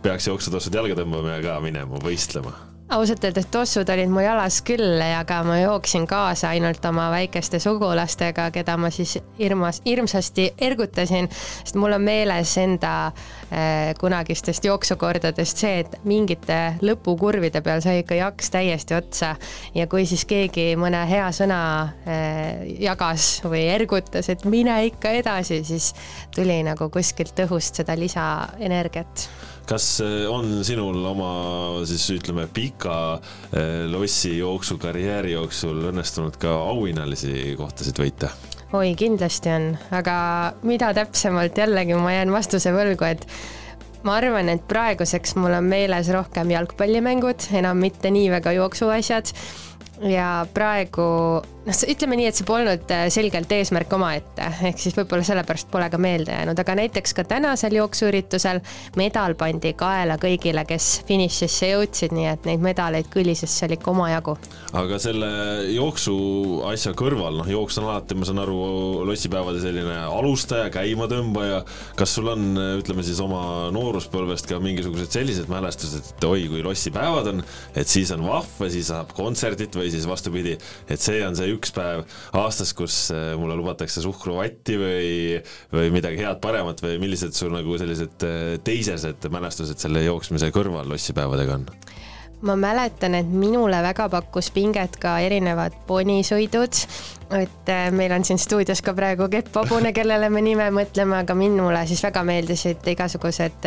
peaks 0.05 0.29
jooksutossud 0.29 0.77
jalga 0.81 1.01
tõmbama 1.01 1.37
ja 1.37 1.43
ka 1.49 1.59
minema 1.63 2.01
võistlema? 2.03 2.53
Ausalt 2.89 3.23
öeldes 3.23 3.47
tossud 3.51 3.89
olid 3.89 4.09
mu 4.13 4.21
jalas 4.21 4.59
küll, 4.65 4.99
aga 5.01 5.39
ma 5.45 5.57
jooksin 5.57 6.05
kaasa 6.07 6.51
ainult 6.53 6.85
oma 6.85 7.07
väikeste 7.13 7.59
sugulastega, 7.59 8.49
keda 8.53 8.75
ma 8.77 8.91
siis 8.93 9.17
hirmas, 9.39 9.81
hirmsasti 9.85 10.51
ergutasin, 10.67 11.29
sest 11.63 11.79
mul 11.81 11.97
on 11.97 12.05
meeles 12.05 12.53
enda 12.61 12.93
äh, 13.07 13.95
kunagistest 13.99 14.67
jooksukordadest 14.69 15.63
see, 15.65 15.79
et 15.81 15.97
mingite 16.05 16.59
lõpukurvide 16.85 17.63
peal 17.65 17.81
sai 17.81 18.03
ikka 18.03 18.19
jaks 18.19 18.53
täiesti 18.53 18.97
otsa. 18.97 19.33
Ja 19.75 19.87
kui 19.89 20.05
siis 20.05 20.27
keegi 20.29 20.75
mõne 20.79 21.01
hea 21.09 21.31
sõna 21.35 21.59
äh, 22.05 22.61
jagas 22.85 23.39
või 23.45 23.65
ergutas, 23.73 24.29
et 24.29 24.45
mine 24.45 24.77
ikka 24.91 25.15
edasi, 25.23 25.63
siis 25.65 25.91
tuli 26.35 26.61
nagu 26.67 26.91
kuskilt 26.93 27.45
õhust 27.47 27.81
seda 27.81 27.97
lisaenergiat 27.97 29.27
kas 29.69 29.87
eh, 30.05 30.25
on 30.29 30.61
sinul 30.65 30.99
oma 31.09 31.31
siis 31.87 32.05
ütleme 32.15 32.47
pika 32.53 32.97
eh, 33.51 33.85
lossi 33.91 34.37
jooksu 34.37 34.77
karjääri 34.81 35.35
jooksul 35.35 35.89
õnnestunud 35.91 36.37
ka 36.41 36.53
auhinnalisi 36.71 37.55
kohtasid 37.59 38.01
võita? 38.01 38.31
oi, 38.75 38.93
kindlasti 38.99 39.51
on, 39.53 39.69
aga 39.95 40.15
mida 40.67 40.91
täpsemalt 40.97 41.57
jällegi 41.57 41.97
ma 41.97 42.15
jään 42.15 42.33
vastuse 42.33 42.73
võlgu, 42.75 43.07
et 43.07 43.25
ma 44.05 44.19
arvan, 44.19 44.49
et 44.51 44.65
praeguseks 44.69 45.35
mul 45.39 45.55
on 45.57 45.69
meeles 45.69 46.09
rohkem 46.13 46.51
jalgpallimängud, 46.53 47.49
enam 47.57 47.79
mitte 47.81 48.11
nii 48.13 48.29
väga 48.33 48.55
jooksuasjad 48.57 49.31
ja 50.11 50.29
praegu 50.53 51.07
noh, 51.65 51.79
ütleme 51.89 52.17
nii, 52.19 52.27
et 52.29 52.37
see 52.37 52.47
polnud 52.47 52.91
äh, 52.93 53.05
selgelt 53.13 53.51
eesmärk 53.55 53.93
omaette, 53.97 54.49
ehk 54.69 54.81
siis 54.81 54.95
võib-olla 54.97 55.25
sellepärast 55.25 55.69
pole 55.73 55.87
ka 55.91 55.99
meelde 56.01 56.33
jäänud, 56.35 56.59
aga 56.61 56.75
näiteks 56.79 57.15
ka 57.17 57.25
tänasel 57.27 57.77
jooksuüritusel 57.79 58.61
medal 58.99 59.35
pandi 59.39 59.73
kaela 59.77 60.19
kõigile, 60.21 60.65
kes 60.69 60.89
finišisse 61.07 61.71
jõudsid, 61.73 62.13
nii 62.15 62.27
et 62.31 62.49
neid 62.49 62.63
medaleid 62.63 63.09
kõlises 63.13 63.53
seal 63.59 63.75
ikka 63.75 63.91
omajagu. 63.93 64.37
aga 64.77 64.99
selle 65.01 65.29
jooksu 65.73 66.15
asja 66.69 66.93
kõrval, 66.97 67.39
noh, 67.41 67.49
jooks 67.49 67.79
on 67.81 67.89
alati, 67.89 68.17
ma 68.19 68.29
saan 68.29 68.43
aru, 68.43 68.59
lossipäevade 69.09 69.63
selline 69.63 69.97
alustaja, 70.05 70.69
käimatõmbaja. 70.73 71.63
kas 71.97 72.15
sul 72.17 72.29
on, 72.33 72.47
ütleme 72.79 73.05
siis 73.05 73.19
oma 73.23 73.71
nooruspõlvest 73.75 74.49
ka 74.49 74.59
mingisugused 74.63 75.11
sellised 75.15 75.49
mälestused, 75.51 76.13
et 76.15 76.29
oi, 76.29 76.45
kui 76.51 76.63
lossipäevad 76.65 77.33
on, 77.33 77.43
et 77.75 77.89
siis 77.89 78.11
on 78.13 78.25
vahva, 78.27 78.69
siis 78.69 78.91
saab 78.91 79.13
kontserdit 79.17 79.75
või 79.75 79.89
siis 79.93 80.05
vastupidi, 80.09 80.57
et 80.89 81.01
see 81.01 81.21
on 81.25 81.35
see 81.37 81.54
üks 81.55 81.73
päev 81.75 82.05
aastas, 82.37 82.73
kus 82.77 82.97
äh, 83.15 83.33
mulle 83.39 83.57
lubatakse 83.59 84.03
suhkruvatti 84.05 84.79
või, 84.81 85.11
või 85.73 85.91
midagi 85.95 86.21
head-paremat 86.23 86.83
või 86.85 86.99
millised 87.01 87.35
sul 87.37 87.53
nagu 87.55 87.77
sellised 87.81 88.27
äh, 88.27 88.55
teisesed 88.65 89.29
mälestused 89.31 89.81
selle 89.81 90.05
jooksmise 90.05 90.51
kõrval 90.55 90.89
lossipäevadega 90.91 91.59
on? 91.59 91.69
ma 92.45 92.53
mäletan, 92.59 93.15
et 93.17 93.29
minule 93.31 93.77
väga 93.81 94.09
pakkus 94.11 94.51
pinget 94.53 94.99
ka 95.01 95.15
erinevad 95.23 95.73
ponisõidud, 95.87 96.81
et 97.39 97.71
äh, 97.71 97.87
meil 97.95 98.13
on 98.13 98.27
siin 98.27 98.41
stuudios 98.41 98.83
ka 98.85 98.93
praegu 98.97 99.29
Kepp 99.31 99.55
Hobune, 99.55 99.93
kellele 99.95 100.29
me 100.29 100.43
nime 100.45 100.69
mõtleme, 100.75 101.23
aga 101.23 101.37
minule 101.37 101.85
siis 101.89 102.03
väga 102.05 102.25
meeldisid 102.27 102.85
igasugused 102.93 103.65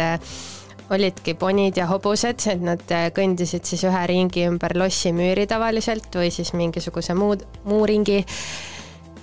olidki 0.90 1.34
ponid 1.34 1.76
ja 1.76 1.86
hobused, 1.90 2.46
et 2.48 2.64
nad 2.64 2.82
äh, 2.94 3.08
kõndisid 3.14 3.68
siis 3.68 3.84
ühe 3.88 4.02
ringi 4.08 4.46
ümber 4.48 4.76
lossimüüri 4.78 5.46
tavaliselt 5.50 6.14
või 6.16 6.32
siis 6.34 6.54
mingisuguse 6.56 7.16
muud, 7.18 7.44
muu 7.68 7.84
ringi 7.88 8.22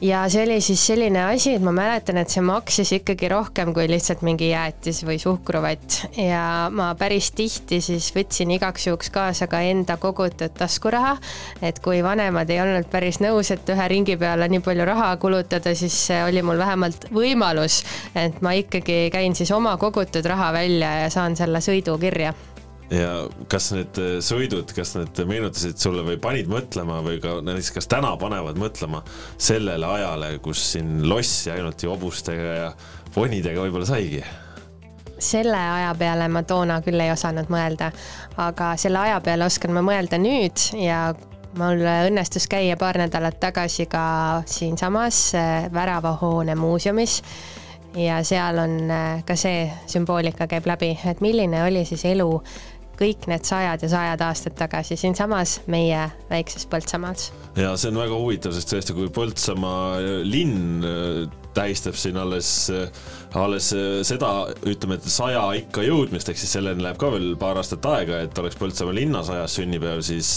ja 0.01 0.23
see 0.29 0.43
oli 0.43 0.61
siis 0.61 0.81
selline 0.87 1.21
asi, 1.23 1.53
et 1.55 1.63
ma 1.63 1.71
mäletan, 1.75 2.17
et 2.19 2.31
see 2.31 2.43
maksis 2.45 2.91
ikkagi 2.97 3.29
rohkem 3.31 3.71
kui 3.75 3.87
lihtsalt 3.89 4.23
mingi 4.25 4.49
jäätis 4.49 5.03
või 5.07 5.17
suhkruvatt 5.21 6.17
ja 6.19 6.71
ma 6.73 6.91
päris 6.99 7.31
tihti 7.35 7.79
siis 7.83 8.09
võtsin 8.15 8.51
igaks 8.55 8.87
juhuks 8.87 9.11
kaasa 9.13 9.47
ka 9.51 9.61
enda 9.65 9.97
kogutud 10.01 10.55
taskuraha. 10.57 11.15
et 11.61 11.79
kui 11.83 12.01
vanemad 12.03 12.49
ei 12.49 12.61
olnud 12.61 12.89
päris 12.91 13.21
nõus, 13.23 13.51
et 13.51 13.69
ühe 13.69 13.87
ringi 13.91 14.17
peale 14.17 14.49
nii 14.51 14.63
palju 14.65 14.85
raha 14.85 15.13
kulutada, 15.21 15.75
siis 15.75 15.97
oli 16.25 16.41
mul 16.41 16.59
vähemalt 16.59 17.09
võimalus, 17.13 17.83
et 18.15 18.41
ma 18.41 18.55
ikkagi 18.57 19.09
käin 19.13 19.35
siis 19.35 19.51
oma 19.51 19.77
kogutud 19.77 20.25
raha 20.25 20.51
välja 20.53 20.91
ja 21.05 21.09
saan 21.13 21.35
selle 21.39 21.63
sõidu 21.63 21.97
kirja 22.01 22.33
ja 22.93 23.11
kas 23.51 23.71
need 23.73 23.99
äh, 24.01 24.15
sõidud, 24.25 24.69
kas 24.75 24.95
need 24.97 25.21
meenutasid 25.27 25.79
sulle 25.81 26.05
või 26.05 26.19
panid 26.21 26.49
mõtlema 26.51 27.01
või 27.05 27.19
ka 27.23 27.39
näiteks, 27.41 27.71
kas 27.79 27.89
täna 27.91 28.13
panevad 28.21 28.59
mõtlema 28.61 29.01
sellele 29.37 29.89
ajale, 29.97 30.31
kus 30.45 30.61
siin 30.75 30.99
lossi 31.09 31.53
ainult 31.53 31.83
ju 31.83 31.93
hobustega 31.93 32.57
ja 32.61 32.73
ponidega 33.15 33.63
võib-olla 33.65 33.89
saigi? 33.89 34.23
selle 35.25 35.55
aja 35.55 35.93
peale 35.95 36.25
ma 36.27 36.41
toona 36.43 36.81
küll 36.83 36.99
ei 36.99 37.07
osanud 37.13 37.47
mõelda, 37.49 37.87
aga 38.35 38.73
selle 38.77 38.99
aja 38.99 39.21
peale 39.23 39.45
oskan 39.47 39.71
ma 39.73 39.81
mõelda 39.85 40.19
nüüd 40.19 40.59
ja 40.75 41.13
mul 41.55 41.79
õnnestus 41.87 42.49
käia 42.51 42.75
paar 42.77 42.99
nädalat 42.99 43.39
tagasi 43.39 43.87
ka 43.87 44.43
siinsamas 44.45 45.29
äh, 45.39 45.69
Väravahoone 45.73 46.55
muuseumis 46.59 47.21
ja 47.95 48.19
seal 48.27 48.59
on 48.59 48.91
äh, 48.91 49.23
ka 49.25 49.37
see 49.39 49.65
sümboolika 49.87 50.49
käib 50.51 50.67
läbi, 50.67 50.91
et 51.07 51.23
milline 51.23 51.63
oli 51.63 51.85
siis 51.87 52.05
elu 52.11 52.29
kõik 52.99 53.27
need 53.31 53.45
sajad 53.47 53.83
ja 53.83 53.89
sajad 53.91 54.23
aastad 54.25 54.55
tagasi 54.59 54.97
siinsamas 54.99 55.59
meie 55.71 56.07
väikses 56.29 56.67
Põltsamaals. 56.71 57.31
ja 57.59 57.73
see 57.77 57.91
on 57.91 57.99
väga 57.99 58.19
huvitav, 58.19 58.55
sest 58.55 58.71
tõesti, 58.71 58.95
kui 58.97 59.11
Põltsamaa 59.13 60.23
linn 60.27 60.85
äh, 60.85 61.25
tähistab 61.55 61.95
siin 61.99 62.19
alles, 62.19 62.49
äh, 62.73 62.87
alles 63.39 63.71
äh, 63.75 64.01
seda, 64.07 64.31
ütleme, 64.67 64.99
et 64.99 65.09
saja 65.11 65.45
ikka 65.61 65.85
jõudmist, 65.85 66.29
ehk 66.31 66.41
siis 66.41 66.55
selleni 66.57 66.83
läheb 66.83 66.99
ka 67.01 67.11
veel 67.15 67.33
paar 67.39 67.59
aastat 67.61 67.85
aega, 67.91 68.21
et 68.25 68.43
oleks 68.43 68.59
Põltsamaa 68.59 68.95
linna 68.95 69.23
sajas 69.27 69.59
sünnipäev, 69.59 70.03
siis 70.05 70.31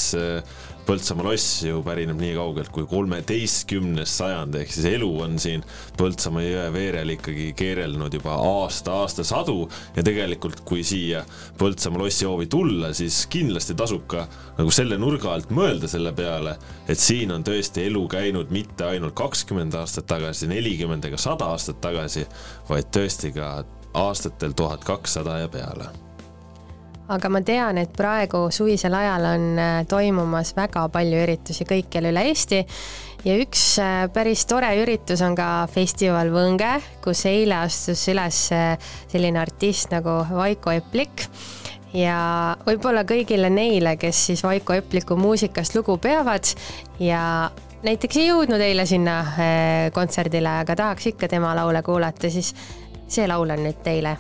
Põltsamaa 0.89 1.27
loss 1.27 1.67
ju 1.67 1.83
pärineb 1.85 2.17
nii 2.17 2.31
kaugelt 2.33 2.71
kui 2.73 2.87
kolmeteistkümnes 2.89 4.15
sajand, 4.23 4.55
ehk 4.57 4.71
siis 4.73 4.87
elu 4.95 5.11
on 5.21 5.35
siin 5.37 5.61
Põltsamaa 5.99 6.47
jõe 6.47 6.63
veerel 6.73 7.13
ikkagi 7.13 7.51
keerelnud 7.59 8.17
juba 8.17 8.39
aasta-aastasadu 8.41 9.59
ja 9.99 10.07
tegelikult, 10.07 10.63
kui 10.65 10.81
siia 10.89 11.27
Põltsamaa 11.61 12.01
lossihoovi 12.07 12.49
tulla, 12.49 12.95
siis 12.97 13.21
kindlasti 13.29 13.77
tasub 13.77 14.09
ka 14.09 14.25
nagu 14.57 14.73
selle 14.73 14.97
nurga 14.97 15.37
alt 15.37 15.53
mõelda 15.53 15.93
selle 15.93 16.15
peale, 16.17 16.57
et 16.89 17.05
siin 17.05 17.37
on 17.37 17.45
tõesti 17.45 17.85
elu 17.91 18.07
käinud 18.09 18.57
mitte 18.57 18.89
ainult 18.89 19.19
kakskümmend 19.21 19.77
aastat 19.77 20.09
tagasi, 20.09 20.49
nelikümmend 20.49 21.05
ega 21.05 21.21
sada 21.21 21.53
aastat 21.53 21.85
tagasi, 21.85 22.25
vaid 22.73 22.89
tõesti 22.97 23.37
ka 23.37 23.59
aastatel 24.09 24.57
tuhat 24.57 24.89
kakssada 24.89 25.43
ja 25.45 25.53
peale 25.53 26.08
aga 27.09 27.29
ma 27.33 27.41
tean, 27.45 27.79
et 27.81 27.93
praegu 27.97 28.49
suvisel 28.53 28.95
ajal 28.95 29.27
on 29.31 29.45
äh, 29.61 29.77
toimumas 29.89 30.53
väga 30.57 30.85
palju 30.93 31.23
üritusi 31.25 31.67
kõikjal 31.69 32.11
üle 32.11 32.25
Eesti. 32.29 32.63
Ja 33.27 33.37
üks 33.41 33.63
äh, 33.83 34.03
päris 34.13 34.45
tore 34.49 34.71
üritus 34.83 35.23
on 35.25 35.37
ka 35.39 35.67
festival 35.73 36.31
Võnge, 36.35 36.77
kus 37.05 37.25
eile 37.31 37.63
astus 37.65 38.05
üles 38.13 38.43
äh, 38.55 38.91
selline 39.09 39.41
artist 39.41 39.95
nagu 39.95 40.21
Vaiko 40.35 40.77
Eplik. 40.77 41.25
Ja 41.97 42.19
võib-olla 42.67 43.07
kõigile 43.09 43.49
neile, 43.49 43.97
kes 43.97 44.27
siis 44.29 44.45
Vaiko 44.45 44.77
Epliku 44.77 45.17
muusikast 45.17 45.79
lugu 45.79 45.97
peavad 45.97 46.53
ja 47.01 47.23
näiteks 47.87 48.21
ei 48.21 48.29
jõudnud 48.29 48.61
eile 48.61 48.85
sinna 48.87 49.23
kontserdile, 49.97 50.59
aga 50.67 50.77
tahaks 50.77 51.15
ikka 51.15 51.33
tema 51.33 51.57
laule 51.57 51.81
kuulata, 51.87 52.29
siis 52.29 52.53
see 53.09 53.25
laul 53.25 53.57
on 53.57 53.65
nüüd 53.65 53.81
teile 53.81 54.19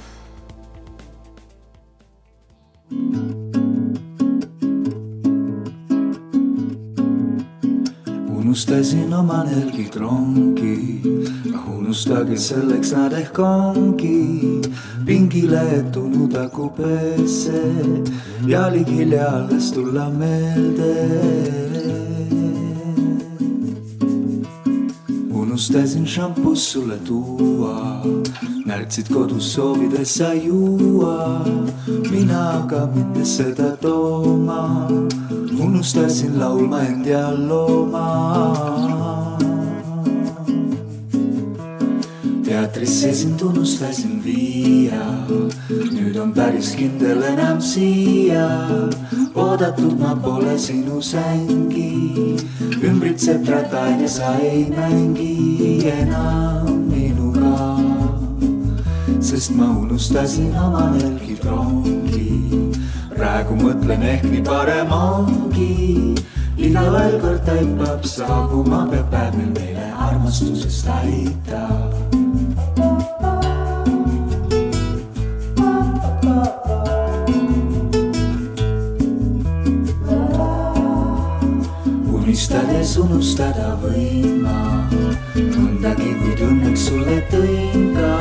unustasin 8.58 9.12
oma 9.14 9.44
nälgid 9.44 9.94
rongi, 9.96 11.00
ah 11.54 11.64
unustage 11.78 12.36
selleks 12.36 12.92
nad 12.92 13.12
ehk 13.12 13.38
ongi. 13.38 14.60
Pingile 15.06 15.60
ettunud 15.78 16.34
akupeesse 16.36 17.62
ja 18.46 18.70
hilja 18.70 19.28
alles 19.36 19.72
tulla 19.72 20.10
meelde 20.10 21.97
unustasin 25.58 26.06
šampus 26.06 26.72
sulle 26.72 26.96
tuua, 26.98 28.02
närtsid 28.66 29.08
kodus 29.10 29.54
soovides 29.54 30.14
sa 30.14 30.30
juua, 30.34 31.42
mina 32.10 32.42
aga 32.60 32.86
minnes 32.94 33.36
seda 33.40 33.72
tooma, 33.82 34.86
unustasin 35.58 36.38
laulma 36.38 36.84
end 36.86 37.10
ja 37.10 37.32
looma 37.34 39.27
teatrisse 42.58 43.14
sind 43.14 43.40
unustasin 43.40 44.18
viia, 44.24 45.04
nüüd 45.94 46.16
on 46.18 46.32
päris 46.34 46.72
kindel 46.74 47.22
enam 47.22 47.60
siia. 47.62 48.48
oodatud 49.34 49.94
ma 50.00 50.16
pole 50.18 50.56
sinu 50.58 50.98
sängi, 50.98 52.34
ümbritseb 52.82 53.46
trataid 53.46 54.02
ja 54.02 54.10
sa 54.10 54.32
ei 54.42 54.66
mängi 54.74 55.86
enam 55.86 56.66
minuga. 56.90 57.78
sest 59.20 59.54
ma 59.54 59.70
unustasin 59.78 60.50
oma 60.58 60.90
jälgid 60.98 61.46
rongi, 61.46 62.74
praegu 63.14 63.54
mõtlen 63.62 64.02
ehk 64.02 64.26
nii 64.26 64.42
parem 64.42 64.90
ongi. 64.90 66.14
iga 66.58 66.90
veel 66.90 67.20
kord 67.22 67.42
taipab 67.46 68.02
saabuma 68.02 68.86
peab 68.90 69.10
päev, 69.14 69.42
meile 69.54 69.92
armastusest 70.10 70.90
aitab. 70.98 72.17
Unistades 82.48 82.96
unustada 82.96 83.74
võin 83.82 84.38
ma 84.40 84.88
mõndagi, 85.36 86.14
kuid 86.16 86.40
õnneks 86.46 86.86
sulle 86.88 87.18
tõin 87.28 87.90
ka 87.92 88.12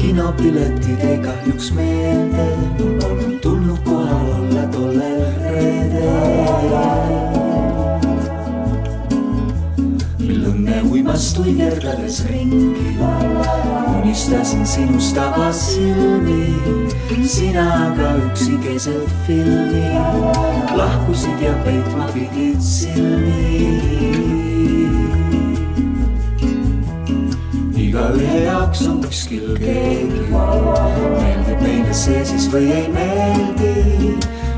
kinopiletid 0.00 1.04
ei 1.06 1.20
kahjuks 1.22 1.70
meelde, 1.76 2.46
mul 2.80 2.96
polnud 2.98 3.36
tulnud 3.44 3.78
kohal 3.86 4.26
olla 4.40 4.64
tollel 4.74 5.22
reedel. 5.44 6.74
mil 10.18 10.42
õnne 10.50 10.82
uimast 10.90 11.38
uigerdades 11.38 12.24
ringi, 12.26 12.98
unistasin 14.00 14.66
sinust 14.66 15.14
avasilmi, 15.14 16.42
sina 17.28 17.64
aga 17.88 18.08
üksi 18.24 18.54
keset 18.62 19.08
filmi 19.26 19.88
lahkusid 20.76 21.40
ja 21.40 21.54
peitma 21.64 22.06
pidid 22.14 22.60
silmi. 22.60 23.68
igaühe 27.88 28.44
jaoks 28.44 28.82
on 28.88 29.00
kuskil 29.02 29.56
keegi, 29.56 30.22
meeldib 30.30 31.60
meile 31.64 31.94
see 32.04 32.24
siis 32.28 32.48
või 32.52 32.68
ei 32.76 32.86
meeldi. 32.92 33.74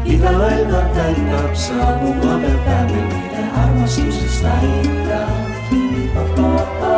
igaühel 0.05 0.67
kord 0.73 0.91
taipab 0.99 1.55
saabuma 1.67 2.33
peab 2.43 2.61
päev, 2.67 2.95
mil 2.95 3.07
meile 3.15 3.43
armastusest 3.65 4.45
aitab. 4.57 6.90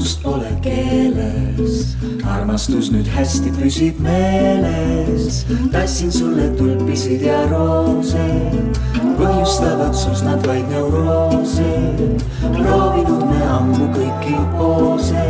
Õrnust 0.00 0.22
pole 0.24 0.48
keeles, 0.64 1.96
armastus 2.24 2.88
nüüd 2.88 3.08
hästi 3.12 3.50
püsib 3.52 3.98
meeles. 4.00 5.44
tassin 5.72 6.12
sulle 6.12 6.48
tulpisid 6.56 7.20
ja 7.20 7.42
roose, 7.50 8.24
põhjustavad 9.18 9.92
sus 9.92 10.22
nad 10.24 10.46
vaid 10.46 10.64
neuroose. 10.72 11.68
proovinud 12.40 13.26
me 13.28 13.42
ammu 13.58 13.90
kõiki 13.92 14.40
poose, 14.56 15.26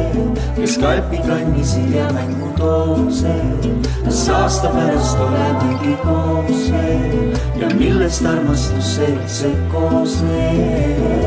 kes 0.55 0.79
kalpi 0.79 1.19
kannisid 1.27 1.91
ja 1.91 2.07
mängudoose. 2.15 3.35
kas 4.05 4.29
aasta 4.29 4.69
pärast 4.71 5.19
olemegi 5.19 5.97
koos 6.05 6.71
ja 7.59 7.75
millest 7.75 8.23
armastus 8.23 8.95
see 8.95 9.11
üldse 9.19 9.51
koosneb? 9.75 11.21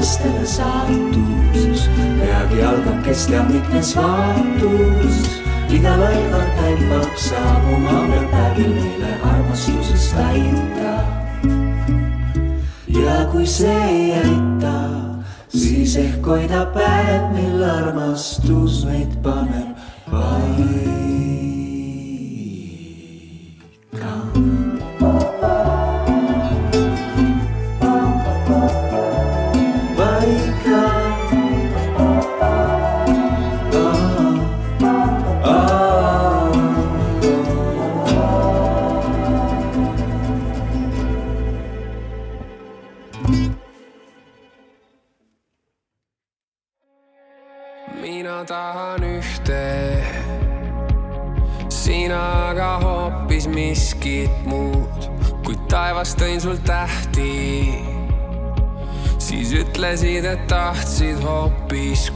Rööbastele 0.00 0.46
saatus, 0.46 1.88
peagi 2.20 2.62
algab 2.64 3.04
kes 3.04 3.26
teab 3.28 3.50
mitmes 3.52 3.94
vaatus. 3.96 5.40
igal 5.70 6.00
kord 6.32 6.50
taipab 6.56 7.16
saabuma 7.16 7.98
päevil 8.32 8.72
meile 8.74 9.12
armastusest 9.22 10.16
aitab. 10.16 11.06
ja 12.88 13.26
kui 13.32 13.46
see 13.46 13.68
ei 13.68 14.12
aita, 14.24 14.78
siis 15.48 15.96
ehk 15.96 16.26
hoidab 16.26 16.72
päev, 16.72 17.32
mil 17.34 17.64
armastus 17.64 18.84
meid 18.84 19.12
paneb 19.22 19.76
paika. 20.10 20.89
Tahtsid 61.20 61.24
hoopis 61.24 62.10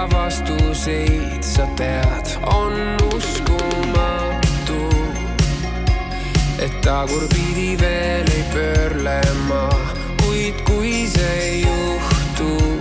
aga 0.00 0.16
vastuseid 0.16 1.44
sa 1.44 1.66
tead, 1.76 2.26
on 2.46 2.72
uskumatu, 3.12 4.80
et 6.56 6.72
tagurpidi 6.80 7.76
veel 7.76 8.28
ei 8.32 8.44
pöörlema, 8.52 9.68
kuid 10.22 10.56
kui 10.64 11.04
see 11.04 11.66
juhtub, 11.66 12.80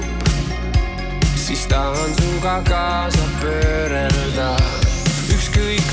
siis 1.36 1.68
tahan 1.68 2.16
suga 2.22 2.62
kaasa 2.70 3.28
pöörelda, 3.42 4.56
ükskõik 5.36 5.89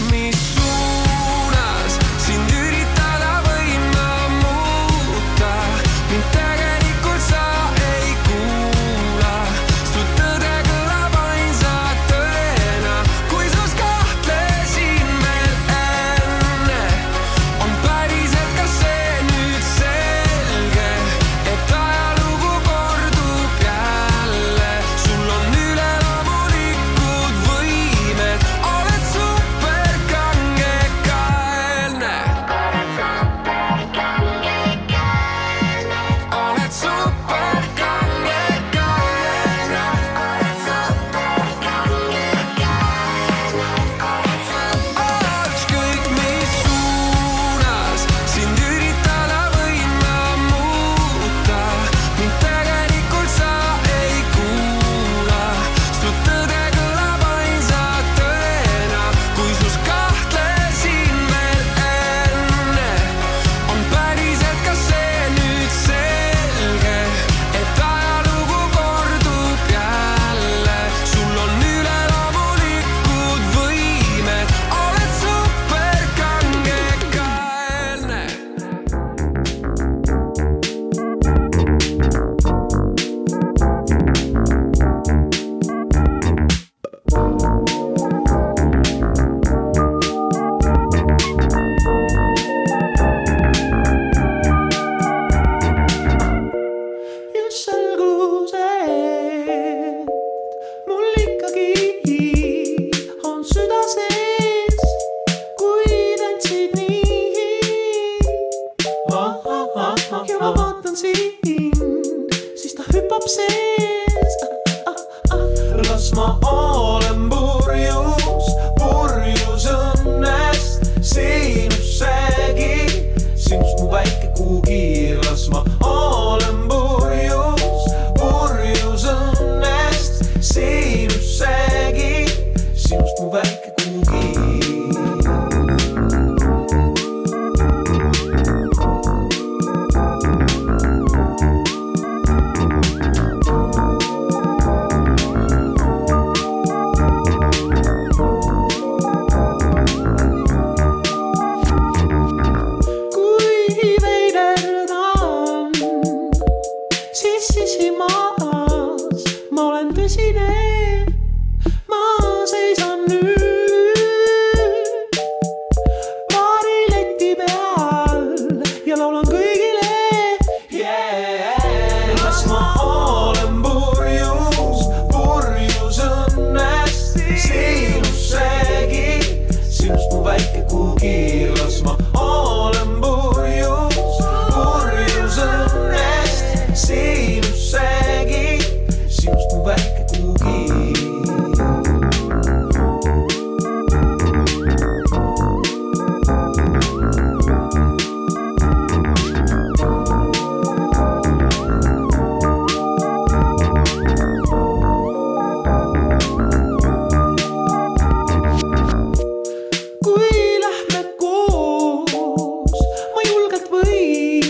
You. 214.07 214.46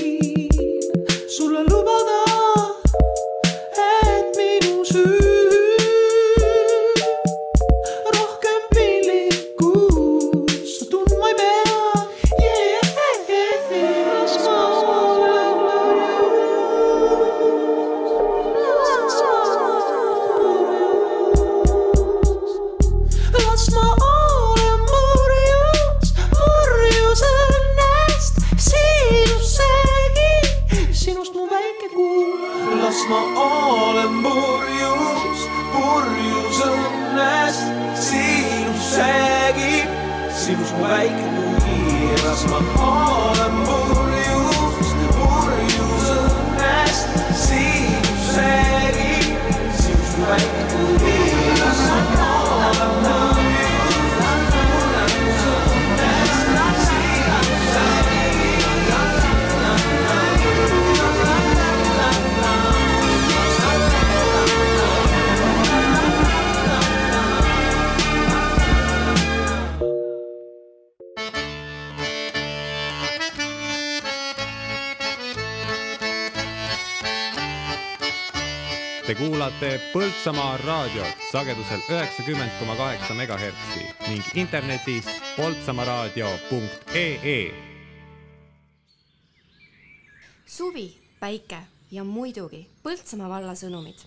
Sagedusel 81.67 81.97
üheksakümmend 81.97 82.51
koma 82.59 82.77
kaheksa 82.77 83.15
megahertsi 83.15 83.81
ning 84.09 84.25
internetis 84.35 85.05
poltsamaaraadio.ee. 85.37 87.55
suvi, 90.47 90.99
päike 91.21 91.59
ja 91.91 92.05
muidugi 92.05 92.71
Põltsamaa 92.83 93.29
valla 93.29 93.55
sõnumid. 93.55 94.07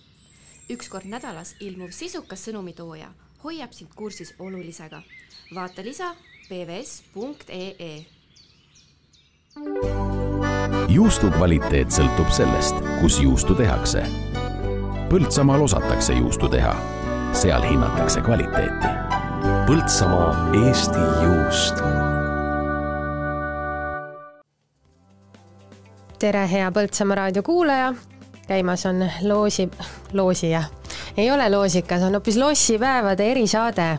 üks 0.70 0.88
kord 0.88 1.04
nädalas 1.04 1.54
ilmuv 1.60 1.90
sisukas 1.90 2.44
sõnumitooja 2.48 3.08
hoiab 3.44 3.72
sind 3.72 3.90
kursis 3.94 4.34
olulisega. 4.38 5.02
vaata 5.54 5.82
lisa 5.82 6.14
pvs.ee. 6.48 8.04
juustu 10.88 11.30
kvaliteet 11.30 11.90
sõltub 11.90 12.30
sellest, 12.30 12.74
kus 13.00 13.20
juustu 13.20 13.54
tehakse. 13.54 14.02
Põltsamaal 15.10 15.62
osatakse 15.62 16.14
juustu 16.14 16.48
teha, 16.48 16.99
seal 17.32 17.62
hinnatakse 17.62 18.20
kvaliteeti. 18.20 18.94
Põltsamaa 19.66 20.32
Eesti 20.64 20.98
juust 21.22 21.84
tere, 26.20 26.44
hea 26.50 26.68
Põltsamaa 26.72 27.16
raadio 27.16 27.42
kuulaja. 27.42 27.94
käimas 28.48 28.86
on 28.86 29.04
loosi, 29.22 29.70
loosija, 30.12 30.62
ei 31.16 31.30
ole 31.30 31.50
loosikas, 31.50 32.02
on 32.02 32.12
hoopis 32.12 32.36
lossipäevade 32.36 33.30
erisaade. 33.30 33.98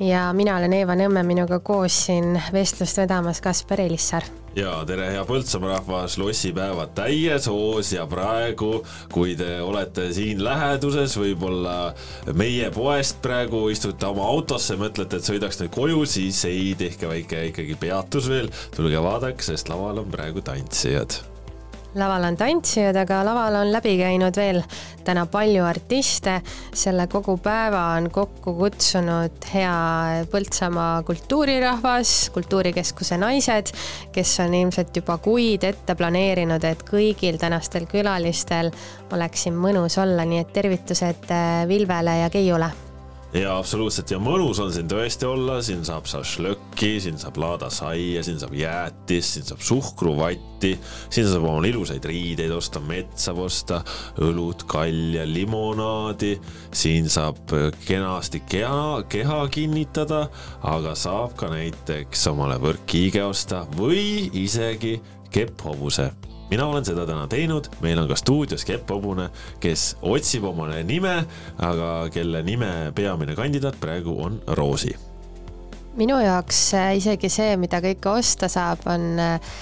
ja 0.00 0.32
mina 0.32 0.56
olen 0.56 0.72
Eeva 0.72 0.94
Nõmme, 0.94 1.22
minuga 1.22 1.58
koos 1.58 2.06
siin 2.06 2.42
vestlust 2.52 2.96
vedamas 2.96 3.40
Kaspar 3.40 3.80
Elissaar 3.80 4.22
ja 4.58 4.72
tere, 4.88 5.06
hea 5.12 5.22
Põltsamaa 5.28 5.76
rahvas, 5.76 6.16
lossipäevad 6.18 6.94
täies 6.96 7.46
hoos 7.50 7.92
ja 7.94 8.06
praegu, 8.10 8.82
kui 9.12 9.36
te 9.38 9.58
olete 9.62 10.08
siin 10.16 10.42
läheduses, 10.44 11.14
võib-olla 11.20 11.94
meie 12.38 12.70
poest 12.74 13.22
praegu 13.24 13.66
istute 13.72 14.08
oma 14.10 14.26
autosse, 14.32 14.78
mõtlete, 14.80 15.20
et 15.20 15.30
sõidaks 15.30 15.62
nüüd 15.62 15.74
koju, 15.74 16.04
siis 16.10 16.42
ei, 16.50 16.72
tehke 16.78 17.10
väike 17.10 17.48
ikkagi 17.52 17.78
peatus 17.80 18.30
veel, 18.32 18.52
tulge 18.76 19.02
vaadake, 19.04 19.44
sest 19.46 19.70
laval 19.70 20.02
on 20.04 20.14
praegu 20.14 20.44
tantsijad 20.44 21.20
laval 21.94 22.24
on 22.24 22.36
tantsijad, 22.36 22.96
aga 22.96 23.22
laval 23.24 23.60
on 23.62 23.72
läbi 23.72 23.94
käinud 23.98 24.36
veel 24.36 24.60
täna 25.04 25.26
palju 25.26 25.64
artiste. 25.64 26.40
selle 26.74 27.06
kogu 27.06 27.38
päeva 27.42 27.84
on 27.96 28.10
kokku 28.10 28.54
kutsunud 28.54 29.46
hea 29.54 30.24
Põltsamaa 30.30 31.02
kultuurirahvas, 31.02 32.30
Kultuurikeskuse 32.34 33.16
naised, 33.16 33.72
kes 34.12 34.40
on 34.40 34.54
ilmselt 34.54 34.96
juba 34.96 35.18
kuid 35.18 35.64
ette 35.64 35.94
planeerinud, 35.94 36.64
et 36.64 36.84
kõigil 36.90 37.38
tänastel 37.38 37.86
külalistel 37.86 38.70
oleks 39.12 39.46
siin 39.46 39.56
mõnus 39.56 39.98
olla, 39.98 40.24
nii 40.28 40.44
et 40.44 40.52
tervitused 40.52 41.32
äh, 41.32 41.64
Vilvele 41.68 42.20
ja 42.24 42.30
Keiule 42.30 42.87
ja 43.36 43.56
absoluutselt. 43.58 44.10
Ja 44.10 44.18
mõnus 44.22 44.60
on 44.62 44.70
siin 44.72 44.88
tõesti 44.90 45.26
olla, 45.28 45.58
siin 45.64 45.84
saab 45.86 46.08
šašlõkki, 46.08 46.94
siin 47.02 47.18
saab 47.20 47.38
laadasaia, 47.40 48.22
siin 48.24 48.40
saab 48.40 48.54
jäätist, 48.56 49.34
siin 49.36 49.48
saab 49.48 49.64
suhkruvatti, 49.64 50.72
siin 51.10 51.28
saab 51.28 51.48
omale 51.48 51.72
ilusaid 51.72 52.04
riideid 52.08 52.54
osta, 52.54 52.80
metsa 52.84 53.34
osta, 53.36 53.82
õlut, 54.24 54.64
kalja, 54.70 55.26
limonaadi, 55.28 56.34
siin 56.72 57.10
saab 57.12 57.52
kenasti 57.84 58.42
keha, 58.48 59.04
keha 59.12 59.42
kinnitada, 59.52 60.24
aga 60.62 60.96
saab 60.98 61.36
ka 61.38 61.52
näiteks 61.52 62.26
omale 62.32 62.58
võrkkiige 62.62 63.26
osta 63.28 63.66
või 63.76 64.30
isegi 64.46 64.96
kepphobuse 65.34 66.10
mina 66.50 66.66
olen 66.66 66.84
seda 66.84 67.06
täna 67.06 67.26
teinud, 67.30 67.68
meil 67.80 67.98
on 67.98 68.08
ka 68.08 68.16
stuudios 68.16 68.64
Kepp 68.64 68.90
Hobune, 68.90 69.28
kes 69.60 69.96
otsib 70.02 70.44
omale 70.48 70.82
nime, 70.86 71.16
aga 71.58 71.90
kelle 72.12 72.42
nime 72.42 72.92
peamine 72.94 73.36
kandidaat 73.36 73.80
praegu 73.80 74.16
on 74.24 74.40
Roosi. 74.46 74.94
minu 75.98 76.20
jaoks 76.22 76.74
äh, 76.78 76.94
isegi 76.96 77.28
see, 77.28 77.56
mida 77.56 77.80
kõike 77.82 78.10
osta 78.20 78.48
saab, 78.48 78.84
on 78.86 79.06
äh, 79.18 79.52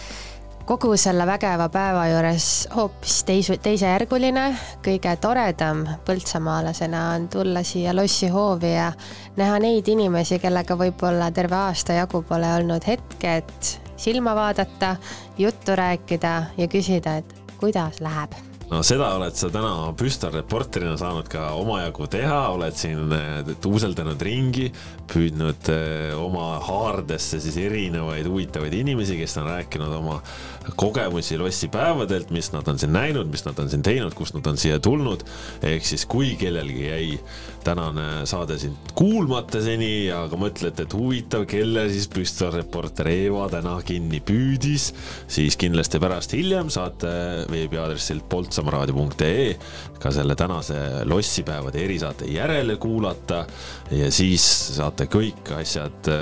kogu 0.66 0.96
selle 0.98 1.26
vägeva 1.26 1.68
päeva 1.72 2.08
juures 2.10 2.68
hoopis 2.74 3.22
teise, 3.24 3.56
teisejärguline. 3.62 4.46
kõige 4.84 5.16
toredam 5.22 5.86
põltsamaalasena 6.06 7.02
on 7.14 7.28
tulla 7.32 7.62
siia 7.62 7.94
lossihoovi 7.96 8.72
ja 8.74 8.92
näha 9.36 9.58
neid 9.62 9.88
inimesi, 9.88 10.38
kellega 10.42 10.76
võib-olla 10.76 11.30
terve 11.30 11.56
aasta 11.56 12.00
jagu 12.00 12.22
pole 12.22 12.52
olnud 12.58 12.86
hetke, 12.86 13.36
et 13.36 13.85
silma 13.96 14.34
vaadata, 14.36 14.96
juttu 15.38 15.76
rääkida 15.76 16.36
ja 16.56 16.68
küsida, 16.68 17.18
et 17.22 17.34
kuidas 17.60 18.00
läheb. 18.04 18.36
No 18.66 18.80
seda 18.82 19.12
oled 19.14 19.36
sa 19.38 19.46
täna 19.54 19.92
püstolreporterina 19.94 20.96
saanud 20.98 21.28
ka 21.30 21.52
omajagu 21.54 22.08
teha, 22.10 22.40
oled 22.50 22.74
siin 22.74 23.12
eh, 23.14 23.52
tuuseldanud 23.62 24.22
ringi, 24.26 24.72
püüdnud 25.06 25.70
eh, 25.70 26.16
oma 26.18 26.56
haardesse 26.66 27.38
siis 27.44 27.60
erinevaid 27.62 28.26
huvitavaid 28.26 28.74
inimesi, 28.74 29.20
kes 29.20 29.38
on 29.38 29.46
rääkinud 29.52 29.94
oma 30.00 30.18
kogemusi 30.76 31.38
lossipäevadelt, 31.38 32.30
mis 32.34 32.50
nad 32.52 32.68
on 32.68 32.78
siin 32.78 32.92
näinud, 32.92 33.30
mis 33.30 33.44
nad 33.46 33.58
on 33.58 33.70
siin 33.70 33.82
teinud, 33.86 34.14
kust 34.14 34.34
nad 34.34 34.46
on 34.46 34.58
siia 34.58 34.80
tulnud. 34.82 35.22
ehk 35.62 35.84
siis, 35.84 36.06
kui 36.06 36.34
kellelgi 36.36 36.86
jäi 36.88 37.18
tänane 37.64 38.26
saade 38.26 38.58
siin 38.58 38.76
kuulmata 38.94 39.60
seni, 39.62 40.10
aga 40.12 40.38
mõtlete, 40.38 40.86
et 40.86 40.94
huvitav, 40.94 41.46
kelle 41.50 41.86
siis 41.90 42.08
püstolreporter 42.10 43.10
Eeva 43.10 43.48
täna 43.52 43.76
kinni 43.86 44.20
püüdis, 44.20 44.92
siis 45.28 45.56
kindlasti 45.60 46.00
pärast 46.02 46.34
hiljem 46.36 46.70
saate 46.70 47.12
veebiaadressilt 47.50 48.28
poltsamaraadio.ee 48.30 49.54
ka 50.02 50.12
selle 50.14 50.36
tänase 50.38 50.78
lossipäevade 51.04 51.84
erisaate 51.84 52.30
järele 52.30 52.76
kuulata 52.76 53.44
ja 53.90 54.10
siis 54.12 54.44
saate 54.76 55.08
kõik 55.10 55.54
asjad 55.56 56.12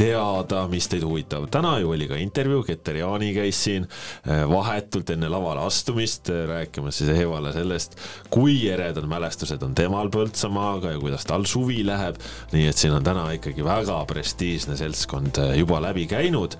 teada, 0.00 0.64
mis 0.70 0.88
teid 0.88 1.04
huvitab. 1.04 1.48
täna 1.52 1.76
ju 1.80 1.92
oli 1.92 2.08
ka 2.08 2.16
intervjuu, 2.20 2.62
Keter 2.64 3.00
Jaani 3.02 3.32
käis 3.36 3.58
siin 3.66 3.84
eh, 3.84 4.44
vahetult 4.48 5.12
enne 5.14 5.28
lavale 5.28 5.64
astumist 5.66 6.30
eh, 6.32 6.46
rääkimas 6.48 7.00
siis 7.00 7.12
Evale 7.14 7.52
sellest, 7.52 7.98
kui 8.32 8.56
eredad 8.72 9.08
mälestused 9.10 9.62
on 9.66 9.74
temal 9.76 10.08
Põltsamaaga 10.12 10.94
ja 10.94 11.00
kuidas 11.02 11.26
tal 11.28 11.44
suvi 11.48 11.82
läheb. 11.86 12.16
nii 12.52 12.66
et 12.70 12.80
siin 12.80 12.96
on 12.96 13.04
täna 13.04 13.26
ikkagi 13.36 13.64
väga 13.64 13.98
prestiižne 14.08 14.78
seltskond 14.80 15.42
eh, 15.44 15.58
juba 15.60 15.82
läbi 15.84 16.06
käinud 16.10 16.56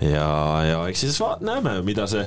ja, 0.00 0.30
ja 0.68 0.78
eks 0.90 1.06
siis 1.06 1.18
vaat, 1.22 1.42
näeme, 1.44 1.76
mida 1.86 2.06
see 2.10 2.24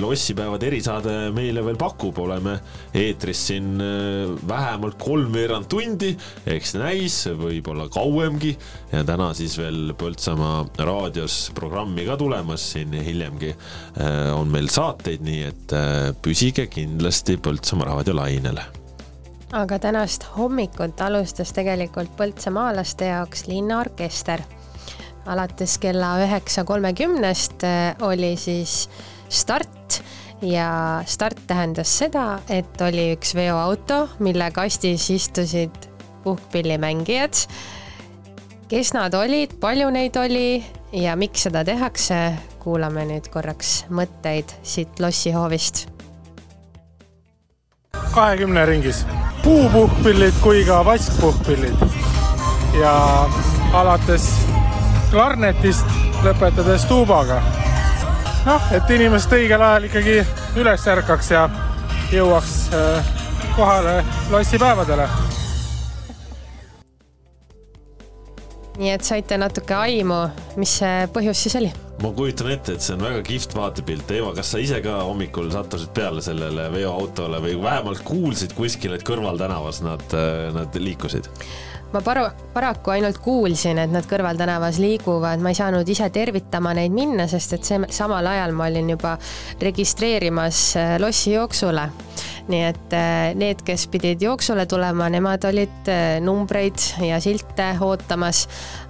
lossipäevade 0.00 0.66
erisaade 0.66 1.12
meile 1.34 1.62
veel 1.64 1.78
pakub, 1.78 2.18
oleme 2.24 2.56
eetris 2.94 3.46
siin 3.48 3.80
äh, 3.82 4.48
vähemalt 4.48 4.98
kolmveerand 5.02 5.68
tundi, 5.70 6.12
eks 6.46 6.74
näis, 6.78 7.16
võib-olla 7.38 7.88
kauemgi 7.92 8.54
ja 8.92 9.02
täna 9.06 9.30
siis 9.36 9.56
veel 9.58 9.63
Põltsamaa 9.98 10.64
raadios 10.84 11.50
programmi 11.54 12.04
ka 12.06 12.16
tulemas, 12.20 12.64
siin 12.74 12.92
hiljemgi 12.92 13.52
äh, 13.54 14.30
on 14.36 14.50
meil 14.52 14.68
saateid, 14.72 15.24
nii 15.24 15.42
et 15.48 15.74
äh, 15.76 16.10
püsige 16.22 16.66
kindlasti 16.72 17.38
Põltsamaa 17.42 17.92
raadio 17.92 18.16
lainel 18.18 18.60
aga 19.54 19.78
tänast 19.78 20.24
hommikut 20.34 20.98
alustas 21.04 21.52
tegelikult 21.54 22.10
põltsamaalaste 22.18 23.06
jaoks 23.06 23.46
linnaorkester. 23.46 24.42
alates 25.26 25.78
kella 25.78 26.16
üheksa 26.24 26.64
kolmekümnest 26.64 27.62
oli 28.02 28.36
siis 28.36 28.88
start 29.28 30.02
ja 30.42 31.02
start 31.06 31.38
tähendas 31.46 31.92
seda, 31.98 32.40
et 32.48 32.80
oli 32.82 33.12
üks 33.14 33.34
veoauto, 33.36 34.08
mille 34.18 34.50
kastis 34.54 35.08
istusid 35.10 35.88
puhkpillimängijad. 36.24 37.46
Kes 38.68 38.92
nad 38.94 39.14
olid, 39.14 39.58
palju 39.60 39.90
neid 39.90 40.16
oli 40.16 40.64
ja 40.92 41.16
miks 41.16 41.46
seda 41.46 41.64
tehakse, 41.64 42.18
kuulame 42.62 43.04
nüüd 43.08 43.28
korraks 43.32 43.84
mõtteid 43.90 44.54
siit 44.62 45.00
lossihoovist. 45.00 45.88
kahekümne 48.14 48.62
ringis, 48.66 49.04
puupuhkpillid 49.42 50.34
kui 50.42 50.64
ka 50.64 50.84
vaskpuhkpillid 50.84 51.82
ja 52.78 52.94
alates 53.72 54.28
klarnetist 55.10 55.86
lõpetades 56.24 56.86
tuubaga. 56.88 57.42
noh, 58.46 58.72
et 58.72 58.90
inimesed 58.90 59.32
õigel 59.32 59.62
ajal 59.62 59.90
ikkagi 59.90 60.18
üles 60.56 60.88
ärkaks 60.88 61.30
ja 61.30 61.48
jõuaks 62.12 62.56
äh, 62.72 63.14
kohale 63.56 64.04
lossipäevadele 64.30 65.08
nii 68.78 68.90
et 68.94 69.06
saite 69.06 69.38
natuke 69.38 69.74
aimu, 69.76 70.20
mis 70.60 70.78
see 70.80 71.08
põhjus 71.14 71.44
siis 71.46 71.58
oli? 71.60 71.72
ma 72.02 72.10
kujutan 72.12 72.50
ette, 72.52 72.74
et 72.74 72.84
see 72.84 72.96
on 72.96 73.04
väga 73.06 73.20
kihvt 73.24 73.54
vaatepilt. 73.56 74.10
Eva, 74.16 74.32
kas 74.36 74.50
sa 74.52 74.58
ise 74.60 74.80
ka 74.84 74.98
hommikul 75.06 75.46
sattusid 75.54 75.92
peale 75.96 76.24
sellele 76.24 76.66
veoautole 76.74 77.38
või 77.44 77.54
vähemalt 77.62 78.02
kuulsid 78.04 78.52
kuskil, 78.58 78.96
et 78.96 79.06
kõrvaltänavas 79.06 79.80
nad, 79.86 80.02
nad 80.56 80.80
liikusid? 80.80 81.30
ma 81.94 82.00
paru-, 82.02 82.30
paraku 82.52 82.90
ainult 82.90 83.20
kuulsin, 83.22 83.78
et 83.78 83.92
nad 83.94 84.06
kõrvaltänavas 84.10 84.80
liiguvad, 84.82 85.42
ma 85.42 85.52
ei 85.52 85.58
saanud 85.58 85.88
ise 85.88 86.08
tervitama 86.10 86.74
neid 86.74 86.94
minna, 86.94 87.28
sest 87.30 87.54
et 87.54 87.68
see, 87.68 87.78
samal 87.94 88.26
ajal 88.26 88.54
ma 88.56 88.66
olin 88.66 88.90
juba 88.96 89.14
registreerimas 89.62 90.64
lossijooksule. 90.98 91.86
Nii 92.50 92.62
et 92.68 92.94
äh, 92.96 93.32
need, 93.38 93.62
kes 93.64 93.86
pidid 93.92 94.22
jooksule 94.24 94.66
tulema, 94.68 95.08
nemad 95.12 95.44
olid 95.48 95.90
äh, 95.90 96.18
numbreid 96.24 96.80
ja 97.04 97.20
silte 97.22 97.70
ootamas. 97.80 98.44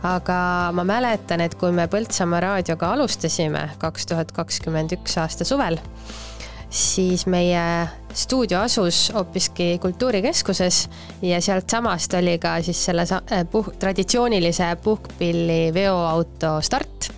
aga 0.05 0.36
ma 0.74 0.84
mäletan, 0.84 1.41
et 1.44 1.55
kui 1.58 1.73
me 1.73 1.86
Põltsamaa 1.91 2.42
raadioga 2.44 2.92
alustasime 2.97 3.68
kaks 3.78 4.07
tuhat 4.10 4.33
kakskümmend 4.34 4.97
üks 4.99 5.16
aasta 5.23 5.47
suvel, 5.47 5.78
siis 6.70 7.26
meie 7.31 7.65
stuudio 8.15 8.60
asus 8.66 9.08
hoopiski 9.15 9.78
Kultuurikeskuses 9.83 10.89
ja 11.23 11.41
sealtsamast 11.42 12.15
oli 12.18 12.39
ka 12.42 12.58
siis 12.62 12.84
selle 12.91 13.07
puh-, 13.50 13.74
traditsioonilise 13.78 14.74
puhkpilli 14.83 15.74
veoauto 15.74 16.58
start 16.62 17.12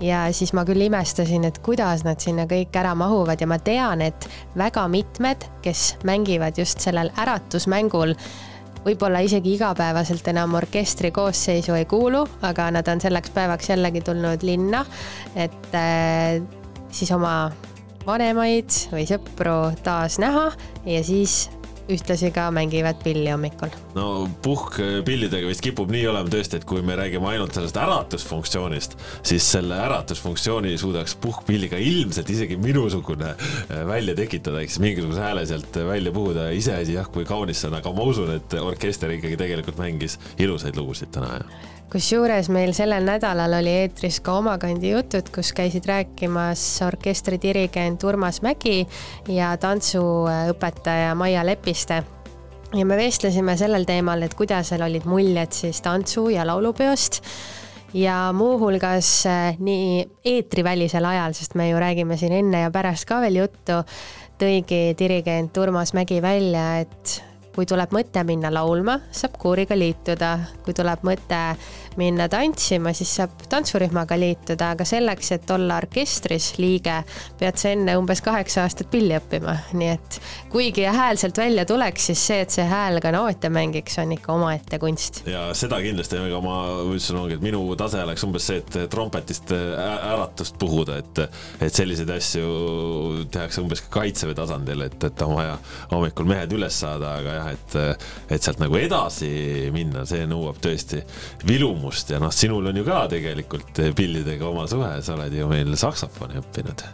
ja 0.00 0.24
siis 0.32 0.52
ma 0.56 0.64
küll 0.68 0.86
imestasin, 0.86 1.44
et 1.48 1.60
kuidas 1.64 2.04
nad 2.06 2.20
sinna 2.22 2.46
kõik 2.50 2.76
ära 2.76 2.94
mahuvad. 2.98 3.40
Ja 3.40 3.48
ma 3.50 3.58
tean, 3.62 4.02
et 4.04 4.28
väga 4.58 4.86
mitmed, 4.88 5.46
kes 5.64 5.94
mängivad 6.08 6.58
just 6.58 6.80
sellel 6.84 7.12
äratusmängul, 7.20 8.14
võib-olla 8.84 9.20
isegi 9.24 9.54
igapäevaselt 9.58 10.28
enam 10.32 10.56
orkestri 10.56 11.10
koosseisu 11.12 11.76
ei 11.76 11.86
kuulu, 11.88 12.24
aga 12.48 12.70
nad 12.72 12.88
on 12.88 13.02
selleks 13.02 13.32
päevaks 13.36 13.72
jällegi 13.74 14.00
tulnud 14.06 14.46
linna, 14.46 14.84
et 15.36 15.74
äh, 15.76 16.40
siis 16.90 17.12
oma 17.12 17.50
vanemaid 18.06 18.72
või 18.94 19.04
sõpru 19.08 19.58
taas 19.84 20.16
näha 20.22 20.48
ja 20.88 21.02
siis 21.04 21.50
ühtlasi 21.90 22.30
ka 22.34 22.46
mängivad 22.54 23.00
pilli 23.04 23.30
hommikul. 23.30 23.72
no 23.94 24.28
puhkpillidega 24.44 25.50
vist 25.50 25.64
kipub 25.64 25.90
nii 25.92 26.04
olema 26.10 26.30
tõesti, 26.32 26.60
et 26.60 26.66
kui 26.68 26.84
me 26.86 26.96
räägime 26.98 27.30
ainult 27.32 27.56
sellest 27.56 27.78
äratusfunktsioonist, 27.80 28.96
siis 29.22 29.46
selle 29.56 29.78
äratusfunktsiooni 29.86 30.76
suudaks 30.80 31.16
puhkpilliga 31.22 31.80
ilmselt 31.80 32.30
isegi 32.30 32.58
minusugune 32.60 33.32
äh, 33.34 33.82
välja 33.88 34.14
tekitada, 34.18 34.62
siis 34.66 34.80
mingisuguse 34.82 35.24
hääle 35.24 35.46
sealt 35.46 35.76
välja 35.86 36.12
puhuda. 36.12 36.50
iseasi 36.50 36.96
jah, 36.98 37.10
kui 37.10 37.24
kaunis 37.24 37.60
see 37.60 37.70
on, 37.70 37.78
aga 37.80 37.92
ma 37.96 38.08
usun, 38.12 38.32
et 38.36 38.54
orkester 38.60 39.10
ikkagi 39.16 39.38
tegelikult 39.40 39.78
mängis 39.80 40.18
ilusaid 40.38 40.78
lugusid 40.78 41.12
täna 41.14 41.34
ja 41.38 41.44
kusjuures 41.90 42.46
meil 42.54 42.70
sellel 42.76 43.02
nädalal 43.06 43.56
oli 43.58 43.72
eetris 43.82 44.20
ka 44.22 44.36
Omakandi 44.38 44.92
jutud, 44.92 45.26
kus 45.34 45.50
käisid 45.56 45.88
rääkimas 45.90 46.62
orkestri 46.86 47.38
dirigent 47.42 48.04
Urmas 48.06 48.40
Mägi 48.46 48.84
ja 49.28 49.50
tantsuõpetaja 49.58 51.14
Maia 51.18 51.42
Lepiste. 51.46 52.02
ja 52.74 52.86
me 52.86 52.96
vestlesime 52.96 53.56
sellel 53.56 53.84
teemal, 53.84 54.22
et 54.22 54.34
kuidas 54.38 54.68
seal 54.70 54.84
olid 54.86 55.04
muljed 55.04 55.52
siis 55.52 55.80
tantsu- 55.82 56.30
ja 56.30 56.46
laulupeost 56.46 57.22
ja 57.94 58.30
muuhulgas 58.32 59.26
eh, 59.26 59.56
nii 59.58 60.08
eetrivälisel 60.24 61.04
ajal, 61.04 61.34
sest 61.34 61.54
me 61.54 61.70
ju 61.70 61.78
räägime 61.78 62.16
siin 62.16 62.32
enne 62.32 62.60
ja 62.60 62.70
pärast 62.70 63.08
ka 63.08 63.18
veel 63.20 63.42
juttu, 63.42 63.82
tõigi 64.38 64.94
dirigent 64.98 65.58
Urmas 65.58 65.92
Mägi 65.92 66.22
välja, 66.22 66.78
et 66.84 67.29
kui 67.54 67.66
tuleb 67.66 67.92
mõte 67.94 68.22
minna 68.26 68.50
laulma, 68.52 68.98
saab 69.10 69.38
kooriga 69.40 69.76
liituda, 69.78 70.32
kui 70.64 70.74
tuleb 70.76 71.02
mõte 71.06 71.40
minna 71.98 72.28
tantsima, 72.30 72.92
siis 72.94 73.10
saab 73.18 73.32
tantsurühmaga 73.50 74.18
liituda, 74.20 74.72
aga 74.76 74.86
selleks, 74.86 75.32
et 75.36 75.50
olla 75.50 75.80
orkestris 75.80 76.52
liige, 76.60 77.00
pead 77.40 77.58
sa 77.60 77.72
enne 77.74 77.96
umbes 77.98 78.22
kaheksa 78.24 78.64
aastat 78.66 78.90
pilli 78.92 79.16
õppima, 79.16 79.56
nii 79.74 79.90
et 79.94 80.18
kuigi 80.52 80.86
hääl 80.86 81.18
sealt 81.20 81.40
välja 81.40 81.64
tuleks, 81.68 82.10
siis 82.10 82.22
see, 82.30 82.40
et 82.44 82.54
see 82.54 82.66
hääl 82.68 83.00
ka 83.02 83.12
noote 83.14 83.50
mängiks, 83.52 83.98
on 84.02 84.14
ikka 84.14 84.34
omaette 84.36 84.78
kunst. 84.82 85.22
ja 85.30 85.48
seda 85.56 85.80
kindlasti, 85.82 86.20
aga 86.20 86.40
ma 86.44 86.56
ütlesin, 86.84 87.18
ongi, 87.20 87.38
et 87.38 87.44
minu 87.44 87.62
tase 87.80 88.02
oleks 88.04 88.26
umbes 88.26 88.46
see, 88.50 88.62
et 88.62 88.78
trompetist 88.92 89.50
äratust 89.54 90.58
puhuda, 90.60 91.00
et, 91.02 91.22
et 91.60 91.74
selliseid 91.74 92.10
asju 92.14 93.26
tehakse 93.32 93.64
umbes 93.64 93.82
ka 93.86 94.00
kaitseväe 94.00 94.36
tasandil, 94.38 94.86
et, 94.86 94.98
et 95.10 95.26
on 95.26 95.36
vaja 95.38 95.58
hommikul 95.90 96.28
mehed 96.30 96.54
üles 96.54 96.80
saada, 96.84 97.16
aga 97.20 97.36
jah, 97.38 97.50
et, 97.56 97.78
et 98.36 98.42
sealt 98.42 98.62
nagu 98.62 98.78
edasi 98.78 99.30
minna, 99.74 100.06
see 100.08 100.26
nõuab 100.30 100.60
tõesti 100.62 101.02
vilumust 101.80 102.10
ja 102.10 102.20
noh, 102.20 102.32
sinul 102.32 102.66
on 102.66 102.76
ju 102.76 102.84
ka 102.84 103.06
tegelikult 103.08 103.80
pillidega 103.96 104.48
oma 104.48 104.66
suhe, 104.68 105.00
sa 105.02 105.14
oled 105.16 105.32
ju 105.32 105.48
meil 105.48 105.74
saksofoni 105.76 106.40
õppinud. 106.40 106.84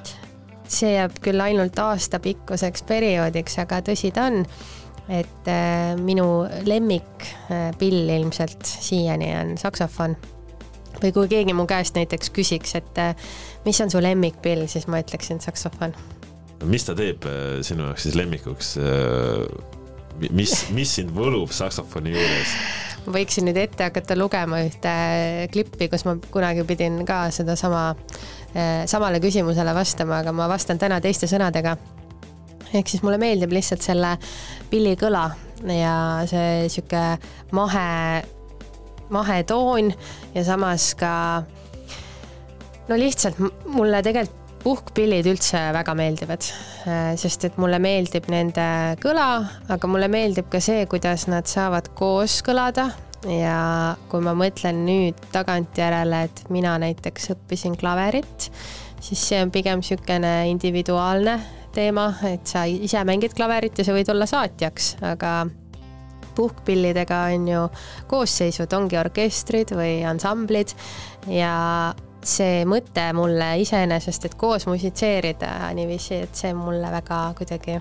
see 0.68 0.94
jääb 0.96 1.18
küll 1.22 1.40
ainult 1.40 1.78
aastapikkuseks 1.78 2.82
perioodiks, 2.86 3.58
aga 3.58 3.80
tõsi 3.82 4.12
ta 4.12 4.26
on, 4.30 4.44
et 5.08 5.50
äh, 5.50 5.94
minu 5.98 6.46
lemmikpill 6.66 8.10
ilmselt 8.16 8.66
siiani 8.66 9.30
on 9.40 9.56
saksofon. 9.58 10.16
või 11.02 11.12
kui 11.12 11.28
keegi 11.28 11.52
mu 11.52 11.66
käest 11.66 11.94
näiteks 11.94 12.30
küsiks, 12.30 12.74
et 12.74 13.00
mis 13.64 13.80
on 13.80 13.90
su 13.90 14.00
lemmikpill, 14.02 14.66
siis 14.66 14.86
ma 14.86 15.02
ütleksin 15.02 15.40
saksofon. 15.40 15.94
mis 16.64 16.84
ta 16.84 16.94
teeb 16.94 17.26
sinu 17.62 17.90
jaoks 17.90 18.02
siis 18.02 18.14
lemmikuks? 18.14 18.76
mis, 20.30 20.70
mis 20.72 20.94
sind 20.94 21.10
võlub 21.12 21.52
saksofoni 21.52 22.14
juures? 22.14 22.58
Võiksin 23.12 23.46
nüüd 23.48 23.58
ette 23.60 23.88
hakata 23.88 24.16
lugema 24.18 24.60
ühte 24.66 24.92
klippi, 25.52 25.88
kus 25.92 26.06
ma 26.06 26.16
kunagi 26.32 26.64
pidin 26.68 27.00
ka 27.08 27.26
sedasama, 27.34 27.88
samale 28.88 29.20
küsimusele 29.22 29.74
vastama, 29.76 30.20
aga 30.22 30.34
ma 30.34 30.48
vastan 30.50 30.80
täna 30.80 31.00
teiste 31.04 31.28
sõnadega. 31.30 31.76
ehk 32.74 32.88
siis 32.90 33.02
mulle 33.06 33.18
meeldib 33.18 33.52
lihtsalt 33.54 33.82
selle 33.82 34.16
pilli 34.70 34.96
kõla 34.98 35.30
ja 35.70 35.92
see 36.26 36.66
sihuke 36.68 37.02
mahe, 37.56 38.22
mahetoon 39.10 39.92
ja 40.34 40.44
samas 40.44 40.94
ka 40.98 41.12
no 42.88 42.98
lihtsalt 42.98 43.38
mulle 43.66 44.02
tegelikult 44.02 44.45
puhkpillid 44.62 45.26
üldse 45.30 45.60
väga 45.76 45.94
meeldivad, 45.98 46.46
sest 47.20 47.46
et 47.48 47.58
mulle 47.60 47.78
meeldib 47.82 48.28
nende 48.32 48.66
kõla, 49.02 49.26
aga 49.72 49.90
mulle 49.90 50.08
meeldib 50.12 50.48
ka 50.52 50.60
see, 50.62 50.86
kuidas 50.90 51.26
nad 51.30 51.48
saavad 51.50 51.92
koos 51.98 52.40
kõlada. 52.46 52.90
Ja 53.26 53.96
kui 54.10 54.22
ma 54.22 54.36
mõtlen 54.38 54.84
nüüd 54.86 55.18
tagantjärele, 55.34 56.18
et 56.28 56.42
mina 56.52 56.76
näiteks 56.78 57.32
õppisin 57.34 57.74
klaverit, 57.78 58.50
siis 59.02 59.22
see 59.32 59.40
on 59.42 59.50
pigem 59.50 59.80
niisugune 59.80 60.34
individuaalne 60.52 61.38
teema, 61.74 62.10
et 62.28 62.46
sa 62.46 62.66
ise 62.70 63.02
mängid 63.08 63.34
klaverit 63.36 63.78
ja 63.78 63.86
sa 63.86 63.96
võid 63.96 64.12
olla 64.12 64.28
saatjaks, 64.30 64.96
aga 65.04 65.32
puhkpillidega 66.36 67.20
on 67.32 67.48
ju 67.48 67.62
koosseisud, 68.10 68.72
ongi 68.76 68.98
orkestrid 69.00 69.72
või 69.76 70.00
ansamblid. 70.06 70.74
Ja 71.32 71.54
see 72.26 72.64
mõte 72.68 73.04
mulle 73.16 73.52
iseenesest, 73.62 74.28
et 74.28 74.38
koos 74.38 74.66
musitseerida 74.66 75.72
niiviisi, 75.78 76.22
et 76.26 76.34
see 76.44 76.54
mulle 76.56 76.90
väga 76.98 77.20
kuidagi 77.38 77.78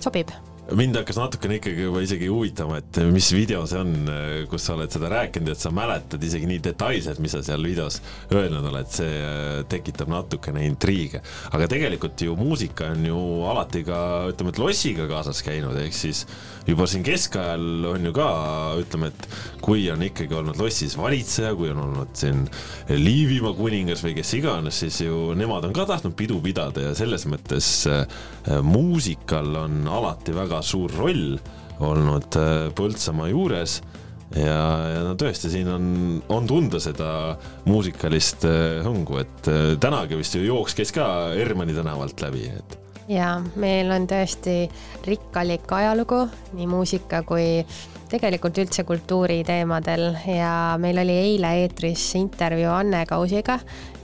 sobib 0.00 0.47
mind 0.76 0.96
hakkas 0.96 1.16
natukene 1.16 1.56
ikkagi 1.58 1.86
juba 1.86 2.02
isegi 2.04 2.26
huvitama, 2.28 2.78
et 2.82 2.98
mis 3.12 3.28
video 3.32 3.62
see 3.68 3.80
on, 3.80 4.10
kus 4.50 4.66
sa 4.68 4.74
oled 4.74 4.92
seda 4.92 5.08
rääkinud, 5.12 5.52
et 5.52 5.62
sa 5.62 5.72
mäletad 5.74 6.22
isegi 6.24 6.48
nii 6.50 6.60
detailselt, 6.64 7.20
mis 7.24 7.32
sa 7.32 7.40
seal 7.46 7.64
videos 7.64 8.00
öelnud 8.34 8.68
oled, 8.68 8.90
see 8.92 9.08
äh, 9.08 9.62
tekitab 9.70 10.10
natukene 10.12 10.66
intriige. 10.68 11.22
aga 11.52 11.68
tegelikult 11.70 12.20
ju 12.20 12.36
muusika 12.36 12.90
on 12.92 13.06
ju 13.08 13.22
alati 13.48 13.84
ka 13.86 14.00
ütleme, 14.32 14.52
et 14.52 14.60
lossiga 14.60 15.08
kaasas 15.08 15.40
käinud, 15.46 15.78
ehk 15.80 15.96
siis 15.96 16.26
juba 16.68 16.88
siin 16.90 17.06
keskajal 17.06 17.88
on 17.94 18.04
ju 18.10 18.12
ka 18.16 18.28
ütleme, 18.82 19.08
et 19.08 19.28
kui 19.64 19.86
on 19.92 20.04
ikkagi 20.04 20.36
olnud 20.36 20.60
lossis 20.60 20.98
valitseja, 21.00 21.54
kui 21.56 21.72
on 21.72 21.80
olnud 21.86 22.12
siin 22.18 22.44
Liivimaa 22.88 23.54
kuningas 23.56 24.02
või 24.04 24.14
kes 24.18 24.34
iganes, 24.36 24.82
siis 24.84 25.00
ju 25.06 25.32
nemad 25.36 25.64
on 25.68 25.74
ka 25.76 25.86
tahtnud 25.88 26.16
pidu 26.18 26.38
pidada. 26.44 26.88
Ja 26.88 26.94
selles 26.96 27.24
mõttes 27.28 27.70
äh, 27.88 28.04
muusikal 28.64 29.48
on 29.64 29.88
alati 29.88 30.36
väga 30.36 30.57
suur 30.64 30.92
roll 30.98 31.38
olnud 31.84 32.38
äh, 32.38 32.68
Põltsamaa 32.76 33.30
juures. 33.32 33.78
Ja, 34.36 34.58
ja 34.92 35.04
no 35.06 35.14
tõesti, 35.16 35.48
siin 35.48 35.70
on, 35.72 35.86
on 36.28 36.48
tunda 36.48 36.80
seda 36.82 37.10
muusikalist 37.68 38.44
äh, 38.48 38.82
hõngu, 38.84 39.22
et 39.22 39.48
äh, 39.48 39.70
tänagi 39.80 40.18
vist 40.20 40.36
ju 40.36 40.44
jooks 40.44 40.76
käis 40.76 40.92
ka 40.92 41.06
Hermanni 41.32 41.76
tänavalt 41.76 42.20
läbi, 42.26 42.44
et. 42.52 42.76
Ja 43.08 43.38
meil 43.56 43.88
on 43.94 44.04
tõesti 44.04 44.66
rikkalik 45.08 45.70
ajalugu 45.72 46.26
nii 46.58 46.66
muusika 46.68 47.22
kui 47.24 47.64
tegelikult 48.12 48.58
üldse 48.60 48.84
kultuuri 48.88 49.40
teemadel. 49.48 50.10
Ja 50.28 50.76
meil 50.80 51.00
oli 51.00 51.16
eile 51.16 51.54
eetris 51.62 52.04
intervjuu 52.20 52.72
Anne 52.74 53.06
Kausiga, 53.08 53.58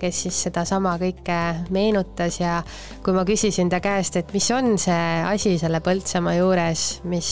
kes 0.05 0.25
siis 0.27 0.41
sedasama 0.47 0.95
kõike 1.01 1.39
meenutas 1.75 2.39
ja 2.41 2.59
kui 3.05 3.17
ma 3.17 3.25
küsisin 3.29 3.73
ta 3.73 3.81
käest, 3.85 4.19
et 4.21 4.33
mis 4.37 4.51
on 4.55 4.77
see 4.81 5.07
asi 5.25 5.57
selle 5.61 5.81
Põltsamaa 5.85 6.37
juures, 6.39 6.85
mis 7.09 7.31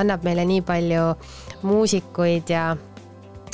annab 0.00 0.26
meile 0.26 0.46
nii 0.48 0.64
palju 0.66 1.06
muusikuid 1.66 2.50
ja, 2.50 2.66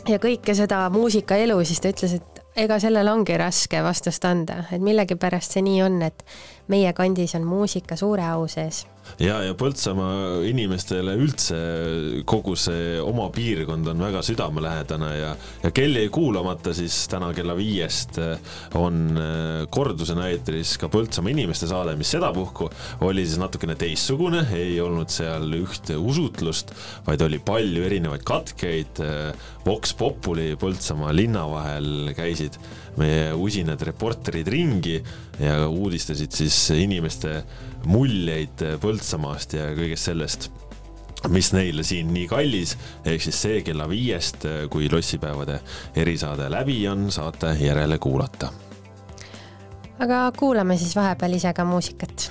ja 0.09 0.19
kõike 0.23 0.57
seda 0.57 0.87
muusikaelu, 0.95 1.61
siis 1.65 1.85
ta 1.85 1.93
ütles, 1.93 2.19
et 2.19 2.43
ega 2.65 2.81
sellele 2.81 3.13
ongi 3.13 3.37
raske 3.41 3.83
vastust 3.85 4.25
anda, 4.29 4.63
et 4.73 4.83
millegipärast 4.83 5.57
see 5.57 5.65
nii 5.67 5.81
on, 5.85 6.03
et 6.09 6.25
meie 6.73 6.93
kandis 6.97 7.37
on 7.37 7.45
muusika 7.49 7.99
suure 8.01 8.25
au 8.33 8.49
sees 8.51 8.87
ja, 9.23 9.39
ja 9.47 9.55
Põltsamaa 9.59 10.43
inimestele 10.49 11.15
üldse 11.21 11.59
kogu 12.29 12.57
see 12.59 12.97
oma 13.01 13.29
piirkond 13.35 13.89
on 13.93 14.05
väga 14.07 14.23
südamelähedane 14.27 15.11
ja, 15.17 15.33
ja 15.63 15.73
kel 15.75 15.97
jäi 16.01 16.11
kuulamata, 16.13 16.75
siis 16.77 16.99
täna 17.13 17.33
kella 17.37 17.57
viiest 17.59 18.21
eh, 18.23 18.55
on 18.79 19.03
eh, 19.21 19.67
kordusena 19.73 20.29
eetris 20.33 20.77
ka 20.81 20.91
Põltsamaa 20.93 21.33
inimeste 21.33 21.69
saade, 21.71 21.97
mis 21.99 22.13
sedapuhku 22.17 22.71
oli 23.07 23.27
siis 23.27 23.41
natukene 23.43 23.77
teistsugune, 23.79 24.47
ei 24.57 24.81
olnud 24.85 25.13
seal 25.13 25.49
ühte 25.59 25.99
usutlust, 25.99 26.75
vaid 27.07 27.23
oli 27.27 27.41
palju 27.43 27.85
erinevaid 27.87 28.25
katkeid. 28.27 29.03
Vox 29.67 29.93
Populi 29.99 30.53
Põltsamaa 30.61 31.15
linna 31.15 31.43
vahel 31.51 32.13
käisid 32.17 32.59
meie 33.01 33.33
usinad 33.37 33.83
reporterid 33.85 34.49
ringi 34.49 34.97
ja 35.41 35.67
uudistasid 35.69 36.33
siis 36.33 36.59
inimeste 36.77 37.43
muljeid 37.87 38.63
Põltsamaast 38.83 39.57
ja 39.57 39.71
kõigest 39.77 40.11
sellest, 40.11 40.49
mis 41.33 41.53
neile 41.55 41.85
siin 41.87 42.13
nii 42.15 42.27
kallis, 42.31 42.77
ehk 43.05 43.23
siis 43.23 43.41
see 43.47 43.63
kella 43.67 43.89
viiest, 43.91 44.47
kui 44.71 44.91
lossipäevade 44.93 45.61
erisaade 45.97 46.51
läbi 46.53 46.81
on, 46.91 47.09
saate 47.15 47.57
järele 47.61 47.99
kuulata. 47.99 48.53
aga 49.99 50.33
kuulame 50.37 50.77
siis 50.77 50.97
vahepeal 50.97 51.39
ise 51.39 51.53
ka 51.57 51.65
muusikat. 51.65 52.31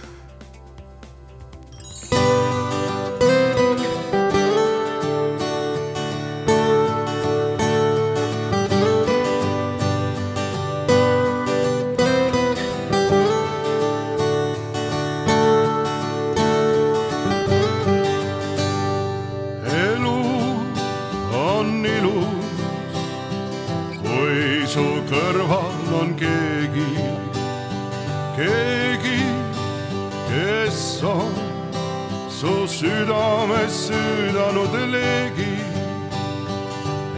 Südames 32.79 33.73
süüdanud 33.87 34.73
leegi. 34.93 35.55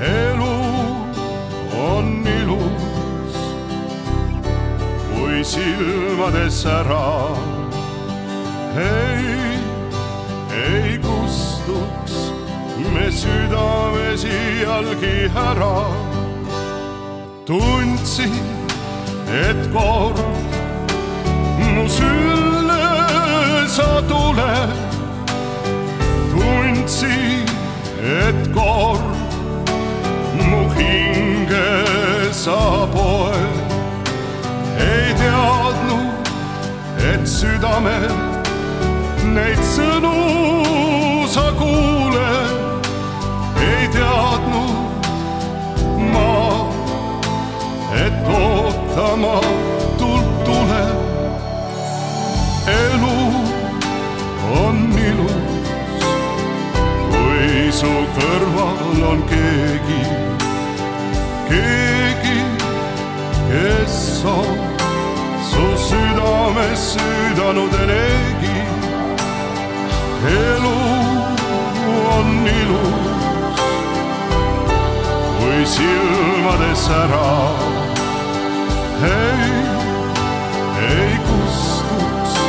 elu 0.02 0.58
on 1.90 2.08
ilus, 2.40 3.38
kui 5.10 5.46
silmades 5.54 6.66
ära 6.66 7.08
ei 8.78 9.58
ei 10.64 11.02
kustuks 11.06 12.14
me 12.94 13.12
südames 13.12 14.24
iialgi 14.26 15.18
ära. 15.50 15.78
tundsin, 17.46 18.36
et 19.46 19.62
kord 19.74 20.20
mu 21.76 21.86
sülle 21.90 22.84
sa 23.68 23.90
tuled. 24.10 24.87
tundsin, 26.48 27.46
et 28.22 28.54
kord 28.54 29.04
mu 30.50 30.62
hinge 30.78 31.70
sa 32.32 32.88
poed. 32.94 33.56
ei 34.80 35.08
teadnud, 35.20 36.32
et 37.12 37.28
südamel 37.28 38.14
neid 39.36 39.62
sõnu 39.76 40.16
sa 41.36 41.48
kuuled, 41.60 42.90
ei 43.70 43.88
teadnud 43.96 45.10
ma, 46.14 46.30
et 48.06 48.32
ootamatult 48.42 49.77
su 57.78 57.90
kõrval 58.16 59.02
on 59.06 59.20
keegi, 59.30 59.98
keegi, 61.50 62.38
kes 63.50 63.98
on 64.32 64.56
su 65.50 65.66
südames 65.84 66.86
süüdanud 66.94 67.76
eleegi 67.84 68.56
elu 70.32 70.80
on 72.16 72.32
ilus, 72.54 73.62
kui 75.38 75.68
silmades 75.76 76.88
ära 77.04 77.30
ei, 79.12 79.52
ei 80.88 81.14
kustuks 81.30 82.42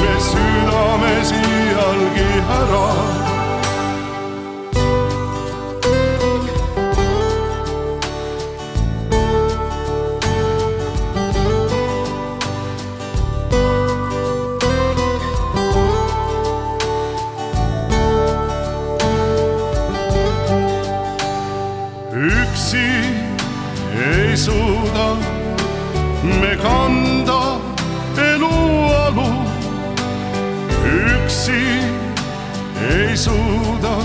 me 0.00 0.18
südames 0.32 1.32
iialgi 1.38 2.28
ära. 2.58 3.25
Me 26.40 26.56
kanda 26.56 27.40
elualu, 28.16 29.28
üksi 31.14 31.64
ei 32.90 33.16
suuda 33.16 33.96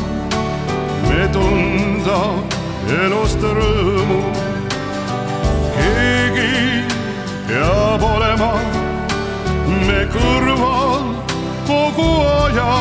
me 1.09 1.27
tunda 1.33 2.19
elust 3.03 3.43
rõõmu. 3.57 4.21
keegi 5.75 6.83
peab 7.47 8.03
olema 8.13 8.53
me 9.87 9.99
kõrval 10.15 11.09
kogu 11.67 12.09
aja, 12.43 12.71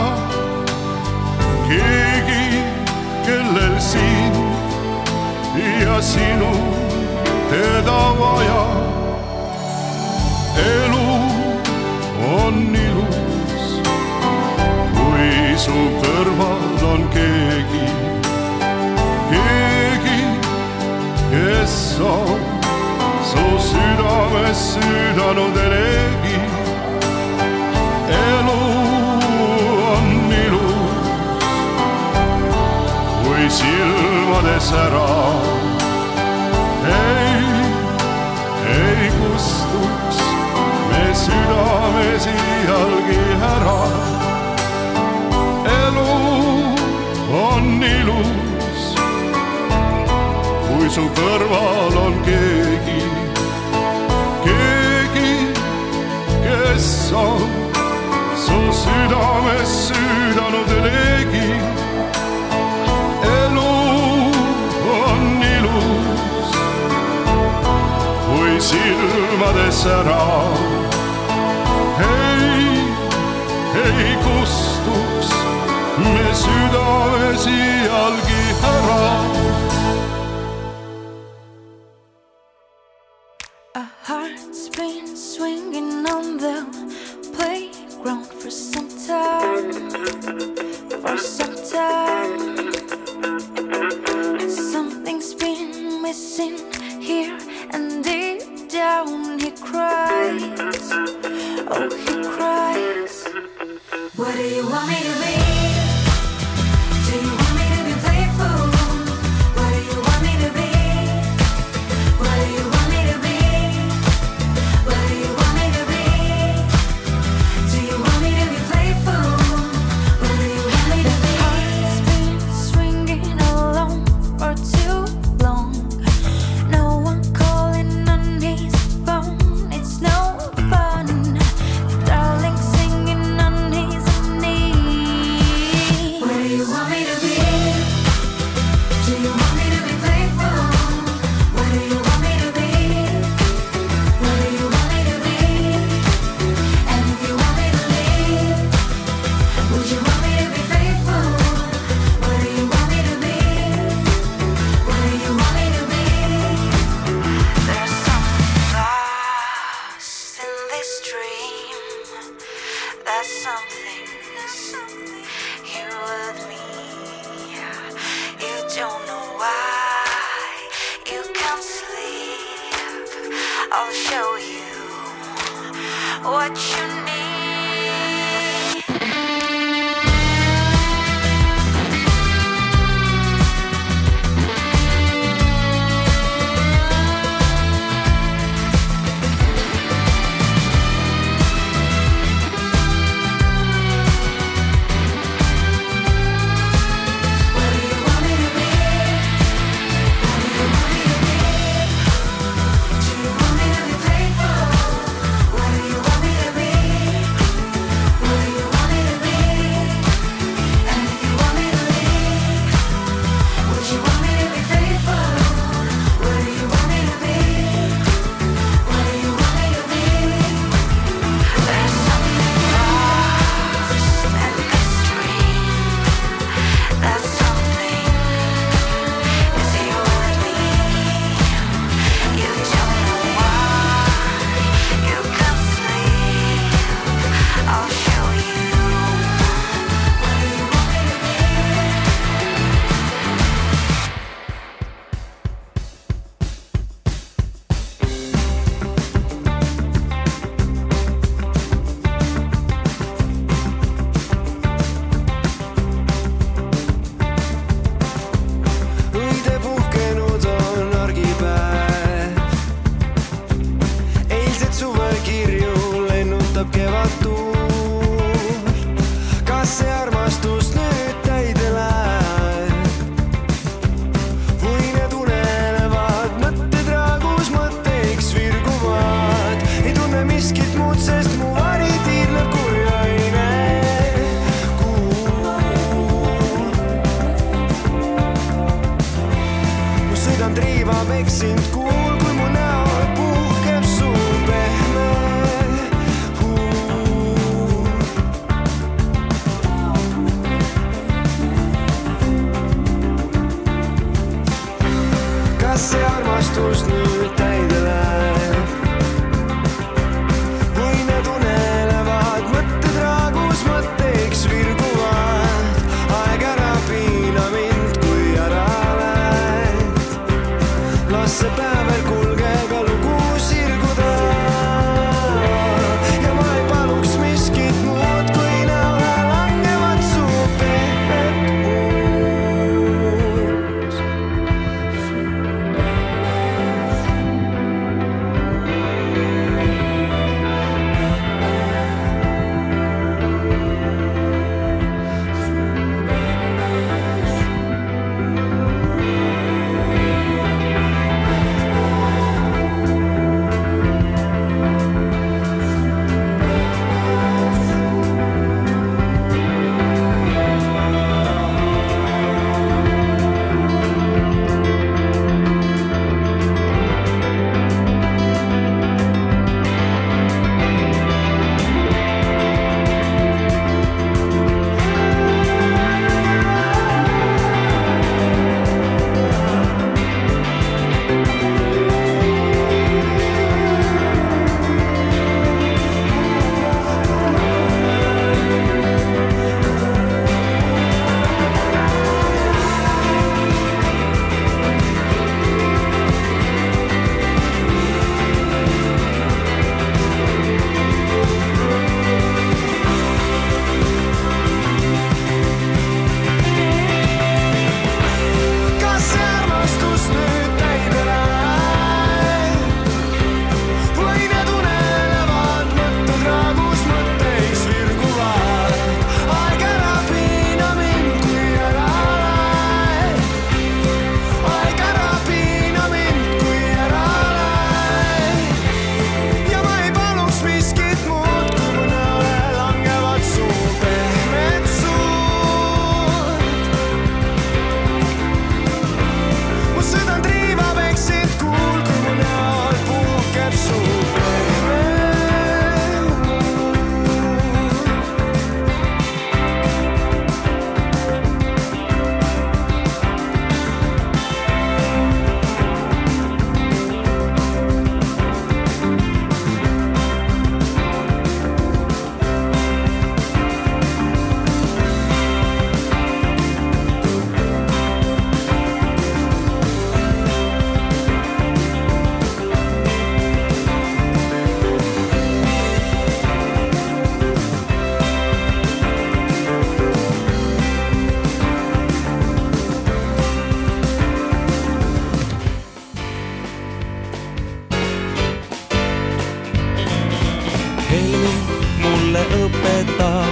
keegi, 1.69 2.63
kellel 3.27 3.81
siin 3.81 4.41
ja 5.81 6.01
sinu 6.03 6.53
teda 7.51 8.01
vaja. 8.19 8.90
Elu 10.61 11.07
on 12.37 12.77
ilus, 12.77 13.67
kui 14.97 15.57
su 15.65 15.77
kõrval 16.03 16.85
on 16.93 17.07
keegi, 17.15 17.87
keegi, 19.31 20.21
kes 21.33 21.77
on 22.05 22.41
su 23.31 23.47
südames 23.69 24.65
süüdanud 24.75 25.57
eleegi. 25.67 26.41
elu 28.21 28.59
on 29.93 30.35
ilus, 30.45 31.09
kui 33.23 33.51
silmades 33.61 34.73
ära 34.85 35.09
ei, 36.91 37.45
ei 38.75 39.11
kustuks 39.21 39.91
me 39.95 40.00
südames 41.31 42.27
iialgi 42.27 43.23
ära. 43.55 43.81
elu 45.81 46.15
on 47.47 47.67
ilus, 47.99 48.83
kui 50.67 50.89
su 50.97 51.05
kõrval 51.19 51.99
on 52.07 52.17
keegi, 52.27 53.03
keegi, 54.47 55.33
kes 56.47 56.89
on 57.25 57.47
su 58.45 58.61
südames 58.83 59.77
süüdanud 59.87 60.75
leegi. 60.87 61.51
elu 63.37 63.73
on 64.99 65.25
ilus, 65.55 66.59
kui 68.27 68.61
silmades 68.71 69.87
ära 69.99 70.90
ei 73.85 74.17
kustuks 74.25 75.31
me 75.99 76.27
südames 76.43 77.47
iialgi 77.47 78.43
ära 78.75 79.70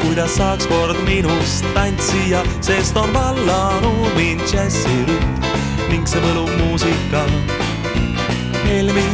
kuidas 0.03 0.37
saaks 0.37 0.67
kord 0.67 0.97
minust 1.07 1.65
tantsija, 1.75 2.43
sest 2.61 2.97
on 2.97 3.13
vallanud 3.15 4.15
mind 4.17 4.41
džässirütm 4.47 5.39
ning 5.91 6.07
see 6.09 6.21
võluv 6.21 6.51
muusika 6.61 7.25
Helmi 8.67 9.07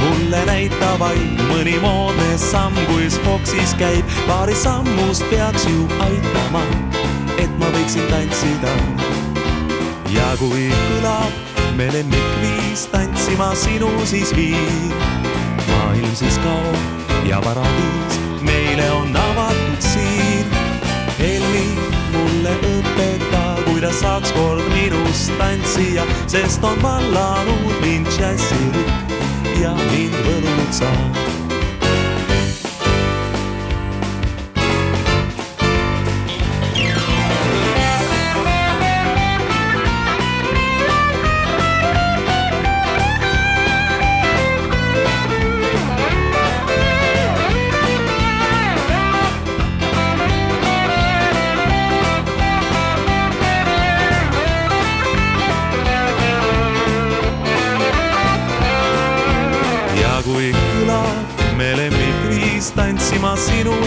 mulle 0.00 0.40
näita 0.48 0.94
vaid 0.98 1.42
mõni 1.50 1.76
moodne 1.82 2.30
samm, 2.40 2.76
kus 2.88 3.18
Foxis 3.26 3.74
käib, 3.78 4.08
paari 4.26 4.54
sammust 4.56 5.24
peaks 5.30 5.66
ju 5.68 5.86
aitama, 6.00 6.64
et 7.36 7.52
ma 7.60 7.68
võiksin 7.76 8.08
tantsida. 8.10 8.72
ja 10.14 10.32
kui 10.40 10.70
kõlab 10.88 11.76
me 11.76 11.92
lemmikviis 11.92 12.88
tantsima 12.92 13.52
sinu 13.54 13.92
siis 14.08 14.34
viib, 14.36 14.96
maailm 15.68 16.12
siis 16.16 16.40
kaob 16.44 17.26
ja 17.28 17.40
paradiis 17.44 18.31
saaks 23.92 24.32
kord 24.32 24.64
minust 24.72 25.32
tantsija, 25.38 26.06
sest 26.26 26.64
on 26.64 26.82
vallanud 26.82 27.76
mind 27.84 28.08
džässirütm 28.16 29.62
ja 29.62 29.76
mind 29.92 30.16
võlunud 30.26 30.74
saab. 30.80 31.41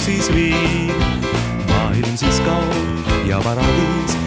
Siis 0.06 0.28
viib, 0.36 1.02
maailm 1.70 2.18
siis 2.18 2.38
kaob 2.46 3.26
ja 3.26 3.40
paradiis 3.42 4.25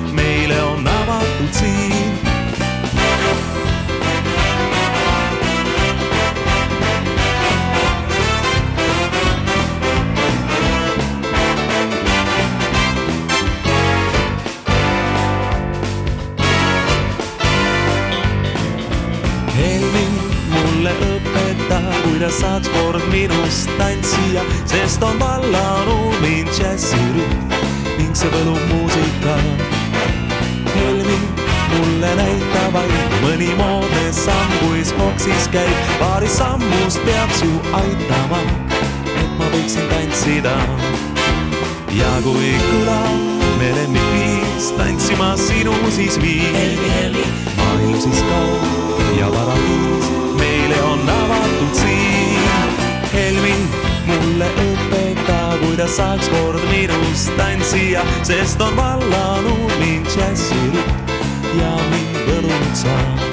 sinu 45.99 46.11
siis 46.11 46.21
viib, 46.23 47.17
maailm 47.57 48.01
siis 48.01 48.23
kaob 48.23 49.19
ja 49.19 49.27
paradiis 49.31 50.11
meile 50.39 50.83
on 50.83 51.09
avatud 51.09 51.75
siin. 51.75 52.39
Helmin 53.13 53.65
mulle 54.07 54.51
õpeta, 54.63 55.39
kuidas 55.65 55.97
saaks 55.97 56.29
kord 56.29 56.63
minust 56.71 57.33
tantsija, 57.37 58.05
sest 58.23 58.61
on 58.63 58.77
vallanud 58.77 59.75
mind 59.81 60.07
džässirütm 60.07 61.59
ja 61.59 61.75
mind 61.91 62.23
võlunud 62.29 62.79
saab. 62.85 63.28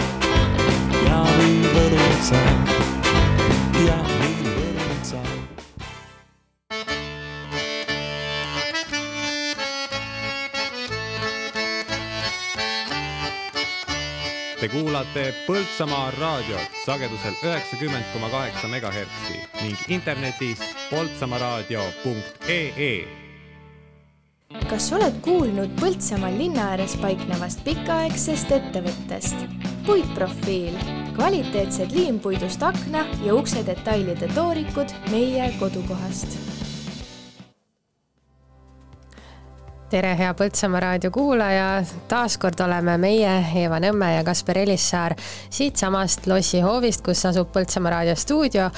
Kuulate 15.15 15.33
Põltsamaa 15.47 16.11
raadiot 16.19 16.71
sagedusel 16.85 17.33
üheksakümmend 17.43 18.03
koma 18.13 18.29
kaheksa 18.29 18.67
megahertsi 18.67 19.33
ning 19.61 19.77
internetis 19.87 20.59
poltsamaaraadio.ee 20.89 23.07
kas 24.69 24.93
oled 24.93 25.13
kuulnud 25.21 25.69
Põltsamaa 25.79 26.37
linna 26.37 26.67
ääres 26.73 26.97
paiknevast 26.99 27.63
pikaaegsest 27.63 28.51
ettevõttest? 28.51 29.35
puitprofiil, 29.85 30.75
kvaliteetsed 31.15 31.95
liimpuidust 31.95 32.63
akna 32.63 33.05
ja 33.23 33.35
ukse 33.35 33.65
detailide 33.65 34.27
toorikud 34.35 34.87
meie 35.11 35.53
kodukohast 35.59 36.44
tere, 39.89 40.15
hea 40.17 40.31
Põltsamaa 40.37 40.81
raadio 40.81 41.11
kuulaja, 41.13 41.65
taas 42.09 42.39
kord 42.41 42.59
oleme 42.65 42.95
meie, 43.01 43.31
Eeva 43.61 43.77
Nõmme 43.83 44.09
ja 44.15 44.23
Kaspar 44.25 44.57
Elissaar 44.63 45.13
siitsamast 45.53 46.25
lossihoovist, 46.29 47.03
kus 47.05 47.21
asub 47.29 47.51
Põltsamaa 47.53 47.93
raadio 47.93 48.15
stuudio, 48.17 48.69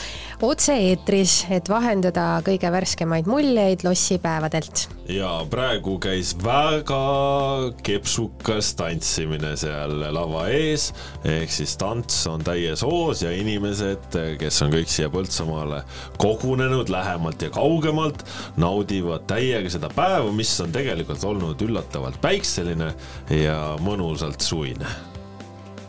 otse-eetris, 0.43 1.45
et 1.53 1.71
vahendada 1.71 2.41
kõige 2.45 2.71
värskemaid 2.73 3.29
muljeid 3.29 3.85
lossipäevadelt. 3.87 4.87
ja 5.07 5.29
praegu 5.49 5.95
käis 6.03 6.33
väga 6.43 7.71
kepsukas 7.83 8.73
tantsimine 8.75 9.55
seal 9.57 9.95
lava 10.13 10.47
ees, 10.51 10.91
ehk 11.23 11.51
siis 11.51 11.77
tants 11.79 12.19
on 12.27 12.43
täies 12.43 12.83
hoos 12.83 13.23
ja 13.23 13.31
inimesed, 13.31 14.19
kes 14.39 14.61
on 14.61 14.75
kõik 14.75 14.91
siia 14.91 15.09
Põltsamaale 15.09 15.83
kogunenud 16.19 16.91
lähemalt 16.91 17.41
ja 17.41 17.49
kaugemalt, 17.49 18.25
naudivad 18.57 19.23
täiega 19.31 19.71
seda 19.71 19.87
päeva, 19.95 20.35
mis 20.35 20.51
on 20.59 20.75
tegelikult 20.75 20.96
olnud 21.27 21.61
üllatavalt 21.61 22.21
päikseline 22.21 22.93
ja 23.29 23.59
mõnusalt 23.83 24.41
suvine 24.41 24.89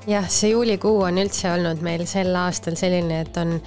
jah, 0.09 0.29
see 0.33 0.53
juulikuu 0.55 1.03
on 1.05 1.21
üldse 1.21 1.51
olnud 1.53 1.83
meil 1.85 2.07
sel 2.09 2.35
aastal 2.39 2.77
selline, 2.81 3.23
et 3.27 3.37
on 3.41 3.59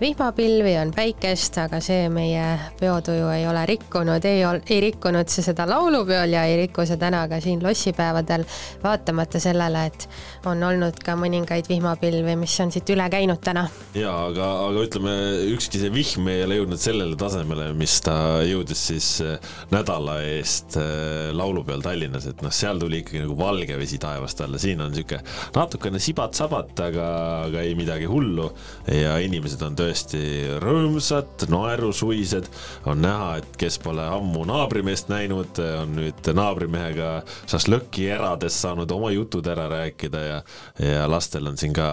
vihmapilvi, 0.00 0.72
on 0.80 0.90
päikest, 0.96 1.58
aga 1.60 1.80
see 1.84 2.06
meie 2.12 2.44
peotuju 2.80 3.26
ei 3.34 3.42
ole 3.48 3.66
rikkunud, 3.68 4.24
ei 4.24 4.40
ei 4.40 4.78
rikkunud 4.80 5.28
see 5.28 5.44
seda 5.44 5.66
laulupeol 5.68 6.32
ja 6.32 6.46
ei 6.48 6.56
riku 6.62 6.86
see 6.88 6.96
täna 7.00 7.26
ka 7.28 7.40
siin 7.44 7.60
lossipäevadel, 7.64 8.46
vaatamata 8.80 9.40
sellele, 9.42 9.82
et 9.90 10.06
on 10.48 10.62
olnud 10.64 11.02
ka 11.04 11.16
mõningaid 11.20 11.68
vihmapilvi, 11.68 12.36
mis 12.40 12.54
on 12.64 12.72
siit 12.72 12.88
üle 12.94 13.04
käinud 13.12 13.42
täna. 13.44 13.66
ja 13.94 14.14
aga, 14.30 14.46
aga 14.70 14.84
ütleme, 14.86 15.16
ükski 15.52 15.82
see 15.82 15.92
vihm 15.92 16.30
ei 16.32 16.46
ole 16.46 16.60
jõudnud 16.62 16.80
sellele 16.80 17.18
tasemele, 17.20 17.68
mis 17.76 17.98
ta 18.06 18.16
jõudis 18.48 18.86
siis 18.92 19.10
eh, 19.26 19.52
nädala 19.74 20.20
eest 20.30 20.78
eh, 20.80 21.28
laulupeol 21.36 21.84
Tallinnas, 21.84 22.30
et 22.30 22.40
noh, 22.44 22.54
seal 22.54 22.80
tuli 22.80 23.02
ikkagi 23.04 23.20
nagu 23.26 23.36
valge 23.36 23.76
vesi 23.80 24.00
taevast 24.00 24.40
alla, 24.46 24.60
siin 24.62 24.80
on 24.80 24.96
sihuke 24.96 25.20
natukene 25.56 26.00
sibat-sabat, 26.00 26.72
aga, 26.88 27.12
aga 27.50 27.68
ei 27.68 27.76
midagi 27.76 28.08
hullu 28.08 28.48
ja 28.96 29.18
inimesed 29.20 29.60
on 29.68 29.76
tõesti 29.90 30.20
rõõmsad, 30.62 31.46
naerusuised, 31.50 32.46
on 32.90 33.02
näha, 33.02 33.40
et 33.40 33.56
kes 33.58 33.80
pole 33.82 34.04
ammu 34.06 34.44
naabrimeest 34.48 35.10
näinud, 35.10 35.58
on 35.82 35.96
nüüd 35.98 36.30
naabrimehega 36.36 37.10
šašlõkki 37.50 38.06
erades 38.14 38.60
saanud 38.62 38.90
oma 38.94 39.10
jutud 39.14 39.46
ära 39.50 39.66
rääkida 39.72 40.22
ja 40.26 40.38
ja 40.80 41.06
lastel 41.10 41.48
on 41.50 41.58
siin 41.60 41.74
ka 41.76 41.88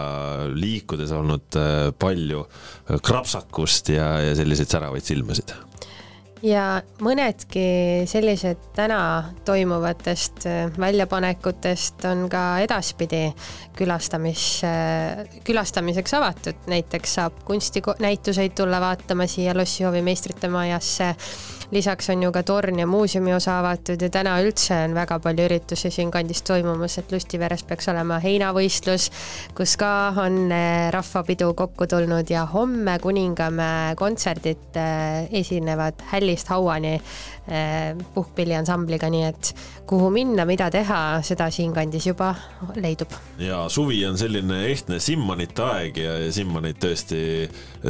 liikudes 0.54 1.12
olnud 1.16 1.58
äh, 1.60 1.90
palju 2.00 2.46
krapsakust 3.04 3.92
ja, 3.96 4.12
ja 4.24 4.36
selliseid 4.38 4.72
säravaid 4.72 5.06
silmasid 5.08 5.56
ja 6.46 6.82
mõnedki 7.04 7.66
sellised 8.10 8.70
täna 8.78 9.00
toimuvatest 9.46 10.46
äh, 10.50 10.72
väljapanekutest 10.80 12.06
on 12.10 12.28
ka 12.32 12.44
edaspidi 12.66 13.28
külastamis, 13.78 14.44
külastamiseks 15.46 16.16
avatud, 16.18 16.64
näiteks 16.72 17.18
saab 17.20 17.44
kunstinäituseid 17.46 18.56
tulla 18.58 18.82
vaatama 18.82 19.28
siia 19.30 19.54
Lossihoovi 19.58 20.02
meistrite 20.02 20.50
majasse 20.50 21.12
lisaks 21.72 22.10
on 22.10 22.24
ju 22.24 22.32
ka 22.32 22.44
torn 22.44 22.80
ja 22.80 22.88
muuseumi 22.88 23.34
osa 23.36 23.58
avatud 23.60 24.02
ja 24.02 24.10
täna 24.10 24.38
üldse 24.44 24.76
on 24.86 24.96
väga 24.96 25.20
palju 25.20 25.48
üritusi 25.50 25.92
siinkandis 25.92 26.42
toimumas, 26.48 26.98
et 26.98 27.12
Lustiveres 27.12 27.64
peaks 27.68 27.90
olema 27.92 28.22
heinavõistlus, 28.24 29.10
kus 29.58 29.76
ka 29.80 29.92
on 30.24 30.52
eh, 30.52 30.88
rahvapidu 30.96 31.52
kokku 31.58 31.88
tulnud 31.92 32.32
ja 32.32 32.46
homme 32.54 32.98
Kuningamäe 33.04 33.96
kontserdid 34.00 34.80
eh, 34.80 35.28
esinevad 35.42 36.06
hällist 36.14 36.54
hauani 36.54 36.96
puhkpilliansambliga, 38.14 39.08
nii 39.12 39.24
et 39.24 39.52
kuhu 39.88 40.10
minna, 40.12 40.44
mida 40.48 40.68
teha, 40.74 41.22
seda 41.24 41.48
siinkandis 41.54 42.10
juba 42.10 42.34
leidub. 42.76 43.14
ja 43.40 43.64
suvi 43.72 44.02
on 44.08 44.18
selline 44.20 44.66
ehtne 44.68 45.00
simmanite 45.00 45.64
aeg 45.64 46.00
ja, 46.02 46.18
ja 46.26 46.32
simmanid 46.36 46.80
tõesti 46.84 47.22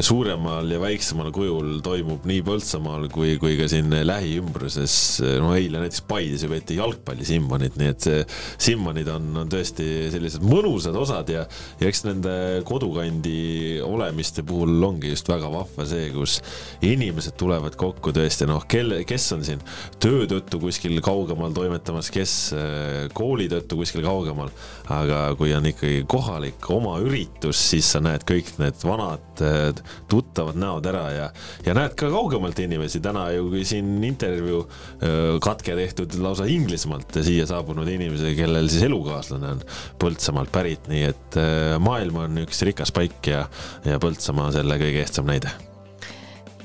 suuremal 0.05 0.69
ja 0.69 0.79
väiksemal 0.81 1.31
kujul 1.33 1.79
toimub 1.85 2.27
nii 2.29 2.43
Põltsamaal 2.47 3.07
kui, 3.11 3.33
kui 3.41 3.57
ka 3.59 3.65
siin 3.71 3.89
lähiümbruses. 4.05 4.97
no 5.41 5.55
eile 5.57 5.81
näiteks 5.81 6.03
Paides 6.07 6.45
ju 6.45 6.51
peeti 6.51 6.77
jalgpallisimmanit, 6.77 7.79
nii 7.81 7.89
et 7.95 8.07
see 8.07 8.21
simmanid 8.69 9.09
on, 9.11 9.31
on 9.41 9.49
tõesti 9.51 9.87
sellised 10.13 10.45
mõnusad 10.45 10.95
osad 10.97 11.33
ja, 11.33 11.47
ja 11.81 11.89
eks 11.89 12.03
nende 12.05 12.35
kodukandi 12.67 13.81
olemiste 13.85 14.45
puhul 14.47 14.77
ongi 14.85 15.15
just 15.15 15.29
väga 15.31 15.49
vahva 15.51 15.87
see, 15.89 16.11
kus 16.13 16.39
inimesed 16.85 17.37
tulevad 17.39 17.75
kokku 17.79 18.13
tõesti 18.15 18.47
noh, 18.49 18.63
kelle, 18.69 19.01
kes 19.07 19.31
on 19.33 19.46
siin. 19.47 19.61
Töö 20.03 20.25
tõttu 20.29 20.59
kuskil 20.61 20.99
kaugemal 21.03 21.53
toimetamas, 21.55 22.09
kes 22.13 22.33
äh, 22.55 23.07
kooli 23.17 23.47
tõttu 23.51 23.79
kuskil 23.81 24.05
kaugemal, 24.05 24.51
aga 24.93 25.21
kui 25.39 25.53
on 25.55 25.67
ikkagi 25.69 26.03
kohalik 26.09 26.69
oma 26.73 26.97
üritus, 27.03 27.59
siis 27.71 27.91
sa 27.95 28.01
näed 28.03 28.25
kõik 28.27 28.53
need 28.61 28.81
vanad 28.87 29.43
äh, 29.45 29.69
tuttavad 30.11 30.59
näod 30.59 30.87
ära 30.89 31.05
ja, 31.15 31.29
ja 31.65 31.77
näed 31.77 31.95
ka 31.99 32.11
kaugemalt 32.13 32.59
inimesi. 32.63 33.01
täna 33.03 33.27
ju, 33.35 33.49
kui 33.53 33.63
siin 33.67 34.03
intervjuu 34.07 34.63
äh, 34.63 35.37
katke 35.43 35.77
tehtud 35.77 36.17
lausa 36.23 36.47
Inglismaalt 36.51 37.21
siia 37.21 37.47
saabunud 37.49 37.87
inimesi, 37.91 38.35
kellel 38.37 38.69
siis 38.71 38.87
elukaaslane 38.87 39.55
on 39.55 39.63
Põltsamaalt 40.01 40.51
pärit, 40.53 40.87
nii 40.91 41.05
et 41.07 41.39
maailm 41.83 42.21
on 42.23 42.43
üks 42.45 42.61
rikas 42.67 42.93
paik 42.95 43.31
ja, 43.31 43.45
ja 43.87 44.01
Põltsamaa 44.01 44.51
selle 44.55 44.79
kõige 44.81 45.03
ehtsam 45.03 45.27
näide 45.29 45.66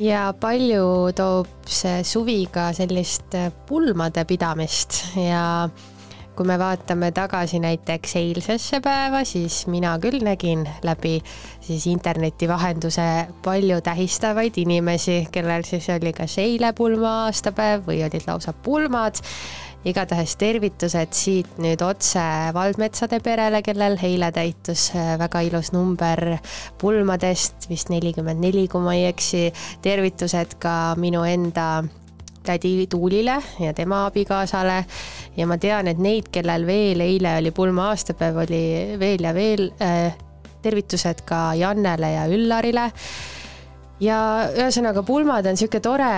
ja 0.00 0.32
palju 0.40 1.12
toob 1.16 1.48
see 1.68 2.02
suvi 2.04 2.46
ka 2.52 2.70
sellist 2.76 3.36
pulmade 3.68 4.24
pidamist. 4.28 5.02
Ja 5.18 5.68
kui 6.36 6.48
me 6.48 6.56
vaatame 6.56 7.10
tagasi 7.12 7.60
näiteks 7.60 8.16
eilsesse 8.16 8.80
päeva, 8.80 9.20
siis 9.28 9.66
mina 9.68 9.92
küll 10.00 10.22
nägin 10.24 10.64
läbi 10.84 11.18
siis 11.60 11.84
interneti 11.92 12.48
vahenduse 12.48 13.04
palju 13.44 13.80
tähistavaid 13.84 14.56
inimesi, 14.62 15.26
kellel 15.32 15.66
siis 15.68 15.90
oli 15.92 16.14
kas 16.16 16.38
eile 16.40 16.72
pulma 16.72 17.12
aastapäev 17.26 17.84
või 17.90 18.00
olid 18.06 18.24
lausa 18.26 18.56
pulmad 18.64 19.20
igatahes 19.88 20.36
tervitused 20.38 21.14
siit 21.16 21.58
nüüd 21.62 21.82
otse 21.82 22.22
Valdmetsade 22.54 23.18
perele, 23.24 23.62
kellel 23.66 23.98
eile 24.02 24.30
täitus 24.34 24.90
äh, 24.94 25.16
väga 25.20 25.42
ilus 25.48 25.72
number 25.74 26.36
pulmadest, 26.80 27.66
vist 27.70 27.90
nelikümmend 27.90 28.42
neli, 28.42 28.68
kui 28.70 28.84
ma 28.84 28.94
ei 28.98 29.08
eksi. 29.10 29.50
tervitused 29.82 30.56
ka 30.62 30.94
minu 30.98 31.24
enda 31.26 31.84
tädi 32.42 32.86
Tuulile 32.90 33.38
ja 33.60 33.74
tema 33.74 34.06
abikaasale 34.06 34.84
ja 35.36 35.46
ma 35.46 35.58
tean, 35.58 35.88
et 35.88 35.98
neid, 35.98 36.30
kellel 36.34 36.66
veel 36.66 37.00
eile 37.00 37.36
oli 37.38 37.50
pulma 37.54 37.90
aastapäev, 37.92 38.42
oli 38.46 38.64
veel 38.98 39.30
ja 39.30 39.34
veel. 39.34 39.70
Äh, 39.82 40.12
tervitused 40.62 41.24
ka 41.26 41.54
Jannele 41.58 42.12
ja 42.12 42.26
Üllarile 42.30 42.84
ja 44.02 44.18
ühesõnaga, 44.56 45.04
pulmad 45.06 45.46
on 45.46 45.56
niisugune 45.56 45.84
tore 45.84 46.10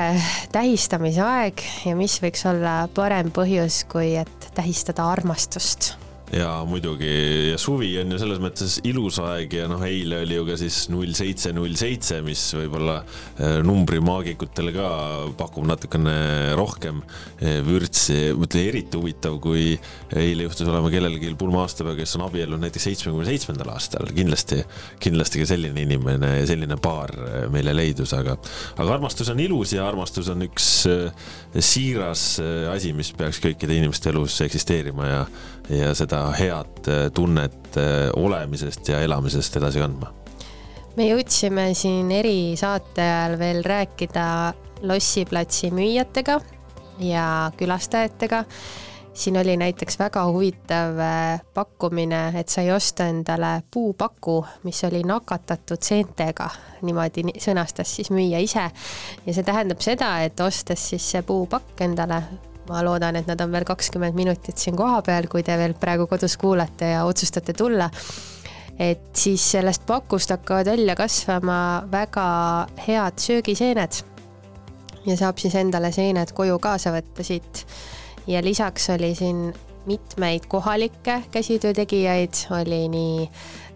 tähistamise 0.54 1.24
aeg 1.24 1.64
ja 1.88 1.96
mis 1.98 2.16
võiks 2.22 2.46
olla 2.48 2.84
parem 2.94 3.32
põhjus, 3.34 3.82
kui 3.90 4.14
et 4.20 4.50
tähistada 4.56 5.08
armastust 5.12 5.94
ja 6.34 6.64
muidugi 6.66 7.50
ja 7.52 7.58
suvi 7.60 7.92
on 8.00 8.10
ju 8.14 8.18
selles 8.18 8.40
mõttes 8.42 8.78
ilus 8.86 9.20
aeg 9.22 9.52
ja 9.54 9.68
noh, 9.70 9.82
eile 9.86 10.22
oli 10.24 10.38
ju 10.38 10.46
ka 10.48 10.56
siis 10.58 10.78
null 10.90 11.14
seitse, 11.16 11.52
null 11.54 11.76
seitse, 11.78 12.18
mis 12.26 12.42
võib-olla 12.56 12.96
äh, 13.02 13.60
numbrimaagikutele 13.64 14.74
ka 14.74 14.88
pakub 15.38 15.66
natukene 15.68 16.16
rohkem 16.58 17.02
äh, 17.04 17.60
vürtsi. 17.66 18.32
mõtle 18.38 18.64
eriti 18.70 18.98
huvitav, 18.98 19.38
kui 19.42 19.76
eile 20.16 20.48
juhtus 20.48 20.68
olema 20.70 20.90
kellelgi 20.92 21.34
pulma 21.38 21.64
aastapäev, 21.64 22.00
kes 22.02 22.16
on 22.18 22.26
abiellunud 22.26 22.66
näiteks 22.66 22.88
seitsmekümne 22.90 23.28
seitsmendal 23.28 23.74
aastal, 23.76 24.10
kindlasti, 24.16 24.62
kindlasti 25.02 25.42
ka 25.42 25.50
selline 25.54 25.86
inimene 25.86 26.34
ja 26.40 26.48
selline 26.50 26.78
paar 26.82 27.14
äh, 27.14 27.38
meile 27.54 27.76
leidus, 27.76 28.14
aga, 28.16 28.36
aga 28.74 28.98
armastus 28.98 29.30
on 29.30 29.42
ilus 29.44 29.76
ja 29.76 29.86
armastus 29.86 30.32
on 30.34 30.48
üks 30.48 30.72
siiras 31.62 32.22
asi, 32.72 32.90
mis 32.96 33.12
peaks 33.14 33.38
kõikide 33.42 33.76
inimeste 33.78 34.10
elus 34.10 34.40
eksisteerima 34.42 35.06
ja, 35.06 35.20
ja 35.68 35.94
seda 35.94 36.26
head 36.36 36.88
äh, 36.88 37.10
tunnet 37.14 37.76
äh, 37.76 38.10
olemisest 38.16 38.88
ja 38.88 39.00
elamisest 39.00 39.56
edasi 39.56 39.80
kandma. 39.80 40.12
me 40.96 41.08
jõudsime 41.08 41.70
siin 41.74 42.10
erisaate 42.12 43.02
ajal 43.02 43.38
veel 43.38 43.62
rääkida 43.64 44.26
lossiplatsi 44.82 45.70
müüjatega 45.74 46.40
ja 46.98 47.52
külastajatega. 47.56 48.44
siin 49.14 49.36
oli 49.38 49.56
näiteks 49.56 49.98
väga 49.98 50.26
huvitav 50.26 50.98
äh, 50.98 51.40
pakkumine, 51.54 52.32
et 52.38 52.48
sai 52.48 52.70
osta 52.72 53.06
endale 53.06 53.62
puupaku, 53.70 54.44
mis 54.62 54.84
oli 54.84 55.02
nakatatud 55.02 55.82
seentega, 55.82 56.50
niimoodi 56.82 57.24
sõnastas 57.38 57.96
siis 57.96 58.10
müüja 58.10 58.38
ise. 58.38 58.70
ja 59.26 59.34
see 59.34 59.42
tähendab 59.42 59.80
seda, 59.80 60.18
et 60.22 60.40
ostes 60.40 60.90
siis 60.90 61.10
see 61.10 61.22
puupakk 61.22 61.80
endale 61.80 62.22
ma 62.68 62.82
loodan, 62.84 63.16
et 63.16 63.28
nad 63.28 63.40
on 63.44 63.52
veel 63.52 63.66
kakskümmend 63.68 64.16
minutit 64.16 64.60
siin 64.60 64.76
kohapeal, 64.76 65.28
kui 65.30 65.44
te 65.46 65.56
veel 65.60 65.76
praegu 65.78 66.06
kodus 66.10 66.36
kuulate 66.40 66.94
ja 66.94 67.04
otsustate 67.08 67.52
tulla. 67.56 67.90
et 68.78 69.12
siis 69.14 69.42
sellest 69.52 69.84
pakust 69.86 70.32
hakkavad 70.34 70.66
välja 70.66 70.96
kasvama 70.98 71.84
väga 71.90 72.26
head 72.86 73.18
söögiseened. 73.18 74.00
ja 75.06 75.16
saab 75.16 75.38
siis 75.38 75.54
endale 75.54 75.92
seened 75.92 76.32
koju 76.32 76.58
kaasa 76.58 76.92
võtta 76.92 77.22
siit. 77.22 77.66
ja 78.26 78.42
lisaks 78.42 78.90
oli 78.90 79.14
siin 79.14 79.52
mitmeid 79.86 80.46
kohalikke 80.48 81.22
käsitöötegijaid, 81.30 82.34
oli 82.60 82.88
nii 82.88 83.30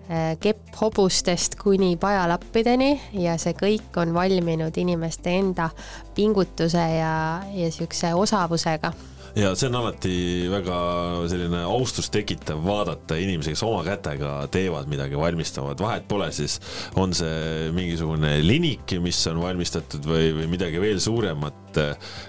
Äh, 0.09 0.39
kepphobustest 0.41 1.59
kuni 1.61 1.99
pajalappideni 2.01 2.95
ja 3.21 3.35
see 3.37 3.53
kõik 3.53 3.93
on 4.01 4.15
valminud 4.17 4.79
inimeste 4.81 5.35
enda 5.37 5.67
pingutuse 6.17 6.81
ja, 6.81 7.13
ja 7.53 7.69
siukse 7.69 8.15
osavusega 8.17 8.95
ja 9.37 9.51
see 9.53 9.69
on 9.69 9.77
alati 9.83 10.15
väga 10.49 10.79
selline 11.29 11.61
austust 11.69 12.13
tekitav 12.15 12.63
vaadata 12.65 13.19
inimesi, 13.21 13.53
kes 13.53 13.63
oma 13.67 13.83
kätega 13.87 14.33
teevad 14.53 14.89
midagi, 14.91 15.19
valmistavad, 15.19 15.81
vahet 15.83 16.09
pole 16.09 16.31
siis, 16.33 16.59
on 16.97 17.13
see 17.17 17.69
mingisugune 17.77 18.39
linik, 18.47 18.97
mis 19.05 19.21
on 19.31 19.43
valmistatud 19.43 20.09
või, 20.09 20.33
või 20.41 20.49
midagi 20.57 20.81
veel 20.83 21.03
suuremat. 21.05 21.68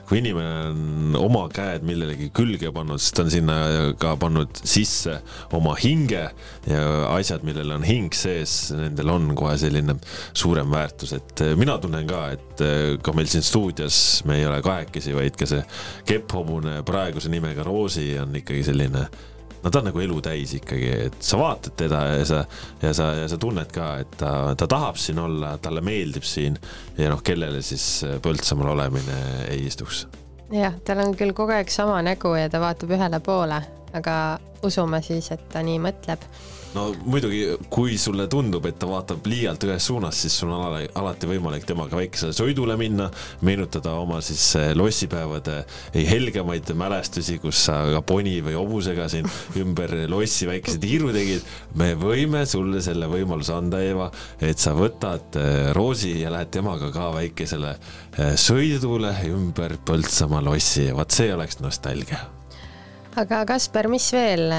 Kui 0.10 0.20
inimene 0.22 0.70
on 0.70 1.18
oma 1.20 1.46
käed 1.54 1.86
millelegi 1.88 2.30
külge 2.36 2.72
pannud, 2.76 3.02
siis 3.02 3.16
ta 3.16 3.26
on 3.26 3.34
sinna 3.34 3.58
ka 4.02 4.16
pannud 4.20 4.62
sisse 4.64 5.20
oma 5.58 5.76
hinge 5.80 6.26
ja 6.70 6.84
asjad, 7.14 7.46
millel 7.48 7.76
on 7.78 7.88
hing 7.88 8.14
sees, 8.16 8.74
nendel 8.76 9.14
on 9.14 9.32
kohe 9.40 9.56
selline 9.62 9.98
suurem 10.34 10.70
väärtus, 10.74 11.16
et 11.18 11.46
mina 11.60 11.78
tunnen 11.82 12.08
ka, 12.10 12.26
et 12.36 12.64
ka 13.06 13.16
meil 13.16 13.30
siin 13.32 13.46
stuudios 13.46 14.22
me 14.30 14.40
ei 14.40 14.48
ole 14.50 14.62
kahekesi, 14.66 15.16
vaid 15.18 15.40
ka 15.40 15.50
see 15.50 15.64
kepphobune 16.10 16.80
praeguse 16.88 17.32
nimega 17.32 17.66
Roosi 17.68 18.12
on 18.22 18.36
ikkagi 18.40 18.66
selline 18.72 19.08
no 19.64 19.72
ta 19.72 19.82
on 19.82 19.90
nagu 19.90 20.04
elu 20.04 20.20
täis 20.24 20.54
ikkagi, 20.60 20.90
et 21.10 21.18
sa 21.24 21.40
vaatad 21.40 21.76
teda 21.80 22.04
ja 22.20 22.28
sa, 22.28 22.44
ja 22.82 22.94
sa, 22.96 23.10
ja 23.22 23.28
sa 23.32 23.40
tunned 23.42 23.72
ka, 23.76 23.90
et 24.04 24.16
ta, 24.20 24.32
ta 24.60 24.68
tahab 24.72 25.00
siin 25.00 25.20
olla, 25.20 25.56
talle 25.62 25.84
meeldib 25.86 26.28
siin 26.28 26.58
ja 26.98 27.12
noh, 27.12 27.24
kellele 27.26 27.64
siis 27.66 28.06
Põltsamaal 28.24 28.74
olemine 28.76 29.20
ei 29.50 29.66
istuks. 29.68 30.06
jah, 30.54 30.78
tal 30.86 31.04
on 31.04 31.16
küll 31.18 31.36
kogu 31.38 31.56
aeg 31.58 31.72
sama 31.74 32.00
nägu 32.06 32.36
ja 32.38 32.50
ta 32.52 32.62
vaatab 32.64 32.96
ühele 32.96 33.20
poole, 33.24 33.60
aga 33.96 34.16
usume 34.66 35.02
siis, 35.06 35.32
et 35.36 35.50
ta 35.52 35.64
nii 35.66 35.80
mõtleb 35.84 36.24
no 36.74 36.90
muidugi, 37.06 37.42
kui 37.72 37.98
sulle 37.98 38.28
tundub, 38.30 38.66
et 38.70 38.78
ta 38.80 38.88
vaatab 38.90 39.26
liialt 39.30 39.64
ühes 39.66 39.88
suunas, 39.90 40.18
siis 40.22 40.36
sul 40.38 40.52
on 40.54 40.66
alati, 40.68 40.90
alati 41.00 41.30
võimalik 41.30 41.66
temaga 41.68 41.98
väikesele 41.98 42.36
sõidule 42.36 42.76
minna, 42.80 43.10
meenutada 43.46 43.96
oma 44.00 44.20
siis 44.26 44.44
eh, 44.60 44.72
lossipäevade 44.78 45.64
helgemaid 45.96 46.70
mälestusi, 46.78 47.40
kus 47.42 47.64
sa 47.70 47.80
ka 47.94 48.04
poni 48.06 48.38
või 48.46 48.58
hobusega 48.60 49.10
siin 49.12 49.30
ümber 49.60 49.96
lossi 50.12 50.50
väikese 50.50 50.82
tiiru 50.82 51.14
tegid. 51.16 51.46
me 51.80 51.94
võime 52.00 52.46
sulle 52.50 52.84
selle 52.86 53.10
võimaluse 53.10 53.56
anda, 53.56 53.82
Eeva, 53.82 54.10
et 54.42 54.62
sa 54.62 54.76
võtad 54.78 55.40
eh, 55.40 55.72
Roosi 55.78 56.20
ja 56.22 56.34
lähed 56.34 56.54
temaga 56.54 56.92
ka 56.94 57.10
väikesele 57.18 57.76
eh, 57.76 58.36
sõidule 58.38 59.16
ümber 59.30 59.78
Põltsamaa 59.86 60.44
lossi, 60.46 60.90
vaat 60.94 61.16
see 61.16 61.34
oleks 61.34 61.64
nostalgia 61.64 62.28
aga 63.20 63.42
Kaspar, 63.48 63.90
mis 63.92 64.06
veel 64.14 64.54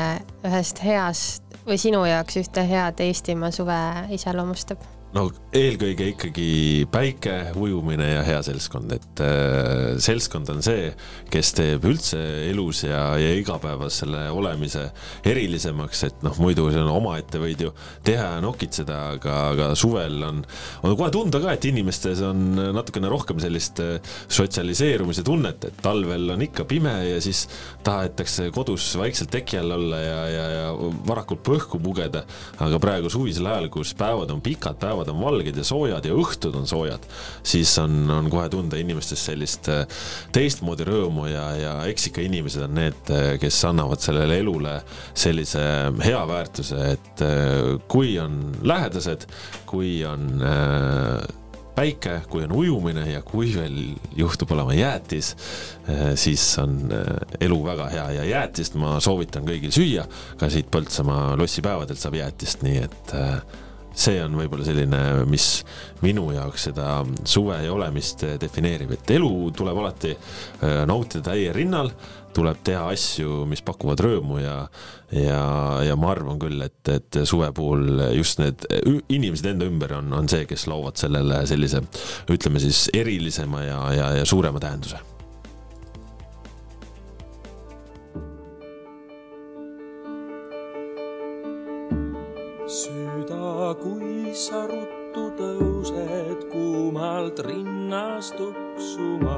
ühest 0.45 0.83
heast 0.85 1.50
või 1.67 1.79
sinu 1.79 2.05
jaoks 2.09 2.41
ühte 2.41 2.65
head 2.69 3.01
Eestimaa 3.05 3.51
suve 3.55 3.83
iseloomustab? 4.17 5.00
No 5.17 5.27
eelkõige 5.57 6.07
ikkagi 6.13 6.51
päike, 6.91 7.35
ujumine 7.59 8.07
ja 8.13 8.21
hea 8.27 8.41
seltskond, 8.47 8.93
et 8.95 9.23
äh, 9.25 9.97
seltskond 10.03 10.51
on 10.53 10.61
see, 10.63 10.93
kes 11.33 11.53
teeb 11.59 11.87
üldse 11.91 12.21
elus 12.47 12.85
ja, 12.87 13.01
ja 13.19 13.33
igapäevasele 13.39 14.29
olemise 14.35 14.87
erilisemaks, 15.27 16.05
et 16.07 16.23
noh, 16.27 16.37
muidu 16.43 16.69
see 16.71 16.83
on 16.83 16.93
omaette 16.93 17.41
võid 17.43 17.65
ju 17.67 17.73
teha 18.07 18.29
ja 18.37 18.45
nokitseda, 18.45 19.01
aga, 19.17 19.37
aga 19.55 19.71
suvel 19.79 20.23
on, 20.29 20.45
on 20.87 20.95
kohe 20.95 21.11
tunda 21.15 21.43
ka, 21.43 21.57
et 21.57 21.67
inimestes 21.71 22.23
on 22.27 22.47
natukene 22.77 23.11
rohkem 23.11 23.43
sellist 23.43 23.83
äh, 23.83 23.99
sotsialiseerumise 24.31 25.27
tunnet, 25.27 25.67
et 25.67 25.83
talvel 25.83 26.37
on 26.37 26.47
ikka 26.47 26.69
pime 26.71 26.95
ja 27.09 27.19
siis 27.25 27.47
tahetakse 27.87 28.51
kodus 28.55 28.93
vaikselt 29.01 29.33
teki 29.35 29.59
all 29.59 29.75
olla 29.75 29.99
ja, 30.05 30.21
ja, 30.29 30.47
ja 30.55 30.71
varakult 31.07 31.43
põhku 31.47 31.81
pugeda, 31.83 32.23
aga 32.63 32.79
praegu 32.83 33.11
suvisel 33.13 33.49
ajal, 33.51 33.69
kus 33.73 33.93
päevad 33.99 34.31
on 34.31 34.43
pikad, 34.45 34.79
päevad 34.81 35.00
on 35.09 35.21
valged 35.23 35.57
ja 35.57 35.65
soojad 35.65 36.05
ja 36.05 36.15
õhtud 36.15 36.57
on 36.59 36.67
soojad, 36.69 37.05
siis 37.43 37.73
on, 37.83 38.05
on 38.11 38.31
kohe 38.31 38.49
tunda 38.53 38.79
inimestes 38.81 39.25
sellist 39.31 39.71
äh, 39.73 39.85
teistmoodi 40.35 40.87
rõõmu 40.89 41.27
ja, 41.31 41.47
ja 41.59 41.75
eks 41.91 42.11
ikka 42.11 42.25
inimesed 42.27 42.67
on 42.67 42.77
need, 42.79 43.13
äh, 43.15 43.35
kes 43.41 43.61
annavad 43.69 44.03
sellele 44.03 44.41
elule 44.43 44.79
sellise 45.15 45.63
hea 46.05 46.23
väärtuse, 46.29 46.81
et 46.97 47.25
äh, 47.27 47.77
kui 47.91 48.17
on 48.23 48.41
lähedased, 48.67 49.27
kui 49.69 50.01
on 50.07 50.41
päike, 51.77 52.17
kui 52.29 52.43
on 52.45 52.53
ujumine 52.53 53.07
ja 53.09 53.23
kui 53.25 53.53
veel 53.55 53.95
juhtub 54.19 54.51
olema 54.53 54.75
jäätis, 54.75 55.31
siis 56.19 56.43
on 56.61 56.91
elu 57.41 57.59
väga 57.65 57.87
hea 57.95 58.07
ja 58.19 58.27
jäätist 58.29 58.77
ma 58.81 58.99
soovitan 59.01 59.47
kõigil 59.49 59.73
süüa. 59.73 60.05
ka 60.37 60.51
siit 60.53 60.69
Põltsamaa 60.71 61.39
lossipäevadelt 61.41 61.99
saab 62.03 62.19
jäätist, 62.19 62.67
nii 62.67 62.83
et 62.85 63.15
see 63.95 64.21
on 64.23 64.37
võib-olla 64.39 64.67
selline, 64.67 65.01
mis 65.31 65.49
minu 66.05 66.31
jaoks 66.35 66.69
seda 66.71 67.01
suve 67.29 67.59
ja 67.65 67.75
olemist 67.75 68.25
defineerib, 68.41 68.95
et 68.97 69.13
elu 69.17 69.35
tuleb 69.57 69.83
alati 69.83 70.15
äh, 70.15 70.83
nautida 70.89 71.31
täie 71.33 71.53
rinnal, 71.57 71.93
tuleb 72.35 72.61
teha 72.67 72.85
asju, 72.93 73.45
mis 73.51 73.63
pakuvad 73.67 74.01
rõõmu 74.05 74.39
ja, 74.39 74.57
ja, 75.15 75.43
ja 75.83 75.97
ma 75.99 76.13
arvan 76.15 76.39
küll, 76.41 76.63
et, 76.63 76.79
et 76.93 77.21
suve 77.27 77.51
puhul 77.57 78.05
just 78.15 78.39
need 78.43 78.67
inimesed 79.11 79.51
enda 79.51 79.67
ümber 79.67 79.97
on, 79.99 80.13
on 80.15 80.31
see, 80.31 80.47
kes 80.51 80.69
loovad 80.71 81.01
sellele 81.01 81.43
sellise, 81.51 81.83
ütleme 82.31 82.63
siis 82.63 82.87
erilisema 82.95 83.65
ja, 83.67 83.81
ja, 83.97 84.13
ja 84.21 84.29
suurema 84.29 84.63
tähenduse 84.63 85.03
kui 93.75 94.35
sa 94.35 94.65
ruttu 94.67 95.31
tõused 95.39 96.47
kuumalt 96.51 97.39
rinnast 97.47 98.35
tuksuma, 98.39 99.37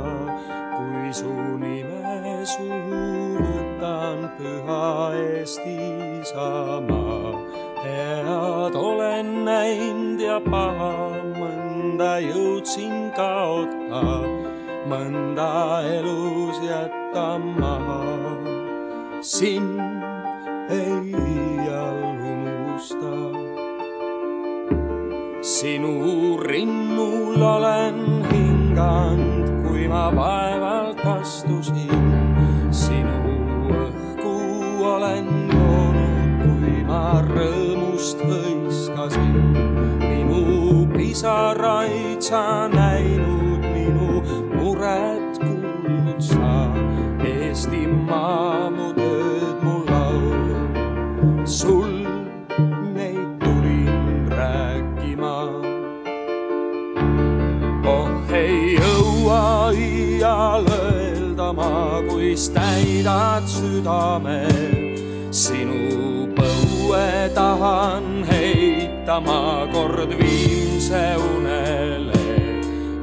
kui 0.77 1.13
su 1.13 1.33
nime 1.61 2.41
suhu 2.49 3.03
võtan, 3.37 4.25
püha 4.39 4.87
Eesti 5.19 5.77
Isamaa. 6.23 7.35
head 7.83 8.75
olen 8.75 9.45
näinud 9.45 10.21
ja 10.23 10.39
paha, 10.41 10.93
mõnda 11.37 12.17
jõudsin 12.23 13.11
kaota, 13.17 14.23
mõnda 14.89 15.83
elus 15.99 16.63
jätta 16.63 17.39
maha. 17.39 18.01
sind 19.21 19.81
ei 20.71 21.13
iial 21.13 22.01
unusta. 22.33 23.32
Sinu 25.43 26.39
rinnul 26.39 27.43
olen 27.43 28.23
hinganud, 28.31 29.67
kui 29.67 29.89
ma 29.89 30.07
vaevalt 30.15 31.03
astusin. 31.03 31.91
sinu 32.71 33.19
õhku 33.75 34.35
olen 34.87 35.27
joonud, 35.51 36.47
kui 36.47 36.85
ma 36.87 37.19
rõõmust 37.27 38.23
hõiskasin. 38.23 39.35
minu 39.99 40.87
pisaraid 40.95 42.23
sa 42.23 42.69
näinud, 42.71 43.67
minu 43.75 44.23
muret 44.55 45.43
kuulnud 45.43 46.23
sa. 46.23 46.71
Eestimaa 47.27 48.71
mu 48.71 48.93
tööd, 48.95 49.12
öelda 61.53 61.71
ma, 61.71 62.03
kuis 62.09 62.51
täidad 62.51 63.47
südame. 63.47 64.47
sinu 65.31 66.29
põue 66.37 67.31
tahan 67.35 68.25
heita 68.25 69.21
ma 69.21 69.67
kord 69.73 70.11
viimse 70.19 71.17
unele. 71.17 72.13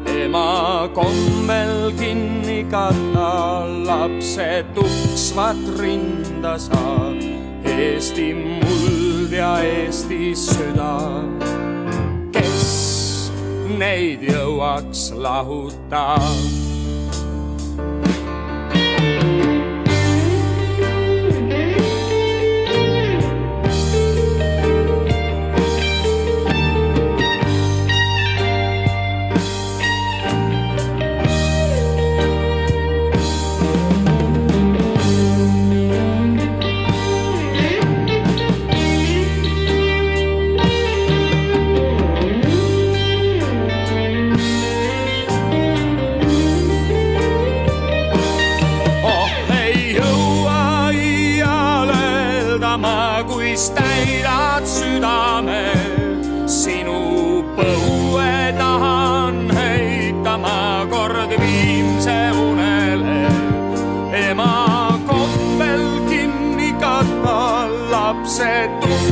ema 0.06 0.90
kommel 0.94 1.92
kinni 1.98 2.66
katta, 2.69 3.66
lapse 3.86 4.66
tuksvat 4.76 5.58
rinda 5.80 6.58
sa 6.58 7.14
Eesti 7.64 8.34
muld 8.34 9.32
ja 9.32 9.58
Eesti 9.64 10.36
süda, 10.36 11.24
neid 13.80 14.22
jõuaks 14.22 15.14
lahuta. 15.16 16.19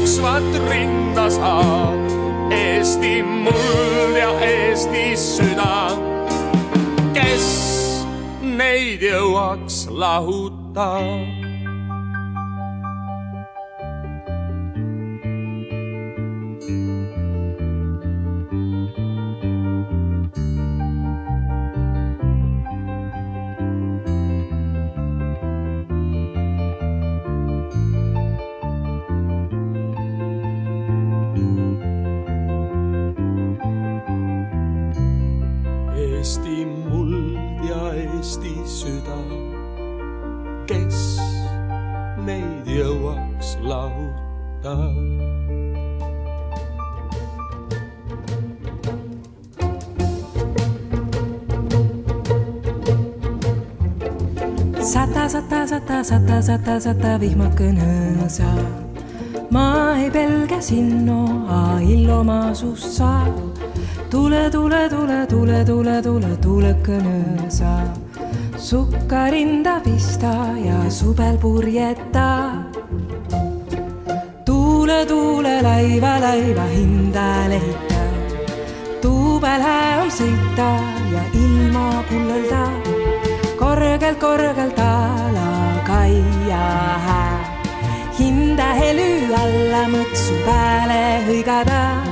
Tuksvat 0.08 0.69
rinda 0.69 1.30
saab. 1.30 2.00
Eesti 2.52 3.24
muld 3.24 4.16
ja 4.16 4.32
Eesti 4.40 5.18
süda, 5.19 5.92
kes 7.14 7.48
neid 8.42 9.03
jõuaks 9.03 9.88
lahuta. 9.92 10.88
acá. 44.68 45.08
Sata, 54.82 55.30
sata, 55.30 55.68
sata, 55.68 56.04
sata, 56.04 56.42
sata, 56.42 56.80
sata 56.80 57.18
vihmakõnõsa. 57.20 58.52
ma 59.50 59.96
ei 59.96 60.10
pelga 60.12 60.60
sinno, 60.62 61.48
ilma 61.82 62.54
sussa. 62.54 63.28
tule, 64.10 64.50
tule, 64.50 64.90
tule, 64.90 65.26
tule, 65.28 65.64
tule, 65.66 66.02
tule, 66.02 66.38
tule 66.42 66.74
kõnõsa. 66.84 67.74
sukka 68.58 69.30
rinda 69.30 69.80
pista 69.84 70.34
ja 70.58 70.90
subel 70.90 71.38
purjeta 71.38 72.28
tuule, 74.78 75.06
tuule 75.06 75.62
laiva, 75.62 76.20
laiva 76.22 76.66
hinda 76.70 77.50
leida. 77.50 78.02
tuubele 79.02 79.78
on 80.02 80.12
sõita 80.14 80.68
ja 81.14 81.24
ilma 81.34 82.04
kullelda, 82.10 82.62
korgelt, 83.58 84.20
korgelt 84.20 84.80
ala 84.80 85.50
kaia 85.88 86.68
hää. 87.08 87.40
hinda 88.20 88.68
helü 88.78 89.34
alla 89.42 89.88
mõtsu 89.94 90.38
peale 90.46 91.02
hõigada 91.26 92.07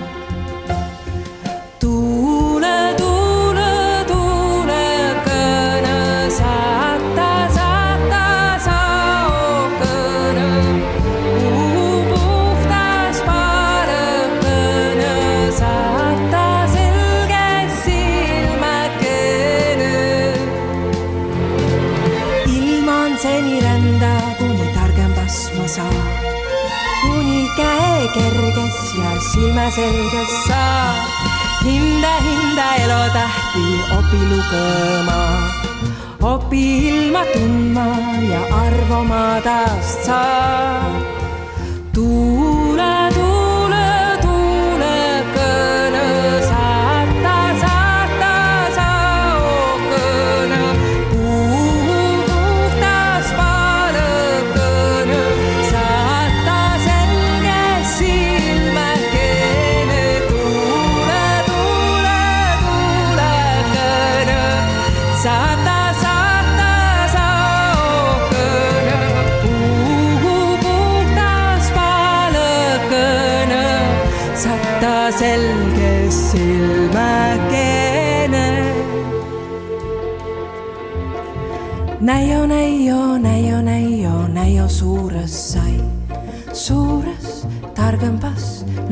opi 34.05 34.21
lugema, 34.29 35.21
opi 36.21 36.63
ilma 36.89 37.23
tundma 37.33 37.87
ja 38.29 38.41
arvama 38.63 39.41
tast 39.41 40.05
saab. 40.05 41.14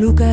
Look 0.04 0.20
at 0.20 0.33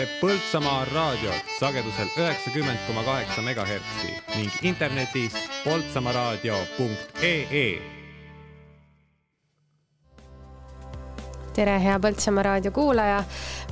kuulate 0.00 0.20
Põltsamaa 0.20 0.84
raadiot 0.94 1.44
sagedusel 1.58 2.08
üheksakümmend 2.16 2.78
koma 2.86 3.02
kaheksa 3.04 3.42
megahertsi 3.42 4.06
ning 4.36 4.50
internetis 4.62 5.32
poltsamaaraadio.ee 5.64 7.78
tere, 11.54 11.84
hea 11.84 11.98
Põltsamaa 12.00 12.42
raadio 12.42 12.72
kuulaja. 12.72 13.24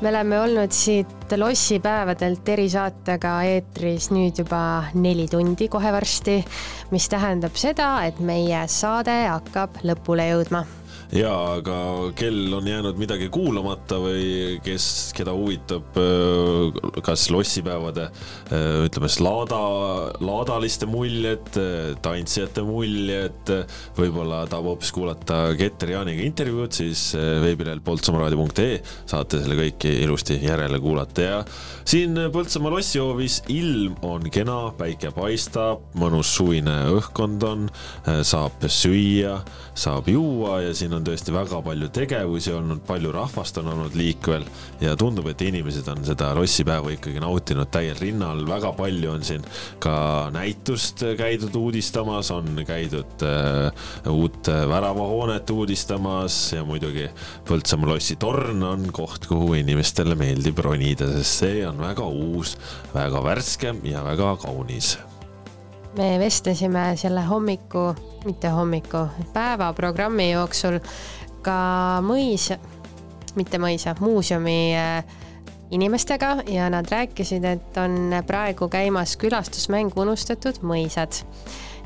me 0.02 0.08
oleme 0.08 0.40
olnud 0.40 0.70
siit 0.70 1.32
lossipäevadelt 1.36 2.48
erisaatega 2.48 3.42
eetris 3.42 4.10
nüüd 4.10 4.39
juba 4.39 4.84
neli 4.94 5.28
tundi 5.28 5.68
kohe 5.68 5.92
varsti, 5.92 6.44
mis 6.90 7.08
tähendab 7.08 7.57
seda, 7.57 8.05
et 8.05 8.20
meie 8.20 8.68
saade 8.68 9.28
hakkab 9.28 9.70
lõpule 9.82 10.28
jõudma 10.28 10.65
ja 11.12 11.33
aga 11.57 11.78
kell 12.19 12.53
on 12.55 12.67
jäänud 12.69 12.99
midagi 13.01 13.28
kuulamata 13.33 13.97
või 14.03 14.59
kes, 14.65 15.12
keda 15.17 15.33
huvitab 15.33 15.97
öö, 15.97 16.69
kas 17.05 17.28
lossipäevade 17.33 18.09
öö, 18.09 18.86
ütleme 18.89 19.10
siis 19.10 19.23
laada, 19.25 19.59
laadaliste 20.25 20.89
muljed, 20.91 21.51
tantsijate 22.05 22.65
muljed, 22.67 23.52
võib-olla 23.99 24.44
tahab 24.51 24.73
hoopis 24.73 24.93
kuulata 24.94 25.41
Keter 25.59 25.94
Jaaniga 25.97 26.25
intervjuud, 26.27 26.73
siis 26.75 27.10
öö, 27.18 27.41
veebilehel 27.44 27.83
poltsamaaraadio.ee 27.85 28.81
saate 29.09 29.43
selle 29.43 29.59
kõike 29.59 29.93
ilusti 30.05 30.39
järele 30.43 30.81
kuulata 30.83 31.25
ja 31.25 31.43
siin 31.89 32.17
Põltsamaa 32.33 32.73
lossihoovis 32.75 33.41
ilm 33.52 33.97
on 34.07 34.27
kena, 34.33 34.59
päike 34.78 35.10
paistab, 35.15 35.86
mõnus 35.99 36.35
suvine 36.36 36.75
õhkkond 36.99 37.44
on, 37.49 37.67
saab 38.27 38.59
süüa, 38.68 39.39
saab 39.78 40.09
juua 40.10 40.59
ja 40.67 40.75
siin 40.77 40.94
on 40.97 41.05
tõesti 41.07 41.33
väga 41.35 41.60
palju 41.65 41.89
tegevusi 41.94 42.52
olnud, 42.55 42.83
palju 42.89 43.12
rahvast 43.15 43.60
on 43.62 43.70
olnud 43.73 43.97
liikvel 43.99 44.47
ja 44.83 44.94
tundub, 44.99 45.28
et 45.31 45.43
inimesed 45.47 45.89
on 45.93 46.05
seda 46.07 46.33
lossipäeva 46.39 46.88
ikkagi 46.94 47.20
nautinud 47.23 47.70
täiel 47.73 47.99
rinnal, 48.00 48.44
väga 48.49 48.73
palju 48.76 49.12
on 49.12 49.25
siin 49.26 49.44
ka 49.83 49.94
näitust 50.34 51.05
käidud 51.18 51.57
uudistamas, 51.58 52.31
on 52.34 52.62
käidud 52.67 53.26
äh, 53.26 54.12
uut 54.12 54.49
väravahoonet 54.68 55.50
uudistamas 55.50 56.39
ja 56.52 56.65
muidugi 56.65 57.08
Põltsamaa 57.49 57.94
lossi 57.94 58.17
torn 58.20 58.62
on 58.62 58.89
koht, 58.92 59.26
kuhu 59.28 59.55
inimestele 59.58 60.17
meeldib 60.18 60.58
ronida, 60.65 61.08
sest 61.18 61.44
see 61.44 61.62
on 61.67 61.78
väga 61.81 62.07
uus, 62.07 62.57
väga 62.94 63.23
värske 63.25 63.75
ja 63.89 64.02
väga 64.05 64.34
kaunis. 64.42 64.97
Me 65.97 66.18
vestlesime 66.20 66.92
selle 67.00 67.25
hommiku, 67.26 67.94
mitte 68.26 68.50
hommiku, 68.52 69.07
päevaprogrammi 69.33 70.31
jooksul 70.31 70.78
ka 71.42 71.57
mõis, 72.05 72.50
mitte 73.39 73.58
mõisa, 73.62 73.97
muuseumi 74.00 74.58
äh, 74.76 75.17
inimestega 75.71 76.37
ja 76.49 76.71
nad 76.71 76.89
rääkisid, 76.91 77.45
et 77.45 77.77
on 77.77 78.15
praegu 78.27 78.69
käimas 78.73 79.17
külastusmäng 79.21 79.93
Unustatud 79.97 80.63
mõisad. 80.63 81.23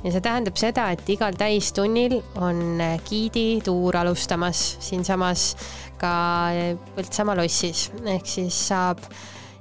ja 0.05 0.11
see 0.11 0.21
tähendab 0.21 0.57
seda, 0.59 0.89
et 0.91 1.09
igal 1.11 1.37
täistunnil 1.39 2.21
on 2.35 2.81
giidituur 3.07 3.97
alustamas 3.97 4.77
siinsamas 4.81 5.53
ka 5.99 6.15
Põltsamaa 6.97 7.39
lossis, 7.39 7.91
ehk 8.05 8.27
siis 8.27 8.59
saab 8.69 9.03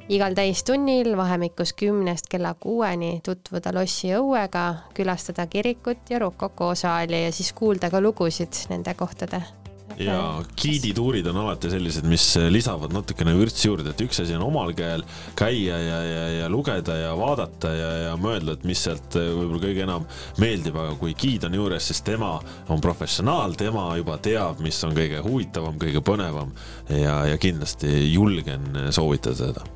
igal 0.09 0.33
täistunnil 0.35 1.13
vahemikus 1.17 1.73
kümnest 1.77 2.27
kella 2.29 2.55
kuueni 2.59 3.21
tutvuda 3.23 3.73
lossi 3.73 4.13
õuega, 4.17 4.65
külastada 4.97 5.47
kirikut 5.47 6.09
ja 6.09 6.19
Rokoko 6.19 6.75
saali 6.75 7.25
ja 7.25 7.31
siis 7.31 7.53
kuulda 7.53 7.89
ka 7.89 8.01
lugusid 8.01 8.65
nende 8.69 8.93
kohtade 8.97 9.60
ja 9.99 10.43
giidituurid 10.61 11.27
on 11.31 11.41
alati 11.43 11.71
sellised, 11.71 12.05
mis 12.09 12.25
lisavad 12.49 12.93
natukene 12.95 13.33
vürtsi 13.37 13.67
juurde, 13.67 13.91
et 13.91 14.03
üks 14.05 14.21
asi 14.23 14.35
on 14.37 14.45
omal 14.47 14.73
käel 14.77 15.03
käia 15.37 15.79
ja, 15.81 15.99
ja, 16.05 16.23
ja 16.41 16.49
lugeda 16.51 16.95
ja 16.97 17.11
vaadata 17.17 17.73
ja, 17.75 17.91
ja 18.07 18.15
mõelda, 18.21 18.55
et 18.57 18.65
mis 18.67 18.85
sealt 18.87 19.17
võib-olla 19.17 19.61
kõige 19.65 19.85
enam 19.87 20.07
meeldib, 20.41 20.79
aga 20.79 20.95
kui 21.01 21.15
giid 21.17 21.45
on 21.47 21.59
juures, 21.59 21.91
siis 21.91 22.01
tema 22.07 22.33
on 22.71 22.81
professionaal, 22.83 23.57
tema 23.59 23.89
juba 23.99 24.17
teab, 24.23 24.61
mis 24.63 24.79
on 24.87 24.95
kõige 24.97 25.21
huvitavam, 25.25 25.77
kõige 25.81 26.03
põnevam 26.05 26.55
ja, 26.89 27.21
ja 27.31 27.37
kindlasti 27.41 28.11
julgen 28.13 28.91
soovitada 28.91 29.37
seda. 29.45 29.69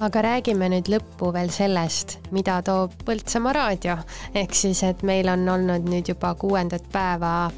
Aga 0.00 0.22
räägime 0.24 0.70
nüüd 0.72 0.88
lõppu 0.88 1.28
veel 1.36 1.50
sellest, 1.52 2.14
mida 2.32 2.54
toob 2.64 2.94
Põltsamaa 3.04 3.52
raadio, 3.52 3.98
ehk 4.32 4.54
siis, 4.56 4.80
et 4.88 5.02
meil 5.04 5.28
on 5.28 5.44
olnud 5.52 5.84
nüüd 5.92 6.08
juba 6.08 6.32
kuuendat 6.40 6.86
päeva 6.92 7.50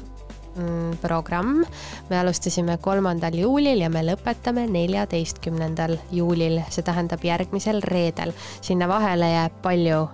programm. 1.01 1.65
me 2.09 2.19
alustasime 2.19 2.77
kolmandal 2.81 3.33
juulil 3.33 3.81
ja 3.81 3.89
me 3.89 4.03
lõpetame 4.05 4.67
neljateistkümnendal 4.69 5.97
juulil, 6.11 6.61
see 6.69 6.83
tähendab 6.83 7.23
järgmisel 7.23 7.81
reedel. 7.81 8.33
sinna 8.61 8.87
vahele 8.87 9.31
jääb 9.33 9.61
palju 9.61 10.07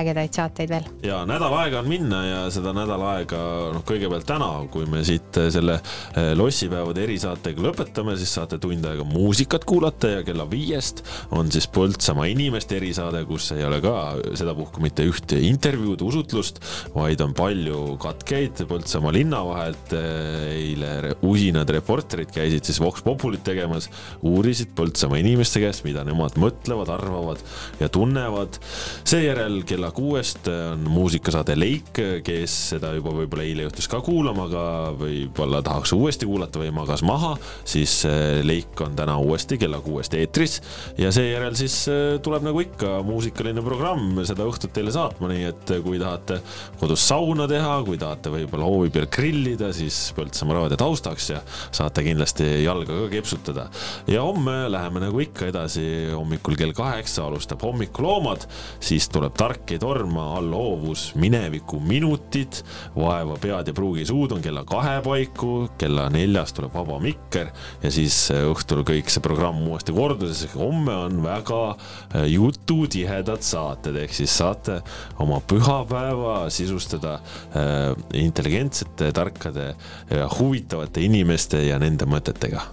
ägedaid 0.00 0.36
saateid 0.36 0.72
veel. 0.72 0.88
ja 1.06 1.22
nädal 1.28 1.54
aega 1.60 1.80
on 1.82 1.88
minna 1.90 2.22
ja 2.26 2.40
seda 2.54 2.72
nädal 2.76 3.02
aega, 3.10 3.40
noh, 3.74 3.84
kõigepealt 3.86 4.26
täna, 4.28 4.48
kui 4.72 4.86
me 4.90 5.02
siit 5.06 5.38
äh, 5.40 5.48
selle 5.54 5.78
äh, 5.78 6.32
lossipäevade 6.38 7.04
erisaatega 7.06 7.64
lõpetame, 7.68 8.16
siis 8.20 8.34
saate 8.36 8.58
tund 8.62 8.84
aega 8.88 9.06
muusikat 9.08 9.66
kuulata 9.68 10.16
ja 10.16 10.24
kella 10.26 10.48
viiest 10.50 11.04
on 11.36 11.50
siis 11.52 11.68
Põltsamaa 11.76 12.28
inimeste 12.30 12.78
erisaade, 12.78 13.20
kus 13.28 13.50
ei 13.56 13.64
ole 13.66 13.80
ka 13.84 13.94
sedapuhku 14.38 14.80
mitte 14.84 15.04
ühte 15.06 15.38
intervjuud, 15.48 16.00
usutlust, 16.06 16.62
vaid 16.94 17.20
on 17.24 17.34
palju 17.36 17.96
katkeid 18.02 18.64
Põltsamaa 18.68 19.14
linna 19.16 19.42
vahelt. 19.46 19.92
eile 19.96 21.14
usinad 21.26 21.68
reporterid 21.70 22.30
käisid 22.34 22.66
siis 22.66 22.80
Vox 22.82 23.04
Populit 23.04 23.44
tegemas, 23.46 23.90
uurisid 24.26 24.72
Põltsamaa 24.76 25.20
inimeste 25.20 25.60
käest, 25.62 25.84
mida 25.86 26.04
nemad 26.06 26.38
mõtlevad, 26.40 26.90
arvavad 26.92 27.42
ja 27.80 27.88
tunnevad. 27.92 28.60
seejärel 29.04 29.62
kella 29.68 29.85
kuuest 29.94 30.48
on 30.48 30.84
muusikasaade 30.90 31.56
Leik, 31.58 31.98
kes 32.24 32.54
seda 32.72 32.92
juba 32.96 33.12
võib-olla 33.14 33.44
eile 33.46 33.66
juhtus 33.66 33.88
ka 33.90 34.00
kuulama, 34.04 34.46
aga 34.48 34.64
võib-olla 34.98 35.62
tahaks 35.66 35.92
uuesti 35.96 36.28
kuulata 36.28 36.60
või 36.62 36.72
magas 36.74 37.04
maha, 37.06 37.34
siis 37.66 37.98
eh, 38.08 38.40
Leik 38.46 38.80
on 38.84 38.96
täna 38.98 39.16
uuesti 39.22 39.58
kella 39.60 39.80
kuuest 39.84 40.14
eetris 40.18 40.58
ja 40.98 41.12
seejärel 41.14 41.56
siis 41.58 41.78
eh, 41.92 42.16
tuleb 42.24 42.46
nagu 42.46 42.62
ikka 42.64 43.00
muusikaline 43.06 43.64
programm 43.66 44.22
seda 44.28 44.46
õhtut 44.48 44.74
teile 44.76 44.94
saatma, 44.94 45.30
nii 45.32 45.46
et 45.50 45.74
kui 45.84 46.00
tahate 46.02 46.40
kodus 46.80 47.06
sauna 47.08 47.48
teha, 47.50 47.78
kui 47.86 48.00
tahate 48.00 48.32
võib-olla 48.32 48.70
hoovi 48.70 48.92
peal 48.94 49.10
grillida, 49.12 49.72
siis 49.76 50.00
Põltsamaa 50.16 50.60
raadio 50.60 50.78
taustaks 50.80 51.30
ja 51.34 51.42
saate 51.74 52.04
kindlasti 52.06 52.46
jalga 52.64 53.02
ka 53.02 53.08
kepsutada. 53.12 53.68
ja 54.08 54.22
homme 54.24 54.56
läheme 54.72 55.02
nagu 55.02 55.20
ikka 55.22 55.50
edasi, 55.50 55.86
hommikul 56.14 56.56
kell 56.58 56.74
kaheksa 56.76 57.26
alustab 57.26 57.62
hommikuloomad, 57.66 58.46
siis 58.80 59.08
tuleb 59.12 59.36
Tark 59.36 59.75
ei 59.76 59.82
torma, 59.82 60.30
all 60.38 60.54
hoovus, 60.56 61.10
mineviku 61.20 61.78
minutid, 61.84 62.60
vaeva 62.96 63.36
pead 63.40 63.70
ja 63.70 63.74
pruugi 63.76 64.06
suud 64.08 64.32
on 64.36 64.44
kella 64.44 64.64
kahe 64.68 64.98
paiku, 65.04 65.68
kella 65.78 66.08
neljast 66.12 66.56
tuleb 66.56 66.74
Vaba 66.76 66.98
Mikker 67.02 67.50
ja 67.82 67.92
siis 67.92 68.16
õhtul 68.34 68.84
kõik 68.88 69.12
see 69.12 69.24
programm 69.24 69.62
uuesti 69.68 69.94
korduses, 69.96 70.46
homme 70.56 70.94
on 71.06 71.20
väga 71.24 71.60
äh, 71.72 72.26
jututihedad 72.32 73.44
saated, 73.46 74.00
ehk 74.04 74.16
siis 74.16 74.32
saate 74.40 74.80
oma 75.22 75.42
pühapäeva 75.44 76.38
sisustada 76.52 77.18
äh, 77.18 77.92
intelligentsete, 78.16 79.12
tarkade 79.16 79.72
ja 80.10 80.30
huvitavate 80.38 81.04
inimeste 81.04 81.66
ja 81.66 81.80
nende 81.82 82.08
mõtetega 82.08 82.64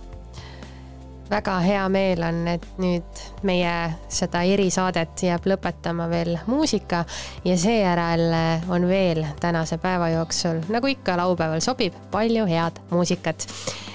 väga 1.34 1.56
hea 1.66 1.84
meel 1.90 2.22
on, 2.28 2.42
et 2.52 2.66
nüüd 2.82 3.22
meie 3.48 3.72
seda 4.14 4.44
erisaadet 4.46 5.24
jääb 5.26 5.48
lõpetama 5.50 6.06
veel 6.12 6.36
muusika 6.46 7.04
ja 7.46 7.56
seejärel 7.58 8.26
on 8.70 8.86
veel 8.90 9.24
tänase 9.42 9.80
päeva 9.82 10.12
jooksul, 10.14 10.62
nagu 10.74 10.92
ikka 10.92 11.18
laupäeval 11.18 11.64
sobib, 11.66 11.98
palju 12.14 12.46
head 12.50 12.84
muusikat. 12.92 13.48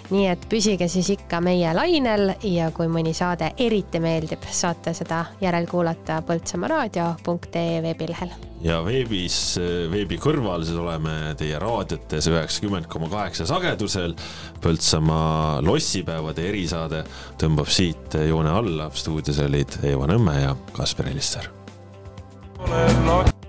nii 0.08 0.24
et 0.24 0.44
püsige 0.48 0.86
siis 0.88 1.10
ikka 1.12 1.42
meie 1.44 1.74
lainel 1.76 2.32
ja 2.42 2.70
kui 2.72 2.88
mõni 2.88 3.12
saade 3.14 3.52
eriti 3.60 4.00
meeldib, 4.00 4.48
saate 4.50 4.96
seda 4.96 5.24
järelkuulata 5.44 6.22
põltsamaaraadio.ee 6.26 7.82
veebilehel 7.84 8.47
ja 8.64 8.78
veebis, 8.84 9.58
veebi 9.92 10.18
kõrval 10.20 10.64
siis 10.66 10.78
oleme 10.78 11.34
teie 11.38 11.58
raadiotes 11.62 12.28
üheksakümmend 12.30 12.88
koma 12.90 13.10
kaheksa 13.12 13.46
sagedusel. 13.48 14.14
Põltsamaa 14.62 15.60
lossipäevade 15.64 16.48
erisaade 16.48 17.04
tõmbab 17.40 17.70
siit 17.70 18.18
joone 18.28 18.50
alla. 18.50 18.90
stuudios 18.94 19.38
olid 19.44 19.78
Eeva 19.82 20.06
Nõmme 20.10 20.40
ja 20.40 20.56
Kaspar 20.72 21.08
Elisser. 21.08 21.50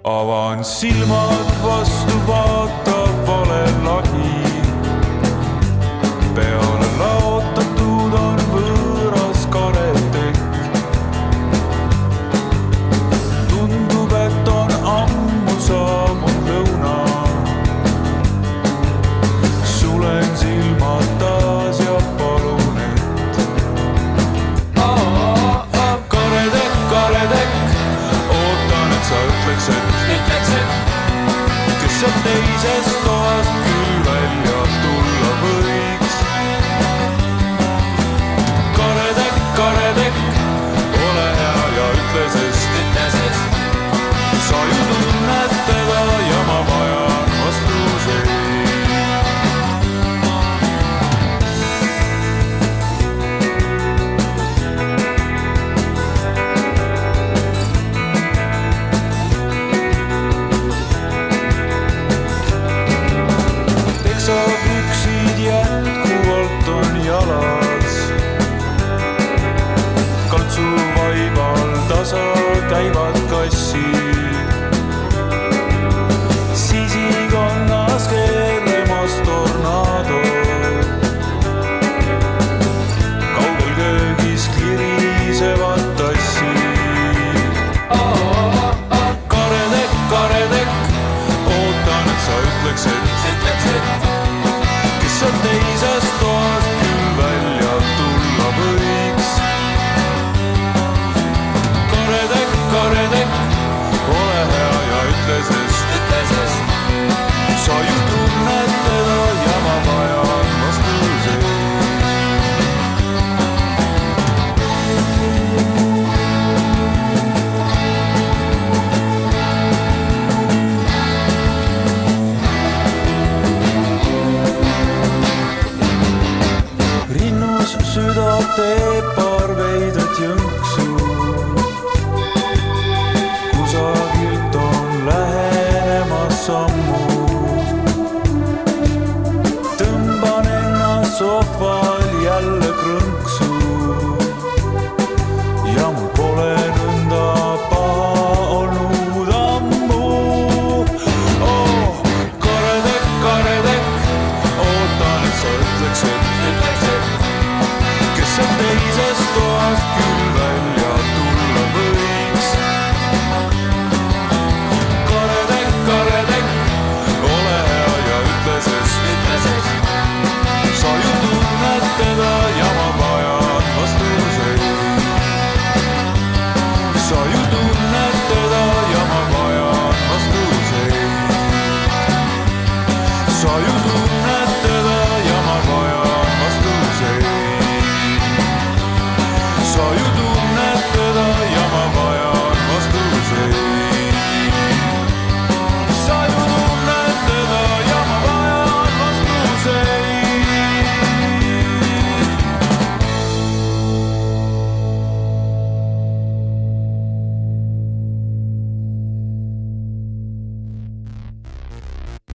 avan 0.03 0.63
silmad 0.63 1.53
vastu, 1.63 2.19
vaatab 2.27 3.27
vale 3.27 3.63
lagi. 3.83 4.33
peale 6.35 6.68